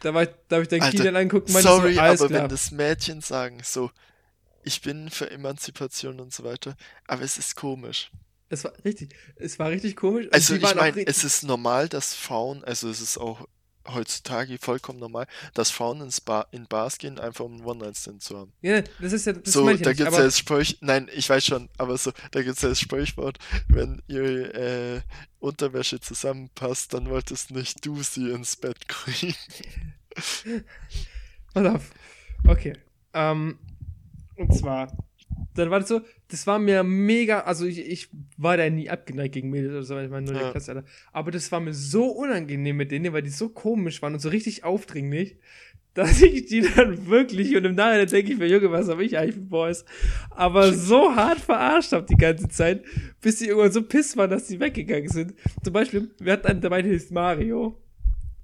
da, 0.00 0.14
war 0.14 0.22
ich, 0.22 0.30
da 0.48 0.56
habe 0.56 0.62
ich 0.62 0.68
dann 0.68 0.80
Kilian 0.90 1.16
angeguckt 1.16 1.50
und 1.50 1.60
Sorry, 1.60 1.94
so, 1.94 2.00
aber 2.00 2.16
klar. 2.16 2.30
wenn 2.30 2.48
das 2.48 2.70
Mädchen 2.70 3.20
sagen, 3.20 3.60
so, 3.62 3.90
ich 4.62 4.80
bin 4.80 5.10
für 5.10 5.30
Emanzipation 5.30 6.20
und 6.20 6.32
so 6.32 6.44
weiter, 6.44 6.76
aber 7.06 7.22
es 7.22 7.38
ist 7.38 7.56
komisch. 7.56 8.10
Es 8.48 8.64
war 8.64 8.72
richtig, 8.84 9.14
es 9.36 9.58
war 9.58 9.70
richtig 9.70 9.96
komisch. 9.96 10.26
Also 10.32 10.54
ich 10.54 10.74
meine, 10.74 11.06
es 11.06 11.22
ist 11.24 11.44
normal, 11.44 11.88
dass 11.88 12.14
Frauen, 12.14 12.64
also 12.64 12.88
es 12.88 13.00
ist 13.00 13.18
auch 13.18 13.46
heutzutage 13.88 14.58
vollkommen 14.58 14.98
normal, 14.98 15.26
dass 15.54 15.70
Frauen 15.70 16.00
ins 16.00 16.20
Bar, 16.20 16.48
in 16.50 16.66
Bars 16.66 16.98
gehen, 16.98 17.18
einfach 17.18 17.44
um 17.44 17.54
einen 17.54 17.64
One-Night-Stand 17.64 18.22
zu 18.22 18.38
haben. 18.38 18.52
Ja, 18.60 18.82
das 19.00 19.12
ist 19.12 19.26
ja 19.26 19.32
das 19.32 19.52
So, 19.52 19.64
da 19.66 19.92
gibt 19.92 20.10
es 20.10 20.16
ja 20.16 20.22
das 20.22 20.38
Sprüch, 20.38 20.78
nein, 20.80 21.08
ich 21.14 21.28
weiß 21.28 21.44
schon, 21.44 21.68
aber 21.78 21.96
so, 21.96 22.12
da 22.30 22.42
gibt 22.42 22.56
es 22.56 22.62
ja 22.62 22.68
das 22.68 22.80
Sprichwort, 22.80 23.38
wenn 23.68 24.02
ihre 24.06 24.54
äh, 24.54 25.00
Unterwäsche 25.38 26.00
zusammenpasst, 26.00 26.92
dann 26.94 27.08
wolltest 27.08 27.50
nicht 27.50 27.84
du 27.84 28.02
sie 28.02 28.30
ins 28.30 28.56
Bett 28.56 28.88
kriegen. 28.88 29.34
Pass 31.54 31.66
auf. 31.66 31.90
Okay. 32.46 32.74
Ähm, 33.14 33.58
und 34.36 34.56
zwar, 34.56 34.92
dann 35.54 35.70
war 35.70 35.80
das 35.80 35.88
so, 35.88 36.00
das 36.28 36.46
war 36.46 36.58
mir 36.58 36.82
mega, 36.82 37.40
also 37.40 37.66
ich, 37.66 37.78
ich 37.78 38.08
war 38.36 38.56
da 38.56 38.68
nie 38.70 38.88
abgeneigt 38.88 39.34
gegen 39.34 39.50
Mädels 39.50 39.72
oder 39.72 39.82
so, 39.82 39.98
ich 39.98 40.10
meine, 40.10 40.30
nur 40.30 40.40
ja. 40.40 40.50
Klasse, 40.50 40.72
Alter. 40.72 40.86
Aber 41.12 41.30
das 41.30 41.50
war 41.50 41.60
mir 41.60 41.74
so 41.74 42.06
unangenehm 42.06 42.76
mit 42.76 42.90
denen, 42.90 43.12
weil 43.12 43.22
die 43.22 43.30
so 43.30 43.48
komisch 43.48 44.00
waren 44.02 44.14
und 44.14 44.20
so 44.20 44.28
richtig 44.28 44.64
aufdringlich, 44.64 45.36
dass 45.94 46.22
ich 46.22 46.46
die 46.46 46.60
dann 46.60 47.08
wirklich, 47.08 47.56
und 47.56 47.64
im 47.64 47.74
Nachhinein 47.74 48.06
denke 48.06 48.32
ich 48.32 48.38
mir, 48.38 48.46
Junge, 48.46 48.70
was 48.70 48.88
habe 48.88 49.04
ich 49.04 49.18
eigentlich 49.18 49.34
für 49.34 49.40
Boys, 49.40 49.84
aber 50.30 50.72
so 50.72 51.16
hart 51.16 51.40
verarscht 51.40 51.92
habe 51.92 52.06
die 52.06 52.16
ganze 52.16 52.48
Zeit, 52.48 52.84
bis 53.20 53.40
sie 53.40 53.48
irgendwann 53.48 53.72
so 53.72 53.82
piss 53.82 54.16
waren, 54.16 54.30
dass 54.30 54.46
sie 54.46 54.60
weggegangen 54.60 55.08
sind. 55.08 55.34
Zum 55.64 55.72
Beispiel, 55.72 56.10
wir 56.20 56.32
hatten 56.32 56.46
einen 56.46 56.60
dabei, 56.60 56.82
der 56.82 56.92
hieß 56.92 57.10
Mario. 57.10 57.76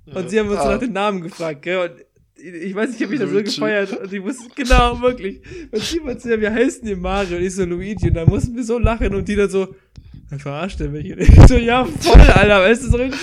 Und 0.07 0.15
ja. 0.15 0.29
sie 0.29 0.41
haben 0.41 0.49
uns 0.49 0.59
ah. 0.59 0.73
nach 0.73 0.79
den 0.81 0.93
Namen 0.93 1.21
gefragt, 1.21 1.63
gell? 1.63 1.91
Und 1.91 2.05
ich 2.39 2.75
weiß 2.75 2.91
nicht, 2.91 3.01
ich 3.01 3.07
habe 3.07 3.17
mich 3.17 3.21
da 3.21 3.27
so 3.27 3.43
gefeiert 3.43 3.99
und 3.99 4.13
ich 4.13 4.21
muss, 4.21 4.37
genau, 4.55 5.01
wirklich. 5.01 5.41
Und 5.71 5.83
sie 5.83 6.01
meinte, 6.01 6.29
ja, 6.29 6.41
wir 6.41 6.53
heißen 6.53 6.87
hier 6.87 6.97
Mario 6.97 7.39
und 7.39 7.43
ich 7.43 7.55
so 7.55 7.65
Luigi 7.65 8.09
und 8.09 8.15
dann 8.15 8.29
mussten 8.29 8.55
wir 8.55 8.65
so 8.65 8.79
lachen 8.79 9.15
und 9.15 9.27
die 9.27 9.37
dann 9.37 9.49
so, 9.49 9.75
dann 10.29 10.39
verarscht 10.39 10.81
er 10.81 10.91
mich. 10.91 11.13
Und 11.13 11.21
ich 11.21 11.47
so, 11.47 11.57
ja, 11.57 11.85
voll, 11.85 12.21
Alter, 12.21 12.61
weißt 12.61 12.85
du, 12.85 12.91
so 12.91 12.97
richtig 12.99 13.21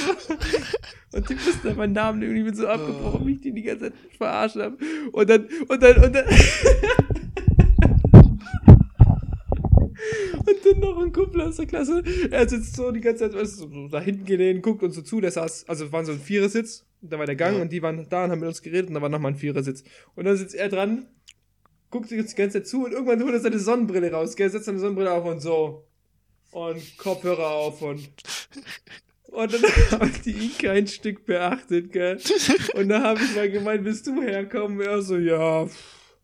Und 1.14 1.30
die 1.30 1.36
wussten 1.36 1.68
dann 1.68 1.78
meinen 1.78 1.94
Namen 1.94 2.22
irgendwie 2.24 2.44
mit 2.44 2.58
so 2.58 2.68
abgebrochen, 2.68 3.28
wie 3.28 3.34
ich 3.34 3.42
die 3.42 3.54
die 3.54 3.62
ganze 3.62 3.86
Zeit 3.86 3.94
verarscht 4.18 4.56
habe. 4.56 4.78
Und 5.12 5.30
dann, 5.30 5.48
und 5.68 5.84
dann, 5.84 6.04
und 6.04 6.16
dann. 6.16 6.26
Und 10.46 10.58
dann 10.66 10.80
noch 10.82 11.02
ein 11.02 11.14
Kumpel 11.14 11.42
aus 11.42 11.56
der 11.56 11.66
Klasse. 11.66 12.04
Er 12.30 12.48
sitzt 12.50 12.76
so 12.76 12.92
die 12.92 13.00
ganze 13.00 13.24
Zeit, 13.24 13.34
weißt 13.34 13.62
du, 13.62 13.70
so 13.70 13.88
da 13.88 14.02
hinten 14.02 14.26
gelehnt, 14.26 14.62
guckt 14.62 14.84
uns 14.84 14.96
so 14.96 15.02
zu. 15.02 15.22
Der 15.22 15.32
saß, 15.32 15.66
also 15.70 15.86
es 15.86 15.92
waren 15.94 16.06
so 16.06 16.12
ein 16.12 16.20
Vierersitz 16.20 16.84
Da 17.06 17.20
war 17.20 17.26
der 17.26 17.36
Gang 17.36 17.58
Ja. 17.58 17.62
und 17.62 17.72
die 17.72 17.82
waren 17.82 18.08
da 18.10 18.24
und 18.26 18.32
haben 18.32 18.40
mit 18.40 18.48
uns 18.48 18.62
geredet 18.62 18.88
und 18.88 18.94
da 18.96 19.02
war 19.02 19.10
nochmal 19.10 19.34
ein 19.34 19.38
Vierersitz. 19.38 19.84
Und 20.16 20.26
dann 20.26 20.38
sitzt 20.38 20.56
er 20.56 20.70
dran, 20.70 21.08
guckt 21.90 22.08
sich 22.10 22.20
uns 22.20 22.30
die 22.32 22.36
ganze 22.36 22.60
Zeit 22.60 22.68
zu 22.68 22.86
und 22.86 22.94
irgendwann 22.94 23.22
holt 23.22 23.34
er 23.34 23.40
seine 23.40 23.60
Sonnenbrille 23.60 24.12
raus, 24.12 24.36
gell, 24.36 24.50
setzt 24.50 24.66
seine 24.66 24.80
Sonnenbrille 24.80 25.12
auf 25.12 25.26
und 25.26 25.42
so. 25.42 25.86
Und 26.52 26.98
Kopfhörer 26.98 27.50
auf 27.50 27.82
und. 27.82 28.10
Und 29.26 29.54
dann 29.54 29.62
hat 30.00 30.26
die 30.26 30.32
ihn 30.32 30.58
kein 30.60 30.88
Stück 30.88 31.26
beachtet, 31.26 31.92
gell. 31.92 32.20
Und 32.76 32.90
da 32.90 33.02
habe 33.02 33.20
ich 33.24 33.36
mal 33.36 33.50
gemeint, 33.50 33.84
willst 33.84 34.06
du 34.08 34.22
herkommen? 34.22 34.80
Er 34.80 35.02
so, 35.02 35.18
ja, 35.18 35.66
pff, 35.66 36.16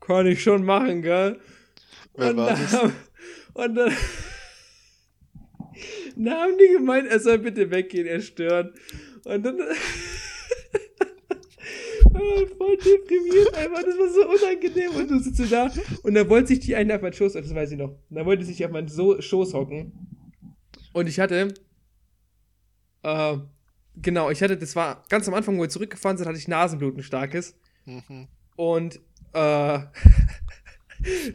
kann 0.00 0.26
ich 0.26 0.42
schon 0.42 0.64
machen, 0.64 1.02
gell. 1.02 1.40
Wer 2.14 2.30
und, 2.30 2.36
war 2.36 2.46
dann, 2.50 2.60
das? 2.62 2.72
haben- 2.72 2.92
und 3.54 3.74
dann, 3.74 3.92
dann 6.16 6.30
haben 6.34 6.58
die 6.58 6.72
gemeint, 6.72 7.08
er 7.08 7.20
soll 7.20 7.38
bitte 7.38 7.70
weggehen, 7.70 8.06
er 8.06 8.20
stört. 8.20 8.74
Und 9.26 9.42
dann 9.42 9.58
war 9.58 9.66
voll 12.56 12.76
deprimiert 12.76 13.52
einfach, 13.54 13.82
das 13.82 13.98
war 13.98 14.08
so 14.08 14.24
unangenehm. 14.28 14.94
Und 14.94 15.10
du 15.10 15.18
sitzt 15.18 15.52
da 15.52 15.68
und 16.04 16.14
da 16.14 16.28
wollte 16.28 16.46
sich 16.48 16.60
die 16.60 16.76
eine 16.76 16.94
auf 16.94 17.02
meinen 17.02 17.12
Schoß, 17.12 17.32
das 17.32 17.52
weiß 17.52 17.72
ich 17.72 17.78
noch, 17.78 17.98
da 18.08 18.24
wollte 18.24 18.44
sich 18.44 18.64
auf 18.64 18.70
meinen 18.70 18.86
so 18.86 19.20
Schoß 19.20 19.52
hocken. 19.52 19.92
Und 20.92 21.08
ich 21.08 21.18
hatte, 21.18 21.52
äh, 23.02 23.36
genau, 23.96 24.30
ich 24.30 24.40
hatte, 24.42 24.56
das 24.56 24.76
war 24.76 25.02
ganz 25.08 25.26
am 25.26 25.34
Anfang, 25.34 25.58
wo 25.58 25.62
wir 25.62 25.70
zurückgefahren 25.70 26.16
sind, 26.16 26.28
hatte 26.28 26.38
ich 26.38 26.46
Nasenbluten 26.46 27.02
starkes. 27.02 27.58
Mhm. 27.84 28.28
Und 28.54 29.00
äh, 29.32 29.78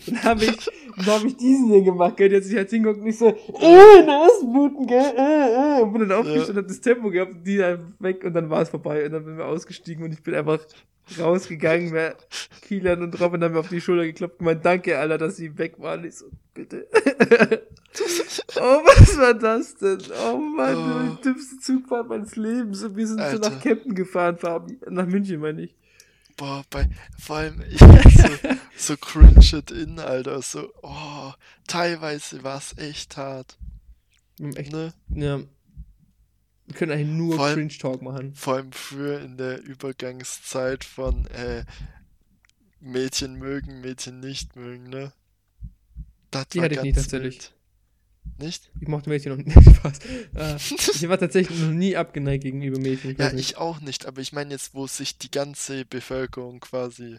dann 0.08 0.24
habe 0.24 0.46
ich, 0.46 0.70
dann 0.98 1.06
hab 1.06 1.24
ich 1.24 1.38
diesen 1.38 1.68
hier 1.72 1.82
gemacht, 1.84 2.18
gell? 2.18 2.30
Der 2.30 2.40
hat 2.40 2.46
sich 2.46 2.56
halt 2.56 2.70
hingeguckt 2.70 3.02
und 3.02 3.08
ich 3.08 3.18
so, 3.18 3.28
äh, 3.28 4.04
Nasenbluten, 4.06 4.88
gell? 4.88 5.14
Äh, 5.18 5.80
äh. 5.80 5.82
Und 5.82 5.94
bin 5.94 6.08
dann 6.08 6.20
aufgestanden, 6.20 6.58
hab 6.58 6.68
das 6.68 6.82
Tempo 6.82 7.10
gehabt, 7.10 7.32
und 7.34 7.44
die 7.46 7.58
dann 7.58 7.94
weg 8.00 8.24
und 8.24 8.34
dann 8.34 8.50
war 8.50 8.62
es 8.62 8.70
vorbei. 8.70 9.06
Und 9.06 9.12
dann 9.14 9.26
bin 9.26 9.38
wir 9.38 9.46
ausgestiegen 9.46 10.04
und 10.04 10.14
ich 10.14 10.24
bin 10.24 10.36
einfach 10.36 10.60
rausgegangen, 11.20 11.92
wer 11.92 12.16
Kielan 12.62 13.02
und 13.02 13.20
Robin 13.20 13.44
haben 13.44 13.54
mir 13.54 13.60
auf 13.60 13.70
die 13.70 13.82
Schulter 13.82 14.06
geklopft 14.06 14.40
und 14.40 14.46
gemeint, 14.46 14.66
danke, 14.66 14.98
Alter, 14.98 15.18
dass 15.18 15.36
sie 15.36 15.58
weg 15.58 15.76
waren. 15.80 16.06
Ich 16.06 16.16
so, 16.16 16.26
bitte. 16.54 16.88
oh, 18.56 18.80
was 18.86 19.18
war 19.18 19.34
das 19.34 19.76
denn? 19.76 20.00
Oh 20.26 20.38
Mann, 20.38 20.76
Oh. 20.78 21.16
die 21.18 21.22
dümmste 21.24 21.60
Zugfahrt 21.60 22.08
meines 22.08 22.36
Lebens. 22.36 22.84
Und 22.84 22.96
wir 22.96 23.08
sind 23.08 23.18
so 23.20 23.24
Alter. 23.24 23.50
nach 23.50 23.62
Kempten 23.62 23.96
gefahren, 23.96 24.38
Fabi. 24.38 24.78
Nach 24.90 25.06
München, 25.06 25.42
meine 25.42 25.64
ich. 25.64 25.76
Boah, 26.42 26.64
bei, 26.72 26.90
vor 27.20 27.36
allem, 27.36 27.62
ich 27.70 27.78
so, 27.78 28.28
so 28.76 28.98
cringe 28.98 29.46
it 29.60 29.70
in, 29.70 30.00
Alter. 30.00 30.42
So, 30.42 30.74
oh, 30.82 31.32
teilweise 31.68 32.42
war 32.44 32.58
es 32.58 32.76
echt 32.80 33.16
hart. 33.16 33.60
Wir 34.38 34.48
haben 34.48 34.56
echt 34.58 34.72
Ne? 34.72 34.92
Ja. 35.14 35.40
Wir 36.66 36.76
können 36.76 36.92
eigentlich 36.94 37.16
nur 37.16 37.36
Vor 37.36 37.46
allem- 37.46 37.56
Cringe-Talk 37.70 38.02
machen. 38.02 38.34
Vor 38.34 38.56
allem 38.56 38.72
früher 38.72 39.22
in 39.22 39.38
der 39.38 39.62
Übergangszeit 39.62 40.84
von 40.84 41.28
äh, 41.28 41.64
Mädchen 42.80 43.36
mögen, 43.36 43.82
Mädchen 43.82 44.20
nicht 44.20 44.56
mögen, 44.56 44.90
ne? 44.90 45.14
Das 46.32 46.48
Die 46.48 46.58
war 46.58 46.66
hatte 46.66 46.76
ich 46.76 46.82
nie 46.82 46.92
ganz 46.94 47.04
tatsächlich. 47.04 47.36
wild. 47.36 47.54
Nicht? 48.38 48.72
Ich 48.80 48.88
mochte 48.88 49.10
Mädchen 49.10 49.38
noch 49.38 49.44
nicht. 49.44 49.76
Spaß. 49.76 50.00
Äh, 50.36 50.56
ich 50.56 51.08
war 51.08 51.20
tatsächlich 51.20 51.60
noch 51.60 51.72
nie 51.72 51.96
abgeneigt 51.96 52.44
gegenüber 52.44 52.80
Mädchen. 52.80 53.12
Ich 53.12 53.18
Ja, 53.18 53.32
nicht. 53.32 53.52
ich 53.52 53.58
auch 53.58 53.80
nicht, 53.82 54.06
aber 54.06 54.22
ich 54.22 54.34
meine 54.34 54.52
jetzt, 54.52 54.74
wo 54.74 54.88
sich 54.88 55.18
die 55.18 55.30
ganze 55.32 55.86
Bevölkerung 55.86 56.60
quasi. 56.60 57.18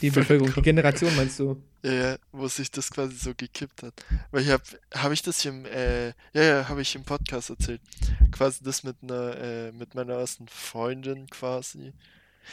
Die 0.00 0.10
Bevölkerung, 0.10 0.52
die 0.54 0.62
Generation 0.62 1.14
meinst 1.16 1.38
du? 1.38 1.62
Ja, 1.84 1.92
ja, 1.92 2.16
wo 2.30 2.46
sich 2.46 2.70
das 2.70 2.92
quasi 2.92 3.16
so 3.16 3.32
gekippt 3.36 3.82
hat. 3.82 3.92
Weil 4.30 4.42
ich 4.42 4.50
hab, 4.50 4.62
habe 4.94 5.14
ich 5.14 5.22
das 5.22 5.40
hier 5.40 5.50
im, 5.50 5.66
äh, 5.66 6.10
ja, 6.32 6.42
ja, 6.42 6.68
habe 6.68 6.80
ich 6.80 6.94
im 6.94 7.02
Podcast 7.02 7.50
erzählt. 7.50 7.80
Quasi 8.30 8.62
das 8.62 8.84
mit 8.84 8.98
einer, 9.02 9.36
äh, 9.36 9.72
mit 9.72 9.96
meiner 9.96 10.12
ersten 10.14 10.46
Freundin 10.46 11.26
quasi. 11.28 11.92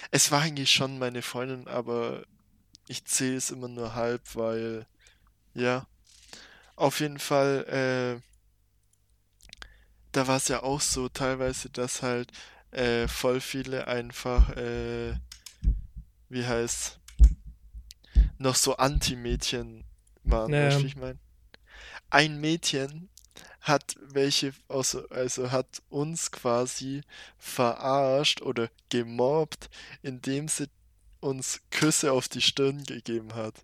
Es 0.10 0.32
war 0.32 0.42
eigentlich 0.42 0.72
schon 0.72 0.98
meine 0.98 1.22
Freundin, 1.22 1.68
aber 1.68 2.24
ich 2.88 3.06
zähle 3.06 3.36
es 3.36 3.52
immer 3.52 3.68
nur 3.68 3.94
halb, 3.94 4.22
weil, 4.34 4.88
ja, 5.54 5.86
auf 6.80 7.00
jeden 7.02 7.20
Fall, 7.20 8.22
äh, 8.22 8.22
da 10.12 10.28
war 10.28 10.38
es 10.38 10.48
ja 10.48 10.64
auch 10.64 10.82
so 10.82 11.10
teilweise, 11.10 11.70
dass 11.70 12.02
halt 12.02 12.32
äh, 12.72 13.08
voll 13.08 13.42
viele 13.42 13.88
einfach, 13.88 14.50
äh, 14.56 15.16
wie 16.30 16.46
heißt 16.46 17.00
noch 18.38 18.56
so 18.56 18.78
Anti-Mädchen 18.78 19.84
waren, 20.24 20.52
Ja, 20.52 20.60
weißt 20.60 20.84
du, 20.84 20.88
ich 20.88 20.96
meine? 20.96 21.20
Ein 22.10 22.40
Mädchen 22.40 23.10
hat 23.62 23.96
welche, 24.02 24.54
also, 24.68 25.08
also 25.10 25.52
hat 25.52 25.82
uns 25.90 26.32
quasi 26.32 27.02
verarscht 27.38 28.42
oder 28.42 28.70
gemobbt, 28.90 29.70
indem 30.02 30.48
sie 30.48 30.70
uns 31.20 31.62
Küsse 31.72 32.14
auf 32.14 32.30
die 32.30 32.42
Stirn 32.42 32.84
gegeben 32.86 33.36
hat. 33.36 33.56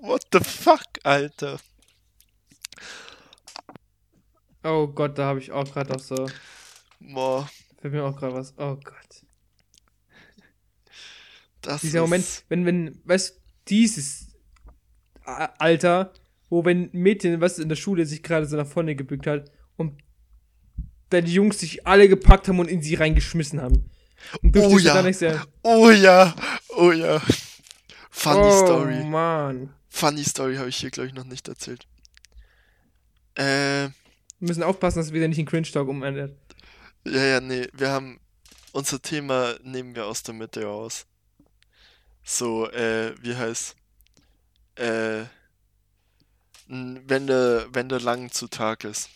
What 0.00 0.26
the 0.32 0.40
fuck, 0.40 0.84
Alter? 1.04 1.58
Oh 4.62 4.86
Gott, 4.88 5.18
da 5.18 5.24
habe 5.24 5.38
ich 5.38 5.52
auch 5.52 5.64
gerade 5.72 5.94
auch 5.94 6.00
so. 6.00 6.28
Boah, 7.00 7.48
Fällt 7.80 7.94
mir 7.94 8.04
auch 8.04 8.16
gerade 8.16 8.34
was. 8.34 8.52
Oh 8.58 8.76
Gott. 8.76 9.24
das 11.62 11.80
Dieser 11.80 12.02
Moment, 12.02 12.24
ist. 12.24 12.44
wenn, 12.48 12.66
wenn, 12.66 13.00
weißt 13.04 13.36
du, 13.36 13.40
dieses 13.68 14.26
Alter, 15.24 16.12
wo 16.50 16.64
wenn 16.64 16.90
Mädchen, 16.92 17.40
was 17.40 17.58
in 17.58 17.68
der 17.68 17.76
Schule 17.76 18.04
sich 18.04 18.22
gerade 18.22 18.46
so 18.46 18.56
nach 18.56 18.66
vorne 18.66 18.94
gebückt 18.96 19.26
hat 19.26 19.50
und 19.76 20.02
dann 21.08 21.24
die 21.24 21.34
Jungs 21.34 21.58
sich 21.60 21.86
alle 21.86 22.08
gepackt 22.08 22.48
haben 22.48 22.58
und 22.58 22.68
in 22.68 22.82
sie 22.82 22.94
reingeschmissen 22.96 23.60
haben. 23.60 23.90
Oh 24.54 24.78
stehst 24.78 25.22
ja. 25.22 25.44
Oh 25.62 25.90
ja, 25.90 26.34
oh 26.76 26.92
ja. 26.92 27.22
Funny 28.10 28.40
oh, 28.42 28.66
Story. 28.66 29.04
Mann. 29.04 29.74
Funny 29.88 30.24
Story 30.24 30.56
habe 30.56 30.68
ich 30.68 30.76
hier, 30.76 30.90
glaube 30.90 31.08
ich, 31.08 31.14
noch 31.14 31.24
nicht 31.24 31.48
erzählt. 31.48 31.86
Äh, 33.34 33.84
Wir 33.84 33.92
müssen 34.40 34.62
aufpassen, 34.62 34.98
dass 34.98 35.12
wir 35.12 35.26
nicht 35.28 35.38
in 35.38 35.46
Cringe-Talk 35.46 35.88
umändert. 35.88 36.36
ja, 37.04 37.24
ja, 37.24 37.40
nee, 37.40 37.68
wir 37.72 37.90
haben 37.90 38.20
unser 38.72 39.00
Thema 39.00 39.54
nehmen 39.62 39.94
wir 39.94 40.06
aus 40.06 40.22
der 40.22 40.34
Mitte 40.34 40.64
raus. 40.64 41.06
So, 42.22 42.70
äh, 42.70 43.14
wie 43.22 43.34
heißt, 43.34 43.74
äh, 44.76 45.24
wenn 46.68 47.26
der, 47.26 47.66
wenn 47.72 47.88
der 47.88 48.00
lang 48.00 48.30
zu 48.30 48.46
Tag 48.46 48.84
ist. 48.84 49.10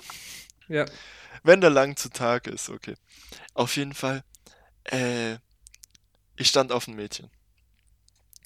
Ja. 0.69 0.87
Wenn 1.43 1.61
der 1.61 1.71
lang 1.71 1.97
zu 1.97 2.09
Tag 2.09 2.47
ist, 2.47 2.69
okay. 2.69 2.95
Auf 3.53 3.77
jeden 3.77 3.95
Fall, 3.95 4.25
äh, 4.85 5.35
ich 6.37 6.49
stand 6.49 6.73
auf 6.73 6.89
ein 6.89 6.97
Mädchen. 6.97 7.31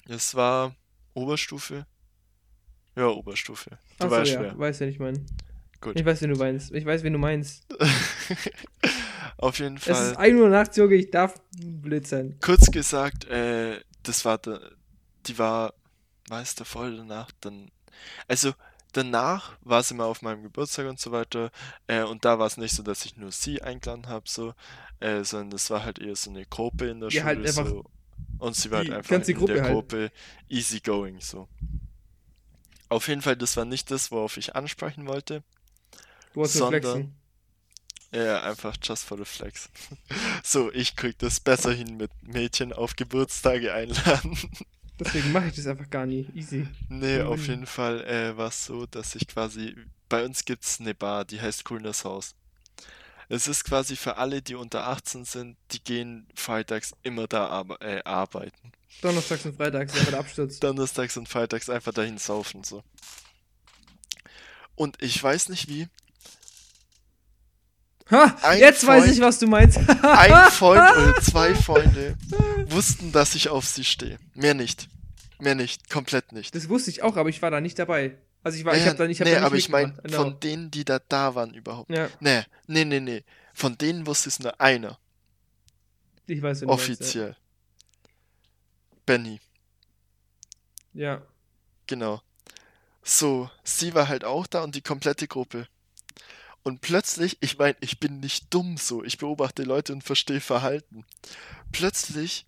Es 0.09 0.33
war 0.33 0.75
Oberstufe. 1.13 1.85
Ja, 2.95 3.07
Oberstufe. 3.07 3.77
Du 3.99 4.05
Achso, 4.05 4.15
weißt 4.17 4.31
ja, 4.31 4.41
wer. 4.41 4.57
weiß 4.57 4.79
ja 4.79 4.85
nicht 4.87 4.99
mein. 4.99 5.25
Gut. 5.81 5.97
Ich 5.97 6.03
weiß, 6.05 6.21
wen 6.21 6.31
du 6.31 6.37
meinst. 6.37 6.71
Ich 6.73 6.85
weiß, 6.85 7.03
wen 7.03 7.13
du 7.13 7.19
meinst. 7.19 7.65
Auf 9.37 9.59
jeden 9.59 9.77
Es 9.77 9.87
ist 9.87 9.97
Fall. 9.97 10.17
1 10.17 10.39
Uhr 10.39 10.49
nachts, 10.49 10.75
Junge, 10.77 10.95
ich 10.95 11.11
darf 11.11 11.39
blöd 11.57 12.05
sein. 12.07 12.37
Kurz 12.41 12.69
gesagt, 12.71 13.25
äh, 13.25 13.79
das 14.03 14.25
war 14.25 14.37
der, 14.39 14.59
die 15.27 15.37
war, 15.37 15.73
war 16.27 16.41
es 16.41 16.55
davor 16.55 16.87
oder 16.87 16.97
danach? 16.97 17.31
Dann, 17.39 17.71
also 18.27 18.53
danach 18.91 19.57
war 19.61 19.81
sie 19.83 19.93
mal 19.93 20.05
auf 20.05 20.21
meinem 20.21 20.43
Geburtstag 20.43 20.87
und 20.87 20.99
so 20.99 21.11
weiter. 21.11 21.51
Äh, 21.87 22.03
und 22.03 22.25
da 22.25 22.39
war 22.39 22.47
es 22.47 22.57
nicht 22.57 22.75
so, 22.75 22.83
dass 22.83 23.05
ich 23.05 23.15
nur 23.15 23.31
sie 23.31 23.61
eingeladen 23.61 24.07
habe, 24.07 24.25
so, 24.27 24.53
äh, 24.99 25.23
sondern 25.23 25.51
das 25.51 25.69
war 25.69 25.85
halt 25.85 25.99
eher 25.99 26.15
so 26.17 26.29
eine 26.31 26.45
Gruppe 26.45 26.87
in 26.89 26.99
der 26.99 27.09
Ja, 27.09 27.23
halt 27.23 27.37
Schule, 27.37 27.49
einfach 27.49 27.67
so. 27.67 27.85
Und 28.39 28.55
sie 28.55 28.71
war 28.71 28.83
die 28.83 28.89
halt 28.89 28.99
einfach 28.99 29.09
ganze 29.11 29.31
in 29.33 29.37
Gruppe 29.37 29.53
der 29.53 29.63
halt. 29.63 29.73
Gruppe 29.73 30.11
easy 30.49 30.79
going, 30.79 31.19
so. 31.21 31.47
Auf 32.87 33.07
jeden 33.07 33.21
Fall, 33.21 33.35
das 33.37 33.55
war 33.57 33.65
nicht 33.65 33.91
das, 33.91 34.11
worauf 34.11 34.37
ich 34.37 34.55
ansprechen 34.55 35.07
wollte. 35.07 35.43
Du 36.33 36.43
hast 36.43 36.53
Sondern-. 36.53 37.13
Ja, 38.11 38.41
einfach 38.41 38.75
just 38.81 39.03
for 39.05 39.17
the 39.17 39.25
flex. 39.25 39.69
So, 40.43 40.71
ich 40.73 40.95
krieg 40.95 41.19
das 41.19 41.39
besser 41.39 41.71
hin 41.73 41.97
mit 41.97 42.09
Mädchen 42.23 42.73
auf 42.73 42.95
Geburtstage 42.95 43.73
einladen. 43.73 44.35
Deswegen 44.99 45.31
mache 45.31 45.47
ich 45.47 45.55
das 45.55 45.67
einfach 45.67 45.89
gar 45.89 46.05
nie. 46.07 46.27
Easy. 46.33 46.67
Nee, 46.89 47.21
auf 47.21 47.39
Mhm. 47.41 47.45
jeden 47.45 47.65
Fall 47.67 48.03
äh, 48.05 48.35
war 48.35 48.47
es 48.47 48.65
so, 48.65 48.85
dass 48.87 49.15
ich 49.15 49.27
quasi, 49.27 49.75
bei 50.09 50.25
uns 50.25 50.43
gibt's 50.45 50.79
eine 50.79 50.95
Bar, 50.95 51.23
die 51.25 51.39
heißt 51.39 51.65
Coolness 51.65 52.03
House. 52.03 52.33
Es 53.31 53.47
ist 53.47 53.63
quasi 53.63 53.95
für 53.95 54.17
alle, 54.17 54.41
die 54.41 54.55
unter 54.55 54.87
18 54.87 55.23
sind, 55.23 55.55
die 55.71 55.83
gehen 55.83 56.27
freitags 56.33 56.93
immer 57.03 57.27
da 57.27 57.47
arbe 57.47 57.79
äh, 57.79 58.01
arbeiten. 58.03 58.71
Donnerstags 59.01 59.45
und 59.45 59.55
Freitags 59.55 59.95
einfach 59.97 60.13
Absturz. 60.19 60.59
Donnerstags 60.59 61.15
und 61.15 61.29
freitags 61.29 61.69
einfach 61.69 61.93
dahin 61.93 62.17
saufen, 62.17 62.63
so. 62.63 62.83
Und 64.75 65.01
ich 65.01 65.21
weiß 65.21 65.49
nicht 65.49 65.67
wie, 65.69 65.87
Ha! 68.09 68.35
Ein 68.41 68.59
jetzt 68.59 68.87
weiß 68.87 69.03
Freund- 69.03 69.13
ich, 69.15 69.21
was 69.21 69.37
du 69.37 69.45
meinst. 69.47 69.77
ein 70.03 70.51
Freund 70.51 70.81
oder 70.97 71.21
zwei 71.21 71.53
Freunde 71.53 72.17
wussten, 72.67 73.11
dass 73.11 73.35
ich 73.35 73.49
auf 73.49 73.65
sie 73.65 73.83
stehe. 73.85 74.17
Mehr 74.33 74.55
nicht. 74.55 74.89
Mehr 75.37 75.53
nicht. 75.53 75.89
Komplett 75.91 76.31
nicht. 76.31 76.55
Das 76.55 76.67
wusste 76.69 76.89
ich 76.89 77.03
auch, 77.03 77.17
aber 77.17 77.29
ich 77.29 77.41
war 77.43 77.51
da 77.51 77.61
nicht 77.61 77.77
dabei. 77.77 78.17
Also 78.43 78.57
ich 78.57 78.65
war, 78.65 78.73
ich 78.75 78.81
Ja, 78.83 78.87
habe 78.87 78.97
da, 78.97 79.05
ich 79.05 79.19
hab 79.19 79.25
nee, 79.27 79.33
da 79.33 79.39
nicht 79.39 79.45
aber 79.45 79.55
ich 79.55 79.69
meine. 79.69 79.93
Genau. 80.03 80.17
von 80.17 80.39
denen, 80.39 80.71
die 80.71 80.85
da 80.85 80.99
da 80.99 81.35
waren 81.35 81.53
überhaupt. 81.53 81.89
Ja. 81.89 82.09
Nee, 82.19 82.43
nee, 82.67 82.85
nee, 82.85 82.99
nee. 82.99 83.23
Von 83.53 83.77
denen 83.77 84.05
wusste 84.07 84.29
es 84.29 84.39
nur 84.39 84.59
einer. 84.61 84.97
Ich 86.27 86.41
weiß, 86.41 86.61
wen 86.61 86.67
du 86.67 86.73
meinst, 86.73 86.83
Offiziell. 86.83 87.35
Benny, 89.05 89.39
Ja. 90.93 91.13
ja. 91.15 91.21
genau. 91.87 92.21
So, 93.03 93.49
sie 93.63 93.93
war 93.95 94.07
halt 94.07 94.23
auch 94.23 94.45
da 94.47 94.63
und 94.63 94.75
die 94.75 94.81
komplette 94.81 95.27
Gruppe. 95.27 95.67
Und 96.63 96.81
plötzlich, 96.81 97.37
ich 97.41 97.57
meine, 97.57 97.75
ich 97.79 97.99
bin 97.99 98.19
nicht 98.19 98.53
dumm 98.53 98.77
so, 98.77 99.03
ich 99.03 99.17
beobachte 99.17 99.63
Leute 99.63 99.93
und 99.93 100.03
verstehe 100.03 100.41
Verhalten. 100.41 101.05
Plötzlich 101.71 102.45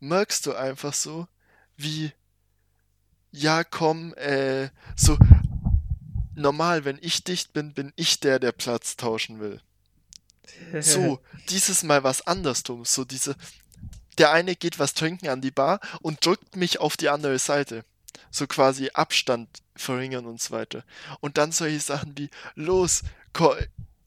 merkst 0.00 0.46
du 0.46 0.54
einfach 0.54 0.94
so, 0.94 1.28
wie, 1.76 2.12
ja, 3.36 3.64
komm, 3.64 4.14
äh, 4.14 4.70
so, 4.96 5.18
normal, 6.34 6.84
wenn 6.84 6.98
ich 7.00 7.22
dicht 7.24 7.52
bin, 7.52 7.74
bin 7.74 7.92
ich 7.96 8.20
der, 8.20 8.38
der 8.38 8.52
Platz 8.52 8.96
tauschen 8.96 9.40
will. 9.40 9.60
So, 10.80 11.20
dieses 11.50 11.82
Mal 11.82 12.02
was 12.02 12.26
andersrum. 12.26 12.84
So 12.84 13.04
diese. 13.04 13.36
Der 14.18 14.32
eine 14.32 14.56
geht 14.56 14.78
was 14.78 14.94
trinken 14.94 15.28
an 15.28 15.42
die 15.42 15.50
Bar 15.50 15.80
und 16.00 16.24
drückt 16.24 16.56
mich 16.56 16.80
auf 16.80 16.96
die 16.96 17.10
andere 17.10 17.38
Seite. 17.38 17.84
So 18.30 18.46
quasi 18.46 18.90
Abstand 18.94 19.48
verringern 19.74 20.24
und 20.24 20.40
so 20.40 20.52
weiter. 20.54 20.84
Und 21.20 21.36
dann 21.36 21.52
solche 21.52 21.80
Sachen 21.80 22.16
wie, 22.16 22.30
los, 22.54 23.02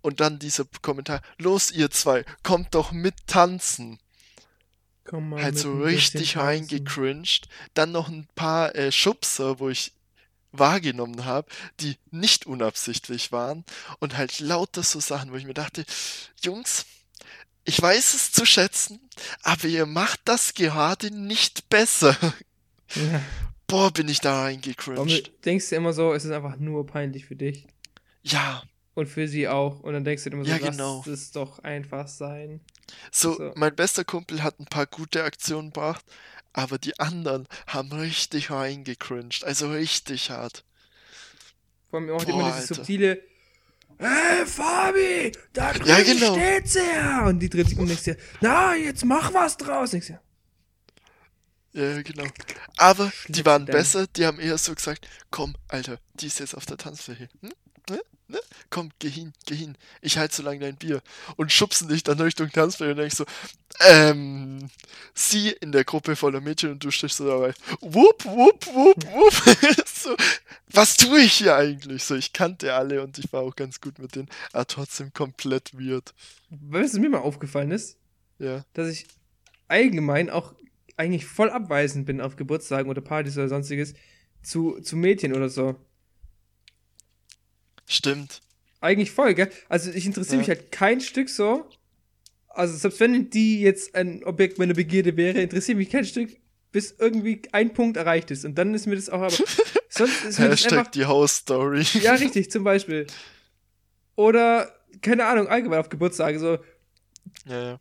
und 0.02 0.20
dann 0.20 0.40
dieser 0.40 0.66
Kommentar, 0.82 1.22
los 1.38 1.70
ihr 1.70 1.92
zwei, 1.92 2.26
kommt 2.42 2.74
doch 2.74 2.92
mit 2.92 3.28
tanzen. 3.28 4.00
Halt 5.12 5.58
so 5.58 5.74
richtig 5.82 6.38
reingecringed. 6.38 7.48
Dann 7.74 7.92
noch 7.92 8.10
ein 8.10 8.28
paar 8.36 8.76
äh, 8.76 8.92
Schubser, 8.92 9.60
wo 9.60 9.70
ich 9.70 9.94
wahrgenommen 10.52 11.26
habe, 11.26 11.48
die 11.80 11.98
nicht 12.12 12.46
unabsichtlich 12.48 13.32
waren 13.32 13.64
und 14.00 14.18
halt 14.18 14.40
lauter 14.40 14.82
so 14.84 15.00
Sachen, 15.00 15.32
wo 15.32 15.36
ich 15.36 15.46
mir 15.46 15.54
dachte, 15.54 15.86
Jungs, 16.44 16.86
ich 17.66 17.80
weiß 17.80 18.14
es 18.16 18.32
zu 18.32 18.46
schätzen, 18.46 19.00
aber 19.44 19.66
ihr 19.68 19.86
macht 19.86 20.22
das 20.26 20.54
gerade 20.56 21.12
nicht 21.12 21.70
besser. 21.70 22.16
Ja. 22.96 23.22
Boah, 23.68 23.92
bin 23.92 24.08
ich 24.08 24.20
da 24.22 24.42
reingecringed. 24.42 25.32
denkst 25.46 25.70
du 25.70 25.76
immer 25.76 25.94
so, 25.94 26.14
es 26.14 26.26
ist 26.26 26.32
einfach 26.32 26.58
nur 26.58 26.88
peinlich 26.88 27.26
für 27.26 27.36
dich? 27.36 27.68
Ja, 28.24 28.64
Und 28.96 29.08
für 29.08 29.28
sie 29.28 29.48
auch. 29.48 29.82
Und 29.82 29.94
dann 29.94 30.04
denkst 30.04 30.24
du 30.24 30.32
immer 30.32 30.44
so, 30.44 30.50
Ja, 30.50 30.58
lass 30.58 30.72
genau. 30.72 31.06
es 31.08 31.32
doch 31.32 31.60
einfach 31.60 32.08
sein. 32.08 32.62
So, 33.12 33.38
So. 33.38 33.52
mein 33.56 33.76
bester 33.76 34.04
Kumpel 34.04 34.44
hat 34.44 34.60
ein 34.60 34.66
paar 34.66 34.86
gute 34.88 35.24
Aktionen 35.24 35.70
gebracht, 35.72 36.06
aber 36.54 36.78
die 36.78 37.00
anderen 37.00 37.48
haben 37.68 37.92
richtig 37.92 38.52
reingecringed, 38.52 39.44
also 39.44 39.72
richtig 39.72 40.30
hart. 40.32 40.64
Vor 41.90 42.00
allem 42.00 42.10
auch 42.12 42.26
Boah, 42.26 42.30
immer 42.30 42.52
dieses 42.52 42.72
Alter. 42.72 42.76
subtile 42.76 43.24
Hey 43.98 44.46
Fabi, 44.46 45.32
da 45.54 45.74
drüben 45.74 45.88
Ja, 45.88 46.02
genau. 46.04 46.34
steht 46.34 46.70
sie 46.70 46.80
ja. 46.80 47.26
Und 47.28 47.40
die 47.40 47.50
dreht 47.50 47.68
sich 47.70 47.78
um 47.78 47.90
und 47.90 48.18
na, 48.42 48.76
jetzt 48.76 49.04
mach 49.04 49.34
was 49.34 49.58
draus. 49.58 49.92
Denkst 49.92 50.14
Ja, 51.74 52.02
genau. 52.02 52.32
Aber 52.78 53.12
die 53.28 53.44
Schnitzel 53.44 53.46
waren 53.46 53.66
dann. 53.66 53.76
besser, 53.76 54.08
die 54.08 54.26
haben 54.26 54.40
eher 54.40 54.58
so 54.58 54.74
gesagt, 54.74 55.08
komm, 55.32 55.56
Alter, 55.68 56.00
die 56.16 56.28
ist 56.28 56.40
jetzt 56.40 56.56
auf 56.56 56.66
der 56.66 56.78
Tanzfläche. 56.78 57.30
Hm? 57.42 57.52
Ne? 57.90 58.00
Ne? 58.30 58.40
Komm, 58.70 58.92
geh 59.00 59.10
hin, 59.10 59.34
geh 59.48 59.56
hin. 59.56 59.76
Ich 60.02 60.20
halte 60.20 60.36
so 60.36 60.44
lange 60.44 60.60
dein 60.60 60.76
Bier. 60.76 61.02
Und 61.36 61.52
schubsen 61.52 61.90
dich 61.90 62.04
dann 62.04 62.22
Richtung 62.22 62.52
Tanzfläche 62.52 62.92
und 62.92 62.98
denk 62.98 63.12
ich 63.12 63.18
so, 63.18 63.26
ähm, 63.80 64.70
sie 65.16 65.50
in 65.50 65.72
der 65.72 65.84
Gruppe 65.84 66.16
voller 66.16 66.40
Mädchen 66.40 66.72
und 66.72 66.84
du 66.84 66.92
stehst 66.92 67.18
so 67.18 67.28
dabei, 67.28 67.54
wupp, 67.82 68.26
wupp, 68.26 68.68
wupp, 68.68 69.06
wupp. 69.06 69.88
so, 69.88 70.16
was 70.72 70.96
tue 70.96 71.22
ich 71.22 71.34
hier 71.34 71.56
eigentlich? 71.56 72.04
So, 72.04 72.16
ich 72.16 72.32
kannte 72.32 72.74
alle 72.76 73.02
und 73.02 73.18
ich 73.18 73.34
war 73.34 73.42
auch 73.42 73.56
ganz 73.56 73.82
gut 73.82 73.98
mit 73.98 74.16
denen, 74.16 74.30
aber 74.54 74.68
trotzdem 74.68 75.12
komplett 75.12 75.74
weird. 75.74 76.14
weißt 76.52 76.94
du, 76.94 76.98
was 76.98 77.02
mir 77.02 77.10
mal 77.10 77.20
aufgefallen 77.20 77.72
ist? 77.72 77.98
Ja. 78.38 78.64
Dass 78.74 78.90
ich 78.90 79.08
allgemein 79.68 80.30
auch 80.30 80.54
eigentlich 80.98 81.26
voll 81.26 81.50
abweisend 81.50 82.06
bin 82.06 82.22
auf 82.22 82.36
Geburtstagen 82.36 82.92
oder 82.92 83.02
Partys 83.02 83.38
oder 83.38 83.50
sonstiges 83.50 83.96
zu, 84.44 84.80
zu 84.82 84.98
Mädchen 84.98 85.34
oder 85.34 85.50
so. 85.50 85.76
Stimmt. 87.90 88.42
Eigentlich 88.82 89.12
voll, 89.12 89.34
gell? 89.34 89.50
Also 89.68 89.92
ich 89.92 90.06
interessiere 90.06 90.36
Ja. 90.36 90.40
mich 90.40 90.50
halt 90.50 90.72
kein 90.72 91.02
Stück 91.02 91.28
so. 91.28 91.68
Also 92.48 92.78
selbst 92.78 93.00
wenn 93.00 93.30
die 93.32 93.62
jetzt 93.62 93.96
ein 93.96 94.24
Objekt 94.24 94.60
meiner 94.60 94.76
Begierde 94.76 95.18
wäre, 95.18 95.42
interessiert 95.42 95.78
mich 95.78 95.90
kein 95.90 96.06
Stück, 96.06 96.38
bis 96.72 96.96
irgendwie 97.00 97.42
ein 97.52 97.74
Punkt 97.74 97.98
erreicht 97.98 98.30
ist. 98.32 98.46
Und 98.46 98.56
dann 98.56 98.74
ist 98.76 98.86
mir 98.86 98.96
das 98.96 99.10
auch 99.10 99.22
aber. 99.22 99.32
sonst 99.90 100.24
ist 100.24 100.40
mir 100.40 100.50
das 100.50 100.64
einfach. 100.66 100.78
Hashtag 100.78 100.92
die 100.92 101.06
Hausstory. 101.06 101.84
Ja, 102.02 102.14
richtig, 102.14 102.52
zum 102.52 102.64
Beispiel. 102.64 103.08
Oder, 104.16 104.72
keine 105.02 105.26
Ahnung, 105.26 105.48
allgemein 105.48 105.80
auf 105.80 105.90
Geburtstage 105.90 106.40
so, 106.40 106.58
ja, 107.48 107.64
ja. 107.72 107.80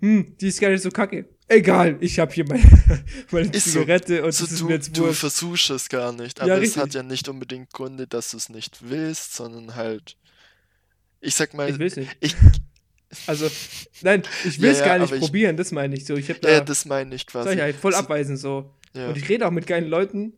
hm, 0.00 0.36
die 0.40 0.48
ist 0.48 0.60
gar 0.60 0.70
nicht 0.70 0.82
so 0.82 0.90
kacke. 0.90 1.28
Egal, 1.52 1.96
ich 2.00 2.18
habe 2.20 2.32
hier 2.32 2.46
meine, 2.46 2.62
meine 3.32 3.50
Ist 3.50 3.64
so. 3.72 3.80
Zigarette 3.80 4.24
und 4.24 4.30
So, 4.32 4.44
das 4.44 4.52
ist 4.52 4.96
du, 4.96 5.06
du 5.06 5.12
versuchst 5.12 5.68
es 5.70 5.88
gar 5.88 6.12
nicht, 6.12 6.38
Ja, 6.38 6.44
aber 6.44 6.54
es 6.54 6.60
richtig. 6.60 6.82
hat 6.82 6.94
ja 6.94 7.02
nicht 7.02 7.28
unbedingt 7.28 7.72
Gründe, 7.72 8.06
dass 8.06 8.30
du 8.30 8.36
es 8.36 8.48
nicht 8.50 8.88
willst, 8.88 9.34
sondern 9.34 9.74
halt, 9.74 10.16
ich 11.20 11.34
sag 11.34 11.52
mal, 11.54 11.68
Ich 11.68 12.06
ich, 12.20 12.36
Also, 13.26 13.50
nein, 14.02 14.22
ich 14.44 14.60
will's 14.60 14.78
Ja, 14.78 14.86
ja, 14.86 14.92
gar 14.92 14.98
nicht 15.00 15.08
aber 15.08 15.16
ich- 15.16 15.22
probieren, 15.22 15.56
das 15.56 15.72
meine 15.72 15.96
ich 15.96 16.04
so. 16.06 16.14
Ich 16.14 16.30
hab 16.30 16.40
da, 16.40 16.50
ja, 16.50 16.60
das 16.60 16.84
meine 16.84 17.12
ich 17.16 17.26
quasi. 17.26 17.50
ich 17.54 17.60
halt, 17.60 17.74
voll 17.74 17.92
So- 17.92 17.98
abweisend 17.98 18.38
so. 18.38 18.72
Ja, 18.94 19.08
Und 19.08 19.16
ich 19.16 19.28
rede 19.28 19.44
auch 19.46 19.50
mit 19.50 19.66
geilen 19.66 19.88
Leuten, 19.88 20.34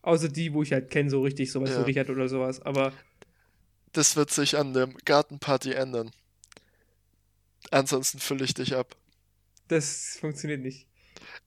außer 0.00 0.30
die, 0.30 0.54
wo 0.54 0.62
ich 0.62 0.72
halt 0.72 0.90
kenne, 0.90 1.10
so 1.10 1.20
richtig, 1.22 1.52
sowas 1.52 1.70
Ja. 1.70 1.80
wie 1.80 1.82
Richard 1.90 2.08
oder 2.08 2.28
sowas. 2.30 2.62
Aber 2.62 2.92
das 3.92 4.16
wird 4.16 4.30
sich 4.30 4.56
an 4.56 4.72
der 4.72 4.88
Gartenparty 5.04 5.72
ändern. 5.72 6.10
Ansonsten 7.70 8.18
fülle 8.18 8.44
ich 8.44 8.54
dich 8.54 8.74
ab. 8.74 8.96
Das 9.68 10.18
funktioniert 10.20 10.62
nicht. 10.62 10.86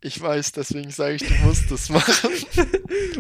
Ich 0.02 0.22
weiß, 0.22 0.52
deswegen 0.52 0.92
sage 0.92 1.16
ich, 1.16 1.24
du 1.24 1.34
musst 1.46 1.72
das 1.72 1.90
machen. 1.90 2.32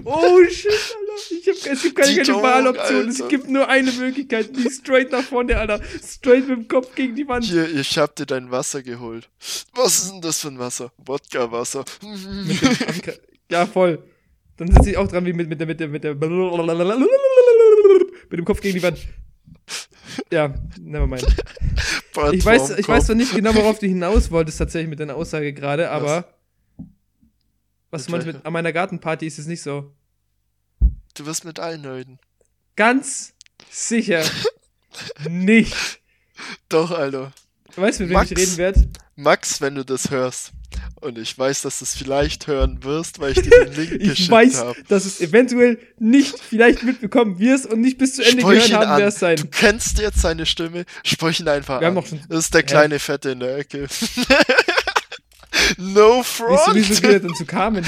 Oh 0.06 0.40
shit, 0.50 0.72
Alter. 0.72 1.18
Ich 1.32 1.48
hab, 1.48 1.74
es 1.74 1.82
gibt 1.84 1.96
keine, 1.98 2.22
keine 2.22 2.42
Wahloption. 2.42 3.10
Es 3.10 3.28
gibt 3.28 3.50
nur 3.50 3.68
eine 3.68 3.92
Möglichkeit. 3.92 4.56
Die 4.56 4.70
straight 4.70 5.12
nach 5.12 5.24
vorne, 5.24 5.58
Alter. 5.58 5.82
Straight 6.02 6.48
mit 6.48 6.58
dem 6.58 6.68
Kopf 6.68 6.96
gegen 6.96 7.16
die 7.16 7.28
Wand. 7.28 7.44
Hier, 7.46 7.68
ich 7.76 7.98
hab 7.98 8.16
dir 8.16 8.26
dein 8.26 8.50
Wasser 8.50 8.82
geholt. 8.84 9.30
Was 9.74 9.98
ist 9.98 10.12
denn 10.12 10.22
das 10.22 10.40
für 10.40 10.48
ein 10.48 10.60
Wasser? 10.60 10.94
Wodka-Wasser. 10.98 11.84
Ja, 13.52 13.66
voll. 13.66 14.04
Dann 14.58 14.72
sitze 14.72 14.92
ich 14.92 14.98
auch 14.98 15.08
dran 15.08 15.26
wie 15.26 15.34
mit, 15.34 15.50
mit 15.50 15.60
der, 15.60 15.68
mit 15.68 15.80
der, 15.80 15.88
mit 15.88 16.04
der, 16.04 16.16
mit 16.16 16.24
dem 18.32 18.46
Kopf 18.46 18.62
gegen 18.62 18.76
die 18.78 18.84
Wand. 18.84 19.00
Ja, 20.32 20.54
nevermind. 20.80 21.26
Ich 22.34 22.46
weiß, 22.46 22.72
ich 22.72 22.88
weiß 22.88 23.06
zwar 23.06 23.16
nicht 23.16 23.34
genau, 23.34 23.54
worauf 23.56 23.80
du 23.80 23.88
hinaus 23.88 24.32
wolltest 24.32 24.58
tatsächlich 24.58 24.90
mit 24.90 25.00
deiner 25.00 25.16
Aussage 25.16 25.54
gerade, 25.54 25.90
aber 25.92 26.34
was 27.90 28.02
Mit 28.02 28.08
du 28.08 28.12
meinst 28.12 28.28
mit 28.28 28.46
an 28.46 28.54
meiner 28.54 28.74
Gartenparty 28.74 29.26
ist 29.26 29.40
es 29.40 29.48
nicht 29.48 29.62
so. 29.62 29.94
Du 31.16 31.26
wirst 31.26 31.46
mit 31.46 31.60
allen 31.60 31.86
reden. 31.86 32.20
Ganz 32.76 33.34
sicher 33.70 34.24
nicht. 35.30 36.02
Doch, 36.70 36.92
Alter. 36.92 37.32
Weißt 37.76 38.00
du, 38.00 38.04
mit 38.04 38.10
wem 38.10 38.18
Max. 38.18 38.32
ich 38.32 38.38
reden 38.38 38.58
werde? 38.58 38.90
Max, 39.16 39.62
wenn 39.62 39.76
du 39.76 39.84
das 39.86 40.12
hörst, 40.12 40.52
und 41.02 41.18
ich 41.18 41.38
weiß, 41.38 41.62
dass 41.64 41.80
du 41.80 41.86
es 41.86 41.96
vielleicht 41.96 42.48
hören 42.48 42.84
wirst, 42.84 43.20
weil 43.20 43.32
ich 43.32 43.42
dir 43.42 43.50
den 43.66 43.74
Link 43.74 43.92
Ich 44.02 44.10
geschickt 44.10 44.32
weiß, 44.32 44.58
habe. 44.60 44.76
dass 44.88 45.06
es 45.06 45.22
eventuell 45.22 45.80
nicht 46.00 46.40
vielleicht 46.40 46.84
mitbekommen 46.84 47.40
wirst 47.40 47.66
und 47.68 47.82
nicht 47.82 47.98
bis 47.98 48.16
zu 48.16 48.24
Ende 48.24 48.42
Sprich 48.42 48.66
gehört 48.68 48.88
haben 48.88 49.02
wirst 49.04 49.20
sein. 49.20 49.36
Du 49.38 49.48
kennst 49.48 50.00
jetzt 50.00 50.20
seine 50.22 50.46
Stimme, 50.46 50.86
sprich 51.04 51.40
ihn 51.40 51.48
einfach 51.48 51.80
Wir 51.82 51.88
haben 51.88 51.98
an. 51.98 52.06
schon. 52.06 52.20
Das 52.30 52.40
ist 52.46 52.54
der 52.54 52.62
Ja. 52.62 52.68
kleine 52.68 53.00
Fette 53.00 53.32
in 53.32 53.40
der 53.40 53.58
Ecke. 53.58 53.88
no 55.78 56.24
front! 56.24 56.76
geht 56.76 57.04
er 57.04 57.20
dann 57.20 57.36
zu 57.36 57.46
Carmen? 57.46 57.86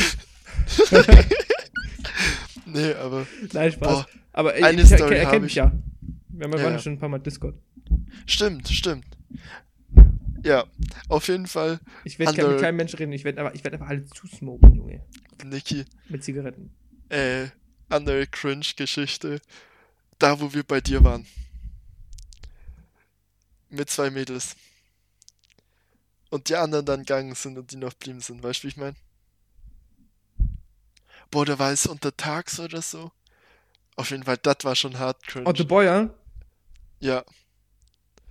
nee, 2.66 2.94
aber 2.94 3.26
Nein, 3.54 3.72
Spaß. 3.72 3.88
Boah, 3.88 4.08
Aber 4.34 4.58
ich, 4.58 4.64
eine 4.64 4.82
ich, 4.82 4.88
Story 4.88 5.16
er 5.16 5.26
hab 5.26 5.32
kennt 5.32 5.46
ich. 5.46 5.50
mich 5.52 5.56
ja. 5.56 5.72
Wir 6.30 6.46
haben 6.48 6.58
ja. 6.58 6.72
ja 6.72 6.80
schon 6.80 6.94
ein 6.94 7.00
paar 7.00 7.10
Mal 7.10 7.20
Discord. 7.20 7.56
stimmt, 8.26 8.68
stimmt. 8.70 9.06
Ja, 10.44 10.66
auf 11.10 11.28
jeden 11.28 11.48
Fall, 11.48 11.80
Ich 12.04 12.18
werde 12.20 12.48
mit 12.48 12.62
keinem 12.62 12.78
Menschen 12.78 12.98
reden. 12.98 13.12
Ich 13.14 13.24
werde 13.24 13.42
aber, 13.42 13.54
ich 13.56 13.64
werd 13.64 13.74
einfach 13.74 13.88
alle 13.90 14.06
zusmoken, 14.08 14.74
Junge. 14.76 15.06
Niki, 15.44 15.86
Mit 16.08 16.24
Zigaretten. 16.24 16.74
äh, 17.10 17.48
andere 17.90 18.28
Cringe-Geschichte. 18.28 19.42
Da, 20.20 20.40
wo 20.40 20.54
wir 20.54 20.64
bei 20.64 20.82
dir 20.82 21.04
waren. 21.04 21.26
Mit 23.70 23.90
zwei 23.90 24.10
Mädels. 24.10 24.56
Und 26.30 26.50
die 26.50 26.56
anderen 26.56 26.86
dann 26.86 27.00
gegangen 27.00 27.36
sind 27.36 27.58
und 27.58 27.72
die 27.72 27.78
noch 27.78 27.94
blieben 27.94 28.20
sind. 28.22 28.44
Weißt 28.44 28.60
du, 28.62 28.64
wie 28.66 28.68
ich 28.70 28.78
meine? 28.78 28.96
Boah, 31.32 31.46
da 31.46 31.58
war 31.58 31.72
es 31.72 31.86
untertags 31.86 32.60
oder 32.60 32.82
so. 32.82 33.12
Auf 33.96 34.12
jeden 34.12 34.24
Fall, 34.24 34.38
das 34.38 34.58
war 34.64 34.76
schon 34.76 34.98
hart 35.00 35.22
cringe. 35.28 35.48
Otto 35.48 35.66
Boyer? 35.66 36.14
Ja. 37.00 37.24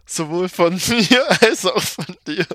Sowohl 0.08 0.48
von 0.48 0.74
mir 0.88 1.42
als 1.42 1.66
auch 1.66 1.82
von 1.82 2.16
dir. 2.26 2.46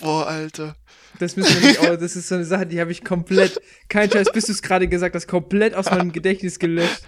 Boah, 0.00 0.26
Alter. 0.26 0.76
Das 1.18 1.36
müssen 1.36 1.60
wir 1.60 1.68
nicht, 1.68 1.80
oh, 1.80 1.96
das 1.96 2.16
ist 2.16 2.28
so 2.28 2.34
eine 2.34 2.44
Sache, 2.44 2.66
die 2.66 2.80
habe 2.80 2.90
ich 2.90 3.04
komplett, 3.04 3.60
kein 3.88 4.10
Scheiß, 4.10 4.32
bis 4.32 4.46
du 4.46 4.52
es 4.52 4.62
gerade 4.62 4.88
gesagt 4.88 5.14
hast, 5.14 5.28
komplett 5.28 5.74
aus 5.74 5.90
meinem 5.90 6.10
Gedächtnis 6.10 6.58
gelöscht. 6.58 7.02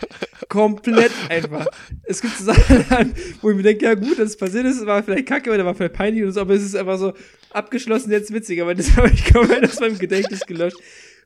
Komplett 0.48 1.10
einfach. 1.28 1.66
Es 2.04 2.20
gibt 2.20 2.36
so 2.36 2.44
Sachen, 2.44 3.14
wo 3.40 3.50
ich 3.50 3.56
mir 3.56 3.62
denke, 3.62 3.86
ja 3.86 3.94
gut, 3.94 4.18
dass 4.18 4.30
es 4.30 4.36
passiert 4.36 4.66
ist, 4.66 4.84
war 4.86 5.02
vielleicht 5.02 5.26
kacke 5.26 5.50
oder 5.50 5.64
war 5.64 5.74
vielleicht 5.74 5.94
peinlich 5.94 6.22
oder 6.22 6.32
so, 6.32 6.40
aber 6.42 6.54
es 6.54 6.62
ist 6.62 6.76
einfach 6.76 6.98
so, 6.98 7.14
abgeschlossen 7.50 8.12
jetzt 8.12 8.32
witzig, 8.32 8.60
aber 8.62 8.74
das 8.74 8.92
habe 8.96 9.10
ich 9.10 9.32
komplett 9.32 9.64
aus 9.64 9.80
meinem 9.80 9.98
Gedächtnis 9.98 10.40
gelöscht, 10.46 10.76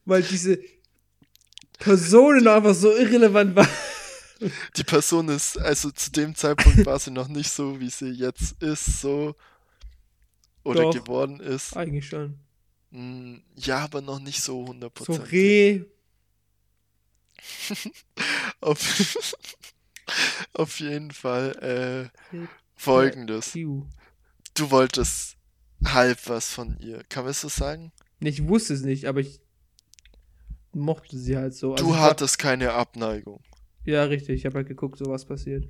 weil 0.04 0.22
diese 0.22 0.58
Personen 1.78 2.46
einfach 2.48 2.74
so 2.74 2.94
irrelevant 2.96 3.54
waren. 3.54 3.68
Die 4.76 4.84
Person 4.84 5.28
ist, 5.28 5.58
also 5.58 5.90
zu 5.90 6.10
dem 6.12 6.34
Zeitpunkt 6.34 6.86
war 6.86 6.98
sie 6.98 7.10
noch 7.10 7.28
nicht 7.28 7.50
so, 7.50 7.80
wie 7.80 7.90
sie 7.90 8.10
jetzt 8.10 8.62
ist, 8.62 9.00
so. 9.00 9.34
Oder 10.64 10.82
Doch. 10.82 10.92
geworden 10.94 11.40
ist. 11.40 11.76
Eigentlich 11.76 12.08
schon. 12.08 12.38
Mm, 12.90 13.38
Ja, 13.56 13.78
aber 13.78 14.00
noch 14.00 14.18
nicht 14.20 14.42
so 14.42 14.64
100%. 14.64 15.04
So 15.04 15.12
Reh. 15.22 15.82
Auf, 18.60 19.34
auf 20.54 20.80
jeden 20.80 21.10
Fall 21.12 22.10
äh, 22.32 22.36
folgendes. 22.74 23.52
Du 23.52 24.70
wolltest 24.70 25.36
halb 25.84 26.18
was 26.28 26.52
von 26.52 26.76
ihr. 26.80 27.04
Kann 27.08 27.24
man 27.24 27.30
es 27.30 27.40
so 27.42 27.48
sagen? 27.48 27.92
Ich 28.20 28.46
wusste 28.48 28.74
es 28.74 28.82
nicht, 28.82 29.04
aber 29.06 29.20
ich 29.20 29.40
mochte 30.72 31.16
sie 31.16 31.36
halt 31.36 31.54
so. 31.54 31.72
Also 31.72 31.84
Du 31.84 31.90
war- 31.92 32.00
hattest 32.00 32.38
keine 32.38 32.72
Abneigung. 32.72 33.40
Ja, 33.84 34.04
richtig. 34.04 34.36
Ich 34.40 34.46
habe 34.46 34.56
halt 34.58 34.68
geguckt, 34.68 34.98
so 34.98 35.06
was 35.06 35.24
passiert. 35.24 35.66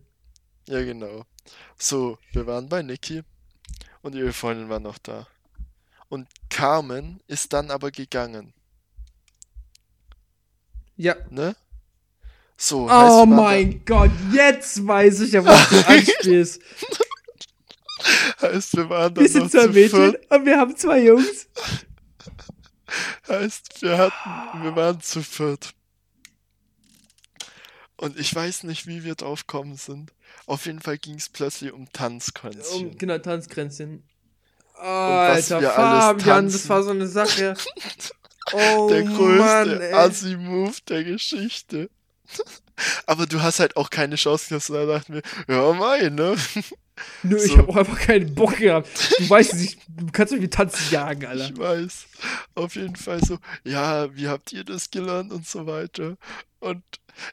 Ja, 0.68 0.82
genau. 0.82 1.24
So, 1.78 2.18
wir 2.32 2.46
waren 2.46 2.68
bei 2.68 2.82
Niki 2.82 3.22
und 4.02 4.14
ihre 4.14 4.32
Freundin 4.32 4.68
war 4.68 4.80
noch 4.80 4.98
da. 4.98 5.26
Und 6.08 6.28
Carmen 6.50 7.20
ist 7.26 7.52
dann 7.52 7.70
aber 7.70 7.90
gegangen, 7.90 8.52
Ja. 10.96 11.14
ne? 11.30 11.54
So, 12.56 12.86
Oh 12.90 13.24
wir 13.24 13.26
mein 13.26 13.84
Gott, 13.84 14.10
jetzt 14.32 14.84
weiß 14.84 15.20
ich 15.20 15.32
ja, 15.32 15.44
was 15.44 15.68
du 15.68 15.76
anspielst. 15.88 16.60
Heißt, 18.40 18.76
wir 18.76 18.90
waren 18.90 19.14
Wir 19.16 19.22
dann 19.22 19.32
sind 19.32 19.42
noch 19.44 19.50
zwei 19.50 19.66
zu 19.66 19.72
Mädchen 19.72 20.16
und 20.28 20.44
wir 20.46 20.58
haben 20.58 20.76
zwei 20.76 21.04
Jungs. 21.04 21.48
Heißt, 23.28 23.82
wir 23.82 23.98
hatten, 23.98 24.62
wir 24.64 24.74
waren 24.74 25.00
zu 25.00 25.22
viert. 25.22 25.72
Und 27.98 28.18
ich 28.18 28.32
weiß 28.34 28.62
nicht, 28.62 28.86
wie 28.86 29.04
wir 29.04 29.16
drauf 29.16 29.46
gekommen 29.46 29.76
sind. 29.76 30.12
Auf 30.46 30.66
jeden 30.66 30.80
Fall 30.80 30.98
ging 30.98 31.16
es 31.16 31.28
plötzlich 31.28 31.72
um 31.72 31.92
Tanzkränzchen. 31.92 32.90
Um, 32.90 32.96
genau, 32.96 33.18
Tanzgrenzen. 33.18 34.04
was 34.74 35.50
Alter, 35.50 35.70
Fabian, 35.72 36.46
das 36.46 36.68
war 36.68 36.82
so 36.82 36.90
eine 36.90 37.08
Sache. 37.08 37.54
Oh 38.52 38.88
der 38.88 39.02
größte. 39.02 39.94
Assi-Move 39.94 40.72
der 40.88 41.04
Geschichte. 41.04 41.90
Aber 43.06 43.26
du 43.26 43.42
hast 43.42 43.60
halt 43.60 43.76
auch 43.76 43.90
keine 43.90 44.16
Chance 44.16 44.48
gehabt, 44.48 44.70
da 44.70 44.86
dachten 44.86 45.14
wir, 45.14 45.22
ja, 45.48 45.72
mein, 45.72 46.14
ne? 46.14 46.36
Nö, 47.22 47.36
ich 47.44 47.52
so. 47.52 47.58
habe 47.58 47.68
auch 47.68 47.76
einfach 47.76 47.98
keinen 47.98 48.34
Bock 48.34 48.56
gehabt. 48.56 48.88
Du 49.18 49.28
weißt 49.28 49.54
nicht, 49.54 49.80
du 49.88 50.06
kannst 50.12 50.32
mich 50.32 50.42
wie 50.42 50.48
tanzen 50.48 50.92
jagen, 50.92 51.26
Alter. 51.26 51.44
Ich 51.44 51.58
weiß. 51.58 52.06
Auf 52.54 52.74
jeden 52.76 52.96
Fall 52.96 53.22
so, 53.24 53.38
ja, 53.64 54.14
wie 54.14 54.28
habt 54.28 54.52
ihr 54.52 54.64
das 54.64 54.90
gelernt 54.90 55.32
und 55.32 55.46
so 55.46 55.66
weiter. 55.66 56.16
Und 56.60 56.82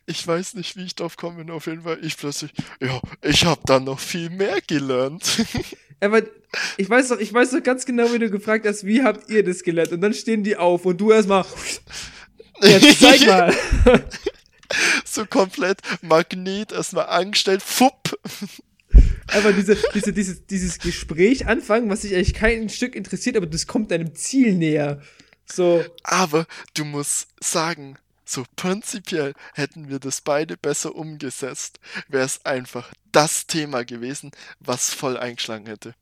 ich 0.06 0.26
weiß 0.26 0.56
nicht, 0.56 0.76
wie 0.76 0.86
ich 0.86 0.96
drauf 0.96 1.18
komme. 1.18 1.38
bin. 1.38 1.52
Auf 1.52 1.68
jeden 1.68 1.84
Fall, 1.84 2.00
ich 2.02 2.18
plötzlich, 2.18 2.52
ja, 2.80 3.00
ich 3.22 3.46
hab 3.46 3.66
dann 3.66 3.86
noch 3.86 4.00
viel 4.00 4.30
mehr 4.30 4.60
gelernt. 4.62 5.46
Aber 6.00 6.22
ich 6.78 6.90
weiß 6.90 7.10
doch, 7.10 7.20
ich 7.20 7.34
weiß 7.34 7.52
doch 7.52 7.64
ganz 7.64 7.86
genau, 7.86 8.12
wie 8.14 8.20
du 8.20 8.30
gefragt 8.30 8.66
hast, 8.68 8.86
wie 8.86 9.04
habt 9.04 9.30
ihr 9.30 9.44
das 9.44 9.64
gelernt? 9.64 9.92
Und 9.92 10.02
dann 10.02 10.14
stehen 10.14 10.44
die 10.44 10.58
auf 10.58 10.86
und 10.86 11.00
du 11.00 11.12
erstmal, 11.12 11.46
jetzt 12.62 13.00
zeig 13.00 13.26
mal. 13.26 13.56
so 15.06 15.26
komplett 15.26 15.80
Magnet 16.02 16.72
erstmal 16.72 17.08
angestellt, 17.08 17.62
fupp. 17.62 18.20
Einfach 19.28 19.54
diese, 19.56 19.78
diese, 19.94 20.14
dieses, 20.14 20.46
dieses 20.46 20.80
Gespräch 20.80 21.48
anfangen, 21.48 21.90
was 21.90 22.04
sich 22.04 22.14
eigentlich 22.16 22.34
kein 22.34 22.70
Stück 22.70 22.96
interessiert, 22.96 23.38
aber 23.38 23.48
das 23.48 23.68
kommt 23.68 23.92
deinem 23.92 24.16
Ziel 24.16 24.54
näher. 24.54 25.02
So, 25.46 25.84
Aber 26.04 26.48
du 26.74 26.86
musst 26.86 27.28
sagen, 27.40 27.98
so 28.26 28.44
prinzipiell 28.56 29.34
hätten 29.54 29.90
wir 29.90 30.00
das 30.00 30.22
beide 30.22 30.58
besser 30.58 30.96
umgesetzt, 30.96 31.80
wäre 32.08 32.26
es 32.26 32.44
einfach 32.46 32.92
das 33.12 33.46
Thema 33.48 33.86
gewesen, 33.86 34.32
was 34.60 34.94
voll 34.94 35.18
eingeschlagen 35.18 35.68
hätte. 35.68 35.94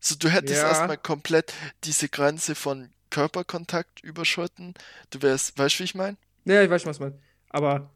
So, 0.00 0.14
du 0.16 0.28
hättest 0.28 0.60
Ja. 0.62 0.68
erstmal 0.68 0.98
komplett 0.98 1.52
diese 1.84 2.08
Grenze 2.08 2.54
von 2.54 2.90
Körperkontakt 3.10 4.00
überschritten. 4.02 4.74
Du 5.10 5.22
wärst, 5.22 5.56
weißt 5.58 5.76
du, 5.76 5.78
wie 5.80 5.84
ich 5.84 5.94
meine? 5.94 6.16
naja, 6.44 6.64
ich 6.64 6.70
weiß 6.70 6.86
was 6.86 6.98
man. 6.98 7.14
Aber 7.50 7.90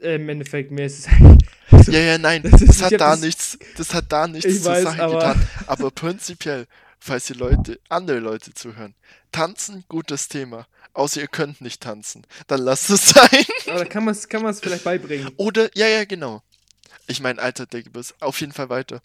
äh, 0.00 0.14
im 0.14 0.28
Endeffekt, 0.28 0.70
mir 0.70 0.86
ist 0.86 1.00
es 1.00 1.06
eigentlich. 1.08 1.48
Ja, 1.88 2.00
ja, 2.00 2.18
nein, 2.18 2.42
Das 2.42 2.52
das, 2.52 2.62
ist- 2.62 2.76
ich 2.76 2.82
hat 2.82 2.92
da 2.92 3.10
das- 3.10 3.20
nichts, 3.20 3.58
das 3.76 3.92
hat 3.94 4.10
da 4.12 4.26
nichts 4.26 4.46
Ich 4.50 4.62
zur 4.62 4.72
weiß, 4.72 4.82
Sache 4.84 5.02
aber- 5.02 5.14
getan. 5.18 5.48
Aber 5.66 5.90
prinzipiell, 5.90 6.66
falls 6.98 7.26
die 7.26 7.32
Leute, 7.34 7.78
andere 7.88 8.18
Leute 8.20 8.52
zuhören, 8.54 8.94
tanzen, 9.32 9.84
gutes 9.88 10.28
Thema. 10.28 10.66
Außer 10.98 11.20
ihr 11.20 11.28
könnt 11.28 11.60
nicht 11.60 11.80
tanzen. 11.80 12.26
Dann 12.48 12.60
lasst 12.60 12.90
es 12.90 13.10
sein. 13.10 13.44
Aber 13.68 13.78
da 13.78 13.84
kann 13.84 14.04
man 14.04 14.12
es 14.14 14.28
kann 14.28 14.42
man's 14.42 14.58
vielleicht 14.60 14.82
beibringen. 14.82 15.30
Oder, 15.36 15.70
ja, 15.74 15.86
ja, 15.86 16.04
genau. 16.04 16.42
Ich 17.06 17.20
meine, 17.20 17.40
Alter, 17.40 17.66
Geburt, 17.66 18.14
auf 18.20 18.40
jeden 18.40 18.52
Fall 18.52 18.68
weiter. 18.68 19.00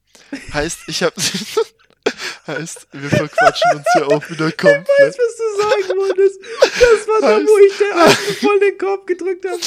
Heißt, 0.54 0.80
ich 0.88 1.04
hab, 1.04 1.14
heißt, 2.48 2.88
wir 2.92 3.10
verquatschen 3.10 3.72
uns 3.76 3.86
hier 3.94 4.08
auch 4.08 4.30
wieder 4.30 4.52
komplett. 4.52 4.88
was 5.00 5.16
du 5.18 5.62
sagen 5.62 6.00
wolltest? 6.00 6.40
Das 6.62 7.08
war 7.08 7.22
da, 7.22 7.38
wo 7.46 7.58
ich 7.66 7.78
der 7.78 7.96
Alten 7.96 8.34
voll 8.46 8.60
den 8.60 8.78
Korb 8.78 9.08
gedrückt 9.08 9.46
habe. 9.46 9.60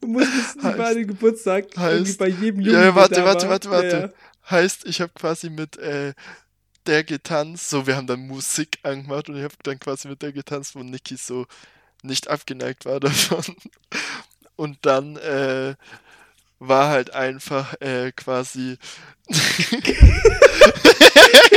Du 0.00 0.08
musst 0.08 0.28
wissen, 0.32 0.62
Heißt- 0.62 0.78
war 0.78 0.86
an 0.88 0.94
dem 0.96 1.06
Geburtstag. 1.08 1.64
irgendwie 1.76 2.10
heißt- 2.12 2.18
bei 2.18 2.28
jedem 2.28 2.60
Jungen. 2.60 2.80
ja, 2.82 2.94
warte, 2.94 3.24
warte, 3.24 3.42
war. 3.44 3.50
warte, 3.50 3.70
warte. 3.70 3.86
Ja, 3.88 4.00
ja. 4.00 4.10
Heißt, 4.50 4.84
ich 4.84 5.00
habe 5.00 5.12
quasi 5.14 5.48
mit 5.50 5.76
äh, 5.78 6.12
der 6.86 7.04
getanzt, 7.04 7.70
so, 7.70 7.86
wir 7.86 7.96
haben 7.96 8.06
dann 8.06 8.26
Musik 8.26 8.78
angemacht 8.82 9.28
und 9.28 9.36
ich 9.36 9.44
habe 9.44 9.54
dann 9.62 9.78
quasi 9.78 10.08
mit 10.08 10.22
der 10.22 10.32
getanzt, 10.32 10.74
wo 10.76 10.82
Niki 10.82 11.16
so 11.16 11.46
nicht 12.02 12.28
abgeneigt 12.28 12.84
war 12.84 13.00
davon. 13.00 13.44
Und 14.56 14.78
dann 14.82 15.16
äh, 15.16 15.74
war 16.58 16.88
halt 16.88 17.14
einfach 17.14 17.80
äh, 17.80 18.12
quasi 18.12 18.78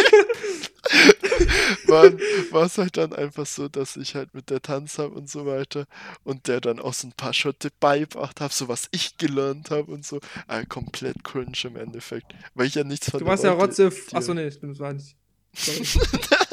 war 2.51 2.65
es 2.65 2.77
halt 2.77 2.97
dann 2.97 3.13
einfach 3.13 3.45
so, 3.45 3.67
dass 3.67 3.95
ich 3.97 4.15
halt 4.15 4.33
mit 4.33 4.49
der 4.49 4.61
Tanz 4.61 4.97
habe 4.97 5.13
und 5.13 5.29
so 5.29 5.45
weiter 5.45 5.85
und 6.23 6.47
der 6.47 6.61
dann 6.61 6.79
auch 6.79 6.93
so 6.93 7.07
ein 7.07 7.13
paar 7.13 7.33
Schritte 7.33 7.69
beibracht 7.79 8.41
habe, 8.41 8.53
so 8.53 8.67
was 8.67 8.87
ich 8.91 9.17
gelernt 9.17 9.71
habe 9.71 9.91
und 9.91 10.05
so. 10.05 10.19
Ah, 10.47 10.63
komplett 10.63 11.23
cringe 11.23 11.57
im 11.63 11.75
Endeffekt, 11.75 12.33
weil 12.53 12.67
ich 12.67 12.75
ja 12.75 12.83
nichts 12.83 13.09
von 13.09 13.19
Du 13.19 13.25
warst 13.25 13.43
ja 13.43 13.51
Rotze. 13.53 13.91
Achso, 14.11 14.33
nee, 14.33 14.49
das 14.49 14.79
war 14.79 14.93
nicht. 14.93 15.15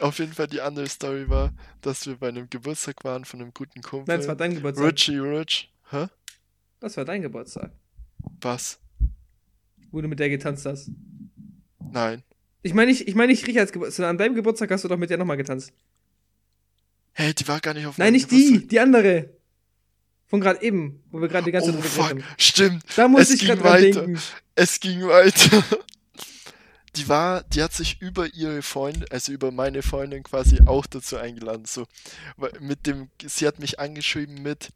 Auf 0.00 0.18
jeden 0.18 0.32
Fall 0.32 0.46
die 0.46 0.60
andere 0.62 0.88
Story 0.88 1.28
war, 1.28 1.52
dass 1.82 2.06
wir 2.06 2.16
bei 2.16 2.28
einem 2.28 2.48
Geburtstag 2.48 3.04
waren 3.04 3.24
von 3.24 3.40
einem 3.40 3.52
guten 3.52 3.82
Kumpel. 3.82 4.06
Nein, 4.08 4.20
das 4.20 4.28
war 4.28 4.36
dein 4.36 4.54
Geburtstag. 4.54 4.92
Richie 4.92 5.18
Rich. 5.18 5.70
Hä? 5.90 6.06
Das 6.80 6.96
war 6.96 7.04
dein 7.04 7.20
Geburtstag. 7.20 7.72
Was? 8.40 8.80
Wo 9.90 10.00
du 10.00 10.08
mit 10.08 10.18
der 10.18 10.30
getanzt 10.30 10.64
hast. 10.64 10.90
Nein. 11.92 12.22
Ich 12.62 12.74
meine 12.74 12.90
nicht, 12.90 13.08
ich 13.08 13.14
meine 13.14 13.32
nicht 13.32 13.46
Richards 13.46 13.72
Geburtstag, 13.72 13.96
sondern 13.96 14.10
an 14.10 14.18
deinem 14.18 14.34
Geburtstag 14.34 14.70
hast 14.70 14.84
du 14.84 14.88
doch 14.88 14.96
mit 14.98 15.10
der 15.10 15.18
nochmal 15.18 15.36
getanzt. 15.36 15.72
Hey, 17.12 17.34
die 17.34 17.46
war 17.48 17.60
gar 17.60 17.74
nicht 17.74 17.86
auf 17.86 17.98
Nein, 17.98 18.12
nicht 18.12 18.30
die, 18.30 18.44
Geburtstag. 18.44 18.68
die 18.68 18.80
andere. 18.80 19.30
Von 20.26 20.40
gerade 20.40 20.62
eben, 20.62 21.02
wo 21.10 21.20
wir 21.20 21.28
gerade 21.28 21.44
die 21.46 21.50
ganze 21.52 21.70
Oh 21.70 21.74
Zeit 21.74 21.84
fuck, 21.84 22.08
geredet 22.08 22.26
haben. 22.26 22.34
stimmt. 22.38 22.84
Da 22.96 23.08
muss 23.08 23.22
Es 23.22 23.30
ich 23.30 23.40
gerade 23.46 23.60
ging 23.60 23.62
dran 23.62 23.72
weiter. 23.82 24.00
denken. 24.06 24.22
Es 24.54 24.80
ging 24.80 25.02
weiter. 25.08 25.64
Die 26.96 27.08
war, 27.08 27.44
die 27.44 27.62
hat 27.62 27.72
sich 27.72 28.00
über 28.02 28.26
ihre 28.34 28.62
Freundin, 28.62 29.04
also 29.10 29.30
über 29.30 29.52
meine 29.52 29.80
Freundin 29.80 30.24
quasi 30.24 30.58
auch 30.66 30.86
dazu 30.86 31.18
eingeladen. 31.18 31.64
So, 31.64 31.86
mit 32.58 32.84
dem, 32.84 33.10
sie 33.24 33.46
hat 33.46 33.60
mich 33.60 33.78
angeschrieben 33.78 34.42
mit 34.42 34.70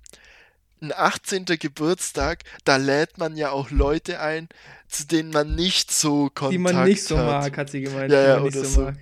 ein 0.85 0.93
18. 0.94 1.44
Geburtstag, 1.47 2.44
da 2.65 2.77
lädt 2.77 3.19
man 3.19 3.36
ja 3.36 3.51
auch 3.51 3.70
Leute 3.70 4.20
ein, 4.20 4.48
zu 4.89 5.06
denen 5.06 5.31
man 5.31 5.55
nicht 5.55 5.90
so 5.90 6.31
Kontakt 6.31 6.52
Die 6.52 6.59
man 6.59 6.85
nicht 6.85 7.05
so 7.05 7.19
hat. 7.19 7.27
mag, 7.27 7.56
hat 7.56 7.70
sie 7.70 7.82
gemeint. 7.82 8.12
Ja, 8.12 8.23
ja, 8.23 8.40
oder 8.40 8.65
so 8.65 8.65
so. 8.65 8.93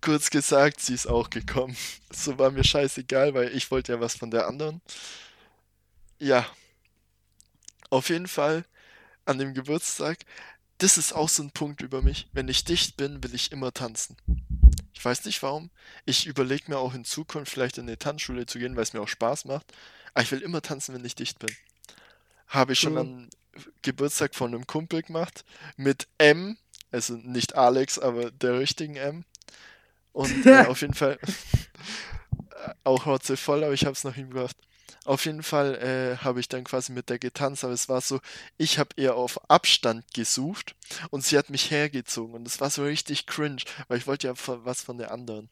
Kurz 0.00 0.30
gesagt, 0.30 0.80
sie 0.80 0.94
ist 0.94 1.06
auch 1.06 1.30
gekommen. 1.30 1.76
So 2.10 2.38
war 2.38 2.50
mir 2.50 2.64
scheißegal, 2.64 3.34
weil 3.34 3.54
ich 3.54 3.70
wollte 3.70 3.92
ja 3.92 4.00
was 4.00 4.14
von 4.16 4.30
der 4.30 4.46
anderen. 4.46 4.80
Ja. 6.18 6.46
Auf 7.90 8.08
jeden 8.08 8.28
Fall 8.28 8.64
an 9.26 9.38
dem 9.38 9.52
Geburtstag. 9.52 10.18
Das 10.78 10.96
ist 10.96 11.12
auch 11.12 11.28
so 11.28 11.42
ein 11.42 11.50
Punkt 11.50 11.82
über 11.82 12.00
mich. 12.00 12.28
Wenn 12.32 12.48
ich 12.48 12.64
dicht 12.64 12.96
bin, 12.96 13.22
will 13.22 13.34
ich 13.34 13.52
immer 13.52 13.74
tanzen. 13.74 14.16
Ich 14.94 15.04
weiß 15.04 15.26
nicht 15.26 15.42
warum. 15.42 15.70
Ich 16.06 16.26
überlege 16.26 16.64
mir 16.70 16.78
auch 16.78 16.94
in 16.94 17.04
Zukunft 17.04 17.52
vielleicht 17.52 17.76
in 17.76 17.86
eine 17.86 17.98
Tanzschule 17.98 18.46
zu 18.46 18.58
gehen, 18.58 18.74
weil 18.74 18.84
es 18.84 18.94
mir 18.94 19.02
auch 19.02 19.08
Spaß 19.08 19.44
macht. 19.44 19.66
Aber 20.18 20.24
ich 20.24 20.32
will 20.32 20.42
immer 20.42 20.60
tanzen, 20.60 20.96
wenn 20.96 21.04
ich 21.04 21.14
dicht 21.14 21.38
bin. 21.38 21.54
Habe 22.48 22.72
ich 22.72 22.80
schon 22.80 22.94
Cool. 22.94 22.98
am 22.98 23.28
Geburtstag 23.82 24.34
von 24.34 24.52
einem 24.52 24.66
Kumpel 24.66 25.04
gemacht. 25.04 25.44
Mit 25.76 26.08
M. 26.18 26.58
Also 26.90 27.14
nicht 27.14 27.54
Alex, 27.54 28.00
aber 28.00 28.32
der 28.32 28.58
richtigen 28.58 28.96
M. 28.96 29.24
Und 30.10 30.44
äh, 30.46 30.64
auf 30.66 30.80
jeden 30.80 30.94
Fall 30.94 31.20
auch 32.82 33.06
Rotze 33.06 33.36
voll, 33.36 33.62
aber 33.62 33.74
ich 33.74 33.84
habe 33.84 33.92
es 33.92 34.02
nach 34.02 34.16
ihm 34.16 34.30
gebracht. 34.30 34.56
Auf 35.04 35.24
jeden 35.24 35.44
Fall 35.44 35.76
äh, 35.76 36.16
habe 36.16 36.40
ich 36.40 36.48
dann 36.48 36.64
quasi 36.64 36.90
mit 36.90 37.10
der 37.10 37.20
getanzt, 37.20 37.62
aber 37.62 37.74
es 37.74 37.88
war 37.88 38.00
so, 38.00 38.18
ich 38.56 38.80
habe 38.80 38.90
eher 38.96 39.14
auf 39.14 39.48
Abstand 39.48 40.12
gesucht 40.14 40.74
und 41.10 41.24
sie 41.24 41.38
hat 41.38 41.48
mich 41.48 41.70
hergezogen 41.70 42.34
und 42.34 42.44
es 42.44 42.60
war 42.60 42.70
so 42.70 42.82
richtig 42.82 43.26
cringe, 43.26 43.62
weil 43.86 43.98
ich 43.98 44.08
wollte 44.08 44.26
ja 44.26 44.34
was 44.64 44.82
von 44.82 44.98
der 44.98 45.12
anderen. 45.12 45.48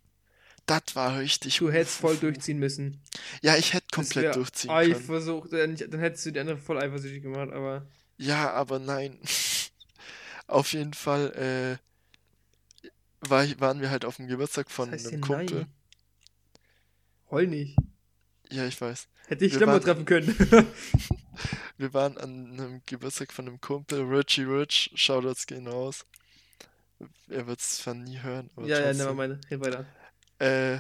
Das 0.67 0.83
war 0.95 1.19
richtig. 1.19 1.59
Du 1.59 1.71
hättest 1.71 1.99
voll 1.99 2.17
durchziehen 2.17 2.59
müssen. 2.59 3.01
Ja, 3.41 3.57
ich 3.57 3.73
hätte 3.73 3.87
Das 3.91 3.97
komplett 3.97 4.25
wär 4.25 4.33
durchziehen 4.33 4.69
können. 4.71 4.95
Eifersucht, 4.95 5.53
dann, 5.53 5.77
dann 5.77 6.01
hättest 6.01 6.27
du 6.27 6.33
die 6.33 6.41
andere 6.41 6.59
voll 6.59 6.79
eifersüchtig 6.79 7.23
gemacht, 7.23 7.53
aber. 7.53 7.87
Ja, 8.19 8.53
aber 8.53 8.79
nein. 8.79 9.19
Auf 10.49 10.73
jeden 10.73 10.95
Fall 10.95 11.79
äh, 12.83 12.89
war 13.29 13.45
ich, 13.45 13.61
waren 13.61 13.81
wir 13.81 13.91
halt 13.91 14.05
auf 14.05 14.17
dem 14.17 14.29
Geburtstag 14.29 14.71
von 14.71 14.93
Was 14.93 15.05
heißt 15.05 15.13
einem 15.13 15.21
Kumpel. 15.23 15.57
nein? 15.57 15.73
Heul 17.31 17.47
nicht. 17.49 17.77
Ja, 18.51 18.65
ich 18.67 18.81
weiß. 18.81 19.09
Hätte 19.27 19.45
ich 19.45 19.55
schlimmer 19.55 19.81
treffen 19.81 20.05
können. 20.05 20.29
Wir 21.79 21.93
waren 21.93 22.17
an 22.17 22.53
einem 22.53 22.83
Geburtstag 22.87 23.33
von 23.33 23.47
einem 23.47 23.61
Kumpel, 23.61 24.03
Richie 24.03 24.45
Rich, 24.45 24.93
Shoutouts 24.95 25.47
gehen 25.47 25.67
raus. 25.67 26.07
Er 27.29 27.47
wird 27.47 27.61
es 27.61 27.79
zwar 27.79 27.95
nie 27.95 28.21
hören, 28.21 28.51
aber 28.57 28.67
ja, 28.67 28.79
ja, 28.79 28.85
trotzdem. 28.87 29.07
never 29.17 29.29
mind. 29.29 29.51
Red 29.51 29.61
weiter. 29.61 29.87
Äh, 30.39 30.79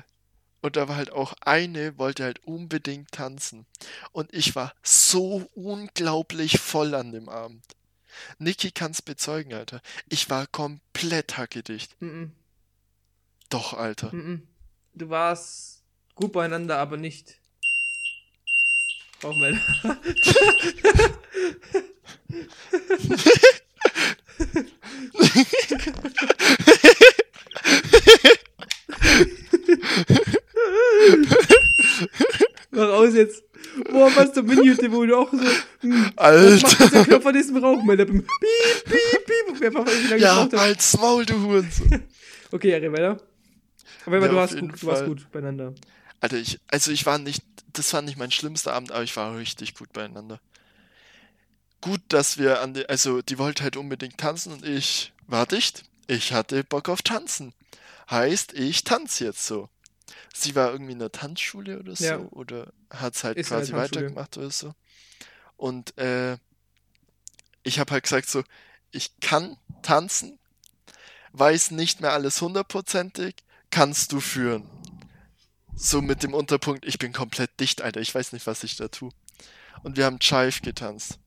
und 0.62 0.76
da 0.76 0.88
war 0.88 0.96
halt 0.96 1.12
auch 1.12 1.34
eine, 1.40 1.98
wollte 1.98 2.24
halt 2.24 2.42
unbedingt 2.44 3.12
tanzen. 3.12 3.66
Und 4.12 4.32
ich 4.34 4.56
war 4.56 4.74
so 4.82 5.48
unglaublich 5.54 6.58
voll 6.58 6.94
an 6.94 7.12
dem 7.12 7.28
Abend. 7.28 7.64
Niki 8.38 8.70
kann's 8.70 9.02
bezeugen, 9.02 9.52
Alter. 9.54 9.82
Ich 10.08 10.30
war 10.30 10.46
komplett 10.46 11.36
hackedicht. 11.36 12.00
Mhm. 12.00 12.32
Doch, 13.50 13.74
Alter. 13.74 14.14
Mhm. 14.14 14.48
Du 14.94 15.10
warst 15.10 15.82
gut 16.14 16.32
beieinander, 16.32 16.78
aber 16.78 16.96
nicht. 16.96 17.34
Rauchmelder. 19.22 19.60
Mach 32.70 32.88
aus 32.88 33.14
jetzt. 33.14 33.42
Boah, 33.90 34.10
was 34.14 34.32
der 34.32 34.42
Mini-Hütte, 34.42 34.90
wo 34.92 35.04
du 35.04 35.16
auch 35.16 35.30
so. 35.30 35.38
Hm, 35.80 36.12
was 36.16 36.62
macht 36.62 36.80
Alter. 36.80 36.84
dieser 36.86 37.04
Knopf 37.04 37.26
an 37.26 37.34
diesem 37.34 37.56
Rauchmelder? 37.58 38.04
Piep, 38.06 38.26
piep, 38.84 39.26
piep. 39.26 39.60
Wer 39.60 39.74
war 39.74 39.86
wie 39.86 40.08
lange 40.08 40.22
Ja, 40.22 40.48
halt's 40.52 40.96
Maul, 40.98 41.26
du 41.26 41.40
Hurensohn. 41.40 42.02
Okay, 42.52 42.74
red 42.76 42.92
weiter. 42.92 43.20
Aber 44.06 44.20
Ja, 44.20 44.28
du, 44.28 44.36
warst 44.36 44.58
gut, 44.58 44.80
du 44.80 44.86
warst 44.86 45.04
gut 45.04 45.30
beieinander. 45.32 45.74
Alter, 46.20 46.36
ich, 46.36 46.60
also 46.68 46.92
ich 46.92 47.04
war 47.06 47.18
nicht, 47.18 47.42
das 47.72 47.92
war 47.92 48.02
nicht 48.02 48.16
mein 48.18 48.30
schlimmster 48.30 48.72
Abend, 48.72 48.92
aber 48.92 49.02
ich 49.02 49.16
war 49.16 49.36
richtig 49.36 49.74
gut 49.74 49.92
beieinander. 49.92 50.40
Gut, 51.80 52.00
dass 52.08 52.38
wir 52.38 52.60
an 52.62 52.74
der, 52.74 52.88
also 52.88 53.20
die 53.20 53.38
wollte 53.38 53.64
halt 53.64 53.76
unbedingt 53.76 54.16
tanzen 54.18 54.52
und 54.52 54.64
ich 54.64 55.12
war 55.26 55.44
dicht. 55.46 55.82
Ich 56.06 56.32
hatte 56.32 56.62
Bock 56.62 56.88
auf 56.88 57.02
Tanzen. 57.02 57.52
Heißt, 58.10 58.52
ich 58.54 58.84
tanze 58.84 59.24
jetzt 59.24 59.46
so. 59.46 59.68
Sie 60.34 60.54
war 60.54 60.70
irgendwie 60.70 60.92
in 60.92 60.98
der 60.98 61.12
Tanzschule 61.12 61.78
oder 61.80 61.96
so 61.96 62.04
Ja. 62.04 62.18
oder 62.30 62.72
hat's 62.90 63.24
halt 63.24 63.36
Ist 63.38 63.48
quasi 63.48 63.72
weitergemacht 63.72 64.36
oder 64.36 64.50
so. 64.50 64.74
Und 65.56 65.96
äh, 65.98 66.36
ich 67.62 67.78
habe 67.78 67.92
halt 67.92 68.04
gesagt 68.04 68.28
so, 68.28 68.44
ich 68.92 69.18
kann 69.20 69.56
tanzen, 69.82 70.38
weiß 71.32 71.72
nicht 71.72 72.00
mehr 72.00 72.12
alles 72.12 72.40
hundertprozentig, 72.40 73.34
kannst 73.70 74.12
du 74.12 74.20
führen. 74.20 74.68
So 75.74 76.00
mit 76.00 76.22
dem 76.22 76.32
Unterpunkt, 76.32 76.86
ich 76.86 76.98
bin 76.98 77.12
komplett 77.12 77.58
dicht, 77.60 77.82
Alter, 77.82 78.00
ich 78.00 78.14
weiß 78.14 78.32
nicht, 78.32 78.46
was 78.46 78.62
ich 78.64 78.76
da 78.76 78.88
tue. 78.88 79.10
Und 79.82 79.96
wir 79.96 80.04
haben 80.04 80.18
Chive 80.20 80.60
getanzt. 80.62 81.18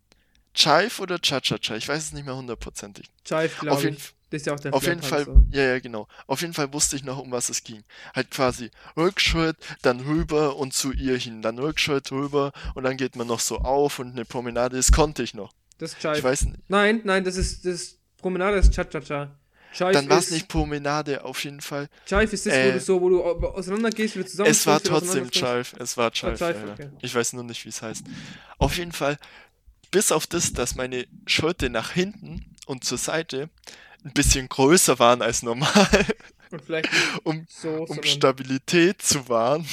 Chive 0.53 1.01
oder 1.01 1.19
Cha-Cha-Cha, 1.19 1.75
ich 1.75 1.87
weiß 1.87 2.03
es 2.05 2.11
nicht 2.13 2.25
mehr 2.25 2.35
hundertprozentig. 2.35 3.07
Chive, 3.23 3.51
glaube 3.59 3.89
ich. 3.89 4.13
Das 4.29 4.41
ist 4.41 4.45
ja 4.45 4.53
auch 4.53 4.59
der 4.59 4.73
auf 4.73 4.83
jeden 4.85 5.01
Fall, 5.01 5.23
Flair-Tanz, 5.23 5.55
ja, 5.55 5.63
ja, 5.63 5.79
genau. 5.79 6.07
Auf 6.27 6.41
jeden 6.41 6.53
Fall 6.53 6.71
wusste 6.71 6.95
ich 6.95 7.03
noch, 7.03 7.17
um 7.17 7.31
was 7.31 7.49
es 7.49 7.63
ging. 7.63 7.83
Halt 8.15 8.29
quasi 8.31 8.69
Rückschritt, 8.95 9.57
dann 9.81 10.01
rüber 10.01 10.55
und 10.57 10.73
zu 10.73 10.91
ihr 10.91 11.17
hin, 11.17 11.41
dann 11.41 11.57
Rückschritt 11.57 12.11
rüber 12.11 12.51
und 12.75 12.83
dann 12.83 12.95
geht 12.97 13.15
man 13.15 13.25
noch 13.27 13.39
so 13.39 13.57
auf 13.59 13.99
und 13.99 14.11
eine 14.11 14.25
Promenade, 14.25 14.77
das 14.77 14.91
konnte 14.91 15.23
ich 15.23 15.33
noch. 15.33 15.51
so. 15.51 15.55
Das 15.79 15.91
ist 15.91 15.97
Ich 15.97 16.01
Chive. 16.03 16.23
weiß 16.23 16.45
nicht, 16.45 16.59
Nein, 16.67 17.01
nein, 17.05 17.23
das 17.23 17.37
ist 17.37 17.65
das 17.65 17.95
Promenade 18.17 18.57
ist 18.57 18.71
Cha-Cha-Cha. 18.73 19.31
Chive 19.71 19.91
dann 19.93 20.09
war 20.09 20.17
es 20.19 20.29
nicht 20.31 20.47
Promenade, 20.47 21.23
auf 21.23 21.43
jeden 21.43 21.61
Fall. 21.61 21.87
Chive 22.05 22.33
ist 22.33 22.45
das, 22.45 22.53
wo 22.53 22.57
Äh, 22.57 22.71
du 22.73 22.79
so, 22.79 23.01
wo 23.01 23.09
du 23.09 23.23
au- 23.23 23.53
auseinander 23.53 23.89
gehst, 23.91 24.15
wieder 24.15 24.25
zusammen. 24.27 24.49
Es 24.49 24.65
war 24.67 24.81
trotzdem. 24.81 25.29
Chive, 25.31 25.75
es 25.79 25.95
war 25.95 26.11
Chive, 26.11 26.35
ja, 26.39 26.49
ja. 26.51 26.73
okay. 26.73 26.89
Ich 27.01 27.13
weiß 27.15 27.33
nur 27.33 27.43
nicht, 27.43 27.63
wie 27.65 27.69
es 27.69 27.81
heißt. 27.81 28.03
Auf 28.57 28.77
jeden 28.77 28.91
Fall, 28.91 29.17
bis 29.91 30.11
auf 30.11 30.27
das, 30.27 30.53
dass 30.53 30.75
meine 30.75 31.07
Schritte 31.27 31.69
nach 31.69 31.91
hinten 31.91 32.45
und 32.65 32.83
zur 32.83 32.97
Seite 32.97 33.49
ein 34.03 34.13
bisschen 34.13 34.47
größer 34.47 34.99
waren 34.99 35.21
als 35.21 35.43
normal, 35.43 36.05
Und 36.51 36.61
vielleicht 36.63 36.91
nicht 36.91 37.19
um, 37.25 37.45
so, 37.49 37.69
um 37.69 38.03
Stabilität 38.03 39.01
zu 39.01 39.27
wahren. 39.29 39.67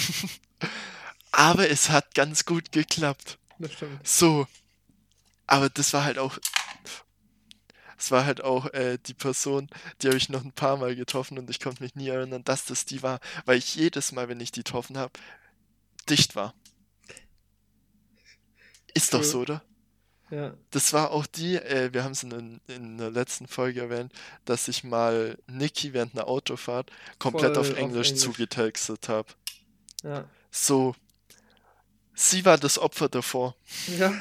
Aber 1.32 1.68
es 1.68 1.90
hat 1.90 2.14
ganz 2.14 2.44
gut 2.44 2.72
geklappt. 2.72 3.38
das 3.58 3.72
stimmt. 3.72 4.06
So. 4.06 4.46
Aber 5.46 5.68
das 5.68 5.92
war 5.92 6.04
halt 6.04 6.18
auch. 6.18 6.38
Es 7.98 8.10
war 8.10 8.26
halt 8.26 8.42
auch 8.42 8.66
äh, 8.74 8.98
die 9.06 9.14
Person, 9.14 9.70
die 10.00 10.08
habe 10.08 10.18
ich 10.18 10.28
noch 10.28 10.44
ein 10.44 10.52
paar 10.52 10.76
Mal 10.76 10.94
getroffen 10.94 11.38
und 11.38 11.48
ich 11.48 11.60
konnte 11.60 11.82
mich 11.82 11.94
nie 11.94 12.08
erinnern, 12.08 12.44
dass 12.44 12.66
das 12.66 12.84
die 12.84 13.02
war, 13.02 13.20
weil 13.46 13.56
ich 13.56 13.74
jedes 13.74 14.12
Mal, 14.12 14.28
wenn 14.28 14.38
ich 14.38 14.52
die 14.52 14.60
getroffen 14.60 14.98
habe, 14.98 15.12
dicht 16.08 16.36
war. 16.36 16.52
Ist 18.92 19.14
doch 19.14 19.22
so, 19.22 19.40
oder? 19.40 19.62
Ja. 20.30 20.54
Das 20.72 20.92
war 20.92 21.12
auch 21.12 21.24
die, 21.26 21.54
äh, 21.56 21.92
wir 21.92 22.02
haben 22.02 22.12
es 22.12 22.22
in, 22.24 22.60
in 22.66 22.98
der 22.98 23.10
letzten 23.10 23.46
Folge 23.46 23.80
erwähnt, 23.82 24.12
dass 24.44 24.66
ich 24.68 24.82
mal 24.82 25.38
Niki 25.46 25.92
während 25.92 26.14
einer 26.14 26.26
Autofahrt 26.26 26.90
komplett 27.18 27.54
Voll 27.54 27.58
auf 27.60 27.76
Englisch, 27.76 28.08
Englisch. 28.08 28.22
zugetextet 28.24 29.08
habe. 29.08 29.28
Ja. 30.02 30.28
So. 30.50 30.94
Sie 32.14 32.44
war 32.44 32.58
das 32.58 32.78
Opfer 32.78 33.08
davor. 33.08 33.54
Ja. 33.98 34.12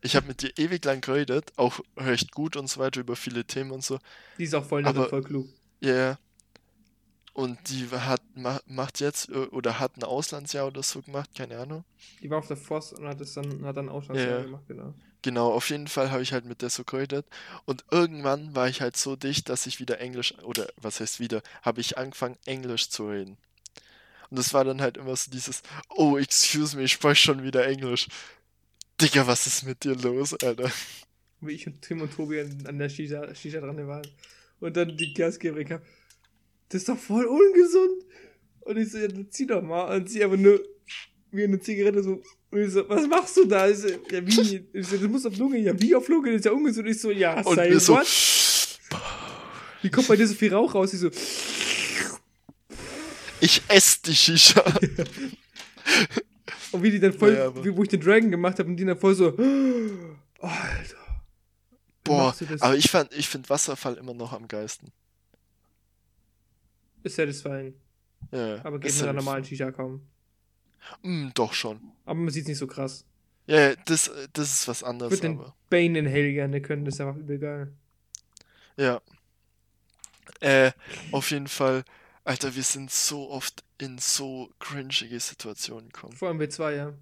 Ich 0.00 0.16
habe 0.16 0.28
mit 0.28 0.42
ihr 0.42 0.56
ewig 0.56 0.82
lang 0.86 1.02
geredet, 1.02 1.52
auch 1.56 1.80
recht 1.98 2.32
gut 2.32 2.56
und 2.56 2.68
so 2.68 2.80
weiter 2.80 3.00
über 3.00 3.16
viele 3.16 3.44
Themen 3.44 3.70
und 3.70 3.84
so. 3.84 3.98
Die 4.38 4.44
ist 4.44 4.54
auch 4.54 4.64
voll 4.64 4.80
nett 4.80 4.96
Aber- 4.96 5.10
voll 5.10 5.22
klug. 5.22 5.46
Ja, 5.80 5.94
ja. 5.94 6.18
Und 7.34 7.68
die 7.70 7.88
hat, 7.90 8.22
ma, 8.34 8.60
macht 8.66 9.00
jetzt 9.00 9.28
äh, 9.30 9.32
oder 9.32 9.78
hat 9.80 9.96
ein 9.96 10.04
Auslandsjahr 10.04 10.66
oder 10.66 10.82
so 10.82 11.02
gemacht, 11.02 11.30
keine 11.34 11.58
Ahnung. 11.58 11.84
Die 12.22 12.30
war 12.30 12.38
auf 12.38 12.46
der 12.48 12.56
Voss 12.56 12.92
und 12.94 13.06
hat 13.06 13.20
es 13.20 13.34
dann, 13.34 13.64
hat 13.66 13.76
dann 13.76 13.88
Auslandsjahr 13.90 14.38
Ja, 14.38 14.40
gemacht, 14.40 14.66
genau. 14.66 14.94
Genau, 15.22 15.52
auf 15.52 15.70
jeden 15.70 15.88
Fall 15.88 16.10
habe 16.10 16.22
ich 16.22 16.32
halt 16.32 16.44
mit 16.46 16.62
der 16.62 16.70
so 16.70 16.84
geredet. 16.84 17.26
Und 17.64 17.84
irgendwann 17.90 18.54
war 18.56 18.68
ich 18.68 18.80
halt 18.80 18.96
so 18.96 19.16
dicht, 19.16 19.48
dass 19.48 19.66
ich 19.66 19.80
wieder 19.80 20.00
Englisch, 20.00 20.34
oder 20.42 20.68
was 20.76 21.00
heißt 21.00 21.20
wieder, 21.20 21.42
habe 21.62 21.80
ich 21.80 21.98
angefangen, 21.98 22.36
Englisch 22.46 22.88
zu 22.90 23.08
reden. 23.08 23.38
Und 24.30 24.38
das 24.38 24.54
war 24.54 24.64
dann 24.64 24.82
halt 24.82 24.96
immer 24.98 25.16
so 25.16 25.30
dieses, 25.30 25.62
oh, 25.90 26.18
excuse 26.18 26.76
me, 26.76 26.84
ich 26.84 26.92
spreche 26.92 27.22
schon 27.22 27.42
wieder 27.44 27.66
Englisch. 27.66 28.08
Digga, 29.00 29.26
was 29.26 29.46
ist 29.46 29.64
mit 29.64 29.84
dir 29.84 29.96
los, 29.96 30.34
Alter? 30.34 30.70
Wie 31.40 31.52
ich 31.52 31.66
und 31.66 31.82
Tim 31.82 32.00
und 32.02 32.12
Tobi 32.14 32.40
an, 32.40 32.66
an 32.66 32.78
der 32.78 32.88
Shisha, 32.88 33.34
Shisha 33.34 33.60
dran 33.60 33.86
waren. 33.86 34.06
Und 34.60 34.76
dann 34.76 34.96
die 34.96 35.12
Gastgeberin 35.12 35.68
kam. 35.68 35.82
Das 36.72 36.80
ist 36.80 36.88
doch 36.88 36.98
voll 36.98 37.26
ungesund. 37.26 38.02
Und 38.60 38.78
ich 38.78 38.90
so, 38.90 38.96
ja, 38.96 39.08
zieh 39.28 39.46
doch 39.46 39.60
mal. 39.60 39.94
Und 39.94 40.08
sie 40.08 40.24
aber 40.24 40.38
nur 40.38 40.58
wie 41.30 41.44
eine 41.44 41.60
Zigarette 41.60 42.02
so. 42.02 42.22
Und 42.50 42.60
ich 42.60 42.70
so, 42.70 42.88
was 42.88 43.06
machst 43.06 43.36
du 43.36 43.44
da? 43.44 43.68
Ich 43.68 43.76
so, 43.76 43.88
ja, 43.88 44.26
wie? 44.26 44.66
Ich 44.72 44.88
so, 44.88 44.96
das 44.96 45.08
muss 45.08 45.26
auf 45.26 45.36
Lunge. 45.36 45.58
Ja, 45.58 45.78
wie 45.78 45.94
auf 45.94 46.08
Lunge? 46.08 46.30
Das 46.30 46.38
ist 46.38 46.46
ja 46.46 46.52
ungesund. 46.52 46.88
Ich 46.88 46.98
so, 46.98 47.10
ja, 47.10 47.42
Und 47.42 47.56
say 47.56 47.70
wir 47.70 47.78
so, 47.78 47.94
what? 47.94 48.78
Wie 49.82 49.90
kommt 49.90 50.08
bei 50.08 50.16
dir 50.16 50.26
so 50.26 50.34
viel 50.34 50.54
Rauch 50.54 50.74
raus? 50.74 50.94
Ich 50.94 51.00
so, 51.00 51.10
ich 53.40 53.60
esse 53.68 53.98
die 54.06 54.14
Shisha. 54.14 54.62
und 56.72 56.82
wie 56.82 56.90
die 56.90 57.00
dann 57.00 57.12
voll, 57.12 57.32
Naja, 57.32 57.64
wie, 57.64 57.76
wo 57.76 57.82
ich 57.82 57.90
den 57.90 58.00
Dragon 58.00 58.30
gemacht 58.30 58.58
habe 58.58 58.70
und 58.70 58.76
die 58.76 58.86
dann 58.86 58.98
voll 58.98 59.14
so, 59.14 59.26
Alter. 60.38 60.96
Wie 62.04 62.04
Boah, 62.04 62.34
aber 62.60 62.76
ich 62.76 62.90
fand, 62.90 63.12
ich 63.12 63.28
finde 63.28 63.50
Wasserfall 63.50 63.98
immer 63.98 64.14
noch 64.14 64.32
am 64.32 64.48
geilsten. 64.48 64.90
Ist 67.02 67.16
satisfying. 67.16 67.74
Ja, 68.30 68.64
Aber 68.64 68.78
geht 68.78 68.94
mit 68.94 69.02
einer 69.02 69.12
normalen 69.14 69.44
Shisha 69.44 69.70
kaum. 69.70 70.06
Mm, 71.02 71.28
doch 71.34 71.52
schon. 71.52 71.80
Aber 72.04 72.18
man 72.18 72.30
sieht 72.30 72.42
es 72.42 72.48
nicht 72.48 72.58
so 72.58 72.66
krass. 72.66 73.04
Ja, 73.46 73.70
ja, 73.70 73.74
das, 73.84 74.10
das 74.32 74.52
ist 74.52 74.68
was 74.68 74.82
Ich 74.82 74.86
anderes, 74.86 75.12
würde 75.12 75.28
den. 75.28 75.52
Bane 75.68 75.98
Inhale 75.98 76.32
gerne 76.32 76.62
können, 76.62 76.84
das 76.84 76.94
ist 76.94 77.00
einfach 77.00 77.16
übel 77.16 77.38
geil. 77.38 77.72
Ja. 78.76 79.00
Äh, 80.40 80.72
auf 81.10 81.30
jeden 81.30 81.48
Fall, 81.48 81.84
Alter, 82.24 82.54
wir 82.54 82.62
sind 82.62 82.90
so 82.90 83.30
oft 83.30 83.64
in 83.78 83.98
so 83.98 84.50
cringige 84.58 85.18
Situationen 85.18 85.88
gekommen. 85.88 86.14
Vor 86.14 86.28
allem 86.28 86.40
W2, 86.40 86.76
ja. 86.76 86.92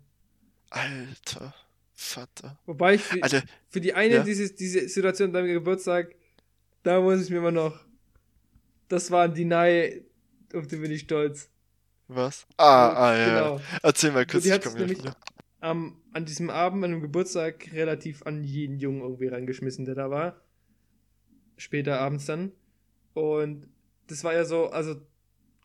Alter, 0.70 1.55
Vater. 1.93 2.59
Wobei 2.64 2.94
ich 2.94 3.02
für, 3.02 3.22
Alter, 3.22 3.43
für 3.68 3.81
die 3.81 3.93
eine, 3.93 4.14
ja. 4.16 4.22
diese, 4.22 4.52
diese 4.52 4.89
Situation 4.89 5.28
an 5.28 5.32
deinem 5.35 5.52
Geburtstag, 5.52 6.14
da 6.82 7.01
muss 7.01 7.22
ich 7.22 7.31
mir 7.31 7.39
immer 7.39 7.51
noch. 7.51 7.78
Das 8.90 9.10
war 9.10 9.22
ein 9.24 9.34
Deny, 9.34 10.02
auf 10.52 10.66
den 10.66 10.82
bin 10.82 10.90
ich 10.90 11.02
stolz. 11.02 11.48
was? 12.08 12.46
Ah, 12.56 12.88
ah, 12.88 13.16
ja. 13.16 13.26
Genau. 13.26 13.60
Erzähl 13.82 14.10
mal 14.10 14.26
kurz, 14.26 14.42
die 14.42 14.48
ich 14.48 14.54
hat's 14.54 14.66
komm 14.66 14.74
gleich 14.76 14.88
nämlich- 14.98 15.12
ähm, 15.62 15.96
an 16.12 16.24
diesem 16.24 16.50
Abend, 16.50 16.82
an 16.84 16.90
dem 16.90 17.00
Geburtstag, 17.02 17.72
relativ 17.72 18.24
an 18.26 18.42
jeden 18.42 18.78
Jungen 18.80 19.00
irgendwie 19.02 19.28
reingeschmissen, 19.28 19.84
der 19.84 19.94
da 19.94 20.10
war. 20.10 20.40
Später 21.56 22.00
abends 22.00 22.26
dann. 22.26 22.52
Und 23.14 23.68
das 24.08 24.24
war 24.24 24.32
ja 24.34 24.44
so, 24.44 24.70
also 24.70 24.96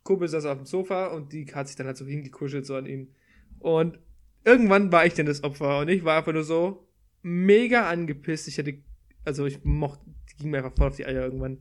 Kumpel 0.03 0.27
saß 0.27 0.45
auf 0.45 0.57
dem 0.57 0.65
Sofa 0.67 1.07
und 1.07 1.33
die 1.33 1.45
hat 1.53 1.67
sich 1.67 1.75
dann 1.77 1.87
halt 1.87 1.97
so 1.97 2.05
hingekuschelt 2.05 2.65
so 2.65 2.75
an 2.75 2.85
ihn. 2.85 3.15
Und 3.59 3.97
irgendwann 4.43 4.91
war 4.91 5.05
ich 5.05 5.13
dann 5.15 5.25
das 5.25 5.43
Opfer 5.43 5.79
und 5.79 5.87
ich 5.89 6.03
war 6.03 6.17
einfach 6.19 6.33
nur 6.33 6.43
so 6.43 6.87
mega 7.23 7.89
angepisst. 7.89 8.47
Ich 8.47 8.57
hätte, 8.59 8.77
also 9.23 9.45
ich 9.47 9.63
mochte, 9.63 10.05
die 10.31 10.35
ging 10.43 10.51
mir 10.51 10.57
einfach 10.57 10.75
voll 10.77 10.89
auf 10.89 10.95
die 10.97 11.05
Eier 11.07 11.23
irgendwann. 11.23 11.59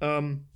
Ähm, 0.00 0.46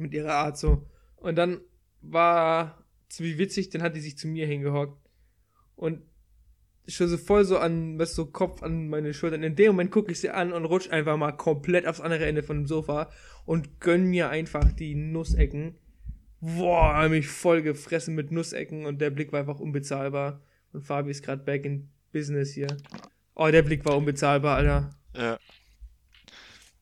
mit 0.00 0.14
ihrer 0.14 0.34
Art 0.34 0.58
so. 0.58 0.86
Und 1.16 1.36
dann 1.36 1.60
war, 2.00 2.84
wie 3.18 3.38
witzig, 3.38 3.70
dann 3.70 3.82
hat 3.82 3.94
die 3.94 4.00
sich 4.00 4.16
zu 4.16 4.28
mir 4.28 4.46
hingehockt. 4.46 4.98
Und 5.76 6.02
schon 6.88 7.08
so 7.08 7.16
voll 7.16 7.44
so 7.44 7.58
an, 7.58 7.98
was 7.98 8.14
so 8.14 8.26
Kopf 8.26 8.62
an 8.62 8.88
meine 8.88 9.14
Schultern. 9.14 9.42
In 9.42 9.56
dem 9.56 9.68
Moment 9.68 9.90
gucke 9.90 10.12
ich 10.12 10.20
sie 10.20 10.30
an 10.30 10.52
und 10.52 10.64
rutsch 10.64 10.90
einfach 10.90 11.16
mal 11.16 11.32
komplett 11.32 11.86
aufs 11.86 12.00
andere 12.00 12.26
Ende 12.26 12.42
von 12.42 12.58
dem 12.58 12.66
Sofa 12.66 13.10
und 13.44 13.80
gönn 13.80 14.06
mir 14.06 14.30
einfach 14.30 14.72
die 14.72 14.94
Nussecken. 14.94 15.76
Boah, 16.40 17.08
mich 17.08 17.28
voll 17.28 17.62
gefressen 17.62 18.14
mit 18.14 18.32
Nussecken 18.32 18.86
und 18.86 19.00
der 19.00 19.10
Blick 19.10 19.32
war 19.32 19.40
einfach 19.40 19.60
unbezahlbar. 19.60 20.42
Und 20.72 20.82
Fabi 20.82 21.10
ist 21.10 21.22
gerade 21.22 21.42
back 21.42 21.64
in 21.64 21.90
Business 22.12 22.52
hier. 22.52 22.68
Oh, 23.34 23.48
der 23.48 23.62
Blick 23.62 23.84
war 23.84 23.96
unbezahlbar, 23.96 24.56
Alter. 24.56 24.90
Ja. 25.14 25.38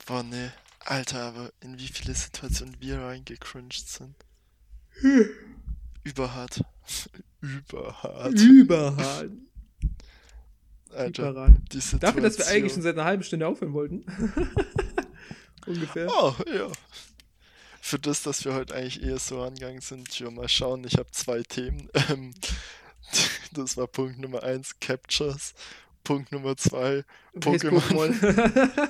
Boah, 0.07 0.23
ne. 0.23 0.53
Alter, 0.89 1.23
aber 1.23 1.53
in 1.61 1.79
wie 1.79 1.89
viele 1.89 2.15
Situationen 2.15 2.75
wir 2.81 3.01
reingecringed 3.01 3.87
sind. 3.87 4.15
Überhart. 6.03 6.63
Überhart. 7.43 8.33
Überhart. 8.33 9.31
Alter, 10.91 11.31
Überhart. 11.31 11.53
die 11.73 11.81
Situation. 11.81 12.01
Dafür, 12.01 12.23
dass 12.23 12.39
wir 12.39 12.47
eigentlich 12.47 12.73
schon 12.73 12.83
seit 12.83 12.95
einer 12.95 13.05
halben 13.05 13.23
Stunde 13.23 13.47
aufhören 13.47 13.75
wollten. 13.75 14.07
Ungefähr. 15.67 16.09
Oh, 16.11 16.35
ja. 16.47 16.73
Für 17.83 17.99
das, 17.99 18.23
dass 18.23 18.47
wir 18.47 18.55
heute 18.55 18.75
eigentlich 18.75 19.03
eher 19.03 19.19
so 19.19 19.43
angegangen 19.43 19.83
sind, 19.83 20.19
ja, 20.19 20.31
mal 20.31 20.49
schauen, 20.49 20.85
ich 20.85 20.97
habe 20.97 21.11
zwei 21.11 21.43
Themen. 21.43 21.91
Ähm, 22.09 22.33
das 23.53 23.77
war 23.77 23.87
Punkt 23.87 24.19
Nummer 24.19 24.43
eins, 24.43 24.79
Captures. 24.81 25.55
Punkt 26.05 26.31
Nummer 26.33 26.57
zwei, 26.57 27.05
Pokémon. 27.35 28.89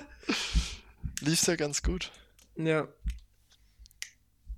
Lief's 1.20 1.46
ja 1.46 1.56
ganz 1.56 1.82
gut. 1.82 2.12
ja. 2.56 2.88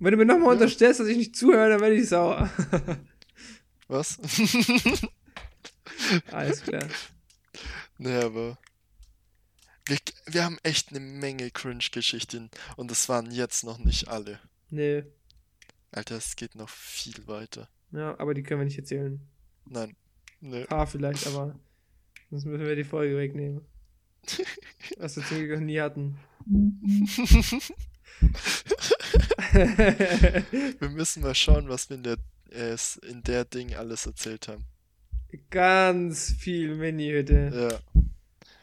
Wenn 0.03 0.11
du 0.13 0.17
mir 0.17 0.25
nochmal 0.25 0.47
Ja. 0.47 0.53
unterstellst, 0.53 0.99
dass 0.99 1.07
ich 1.07 1.17
nicht 1.17 1.35
zuhöre, 1.35 1.69
dann 1.69 1.79
werde 1.79 1.93
ich 1.95 2.09
sauer. 2.09 2.49
Was? 3.87 4.17
Alles 6.31 6.61
klar. 6.63 6.87
nee, 7.99 8.15
aber. 8.15 8.57
Wir, 9.87 9.97
wir 10.25 10.43
haben 10.43 10.57
echt 10.63 10.89
eine 10.89 10.99
Menge 11.01 11.51
Cringe-Geschichten 11.51 12.49
und 12.77 12.89
es 12.91 13.09
waren 13.09 13.29
jetzt 13.31 13.63
noch 13.63 13.77
nicht 13.77 14.07
alle. 14.07 14.39
Nee. 14.69 15.03
Alter, 15.91 16.15
es 16.15 16.35
geht 16.35 16.55
noch 16.55 16.69
viel 16.69 17.27
weiter. 17.27 17.67
Ja, 17.91 18.17
aber 18.19 18.33
die 18.33 18.41
können 18.43 18.61
wir 18.61 18.65
nicht 18.65 18.77
erzählen. 18.79 19.19
Nein. 19.65 19.95
Nee. 20.39 20.61
Ein 20.61 20.67
paar 20.67 20.87
vielleicht, 20.87 21.27
aber 21.27 21.59
sonst 22.29 22.45
müssen 22.45 22.65
wir 22.65 22.75
die 22.75 22.83
Folge 22.83 23.17
wegnehmen. 23.17 23.65
Was 24.97 25.15
wir 25.17 25.25
zum 25.25 25.37
Glück 25.37 25.51
noch 25.59 25.65
nie 25.65 25.79
hatten. 25.79 26.17
Wir 29.51 30.89
müssen 30.89 31.23
mal 31.23 31.35
schauen, 31.35 31.67
was 31.69 31.89
wir 31.89 31.97
in 31.97 32.03
der, 32.03 32.17
äh, 32.51 32.75
in 33.09 33.23
der 33.23 33.45
Ding 33.45 33.73
alles 33.75 34.05
erzählt 34.05 34.47
haben. 34.47 34.65
Ganz 35.49 36.33
viel 36.37 36.75
Mini-Hütte. 36.75 37.69
Ja. 37.71 38.01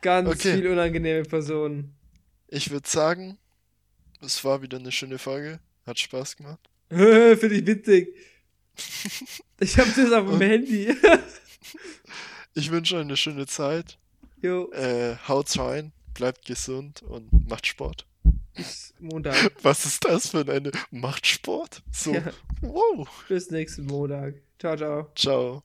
Ganz 0.02 0.28
Okay. 0.28 0.55
viel 0.56 0.68
unangenehme 0.68 1.22
Personen. 1.24 1.94
Ich 2.48 2.70
würde 2.70 2.88
sagen, 2.88 3.38
es 4.20 4.44
war 4.44 4.62
wieder 4.62 4.78
eine 4.78 4.92
schöne 4.92 5.18
Folge. 5.18 5.60
Hat 5.86 5.98
Spaß 5.98 6.36
gemacht. 6.36 6.60
Finde 6.90 7.55
ich 7.55 7.66
witzig. 7.66 8.14
Ich 9.60 9.76
hab 9.76 9.92
das 9.96 10.12
auf 10.12 10.28
dem 10.30 10.40
Handy. 10.40 10.94
Ich 12.55 12.70
wünsche 12.70 12.96
euch 12.96 13.02
eine 13.02 13.16
schöne 13.16 13.46
Zeit. 13.46 13.98
Jo, 14.40 14.70
Äh, 14.72 15.16
haut's 15.28 15.59
rein, 15.59 15.92
bleibt 16.19 16.45
gesund 16.45 17.03
und 17.03 17.49
macht 17.49 17.66
Sport. 17.66 18.07
bis 18.55 18.93
Montag. 18.99 19.53
Was 19.62 19.86
ist 19.86 20.05
das 20.05 20.31
für 20.31 20.40
eine 20.40 20.70
Macht 20.90 21.27
Sport? 21.27 21.82
So, 21.93 22.12
Ja, 22.12 22.32
wow. 22.61 23.09
bis 23.28 23.51
nächsten 23.51 23.86
Montag. 23.86 24.35
Ciao, 24.59 24.77
ciao. 24.77 25.12
Ciao. 25.15 25.62